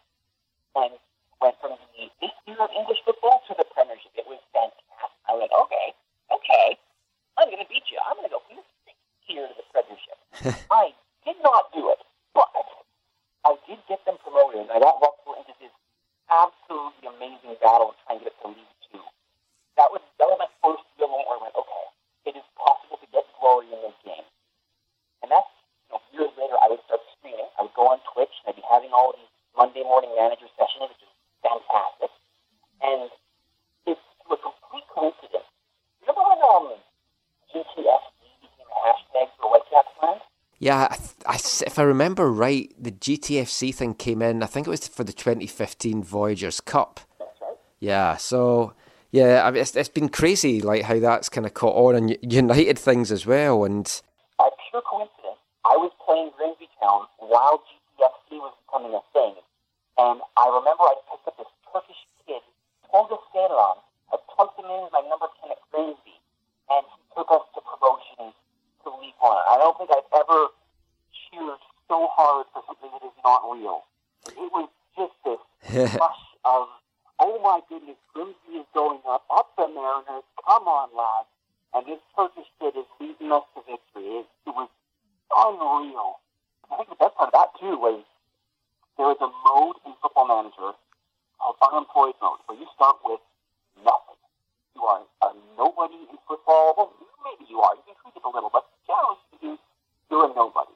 and 0.80 0.96
went 1.44 1.60
from 1.60 1.76
the 1.76 2.08
this 2.24 2.32
year 2.48 2.56
of 2.56 2.72
English 2.72 3.04
football 3.04 3.44
to 3.52 3.54
the 3.60 3.68
Premiership. 3.68 4.16
It 4.16 4.32
was 4.32 4.40
fantastic. 4.56 5.20
I 5.28 5.36
went, 5.36 5.52
okay, 5.52 5.92
okay, 6.32 6.80
I'm 7.36 7.52
going 7.52 7.60
to 7.60 7.68
beat 7.68 7.92
you. 7.92 8.00
I'm 8.08 8.16
going 8.16 8.32
to 8.32 8.40
go 8.40 8.40
from 8.48 8.64
the 8.64 8.68
sixth 8.88 9.04
tier 9.28 9.44
to 9.44 9.56
the 9.60 9.68
Premiership. 9.76 10.18
I 10.72 10.96
did 11.28 11.36
not 11.44 11.68
do 11.76 11.92
it, 11.92 12.00
but 12.32 12.48
I 13.44 13.60
did 13.68 13.84
get 13.92 14.00
them 14.08 14.16
promoted. 14.24 14.62
and 14.62 14.72
I 14.72 14.80
got 14.80 15.04
Vauxhall 15.04 15.36
into 15.36 15.52
this 15.60 15.76
absolutely 16.32 17.12
amazing 17.12 17.60
battle 17.60 17.92
to 17.92 18.00
try 18.08 18.16
and 18.16 18.24
get 18.24 18.32
it 18.32 18.40
to 18.40 18.56
League 18.56 18.78
Two. 18.88 19.04
That 19.80 19.92
was 19.96 20.04
that 20.20 20.28
was 20.28 20.36
my 20.44 20.52
first 20.60 20.84
real 21.00 21.08
moment 21.08 21.32
where 21.32 21.40
I 21.40 21.44
went, 21.48 21.56
okay, 21.56 21.86
it 22.28 22.36
is 22.36 22.44
possible 22.60 23.00
to 23.00 23.08
get 23.16 23.24
glory 23.40 23.72
in 23.72 23.80
this 23.80 23.96
game. 24.04 24.28
And 25.24 25.32
that's 25.32 25.48
you 25.88 25.96
know, 25.96 26.04
years 26.12 26.36
later 26.36 26.60
I 26.60 26.68
would 26.68 26.84
start 26.84 27.00
streaming. 27.16 27.48
I 27.56 27.64
would 27.64 27.72
go 27.80 27.88
on 27.88 28.04
Twitch 28.12 28.36
and 28.44 28.52
I'd 28.52 28.60
be 28.60 28.66
having 28.68 28.92
all 28.92 29.16
these 29.16 29.32
Monday 29.56 29.88
morning 29.88 30.12
manager 30.20 30.52
sessions, 30.60 30.92
which 30.92 31.00
is 31.00 31.14
fantastic. 31.40 32.12
And 32.84 33.08
it's 33.88 34.04
a 34.28 34.36
complete 34.36 34.84
coincidence. 34.92 35.48
Remember 36.04 36.28
when 36.28 36.44
um 36.44 36.68
GTFC 37.56 38.20
became 38.44 38.68
a 38.68 38.80
hashtag 38.84 39.32
for 39.40 39.48
Whitecaps 39.48 39.96
land? 40.04 40.20
Yeah, 40.60 40.92
I 40.92 41.00
th- 41.00 41.24
I 41.80 41.82
s 41.82 41.86
if 41.86 41.86
I 41.86 41.96
remember 41.96 42.30
right, 42.30 42.76
the 42.78 42.92
GTFC 42.92 43.74
thing 43.74 43.94
came 43.94 44.22
in. 44.22 44.44
I 44.44 44.48
think 44.48 44.68
it 44.68 44.70
was 44.70 44.88
for 44.90 45.06
the 45.06 45.14
2015 45.14 46.04
Voyagers 46.04 46.60
Cup. 46.60 47.00
Yeah, 47.80 48.18
so 48.18 48.74
yeah, 49.12 49.48
I 49.48 49.52
mean, 49.52 49.62
it's, 49.62 49.76
it's 49.78 49.88
been 49.88 50.10
crazy, 50.10 50.60
like 50.60 50.84
how 50.84 51.00
that's 51.00 51.30
kind 51.30 51.48
of 51.48 51.54
caught 51.54 51.78
on 51.78 51.96
and 51.96 52.18
united 52.22 52.78
things 52.78 53.14
as 53.14 53.26
well. 53.26 53.64
And 53.64 53.86
by 54.38 54.50
pure 54.70 54.82
coincidence, 54.82 55.40
I 55.64 55.78
was 55.78 55.92
playing 56.06 56.32
Grimsby 56.38 56.68
Town 56.82 57.08
while 57.18 57.64
GTFC 57.64 58.44
was 58.44 58.54
becoming 58.68 58.94
a 58.94 59.04
thing. 59.14 59.36
And 59.98 60.20
I 60.36 60.48
remember 60.48 60.84
I 60.84 60.96
picked 61.10 61.28
up 61.28 61.38
this 61.38 61.48
Turkish 61.72 62.04
kid, 62.28 62.44
pulled 62.92 63.12
a 63.12 63.20
skater 63.32 63.56
on, 63.56 63.78
I 64.12 64.18
plugged 64.36 64.60
him 64.60 64.66
in 64.68 64.84
as 64.84 64.92
my 64.92 65.04
number 65.08 65.32
10 65.40 65.52
at 65.52 65.64
Grimsby, 65.72 66.20
and 66.72 66.84
he 66.84 67.00
took 67.16 67.32
us 67.32 67.48
to 67.56 67.62
promotion 67.64 68.36
to 68.84 68.88
League 69.00 69.16
One. 69.24 69.40
I 69.48 69.56
don't 69.56 69.80
think 69.80 69.92
I've 69.96 70.12
ever 70.12 70.52
cheered 71.32 71.60
so 71.90 72.08
hard 72.12 72.48
for 72.54 72.64
something 72.68 72.90
that 72.92 73.04
is 73.06 73.18
not 73.24 73.42
real. 73.52 73.84
It 74.28 74.52
was 74.52 74.70
just 74.96 75.14
this 75.26 75.42
rush 76.00 76.26
of, 76.46 76.68
oh 77.20 77.40
my 77.44 77.62
goodness, 77.68 77.98
Grimsby 78.14 78.62
is 78.62 78.66
going 78.74 79.02
up, 79.08 79.26
up 79.30 79.52
the 79.58 79.68
Mariners, 79.68 80.24
come 80.46 80.68
on, 80.68 80.90
lads. 80.96 81.30
And 81.74 81.86
this 81.86 82.02
Turkish 82.16 82.50
kid 82.62 82.74
is 82.78 82.86
leading 83.02 83.32
us 83.32 83.44
to 83.54 83.62
victory. 83.62 84.22
It, 84.22 84.28
it 84.48 84.54
was 84.54 84.70
unreal. 85.38 86.18
I 86.72 86.78
think 86.78 86.90
the 86.90 86.98
best 86.98 87.14
part 87.18 87.30
of 87.30 87.38
that, 87.38 87.54
too, 87.62 87.78
was 87.78 88.02
there 88.98 89.12
is 89.14 89.22
a 89.22 89.30
mode 89.46 89.78
in 89.86 89.94
Football 90.02 90.28
Manager 90.30 90.74
called 91.38 91.58
Unemployed 91.62 92.18
Mode, 92.22 92.42
where 92.46 92.58
you 92.58 92.68
start 92.74 93.02
with 93.06 93.22
nothing. 93.82 94.20
You 94.76 94.84
are 94.86 95.02
a 95.24 95.28
nobody 95.58 95.98
in 96.10 96.18
football. 96.28 96.74
Well, 96.78 96.94
maybe 97.26 97.50
you 97.50 97.62
are. 97.62 97.74
You 97.80 97.82
can 97.88 97.96
tweak 98.02 98.18
it 98.18 98.26
a 98.26 98.30
little, 98.30 98.50
but 98.52 98.68
generally 98.86 99.18
speaking, 99.30 99.58
you're 100.10 100.26
a 100.26 100.34
nobody. 100.36 100.74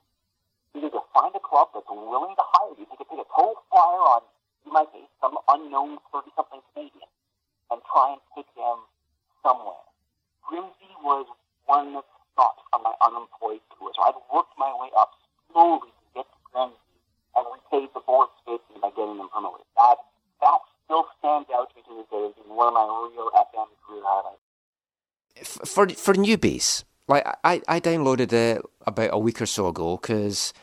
You 0.74 0.82
need 0.82 0.96
to 0.96 1.06
find 1.14 1.36
a 1.36 1.40
club 1.40 1.70
that's 1.74 1.86
willing 1.90 2.34
to 2.34 2.46
hire 2.54 2.74
you. 2.80 2.88
You 2.90 2.98
can 2.98 3.06
take 3.06 3.22
a 3.22 3.30
total 3.30 3.62
flyer 3.70 4.02
on, 4.18 4.22
in 4.66 4.74
my 4.74 4.86
case, 4.90 5.10
some 5.22 5.38
unknown 5.50 6.00
30-something 6.14 6.62
Canadian, 6.74 7.10
and 7.70 7.82
try 7.86 8.18
and 8.18 8.22
take 8.34 8.50
them 8.56 8.88
somewhere. 9.44 9.86
Grimsby 10.48 10.90
was 11.06 11.28
stop 12.34 12.58
on 12.74 12.84
my 12.84 12.94
unemployed 13.06 13.62
tour. 13.78 13.92
So 13.96 14.02
I'd 14.04 14.18
worked 14.34 14.54
my 14.58 14.74
way 14.82 14.90
up 14.98 15.14
slowly 15.52 15.90
to 15.90 16.06
get 16.22 16.26
to 16.28 16.40
Grimsby 16.52 16.98
and 17.38 17.46
repaid 17.54 17.90
the 17.94 18.02
board 18.02 18.30
safety 18.46 18.76
by 18.82 18.90
getting 18.92 19.18
them 19.18 19.30
promoted. 19.30 19.66
That 19.78 19.98
that 20.42 20.60
still 20.86 21.06
stands 21.20 21.50
out 21.54 21.70
to 21.72 21.76
me 21.78 21.82
to 21.88 21.94
this 22.02 22.10
day 22.12 22.26
as 22.28 22.34
being 22.36 22.56
one 22.56 22.68
of 22.68 22.74
my 22.74 22.86
real 22.86 23.30
FM 23.32 23.70
career 23.86 24.04
highlights. 24.04 24.44
for 25.66 25.90
for 25.90 26.14
newbies, 26.14 26.84
like 27.08 27.26
I, 27.44 27.62
I 27.68 27.80
downloaded 27.80 28.34
it 28.34 28.62
about 28.86 29.10
a 29.14 29.20
week 29.20 29.42
or 29.42 29.46
so 29.46 29.68
ago 29.68 29.98
because 29.98 30.54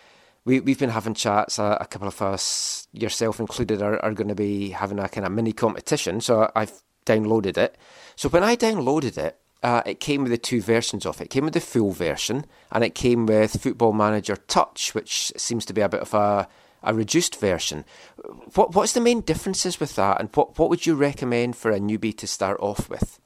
we 0.45 0.61
we've 0.61 0.79
been 0.79 0.91
having 0.91 1.15
chats. 1.15 1.59
A, 1.59 1.79
a 1.81 1.87
couple 1.87 2.09
of 2.09 2.21
us, 2.23 2.87
yourself 2.93 3.41
included, 3.41 3.83
are, 3.83 4.03
are 4.05 4.13
going 4.13 4.29
to 4.29 4.35
be 4.35 4.71
having 4.71 4.99
a 4.99 5.09
kind 5.09 5.27
of 5.27 5.33
mini 5.33 5.53
competition. 5.53 6.21
So 6.21 6.51
I've 6.55 6.83
downloaded 7.07 7.57
it. 7.57 7.77
So 8.17 8.29
when 8.29 8.45
I 8.45 8.57
downloaded 8.57 9.19
it, 9.19 9.40
uh, 9.63 9.83
it 9.85 10.01
came 10.01 10.23
with 10.23 10.33
the 10.33 10.39
two 10.39 10.61
versions 10.63 11.05
of 11.05 11.21
it. 11.21 11.25
It 11.25 11.31
came 11.31 11.45
with 11.45 11.55
the 11.55 11.61
full 11.61 11.93
version, 11.93 12.47
and 12.73 12.83
it 12.83 12.95
came 12.95 13.27
with 13.27 13.61
Football 13.61 13.93
Manager 13.93 14.37
Touch, 14.37 14.95
which 14.95 15.33
seems 15.37 15.65
to 15.67 15.73
be 15.73 15.81
a 15.81 15.89
bit 15.89 16.01
of 16.01 16.15
a 16.15 16.49
a 16.83 16.95
reduced 16.95 17.37
version. 17.37 17.85
What 18.55 18.75
what's 18.75 18.93
the 18.93 19.01
main 19.01 19.21
differences 19.21 19.81
with 19.81 19.97
that, 19.97 20.21
and 20.21 20.31
what 20.35 20.59
what 20.59 20.71
would 20.71 20.87
you 20.87 20.95
recommend 20.95 21.57
for 21.57 21.71
a 21.71 21.79
newbie 21.79 22.17
to 22.17 22.27
start 22.27 22.59
off 22.61 22.89
with? 22.89 23.21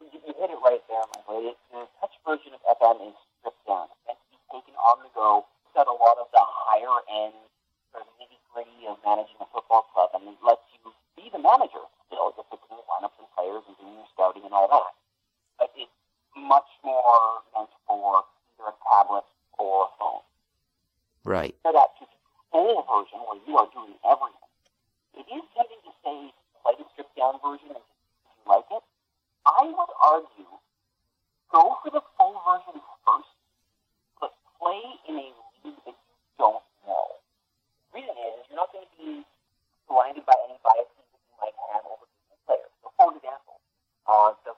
You, 0.00 0.20
you 0.26 0.34
hit 0.36 0.50
it 0.50 0.60
right 0.60 0.82
there, 0.88 1.06
my 1.16 1.20
boy. 1.24 1.56
The 1.72 1.88
touch 2.00 2.16
version 2.26 2.52
of 2.52 2.60
FM 2.76 3.08
is 3.08 3.16
stripped 3.40 3.64
down. 3.66 3.88
It's 4.04 4.20
taken 4.52 4.76
on 4.76 5.00
the 5.00 5.10
go. 5.16 5.46
It's 5.64 5.72
got 5.72 5.88
a 5.88 5.96
lot 5.96 6.20
of 6.20 6.28
the 6.28 6.44
higher 6.44 7.00
end, 7.08 7.40
sort 7.92 8.04
of 8.04 8.12
nitty 8.20 8.36
gritty 8.52 8.84
of 8.84 9.00
managing 9.00 9.40
a 9.40 9.48
football 9.48 9.88
club, 9.96 10.12
and 10.12 10.28
it 10.28 10.36
lets 10.44 10.68
you 10.76 10.92
be 11.16 11.32
the 11.32 11.40
manager 11.40 11.80
still, 12.04 12.36
just 12.36 12.52
picking 12.52 12.76
your 12.76 12.84
lineups 12.84 13.16
and 13.16 13.28
players 13.32 13.64
and 13.64 13.76
doing 13.80 13.96
your 13.96 14.08
scouting 14.12 14.44
and 14.44 14.52
all 14.52 14.68
that. 14.68 14.92
But 15.60 15.70
it's 15.76 15.92
much 16.34 16.66
more 16.82 17.44
meant 17.52 17.68
for 17.86 18.24
either 18.24 18.72
a 18.72 18.74
tablet 18.88 19.28
or 19.60 19.84
a 19.84 19.88
phone. 20.00 20.24
Right. 21.22 21.54
Compare 21.62 21.84
that 21.84 21.92
the 22.00 22.06
full 22.50 22.80
version 22.88 23.20
where 23.28 23.38
you 23.44 23.54
are 23.60 23.68
doing 23.76 23.94
everything. 24.08 24.48
It 25.20 25.26
is 25.28 25.44
tempting 25.52 25.84
to 25.84 25.92
say 26.00 26.32
play 26.64 26.74
the 26.80 26.88
stripped 26.96 27.12
down 27.12 27.36
version 27.44 27.76
and 27.76 27.84
if 27.84 28.32
you 28.40 28.44
like 28.48 28.64
it. 28.72 28.82
I 29.44 29.68
would 29.68 29.92
argue 30.00 30.48
go 31.52 31.76
for 31.82 31.90
the 31.90 32.00
full 32.16 32.40
version 32.40 32.80
first, 33.04 33.32
but 34.20 34.32
play 34.56 34.80
in 35.08 35.14
a 35.18 35.28
league 35.66 35.80
that 35.84 35.92
you 35.92 36.16
don't 36.38 36.64
know. 36.86 37.06
The 37.92 38.00
reason 38.00 38.16
is, 38.16 38.48
you're 38.48 38.56
not 38.56 38.72
going 38.72 38.86
to 38.86 38.96
be 38.96 39.26
blinded 39.90 40.24
by 40.24 40.36
any 40.46 40.56
biases 40.62 41.04
that 41.04 41.20
you 41.20 41.34
might 41.42 41.56
have 41.74 41.84
over 41.84 42.06
different 42.06 42.40
players. 42.46 42.72
So, 42.80 42.88
for 42.94 43.08
example, 43.12 43.56
uh, 44.06 44.30
the, 44.46 44.52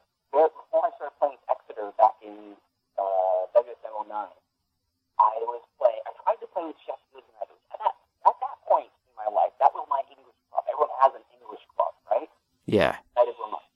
I 0.83 0.91
started 0.99 1.15
playing 1.23 1.39
Exeter 1.47 1.95
back 1.95 2.19
in 2.27 2.59
uh, 2.99 3.47
WSM 3.55 3.95
09, 4.11 4.11
I 4.11 5.35
was 5.47 5.63
playing. 5.79 6.03
I 6.03 6.11
tried 6.27 6.41
to 6.43 6.49
play 6.51 6.67
with 6.67 6.79
Sheffield 6.83 7.23
United. 7.23 7.55
At 7.71 7.79
that, 7.79 7.95
at 8.27 8.37
that 8.43 8.57
point 8.67 8.91
in 9.07 9.15
my 9.15 9.29
life, 9.31 9.55
that 9.63 9.71
was 9.71 9.87
my 9.87 10.03
English 10.11 10.35
club. 10.51 10.67
Everyone 10.67 10.91
has 10.99 11.15
an 11.15 11.25
English 11.39 11.63
club, 11.79 11.95
right? 12.11 12.31
Yeah. 12.67 12.99
United 13.15 13.39
were 13.39 13.51
mine. 13.55 13.73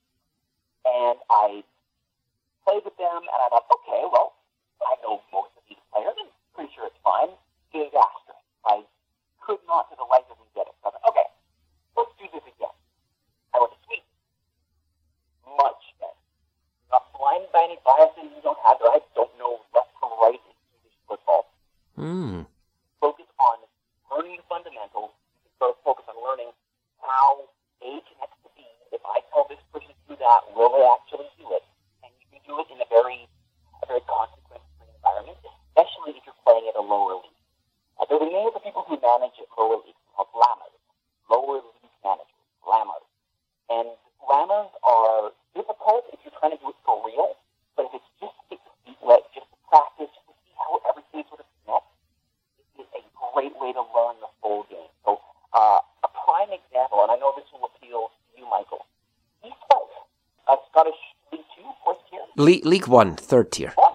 And 0.87 1.19
I 1.31 1.47
played 2.67 2.83
with 2.83 2.99
them, 2.99 3.23
and 3.23 3.39
I 3.39 3.47
thought, 3.55 3.71
okay, 3.71 4.03
well, 4.11 4.35
I 4.83 4.99
know 5.07 5.23
most 5.31 5.55
of 5.55 5.63
these 5.71 5.81
players, 5.95 6.19
and 6.19 6.31
pretty 6.59 6.75
sure 6.75 6.91
it's 6.91 6.99
fine. 7.07 7.31
Disaster. 7.71 8.35
I 8.67 8.83
could 9.47 9.63
not, 9.71 9.87
to 9.91 9.95
the 9.95 10.09
life 10.11 10.27
of 10.27 10.43
me, 10.43 10.51
get 10.59 10.67
it. 10.67 10.75
So 10.83 10.91
I 10.91 10.99
thought, 10.99 11.07
okay, 11.15 11.29
let's 11.95 12.11
do 12.19 12.27
this 12.35 12.43
again. 12.51 12.75
I 13.55 13.63
went 13.63 13.71
to 13.71 13.81
Sweden. 13.87 14.11
Much 15.55 15.83
better. 16.03 16.19
Not 16.91 17.07
any 17.67 17.83
biases 17.83 18.31
you 18.31 18.43
don't 18.47 18.59
have. 18.63 18.79
Or 18.79 18.95
I 18.95 19.03
don't 19.19 19.35
know 19.43 19.59
left 19.75 19.91
from 19.99 20.15
right 20.23 20.39
in 20.39 20.55
Swedish 20.71 20.97
football. 21.11 21.51
Hmm. 21.99 22.47
Focus 23.03 23.27
on 23.43 23.59
learning 24.15 24.39
the 24.39 24.47
fundamentals. 24.47 25.11
You 25.35 25.51
can 25.51 25.55
sort 25.59 25.71
of 25.75 25.79
focus 25.83 26.07
on 26.07 26.15
learning 26.23 26.55
how 27.03 27.51
A 27.83 27.91
connects 28.07 28.39
to 28.47 28.49
B. 28.55 28.63
If 28.95 29.03
I 29.03 29.19
tell 29.35 29.51
this 29.51 29.59
person 29.75 29.91
to 29.91 30.05
do 30.07 30.15
that, 30.23 30.41
will 30.55 30.71
they 30.71 30.87
actually 30.87 31.27
do 31.35 31.51
it? 31.59 31.67
And 32.07 32.15
you 32.23 32.27
can 32.31 32.41
do 32.47 32.55
it 32.63 32.71
in 32.71 32.79
a 32.79 32.87
very, 32.87 33.27
a 33.83 33.85
very 33.91 34.05
consequence-free 34.07 34.87
environment, 34.87 35.43
especially 35.75 36.15
if 36.15 36.23
you're 36.23 36.39
playing 36.47 36.71
at 36.71 36.79
a 36.79 36.85
lower 36.85 37.19
league. 37.19 37.41
Uh, 37.99 38.07
there's 38.07 38.23
a 38.23 38.31
name 38.31 38.53
for 38.55 38.63
people 38.63 38.87
who 38.87 38.95
manage 39.03 39.35
at 39.43 39.51
lower 39.59 39.83
leagues 39.83 39.99
called 40.15 40.31
llamas, 40.37 40.75
lower 41.27 41.59
league 41.65 41.99
managers, 42.07 42.47
llamas. 42.63 43.03
And 43.67 43.91
llamas 44.23 44.71
are 44.87 45.35
difficult 45.57 46.07
if 46.13 46.21
you're 46.23 46.37
trying 46.39 46.53
to 46.53 46.61
do 46.61 46.71
it 46.71 46.79
for 46.85 47.01
real, 47.03 47.35
but 47.77 47.87
if 47.93 48.01
it's 48.01 48.11
just 48.21 48.37
it's 48.51 48.65
a 48.65 48.75
feet 48.85 48.99
wet, 49.05 49.23
just 49.35 49.47
to 49.53 49.57
practice, 49.69 50.11
just 50.11 50.27
to 50.27 50.35
see 50.43 50.53
how 50.57 50.81
everything 50.89 51.23
sort 51.29 51.41
of 51.45 51.49
have 51.69 51.85
it 52.81 52.83
is 52.83 52.89
a 52.97 53.03
great 53.33 53.53
way 53.61 53.71
to 53.73 53.85
learn 53.95 54.17
the 54.25 54.31
full 54.41 54.65
game. 54.73 54.89
So 55.05 55.21
uh, 55.53 55.81
a 56.05 56.09
prime 56.25 56.51
example, 56.57 57.05
and 57.05 57.11
I 57.13 57.17
know 57.21 57.33
this 57.37 57.47
will 57.53 57.69
appeal 57.69 58.09
to 58.11 58.41
you, 58.41 58.45
Michael, 58.49 58.85
East 59.45 59.61
Fife, 59.69 59.95
a 60.49 60.57
Scottish 60.73 61.01
League 61.33 61.45
Two, 61.55 61.69
fourth 61.85 62.01
tier. 62.11 62.25
Le- 62.37 62.65
League 62.69 62.89
One, 62.89 63.15
third 63.17 63.53
tier. 63.53 63.73
Oh, 63.79 63.86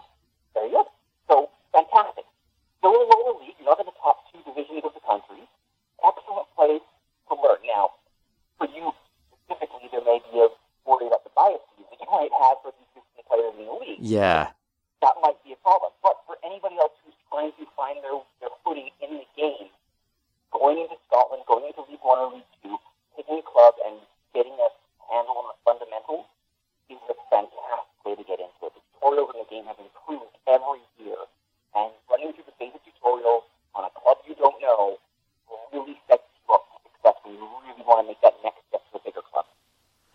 Yeah. 14.12 14.52
That 15.00 15.16
might 15.24 15.40
be 15.48 15.56
a 15.56 15.60
problem. 15.64 15.96
But 16.04 16.20
for 16.28 16.36
anybody 16.44 16.76
else 16.76 16.92
who's 17.08 17.16
trying 17.32 17.56
to 17.56 17.64
find 17.80 18.04
their, 18.04 18.20
their 18.44 18.52
footing 18.60 18.92
in 19.00 19.24
the 19.24 19.28
game, 19.40 19.72
going 20.52 20.84
into 20.84 21.00
Scotland, 21.08 21.48
going 21.48 21.64
into 21.64 21.88
League 21.88 22.04
One 22.04 22.20
or 22.20 22.30
League 22.36 22.52
Two, 22.60 22.76
picking 23.16 23.40
a 23.40 23.46
club 23.48 23.80
and 23.88 24.04
getting 24.36 24.52
a 24.52 24.70
handle 25.08 25.40
on 25.40 25.56
the 25.56 25.58
fundamentals 25.64 26.28
is 26.92 27.00
a 27.08 27.16
fantastic 27.32 28.04
way 28.04 28.20
to 28.20 28.26
get 28.28 28.44
into 28.44 28.68
it. 28.68 28.76
The 28.76 28.84
tutorials 29.00 29.32
in 29.32 29.40
the 29.40 29.48
game 29.48 29.66
have 29.72 29.80
improved 29.80 30.36
every 30.44 30.84
year, 31.00 31.16
and 31.72 31.96
running 32.12 32.36
through 32.36 32.52
the 32.52 32.58
basic 32.60 32.84
tutorials 32.84 33.48
on 33.80 33.88
a 33.88 33.92
club 33.96 34.20
you 34.28 34.36
don't 34.36 34.60
know 34.60 35.00
really 35.72 35.96
sets 36.12 36.28
you 36.36 36.52
up 36.52 36.68
for 36.68 36.84
success 36.84 37.16
when 37.24 37.40
you 37.40 37.48
really 37.64 37.80
want 37.88 38.04
to 38.04 38.12
make 38.12 38.20
that 38.20 38.36
next 38.44 38.60
step 38.68 38.84
to 38.92 39.00
a 39.00 39.02
bigger 39.08 39.24
club. 39.32 39.48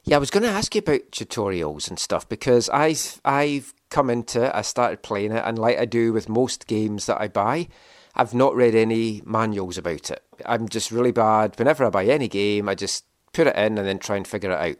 Yeah, 0.05 0.16
I 0.16 0.18
was 0.20 0.31
going 0.31 0.44
to 0.44 0.52
ask 0.52 0.74
you 0.74 0.85
about 0.85 1.10
tutorials 1.16 1.89
and 1.89 1.98
stuff 1.98 2.28
because 2.28 2.68
I've 2.68 3.20
I've 3.24 3.73
come 3.97 4.10
into, 4.10 4.55
I 4.55 4.60
started 4.60 5.01
playing 5.01 5.32
it, 5.32 5.43
and 5.47 5.59
like 5.59 5.78
I 5.78 5.86
do 5.86 6.12
with 6.12 6.28
most 6.28 6.66
games 6.66 7.06
that 7.06 7.18
I 7.18 7.28
buy, 7.28 7.68
I've 8.14 8.35
not 8.35 8.55
read 8.55 8.74
any 8.74 9.23
manuals 9.24 9.78
about 9.78 10.10
it. 10.10 10.23
I'm 10.44 10.68
just 10.68 10.90
really 10.90 11.12
bad. 11.12 11.59
Whenever 11.59 11.82
I 11.82 11.89
buy 11.89 12.05
any 12.05 12.28
game, 12.28 12.68
I 12.68 12.74
just 12.74 13.06
put 13.32 13.47
it 13.47 13.56
in 13.56 13.78
and 13.78 13.89
then 13.89 13.98
try 13.98 14.16
and 14.16 14.28
figure 14.28 14.51
it 14.51 14.60
out. 14.60 14.77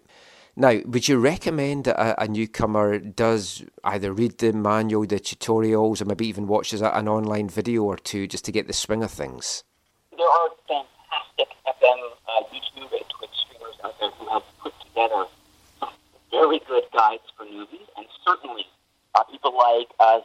Now, 0.55 0.81
would 0.85 1.09
you 1.09 1.17
recommend 1.17 1.85
that 1.85 1.99
a, 1.99 2.25
a 2.25 2.29
newcomer 2.29 2.99
does 2.99 3.65
either 3.85 4.13
read 4.13 4.37
the 4.37 4.53
manual, 4.53 5.07
the 5.07 5.19
tutorials, 5.19 6.03
or 6.03 6.05
maybe 6.05 6.29
even 6.29 6.47
watches 6.47 6.83
a, 6.83 6.91
an 6.91 7.09
online 7.09 7.49
video 7.49 7.85
or 7.85 7.97
two 7.97 8.27
just 8.27 8.45
to 8.45 8.53
get 8.53 8.67
the 8.67 8.75
swing 8.75 9.03
of 9.03 9.11
things? 9.11 9.65
There 10.15 10.29
are 10.29 10.51
fantastic 10.69 11.57
FM 11.67 12.01
uh, 12.29 12.43
YouTube 12.53 12.93
and 12.93 13.09
Twitch 13.09 13.37
streamers 13.47 13.77
out 13.83 13.99
there 13.99 14.11
who 14.11 14.29
have 14.29 14.43
put 14.63 14.75
together 14.85 15.25
very 16.31 16.61
good 16.69 16.85
guides 16.93 17.25
for 17.35 17.47
newbies, 17.47 17.89
and 17.97 18.07
certainly 18.23 18.67
like 19.75 19.89
us 20.01 20.25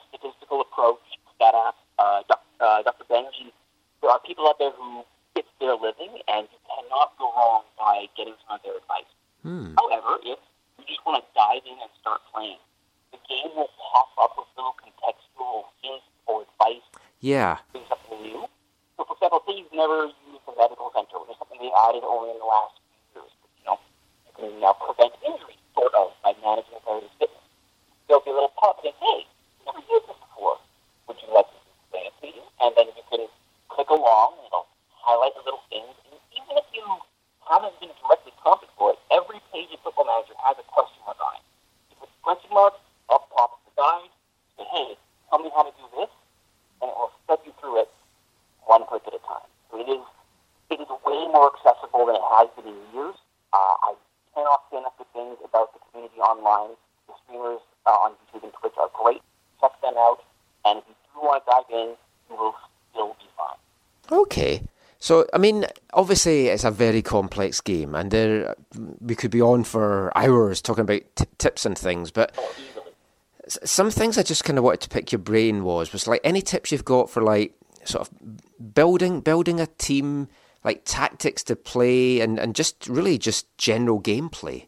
I 65.42 65.50
mean, 65.52 65.66
obviously, 65.96 66.50
it's 66.50 66.64
a 66.64 66.70
very 66.70 67.02
complex 67.02 67.62
game, 67.62 67.96
and 67.96 68.12
there 68.12 68.56
we 69.00 69.16
could 69.16 69.32
be 69.32 69.42
on 69.42 69.64
for 69.64 70.16
hours 70.16 70.62
talking 70.62 70.84
about 70.84 71.02
t- 71.16 71.26
tips 71.40 71.66
and 71.66 71.76
things. 71.76 72.12
But 72.12 72.32
some 73.48 73.90
things 73.90 74.20
I 74.20 74.22
just 74.22 74.44
kind 74.44 74.60
of 74.60 74.64
wanted 74.64 74.82
to 74.82 74.90
pick 74.90 75.12
your 75.12 75.18
brain 75.18 75.64
was 75.64 75.94
was 75.94 76.06
like 76.06 76.22
any 76.24 76.44
tips 76.44 76.72
you've 76.72 76.86
got 76.86 77.10
for 77.10 77.24
like 77.24 77.56
sort 77.86 78.08
of 78.08 78.76
building 78.76 79.22
building 79.22 79.60
a 79.60 79.66
team, 79.66 80.28
like 80.64 80.84
tactics 80.86 81.44
to 81.46 81.56
play, 81.56 82.20
and 82.20 82.38
and 82.38 82.54
just 82.54 82.88
really 82.88 83.18
just 83.18 83.48
general 83.58 84.00
gameplay. 84.00 84.68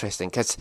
Interesting. 0.00 0.28
Because 0.28 0.56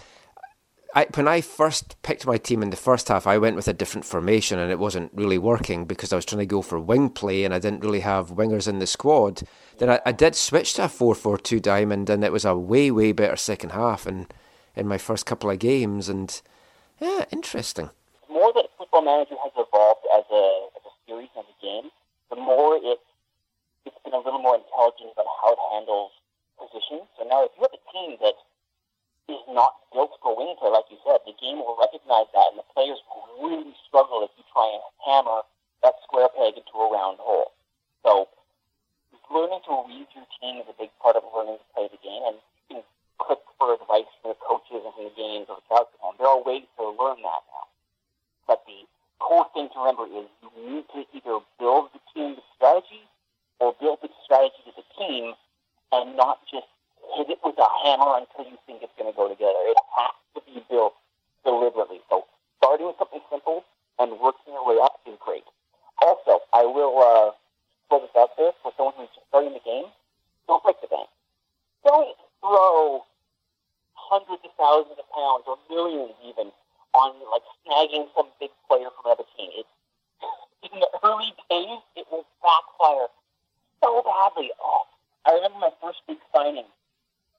I, 0.95 1.07
when 1.15 1.27
I 1.27 1.41
first 1.41 2.01
picked 2.01 2.25
my 2.25 2.37
team 2.37 2.61
in 2.61 2.71
the 2.71 2.77
first 2.77 3.07
half, 3.07 3.25
I 3.25 3.37
went 3.37 3.55
with 3.55 3.67
a 3.67 3.73
different 3.73 4.05
formation 4.05 4.59
and 4.59 4.71
it 4.71 4.79
wasn't 4.79 5.11
really 5.13 5.37
working 5.37 5.85
because 5.85 6.11
I 6.11 6.17
was 6.17 6.25
trying 6.25 6.39
to 6.39 6.45
go 6.45 6.61
for 6.61 6.79
wing 6.79 7.09
play 7.09 7.45
and 7.45 7.53
I 7.53 7.59
didn't 7.59 7.83
really 7.83 8.01
have 8.01 8.31
wingers 8.31 8.67
in 8.67 8.79
the 8.79 8.87
squad. 8.87 9.43
Then 9.77 9.89
I, 9.89 10.01
I 10.05 10.11
did 10.11 10.35
switch 10.35 10.73
to 10.73 10.85
a 10.85 10.89
4 10.89 11.15
4 11.15 11.37
2 11.37 11.59
diamond 11.59 12.09
and 12.09 12.23
it 12.23 12.31
was 12.31 12.43
a 12.43 12.57
way, 12.57 12.91
way 12.91 13.11
better 13.11 13.35
second 13.35 13.71
half 13.71 14.07
in, 14.07 14.27
in 14.75 14.87
my 14.87 14.97
first 14.97 15.25
couple 15.25 15.49
of 15.49 15.59
games. 15.59 16.09
And 16.09 16.41
yeah, 16.99 17.25
interesting. 17.31 17.91
The 18.27 18.33
more 18.33 18.51
that 18.53 18.65
Football 18.77 19.03
Manager 19.03 19.35
has 19.43 19.53
evolved 19.55 20.05
as 20.17 20.25
a, 20.31 20.67
as 20.75 20.83
a 20.83 20.93
series 21.07 21.29
and 21.35 21.45
a 21.45 21.57
game, 21.63 21.91
the 22.29 22.35
more 22.35 22.75
it, 22.75 22.99
it's 23.85 23.97
been 24.03 24.13
a 24.13 24.17
little 24.17 24.41
more 24.41 24.55
intelligent 24.55 25.13
about 25.13 25.27
how 25.41 25.53
it 25.53 25.59
handles 25.71 26.11
positions. 26.59 27.07
So 27.17 27.23
now 27.23 27.45
if 27.45 27.51
you 27.55 27.63
have 27.63 27.77
a 27.77 27.83
team 27.93 28.17
that 28.21 28.35
is 29.29 29.45
not 29.47 29.79
like 30.39 30.87
you 30.87 30.97
said, 31.03 31.19
the 31.27 31.35
game 31.35 31.59
will 31.59 31.75
recognize 31.75 32.31
that, 32.31 32.55
and 32.55 32.59
the 32.59 32.67
players 32.71 32.99
will 33.11 33.27
really 33.43 33.75
struggle 33.87 34.23
if 34.23 34.31
you 34.39 34.43
try 34.53 34.71
and 34.71 34.83
hammer 35.03 35.43
that 35.83 35.99
square 36.07 36.31
peg 36.31 36.55
into 36.55 36.75
a 36.79 36.87
round 36.87 37.19
hole. 37.19 37.51
So, 38.03 38.31
learning 39.27 39.59
to 39.67 39.83
read 39.87 40.07
your 40.15 40.27
team 40.39 40.63
is 40.63 40.67
a 40.71 40.77
big 40.79 40.91
part 41.03 41.19
of 41.19 41.27
learning 41.35 41.59
to 41.59 41.67
play 41.75 41.87
the 41.91 41.99
game, 41.99 42.23
and 42.23 42.37
you 42.39 42.79
can 42.79 42.83
click 43.19 43.43
for 43.59 43.75
advice 43.75 44.07
from 44.23 44.31
the 44.31 44.39
coaches 44.39 44.79
and 44.87 44.93
from 44.95 45.11
the 45.11 45.15
games 45.19 45.51
or 45.51 45.59
the 45.59 45.65
scouts 45.67 45.91
at 45.91 45.99
home. 45.99 46.15
There 46.15 46.31
are 46.31 46.39
ways 46.39 46.67
to 46.79 46.87
learn 46.95 47.19
that 47.19 47.43
now. 47.51 47.67
But 48.47 48.63
the 48.63 48.87
core 49.19 49.47
thing 49.51 49.67
to 49.75 49.77
remember 49.83 50.07
is 50.07 50.25
you 50.39 50.49
need 50.55 50.87
to 50.95 51.03
either 51.11 51.43
build 51.59 51.91
the 51.91 52.01
team 52.15 52.39
with 52.39 52.47
strategy 52.55 53.03
or 53.59 53.75
build 53.75 53.99
the 54.01 54.09
strategy 54.23 54.63
as 54.71 54.79
a 54.79 54.87
team 54.95 55.35
and 55.91 56.15
not 56.15 56.39
just 56.47 56.67
hit 57.15 57.29
it 57.29 57.39
with 57.43 57.57
a 57.59 57.69
hammer 57.83 58.23
until 58.23 58.49
you 58.49 58.57
think 58.65 58.81
it's 58.81 58.93
going 58.97 59.11
to 59.11 59.15
go 59.15 59.27
together. 59.27 59.59
It 59.67 59.77
has 59.95 60.15
to 60.35 60.39
be 60.45 60.63
built 60.69 60.95
deliberately. 61.43 62.01
So 62.09 62.25
starting 62.57 62.87
with 62.87 62.97
something 62.97 63.21
simple 63.29 63.63
and 63.99 64.19
working 64.19 64.53
your 64.53 64.65
way 64.65 64.79
up 64.81 64.99
is 65.05 65.17
great. 65.19 65.43
Also, 66.01 66.39
I 66.53 66.63
will 66.63 66.95
uh, 66.99 67.31
throw 67.89 67.99
this 67.99 68.15
out 68.15 68.31
there 68.37 68.51
for 68.63 68.71
someone 68.77 68.95
who's 68.97 69.11
just 69.15 69.27
starting 69.27 69.53
the 69.53 69.63
game. 69.63 69.91
Don't 70.47 70.63
break 70.63 70.79
the 70.81 70.87
bank. 70.87 71.09
Don't 71.83 72.15
throw 72.39 73.03
hundreds 73.95 74.41
of 74.45 74.51
thousands 74.55 74.97
of 74.97 75.07
pounds 75.11 75.43
or 75.47 75.59
millions 75.69 76.15
even 76.23 76.51
on 76.95 77.13
like 77.29 77.45
snagging 77.61 78.07
some 78.15 78.27
big 78.39 78.49
player 78.67 78.89
from 78.95 79.11
another 79.11 79.27
team. 79.37 79.51
It, 79.53 79.67
in 80.59 80.79
the 80.79 80.89
early 81.03 81.31
days, 81.49 81.79
it 81.95 82.05
will 82.11 82.25
backfire 82.43 83.07
so 83.81 84.03
badly. 84.03 84.51
Oh, 84.59 84.83
I 85.25 85.33
remember 85.33 85.59
my 85.59 85.73
first 85.81 85.99
big 86.07 86.17
signing 86.33 86.67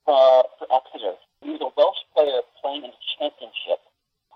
uh, 0.06 0.42
for 0.58 0.66
Exeter. 0.70 1.16
He 1.42 1.50
was 1.56 1.60
a 1.60 1.70
Welsh 1.76 2.02
player 2.14 2.40
playing 2.60 2.84
in 2.84 2.92
the 2.92 3.02
championship. 3.18 3.80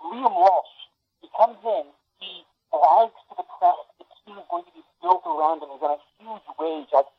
Liam 0.01 0.33
Walsh, 0.33 0.75
he 1.21 1.29
comes 1.35 1.57
in, 1.63 1.85
he 2.19 2.45
brags 2.69 3.15
to 3.29 3.33
the 3.37 3.47
press 3.57 3.79
the 3.97 4.05
team 4.23 4.37
is 4.37 4.47
going 4.49 4.65
to 4.65 4.73
be 4.73 4.83
built 5.01 5.23
around 5.25 5.61
him. 5.61 5.69
He's 5.73 5.83
on 5.85 5.97
a 5.97 6.01
huge 6.21 6.47
wage. 6.57 6.89
I've 6.93 7.09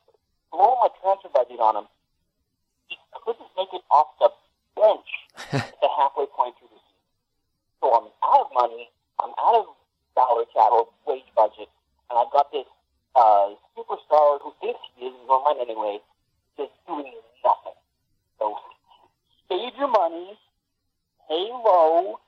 blown 0.51 0.77
my 0.83 0.91
transfer 1.03 1.31
budget 1.33 1.61
on 1.61 1.85
him. 1.85 1.87
He 2.89 2.97
couldn't 3.25 3.51
make 3.57 3.73
it 3.75 3.83
off 3.91 4.15
the 4.19 4.31
bench 4.79 5.11
at 5.53 5.75
the 5.83 5.91
halfway 5.91 6.27
point 6.31 6.55
through 6.59 6.71
the 6.71 6.81
season. 6.81 7.11
So 7.83 7.87
I'm 7.93 8.09
out 8.23 8.47
of 8.47 8.51
money. 8.55 8.91
I'm 9.19 9.33
out 9.41 9.65
of 9.65 9.67
salary 10.15 10.47
cap 10.53 10.71
or 10.73 10.89
wage 11.07 11.29
budget, 11.35 11.69
and 12.11 12.15
I've 12.19 12.33
got 12.33 12.53
this 12.53 12.69
uh, 13.17 13.57
superstar 13.73 14.41
who 14.45 14.53
thinks 14.61 14.81
he 14.97 15.09
is, 15.09 15.13
he's 15.13 15.29
on 15.29 15.36
mine 15.47 15.63
anyway, 15.63 15.99
just 16.57 16.73
doing 16.87 17.13
nothing. 17.45 17.79
So 18.39 18.57
save 19.49 19.73
your 19.79 19.89
money, 19.89 20.39
pay 21.29 21.49
low, 21.53 22.19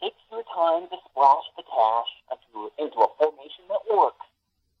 take 0.00 0.14
your 0.30 0.42
time 0.54 0.88
to 0.88 0.96
splash 1.10 1.44
the 1.56 1.62
cash 1.62 2.10
into, 2.32 2.70
into 2.78 2.96
a 2.96 3.08
formation 3.18 3.64
that 3.68 3.80
works, 3.94 4.24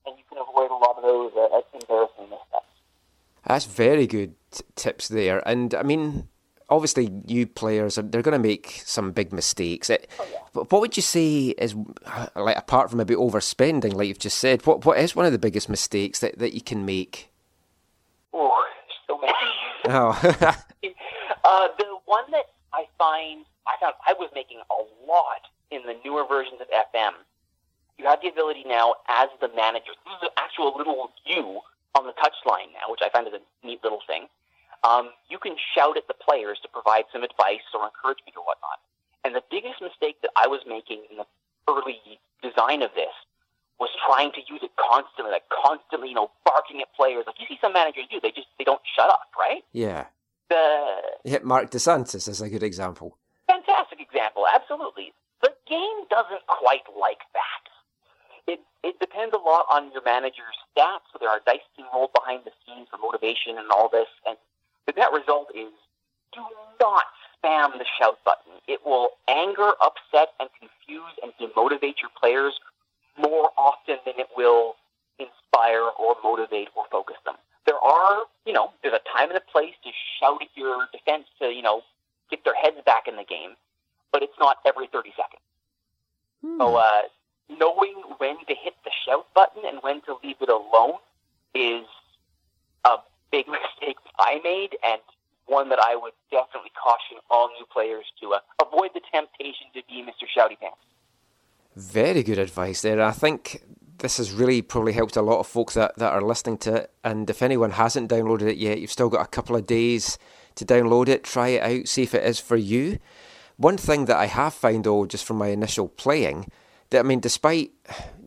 and 0.06 0.16
you 0.16 0.24
can 0.28 0.38
avoid 0.38 0.70
a 0.70 0.74
lot 0.74 0.96
of 0.96 1.02
those 1.02 1.32
uh, 1.36 1.60
embarrassing 1.74 2.30
missteps. 2.30 2.66
That's 3.46 3.64
very 3.66 4.06
good 4.06 4.34
t- 4.50 4.64
tips 4.76 5.08
there. 5.08 5.46
And 5.46 5.74
I 5.74 5.82
mean, 5.82 6.28
obviously, 6.70 7.08
new 7.08 7.46
players 7.46 7.98
are 7.98 8.02
they're 8.02 8.22
going 8.22 8.40
to 8.40 8.48
make 8.48 8.82
some 8.84 9.10
big 9.12 9.32
mistakes. 9.32 9.90
It, 9.90 10.08
but 10.52 10.70
What 10.70 10.80
would 10.80 10.96
you 10.96 11.02
say 11.02 11.48
is 11.58 11.74
uh, 12.06 12.28
like 12.36 12.56
apart 12.56 12.90
from 12.90 12.98
maybe 12.98 13.14
overspending, 13.14 13.94
like 13.94 14.06
you've 14.08 14.18
just 14.18 14.38
said? 14.38 14.64
What 14.64 14.84
what 14.84 14.98
is 14.98 15.16
one 15.16 15.26
of 15.26 15.32
the 15.32 15.38
biggest 15.38 15.68
mistakes 15.68 16.20
that, 16.20 16.38
that 16.38 16.54
you 16.54 16.60
can 16.60 16.86
make? 16.86 17.31
Oh, 19.92 20.12
Uh, 21.44 21.68
the 21.76 21.86
one 22.06 22.24
that 22.30 22.46
I 22.72 22.86
find 22.98 23.44
I 23.66 23.74
found 23.80 23.94
I 24.06 24.14
was 24.14 24.30
making 24.34 24.58
a 24.70 24.80
lot 25.10 25.42
in 25.70 25.82
the 25.82 25.94
newer 26.04 26.24
versions 26.26 26.60
of 26.60 26.68
FM. 26.70 27.12
You 27.98 28.06
have 28.06 28.20
the 28.22 28.28
ability 28.28 28.64
now 28.66 28.94
as 29.08 29.28
the 29.40 29.48
manager. 29.54 29.90
This 30.06 30.14
is 30.22 30.22
an 30.22 30.34
actual 30.38 30.72
little 30.76 31.10
you 31.26 31.60
on 31.94 32.06
the 32.06 32.12
touchline 32.14 32.70
now, 32.72 32.90
which 32.90 33.00
I 33.02 33.10
find 33.10 33.26
is 33.26 33.34
a 33.34 33.66
neat 33.66 33.82
little 33.82 34.00
thing. 34.06 34.26
Um, 34.84 35.10
you 35.28 35.38
can 35.38 35.56
shout 35.74 35.96
at 35.96 36.06
the 36.08 36.14
players 36.14 36.58
to 36.62 36.68
provide 36.68 37.04
some 37.12 37.22
advice 37.22 37.66
or 37.74 37.84
encouragement 37.86 38.36
or 38.36 38.44
whatnot. 38.46 38.78
And 39.24 39.34
the 39.34 39.42
biggest 39.50 39.80
mistake 39.82 40.22
that 40.22 40.30
I 40.36 40.46
was 40.46 40.60
making 40.66 41.02
in 41.10 41.18
the 41.18 41.26
early 41.68 42.00
design 42.42 42.82
of 42.82 42.90
this 42.94 43.14
was 43.78 43.90
trying 44.06 44.32
to 44.32 44.40
use 44.48 44.60
it 44.62 44.70
constantly, 44.78 45.30
like 45.32 45.46
constantly, 45.50 46.08
you 46.08 46.14
know, 46.14 46.30
barking 46.44 46.80
at 46.82 46.92
players. 46.94 47.24
Like 47.26 47.36
you 47.38 47.46
see 47.48 47.58
some 47.60 47.72
managers 47.72 48.04
do, 48.10 48.20
they 48.20 48.30
just 48.30 48.48
they 48.58 48.64
don't 48.64 48.82
shut 48.96 49.08
up, 49.10 49.30
right? 49.38 49.62
yeah. 49.72 50.06
The 50.50 51.00
Yeah, 51.24 51.38
Marc 51.52 51.68
Dos 51.68 51.82
Santos 51.82 52.28
is 52.28 52.40
a 52.40 52.48
good 52.48 52.62
example. 52.62 53.18
fantastic 53.46 54.00
example, 54.00 54.46
absolutely. 54.48 55.12
The 55.42 55.52
game 55.68 56.08
doesn't 56.08 56.46
quite 56.46 56.88
like 56.98 57.20
that. 57.34 57.64
It 58.46 58.60
it 58.82 58.98
depends 59.00 59.34
a 59.34 59.36
lot 59.36 59.66
on 59.70 59.92
your 59.92 60.00
manager's 60.02 60.56
stats. 60.64 61.04
So 61.12 61.18
there 61.20 61.28
are 61.28 61.42
dice 61.44 61.68
being 61.76 61.90
rolled 61.92 62.14
behind 62.14 62.46
the 62.46 62.52
scenes 62.64 62.88
for 62.90 62.96
motivation 62.96 63.58
and 63.58 63.68
all 63.70 63.90
this, 63.92 64.08
and 64.26 64.38
the 64.86 64.94
net 64.96 65.12
result 65.12 65.48
is 65.54 65.76
do 66.32 66.40
not 66.80 67.04
spam 67.28 67.76
the 67.76 67.84
shout 68.00 68.16
button. 68.24 68.56
It 68.66 68.80
will 68.86 69.10
anger, 69.28 69.72
upset, 69.84 70.32
and 70.40 70.48
confuse 70.56 71.12
and 71.22 71.36
demotivate 71.36 72.00
your 72.00 72.12
players 72.18 72.54
more 73.18 73.50
often 73.58 73.98
than 74.06 74.14
it 74.16 74.30
will 74.34 74.76
inspire 75.18 75.84
or 76.00 76.16
motivate 76.24 76.68
or 76.74 76.86
focus 76.90 77.18
them. 77.26 77.36
There 77.66 77.78
are, 77.78 78.22
you 78.44 78.52
know, 78.52 78.72
there's 78.82 78.94
a 78.94 79.04
time 79.16 79.28
and 79.28 79.38
a 79.38 79.52
place 79.52 79.74
to 79.84 79.90
shout 80.18 80.42
at 80.42 80.48
your 80.54 80.88
defense 80.92 81.24
to, 81.40 81.46
you 81.46 81.62
know, 81.62 81.82
get 82.30 82.44
their 82.44 82.54
heads 82.54 82.78
back 82.84 83.06
in 83.06 83.16
the 83.16 83.24
game, 83.24 83.54
but 84.10 84.22
it's 84.22 84.38
not 84.38 84.58
every 84.66 84.88
30 84.88 85.10
seconds. 85.10 85.42
So, 86.58 86.74
uh, 86.74 87.02
knowing 87.48 88.02
when 88.18 88.36
to 88.46 88.54
hit 88.54 88.74
the 88.84 88.90
shout 89.06 89.26
button 89.32 89.62
and 89.64 89.78
when 89.82 90.00
to 90.02 90.16
leave 90.24 90.36
it 90.40 90.48
alone 90.48 90.98
is 91.54 91.86
a 92.84 92.96
big 93.30 93.46
mistake 93.46 93.96
I 94.18 94.40
made 94.42 94.76
and 94.84 95.00
one 95.46 95.68
that 95.68 95.78
I 95.78 95.94
would 95.94 96.14
definitely 96.32 96.72
caution 96.74 97.18
all 97.30 97.48
new 97.58 97.66
players 97.72 98.06
to 98.20 98.32
uh, 98.34 98.38
avoid 98.60 98.90
the 98.94 99.02
temptation 99.12 99.66
to 99.74 99.82
be 99.88 100.02
Mr. 100.02 100.26
Shouty 100.26 100.58
Pants. 100.58 100.78
Very 101.76 102.24
good 102.24 102.38
advice 102.52 102.82
there. 102.82 103.00
I 103.00 103.12
think 103.12 103.62
this 103.98 104.18
has 104.18 104.32
really 104.32 104.60
probably 104.60 104.92
helped 104.92 105.16
a 105.16 105.22
lot 105.22 105.40
of 105.40 105.46
folks 105.46 105.74
that, 105.74 105.96
that 105.96 106.12
are 106.12 106.20
listening 106.20 106.58
to 106.58 106.74
it. 106.74 106.90
And 107.02 107.30
if 107.30 107.42
anyone 107.42 107.70
hasn't 107.70 108.10
downloaded 108.10 108.48
it 108.48 108.58
yet, 108.58 108.78
you've 108.78 108.92
still 108.92 109.08
got 109.08 109.24
a 109.24 109.30
couple 109.30 109.56
of 109.56 109.66
days 109.66 110.18
to 110.56 110.64
download 110.64 111.08
it, 111.08 111.24
try 111.24 111.48
it 111.48 111.62
out, 111.62 111.88
see 111.88 112.02
if 112.02 112.14
it 112.14 112.24
is 112.24 112.38
for 112.38 112.56
you. 112.56 112.98
One 113.56 113.78
thing 113.78 114.04
that 114.06 114.16
I 114.16 114.26
have 114.26 114.54
found, 114.54 114.84
though, 114.84 115.06
just 115.06 115.24
from 115.24 115.38
my 115.38 115.48
initial 115.48 115.88
playing, 115.88 116.50
that 116.90 117.00
I 117.00 117.02
mean, 117.02 117.20
despite 117.20 117.72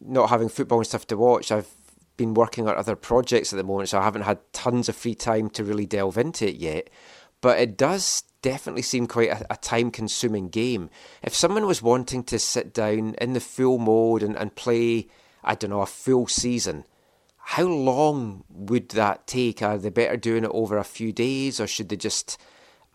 not 0.01 0.29
having 0.29 0.49
football 0.49 0.79
and 0.79 0.87
stuff 0.87 1.05
to 1.07 1.17
watch, 1.17 1.51
I've 1.51 1.69
been 2.17 2.33
working 2.33 2.67
on 2.67 2.75
other 2.75 2.95
projects 2.95 3.53
at 3.53 3.57
the 3.57 3.63
moment, 3.63 3.89
so 3.89 3.99
I 3.99 4.03
haven't 4.03 4.21
had 4.23 4.39
tons 4.53 4.89
of 4.89 4.95
free 4.95 5.15
time 5.15 5.49
to 5.51 5.63
really 5.63 5.85
delve 5.85 6.17
into 6.17 6.47
it 6.47 6.55
yet. 6.55 6.89
But 7.45 7.59
it 7.59 7.77
does 7.77 8.23
definitely 8.41 8.81
seem 8.81 9.05
quite 9.05 9.29
a, 9.29 9.53
a 9.53 9.57
time 9.57 9.91
consuming 9.91 10.49
game. 10.49 10.89
If 11.21 11.35
someone 11.35 11.67
was 11.67 11.79
wanting 11.79 12.23
to 12.23 12.39
sit 12.39 12.73
down 12.73 13.13
in 13.21 13.33
the 13.33 13.39
full 13.39 13.77
mode 13.77 14.23
and, 14.23 14.35
and 14.35 14.55
play, 14.55 15.09
I 15.43 15.53
don't 15.53 15.69
know, 15.69 15.81
a 15.81 15.85
full 15.85 16.25
season, 16.25 16.85
how 17.37 17.65
long 17.65 18.45
would 18.49 18.89
that 18.89 19.27
take? 19.27 19.61
Are 19.61 19.77
they 19.77 19.91
better 19.91 20.17
doing 20.17 20.43
it 20.43 20.49
over 20.55 20.79
a 20.79 20.83
few 20.83 21.13
days 21.13 21.59
or 21.59 21.67
should 21.67 21.89
they 21.89 21.97
just 21.97 22.39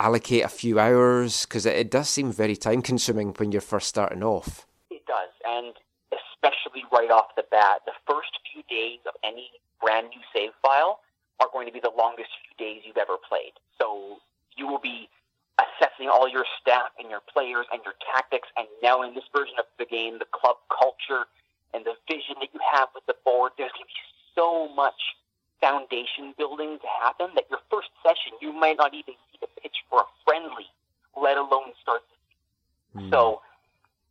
allocate 0.01 0.43
a 0.43 0.48
few 0.48 0.81
hours? 0.81 1.47
Because 1.47 1.64
it, 1.64 1.77
it 1.77 1.89
does 1.89 2.10
seem 2.10 2.32
very 2.32 2.56
time 2.56 2.82
consuming 2.82 3.32
when 3.35 3.52
you're 3.52 3.60
first 3.60 3.86
starting 3.86 4.24
off. 4.24 4.66
It 4.90 5.06
does, 5.06 5.31
and 5.47 5.74
especially 6.10 6.82
right 6.90 7.12
off 7.12 7.36
the 7.36 7.44
bat, 7.52 7.82
the 7.86 7.93
first 8.05 8.36
few 8.52 8.64
days 8.68 8.98
of 9.06 9.14
any 9.22 9.48
brand 9.81 10.09
new 10.09 10.22
save 10.35 10.51
file 10.60 10.98
are 11.39 11.47
going 11.52 11.68
to 11.68 11.72
be 11.72 11.78
the 11.78 11.93
longest 11.97 12.31
few 12.43 12.66
days 12.66 12.82
you've 12.85 12.97
ever 12.97 13.14
played. 13.28 13.52
So 13.78 14.18
you 14.61 14.69
will 14.69 14.85
be 14.85 15.09
assessing 15.57 16.12
all 16.12 16.28
your 16.28 16.45
staff 16.61 16.93
and 17.01 17.09
your 17.09 17.24
players 17.32 17.65
and 17.73 17.81
your 17.85 17.97
tactics, 18.12 18.49
and 18.57 18.69
now 18.85 19.01
in 19.01 19.15
this 19.16 19.24
version 19.32 19.57
of 19.59 19.65
the 19.81 19.89
game, 19.89 20.20
the 20.20 20.28
club 20.28 20.57
culture 20.69 21.24
and 21.73 21.85
the 21.85 21.97
vision 22.05 22.37
that 22.41 22.53
you 22.53 22.61
have 22.61 22.89
with 22.95 23.05
the 23.09 23.16
board. 23.24 23.53
There's 23.57 23.73
going 23.73 23.89
to 23.89 23.89
be 23.89 24.05
so 24.37 24.69
much 24.77 25.16
foundation 25.61 26.37
building 26.37 26.78
to 26.81 26.89
happen 27.01 27.32
that 27.35 27.45
your 27.49 27.61
first 27.70 27.89
session, 28.05 28.37
you 28.41 28.53
might 28.53 28.77
not 28.77 28.93
even 28.93 29.15
see 29.32 29.39
the 29.41 29.49
pitch 29.61 29.77
for 29.89 30.01
a 30.05 30.09
friendly 30.24 30.69
let 31.16 31.37
alone 31.37 31.73
start 31.82 32.03
the 32.09 32.16
season. 32.28 33.09
Hmm. 33.09 33.11
So, 33.12 33.41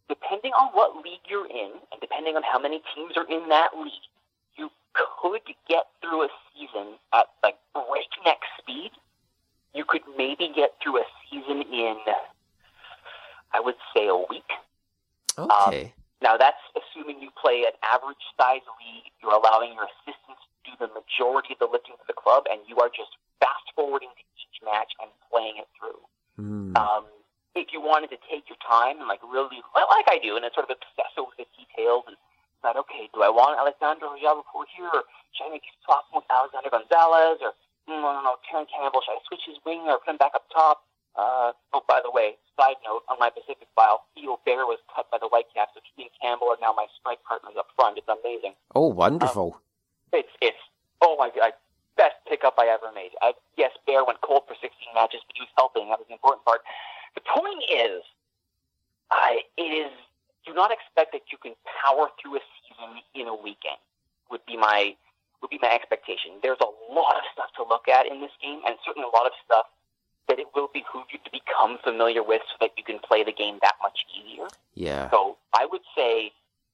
depending 0.08 0.52
on 0.54 0.74
what 0.74 0.98
league 0.98 1.26
you're 1.30 1.50
in, 1.50 1.72
and 1.92 2.02
depending 2.02 2.36
on 2.36 2.44
how 2.44 2.60
many 2.60 2.82
teams 2.96 3.14
are 3.18 3.28
in 3.30 3.50
that 3.50 3.78
league, 3.78 4.08
you 4.58 4.70
could 4.94 5.42
get 5.68 5.86
through 6.02 6.24
a 6.24 6.30
season 6.54 6.98
at 7.14 7.28
like 7.44 7.58
breakneck 7.74 8.42
speed. 8.58 8.92
You 9.74 9.86
could 9.88 10.02
maybe 10.18 10.52
get 10.56 10.76
through 10.82 10.98
a 10.98 11.06
season 11.30 11.62
in, 11.72 11.98
I 13.54 13.60
would 13.60 13.78
say, 13.96 14.08
a 14.08 14.18
week. 14.18 14.50
Okay. 15.38 15.94
Now 16.22 16.36
that's 16.36 16.60
assuming 16.76 17.22
you 17.22 17.30
play 17.40 17.64
an 17.64 17.72
average 17.80 18.20
size 18.36 18.66
league. 18.82 19.08
You're 19.24 19.32
allowing 19.32 19.72
your 19.72 19.88
assistants 19.88 20.44
to 20.44 20.58
do 20.68 20.74
the 20.76 20.90
majority 20.92 21.56
of 21.56 21.60
the 21.64 21.70
lifting 21.72 21.96
for 21.96 22.08
the 22.08 22.18
club, 22.18 22.44
and 22.52 22.60
you 22.68 22.76
are 22.84 22.90
just 22.90 23.16
fast 23.40 23.72
forwarding 23.76 24.12
to 24.12 24.24
each 24.36 24.60
match 24.66 24.92
and 25.00 25.08
playing 25.32 25.56
it 25.64 25.70
through. 25.80 26.02
Um, 26.76 27.06
if 27.56 27.72
you 27.72 27.80
wanted 27.80 28.12
to 28.12 28.20
take 28.28 28.52
your 28.52 28.60
time 28.60 29.00
and 29.00 29.08
like 29.08 29.24
really, 29.24 29.64
like 29.76 30.10
I 30.12 30.20
do, 30.20 30.36
and 30.36 30.44
then 30.44 30.52
sort 30.52 30.68
of 30.68 30.76
obsess 30.76 31.14
over 31.16 31.32
the 31.40 31.48
details 31.56 32.04
and 32.08 32.20
decide, 32.60 32.76
okay, 32.84 33.08
do 33.16 33.24
I 33.24 33.32
want 33.32 33.56
Alexander 33.56 34.12
Hojabrpour 34.12 34.68
here, 34.76 34.92
or 34.92 35.08
should 35.32 35.48
I 35.48 35.56
make 35.56 35.64
a 35.64 35.74
swap 35.88 36.04
with 36.12 36.28
Alexander 36.28 36.68
Gonzalez, 36.68 37.40
or 37.40 37.56
mm, 37.90 38.02
no, 38.02 38.14
no, 38.14 38.22
no, 38.22 38.34
Terran 38.46 38.70
Campbell, 38.70 39.02
should 39.02 39.18
I 39.18 39.22
switch 39.26 39.50
his 39.50 39.58
wing 39.66 39.90
or 39.90 39.98
put 39.98 40.14
him 40.14 40.22
back 40.22 40.38
up 40.38 40.46
top? 40.54 40.86
Uh, 41.18 41.52
oh, 41.74 41.82
by 41.90 42.00
the 42.00 42.12
way, 42.14 42.38
side 42.56 42.78
note, 42.86 43.02
on 43.10 43.18
my 43.20 43.30
Pacific 43.30 43.68
file, 43.76 44.06
Theo 44.14 44.40
Bair 44.46 44.70
was 44.70 44.78
cut 44.94 45.10
by 45.12 45.18
the 45.18 45.28
Whitecaps, 45.28 45.74
so 45.74 45.82
he 45.98 46.06
and 46.06 46.14
Campbell 46.22 46.54
are 46.54 46.62
now 46.62 46.72
my 46.72 46.86
strike 47.00 47.20
partners 47.26 47.58
up 47.58 47.68
front. 47.76 47.98
It's 47.98 48.08
amazing. 48.08 48.54
Oh, 48.76 48.88
wonderful. 48.88 49.60
It's, 50.14 50.30
it's, 50.42 50.62
oh 51.02 51.18
my 51.18 51.30
god, 51.34 51.54
best 52.00 52.16
pickup 52.30 52.56
I 52.58 52.72
ever 52.72 52.94
made. 52.96 53.12
I, 53.22 53.34
yes, 53.58 53.72
Bair 53.86 54.06
went 54.06 54.22
cold 54.22 54.44
for 54.48 54.56
16 54.56 54.72
matches, 54.96 55.20
but 55.28 55.36
he 55.36 55.44
was 55.44 55.54
helping. 55.58 55.90
That 55.90 56.00
was 56.00 56.08
the 56.08 56.16
important 56.16 56.46
part. 56.46 56.62
The 57.16 57.22
point 57.28 57.68
is, 57.68 58.00
I 59.12 59.42
it 59.58 59.74
is, 59.74 59.92
do 60.46 60.54
not 60.54 60.72
expect 60.72 61.12
that 61.12 61.28
you 61.32 61.38
can 61.38 61.54
power 61.84 62.08
through 62.22 62.38
a 62.38 62.44
season 62.64 63.04
in 63.14 63.28
a 63.28 63.36
weekend, 63.36 63.82
would 64.32 64.46
be 64.48 64.56
my, 64.56 64.96
would 65.42 65.50
be 65.50 65.60
my 65.62 65.72
expectation. 65.72 66.40
There's 66.44 66.62
a 66.62 66.72
lot 66.92 67.16
of 67.16 67.24
stuff 67.34 67.52
to 67.58 67.64
look 67.64 67.88
at 67.88 68.06
in 68.06 68.22
this 68.22 68.34
game, 68.42 68.62
and 68.68 68.76
certainly 68.86 69.08
a 69.08 69.16
lot 69.16 69.26
of 69.26 69.34
stuff 69.46 69.68
that 70.28 70.38
it 70.38 70.48
will 70.54 70.70
behoove 70.74 71.10
you 71.10 71.20
to 71.26 71.32
become 71.34 71.82
familiar 71.84 72.22
with 72.22 72.42
so 72.54 72.56
that 72.62 72.78
you 72.78 72.84
can 72.84 73.00
play 73.00 73.24
the 73.24 73.34
game 73.34 73.58
that 73.62 73.76
much 73.82 74.06
easier. 74.14 74.48
Yeah. 74.76 75.10
So 75.10 75.38
I 75.58 75.66
would 75.66 75.82
say 75.98 76.32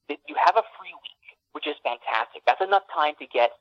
that 0.08 0.18
you 0.28 0.36
have 0.36 0.56
a 0.56 0.66
free 0.76 0.92
week, 0.92 1.24
which 1.52 1.66
is 1.66 1.74
fantastic. 1.82 2.44
That's 2.44 2.60
enough 2.60 2.84
time 2.92 3.14
to 3.18 3.26
get 3.26 3.56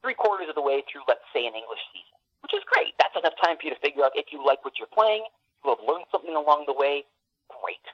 three 0.00 0.14
quarters 0.14 0.48
of 0.48 0.56
the 0.56 0.64
way 0.64 0.82
through, 0.88 1.04
let's 1.06 1.26
say, 1.34 1.44
an 1.44 1.52
English 1.52 1.84
season, 1.92 2.16
which 2.40 2.54
is 2.56 2.64
great. 2.64 2.96
That's 2.96 3.14
enough 3.18 3.36
time 3.36 3.60
for 3.60 3.68
you 3.68 3.74
to 3.76 3.80
figure 3.84 4.00
out 4.00 4.16
if 4.16 4.32
you 4.32 4.40
like 4.40 4.64
what 4.64 4.80
you're 4.80 4.90
playing, 4.90 5.28
you 5.60 5.76
have 5.76 5.82
learned 5.84 6.08
something 6.08 6.34
along 6.34 6.64
the 6.64 6.72
way, 6.72 7.04
great. 7.52 7.84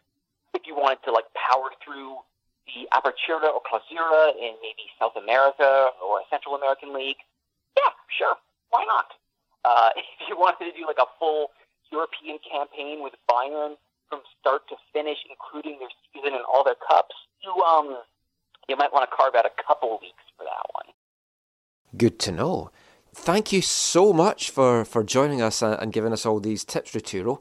If 0.54 0.68
you 0.70 0.76
wanted 0.78 1.02
to 1.08 1.10
like 1.10 1.26
power 1.34 1.74
through 1.82 2.22
the 2.66 2.88
Apertura 2.94 3.50
or 3.50 3.60
Clausura 3.66 4.32
in 4.36 4.54
maybe 4.62 4.86
South 4.98 5.16
America 5.16 5.90
or 6.02 6.20
a 6.20 6.26
Central 6.30 6.54
American 6.54 6.94
league, 6.94 7.20
yeah, 7.76 7.92
sure, 8.10 8.36
why 8.70 8.84
not? 8.86 9.12
Uh, 9.64 9.90
if 9.96 10.28
you 10.28 10.36
wanted 10.36 10.70
to 10.70 10.74
do 10.78 10.86
like 10.86 11.00
a 11.00 11.08
full 11.18 11.50
European 11.90 12.38
campaign 12.42 13.02
with 13.02 13.12
Bayern 13.28 13.76
from 14.08 14.20
start 14.40 14.62
to 14.68 14.76
finish, 14.92 15.18
including 15.28 15.78
their 15.78 15.92
season 16.12 16.34
and 16.34 16.44
all 16.44 16.64
their 16.64 16.78
cups, 16.88 17.14
you 17.42 17.52
um, 17.62 17.98
you 18.68 18.76
might 18.76 18.92
want 18.92 19.08
to 19.08 19.16
carve 19.16 19.34
out 19.34 19.46
a 19.46 19.52
couple 19.66 19.98
weeks 20.00 20.22
for 20.36 20.44
that 20.44 20.66
one. 20.72 20.94
Good 21.96 22.18
to 22.20 22.32
know. 22.32 22.70
Thank 23.14 23.52
you 23.52 23.60
so 23.60 24.12
much 24.12 24.50
for, 24.50 24.84
for 24.84 25.04
joining 25.04 25.42
us 25.42 25.60
and, 25.60 25.92
giving 25.92 26.12
us 26.12 26.24
all 26.24 26.40
these 26.40 26.64
tips, 26.64 26.92
Ruturo. 26.92 27.40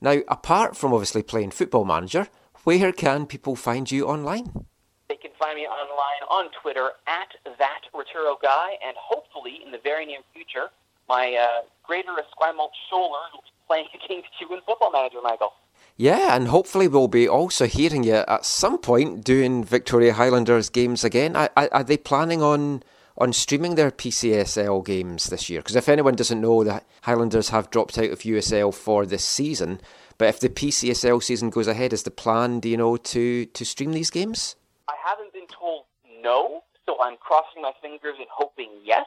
Now, 0.00 0.18
apart 0.26 0.76
from 0.76 0.92
obviously 0.92 1.22
playing 1.22 1.52
Football 1.52 1.84
Manager, 1.84 2.26
where 2.64 2.92
can 2.92 3.26
people 3.26 3.56
find 3.56 3.90
you 3.90 4.06
online? 4.06 4.66
They 5.08 5.16
can 5.16 5.32
find 5.38 5.56
me 5.56 5.66
online 5.66 6.22
on 6.30 6.50
Twitter 6.62 6.90
at 7.06 7.28
that 7.58 7.82
Roturo 7.94 8.40
guy, 8.40 8.76
and 8.86 8.96
hopefully 8.96 9.60
in 9.64 9.72
the 9.72 9.78
very 9.82 10.06
near 10.06 10.20
future, 10.32 10.68
my 11.08 11.34
uh, 11.34 11.62
greater 11.82 12.12
Esquimalt 12.12 12.70
shoulder 12.88 13.18
will 13.32 13.42
be 13.42 13.50
playing 13.66 13.86
against 13.94 14.28
you 14.40 14.54
in 14.54 14.60
Football 14.66 14.92
Manager, 14.92 15.18
Michael. 15.22 15.52
Yeah, 15.96 16.34
and 16.34 16.48
hopefully 16.48 16.88
we'll 16.88 17.08
be 17.08 17.28
also 17.28 17.66
hearing 17.66 18.04
you 18.04 18.24
at 18.26 18.44
some 18.44 18.78
point 18.78 19.24
doing 19.24 19.62
Victoria 19.64 20.14
Highlanders 20.14 20.70
games 20.70 21.04
again. 21.04 21.36
Are, 21.36 21.50
are 21.56 21.84
they 21.84 21.96
planning 21.96 22.42
on 22.42 22.82
on 23.18 23.32
streaming 23.32 23.74
their 23.74 23.90
PCSL 23.90 24.86
games 24.86 25.26
this 25.26 25.50
year? 25.50 25.60
Because 25.60 25.76
if 25.76 25.88
anyone 25.88 26.14
doesn't 26.14 26.40
know, 26.40 26.64
the 26.64 26.82
Highlanders 27.02 27.50
have 27.50 27.70
dropped 27.70 27.98
out 27.98 28.10
of 28.10 28.20
USL 28.20 28.72
for 28.72 29.04
this 29.04 29.24
season. 29.24 29.80
But 30.18 30.28
if 30.28 30.40
the 30.40 30.48
PCSL 30.48 31.22
season 31.22 31.50
goes 31.50 31.66
ahead, 31.66 31.92
is 31.92 32.02
the 32.02 32.10
plan, 32.10 32.60
do 32.60 32.68
you 32.68 32.76
know, 32.76 32.96
to, 32.96 33.46
to 33.46 33.64
stream 33.64 33.92
these 33.92 34.10
games? 34.10 34.56
I 34.88 34.94
haven't 35.04 35.32
been 35.32 35.46
told 35.48 35.84
no, 36.22 36.62
so 36.86 36.96
I'm 37.02 37.16
crossing 37.16 37.62
my 37.62 37.72
fingers 37.80 38.14
and 38.18 38.28
hoping 38.30 38.70
yes. 38.84 39.06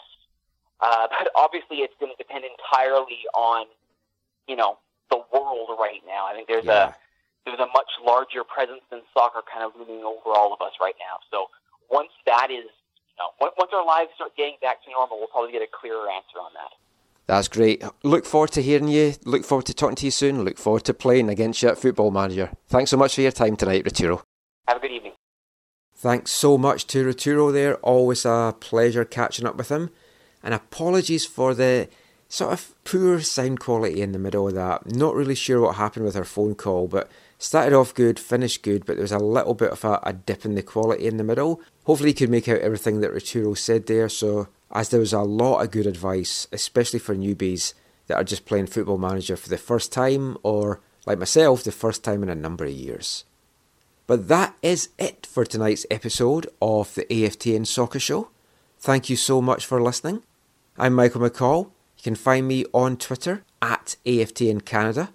Uh, 0.82 1.08
but 1.20 1.30
obviously, 1.36 1.78
it's 1.78 1.96
going 2.00 2.12
to 2.12 2.18
depend 2.18 2.44
entirely 2.46 3.24
on, 3.34 3.68
you 4.48 4.56
know, 4.56 4.78
the 5.10 5.22
world 5.32 5.70
right 5.80 6.02
now. 6.08 6.26
I 6.26 6.34
think 6.34 6.48
there's 6.48 6.68
a 6.68 6.96
there's 7.46 7.60
a 7.60 7.70
much 7.78 7.94
larger 8.02 8.44
presence 8.44 8.82
than 8.90 9.02
soccer 9.14 9.46
kind 9.46 9.64
of 9.64 9.78
looming 9.78 10.04
over 10.04 10.34
all 10.34 10.52
of 10.52 10.62
us 10.66 10.74
right 10.82 10.98
now. 10.98 11.22
So 11.30 11.54
once 11.92 12.10
that 12.26 12.50
is, 12.50 12.66
you 12.66 13.18
know, 13.22 13.30
once 13.40 13.70
our 13.72 13.86
lives 13.86 14.10
start 14.16 14.36
getting 14.36 14.58
back 14.62 14.84
to 14.84 14.90
normal, 14.90 15.20
we'll 15.20 15.30
probably 15.30 15.54
get 15.54 15.62
a 15.62 15.70
clearer 15.70 16.10
answer 16.10 16.42
on 16.42 16.50
that. 16.58 16.74
That's 17.28 17.48
great. 17.48 17.84
Look 18.04 18.26
forward 18.26 18.52
to 18.52 18.62
hearing 18.62 18.88
you. 18.88 19.16
Look 19.26 19.46
forward 19.46 19.66
to 19.66 19.74
talking 19.74 19.96
to 19.96 20.06
you 20.06 20.12
soon. 20.12 20.44
Look 20.44 20.58
forward 20.58 20.84
to 20.86 20.94
playing 20.94 21.30
against 21.30 21.64
you 21.64 21.70
at 21.70 21.80
Football 21.80 22.12
Manager. 22.12 22.52
Thanks 22.68 22.92
so 22.92 22.98
much 22.98 23.16
for 23.16 23.22
your 23.22 23.32
time 23.32 23.56
tonight, 23.56 23.84
Roturo. 23.84 24.22
Have 24.68 24.78
a 24.78 24.80
good 24.80 24.92
evening. 24.92 25.14
Thanks 25.96 26.32
so 26.32 26.58
much 26.58 26.86
to 26.88 27.06
Roturo 27.06 27.52
there. 27.52 27.76
Always 27.78 28.26
a 28.26 28.56
pleasure 28.60 29.06
catching 29.06 29.48
up 29.48 29.56
with 29.56 29.70
him. 29.70 29.90
And 30.44 30.54
apologies 30.54 31.26
for 31.26 31.56
the 31.56 31.90
sort 32.28 32.54
of 32.54 32.76
poor 32.84 33.22
sound 33.22 33.60
quality 33.60 34.02
in 34.02 34.12
the 34.12 34.20
middle 34.20 34.48
of 34.48 34.54
that. 34.54 34.86
Not 34.86 35.16
really 35.16 35.36
sure 35.36 35.62
what 35.62 35.76
happened 35.76 36.06
with 36.06 36.16
our 36.16 36.26
phone 36.26 36.54
call, 36.54 36.88
but 36.88 37.10
started 37.40 37.74
off 37.74 37.94
good, 37.94 38.20
finished 38.20 38.62
good, 38.62 38.86
but 38.86 38.96
there 38.96 39.04
was 39.04 39.12
a 39.12 39.18
little 39.18 39.54
bit 39.54 39.72
of 39.72 39.84
a, 39.84 40.00
a 40.04 40.14
dip 40.14 40.46
in 40.46 40.56
the 40.56 40.62
quality 40.62 41.08
in 41.08 41.18
the 41.18 41.24
middle. 41.24 41.62
Hopefully, 41.86 42.10
you 42.10 42.16
could 42.16 42.30
make 42.30 42.48
out 42.48 42.60
everything 42.60 43.02
that 43.02 43.12
Roturo 43.12 43.58
said 43.58 43.88
there. 43.88 44.10
So, 44.10 44.48
as 44.72 44.90
there 44.90 45.00
was 45.00 45.14
a 45.14 45.22
lot 45.22 45.62
of 45.62 45.72
good 45.72 45.88
advice, 45.88 46.48
especially 46.52 47.00
for 47.00 47.16
newbies 47.16 47.74
that 48.08 48.16
are 48.16 48.24
just 48.24 48.46
playing 48.46 48.68
Football 48.68 48.98
Manager 48.98 49.36
for 49.36 49.50
the 49.50 49.58
first 49.58 49.92
time, 49.92 50.38
or 50.44 50.82
like 51.06 51.20
myself, 51.20 51.64
the 51.64 51.72
first 51.72 52.04
time 52.04 52.24
in 52.24 52.30
a 52.30 52.36
number 52.36 52.66
of 52.66 52.72
years. 52.72 53.26
But 54.08 54.28
that 54.28 54.56
is 54.62 54.90
it 55.00 55.26
for 55.26 55.46
tonight's 55.46 55.86
episode 55.90 56.48
of 56.62 56.94
the 56.94 57.06
AFTN 57.06 57.66
Soccer 57.66 58.00
Show. 58.00 58.30
Thank 58.80 59.10
you 59.10 59.16
so 59.16 59.42
much 59.42 59.66
for 59.66 59.82
listening. 59.82 60.24
I'm 60.78 60.94
Michael 60.94 61.22
McColl. 61.22 61.72
You 61.98 62.04
can 62.04 62.16
find 62.16 62.48
me 62.48 62.66
on 62.74 62.98
Twitter 62.98 63.44
at 63.62 63.96
AFTN 64.06 64.64
Canada, 64.64 65.12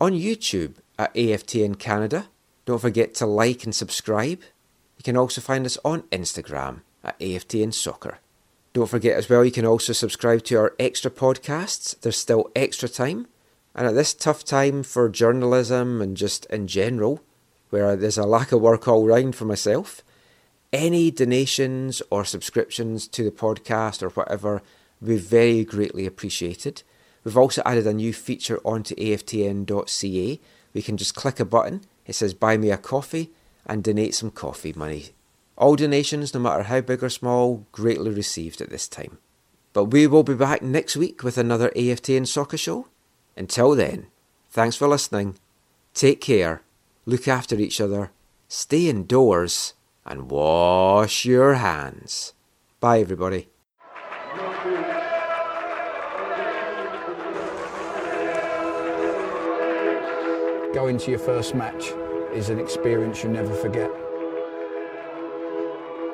on 0.00 0.12
YouTube 0.12 0.74
at 0.98 1.14
AFTN 1.14 1.78
Canada. 1.78 2.28
Don't 2.64 2.80
forget 2.80 3.14
to 3.16 3.26
like 3.26 3.64
and 3.64 3.74
subscribe. 3.74 4.40
You 4.96 5.04
can 5.04 5.16
also 5.16 5.40
find 5.40 5.66
us 5.66 5.78
on 5.84 6.02
Instagram 6.04 6.80
at 7.04 7.18
AFTN 7.20 7.72
Soccer. 7.74 8.18
Don't 8.72 8.88
forget 8.88 9.16
as 9.16 9.28
well, 9.28 9.44
you 9.44 9.50
can 9.50 9.66
also 9.66 9.92
subscribe 9.92 10.44
to 10.44 10.56
our 10.56 10.74
extra 10.78 11.10
podcasts. 11.10 11.98
There's 12.00 12.16
still 12.16 12.50
extra 12.56 12.88
time. 12.88 13.26
And 13.74 13.86
at 13.86 13.94
this 13.94 14.14
tough 14.14 14.44
time 14.44 14.82
for 14.82 15.08
journalism 15.08 16.00
and 16.00 16.16
just 16.16 16.46
in 16.46 16.66
general, 16.66 17.22
where 17.70 17.96
there's 17.96 18.18
a 18.18 18.24
lack 18.24 18.52
of 18.52 18.60
work 18.60 18.88
all 18.88 19.06
round 19.06 19.36
for 19.36 19.44
myself, 19.44 20.02
any 20.72 21.10
donations 21.10 22.02
or 22.10 22.24
subscriptions 22.24 23.06
to 23.08 23.24
the 23.24 23.30
podcast 23.30 24.02
or 24.02 24.08
whatever 24.10 24.62
would 25.00 25.08
be 25.08 25.16
very 25.16 25.64
greatly 25.64 26.06
appreciated. 26.06 26.82
We've 27.24 27.36
also 27.36 27.62
added 27.64 27.86
a 27.86 27.92
new 27.92 28.12
feature 28.12 28.58
onto 28.64 28.94
aftn.ca. 28.96 30.40
We 30.74 30.82
can 30.82 30.96
just 30.96 31.14
click 31.14 31.40
a 31.40 31.44
button, 31.44 31.82
it 32.06 32.14
says 32.14 32.34
buy 32.34 32.56
me 32.56 32.70
a 32.70 32.78
coffee, 32.78 33.30
and 33.66 33.84
donate 33.84 34.14
some 34.14 34.30
coffee 34.30 34.72
money. 34.74 35.10
All 35.62 35.76
donations, 35.76 36.34
no 36.34 36.40
matter 36.40 36.64
how 36.64 36.80
big 36.80 37.04
or 37.04 37.08
small, 37.08 37.68
greatly 37.70 38.10
received 38.10 38.60
at 38.60 38.68
this 38.68 38.88
time. 38.88 39.18
But 39.72 39.84
we 39.84 40.08
will 40.08 40.24
be 40.24 40.34
back 40.34 40.60
next 40.60 40.96
week 40.96 41.22
with 41.22 41.38
another 41.38 41.70
AFTN 41.76 42.26
soccer 42.26 42.56
show. 42.56 42.88
Until 43.36 43.76
then, 43.76 44.08
thanks 44.50 44.74
for 44.74 44.88
listening. 44.88 45.38
Take 45.94 46.20
care, 46.20 46.62
look 47.06 47.28
after 47.28 47.54
each 47.54 47.80
other, 47.80 48.10
stay 48.48 48.88
indoors, 48.88 49.74
and 50.04 50.28
wash 50.28 51.24
your 51.24 51.54
hands. 51.54 52.32
Bye, 52.80 52.98
everybody. 52.98 53.46
Going 60.74 60.98
to 60.98 61.10
your 61.10 61.20
first 61.20 61.54
match 61.54 61.92
is 62.34 62.48
an 62.48 62.58
experience 62.58 63.22
you 63.22 63.28
never 63.28 63.54
forget. 63.54 64.01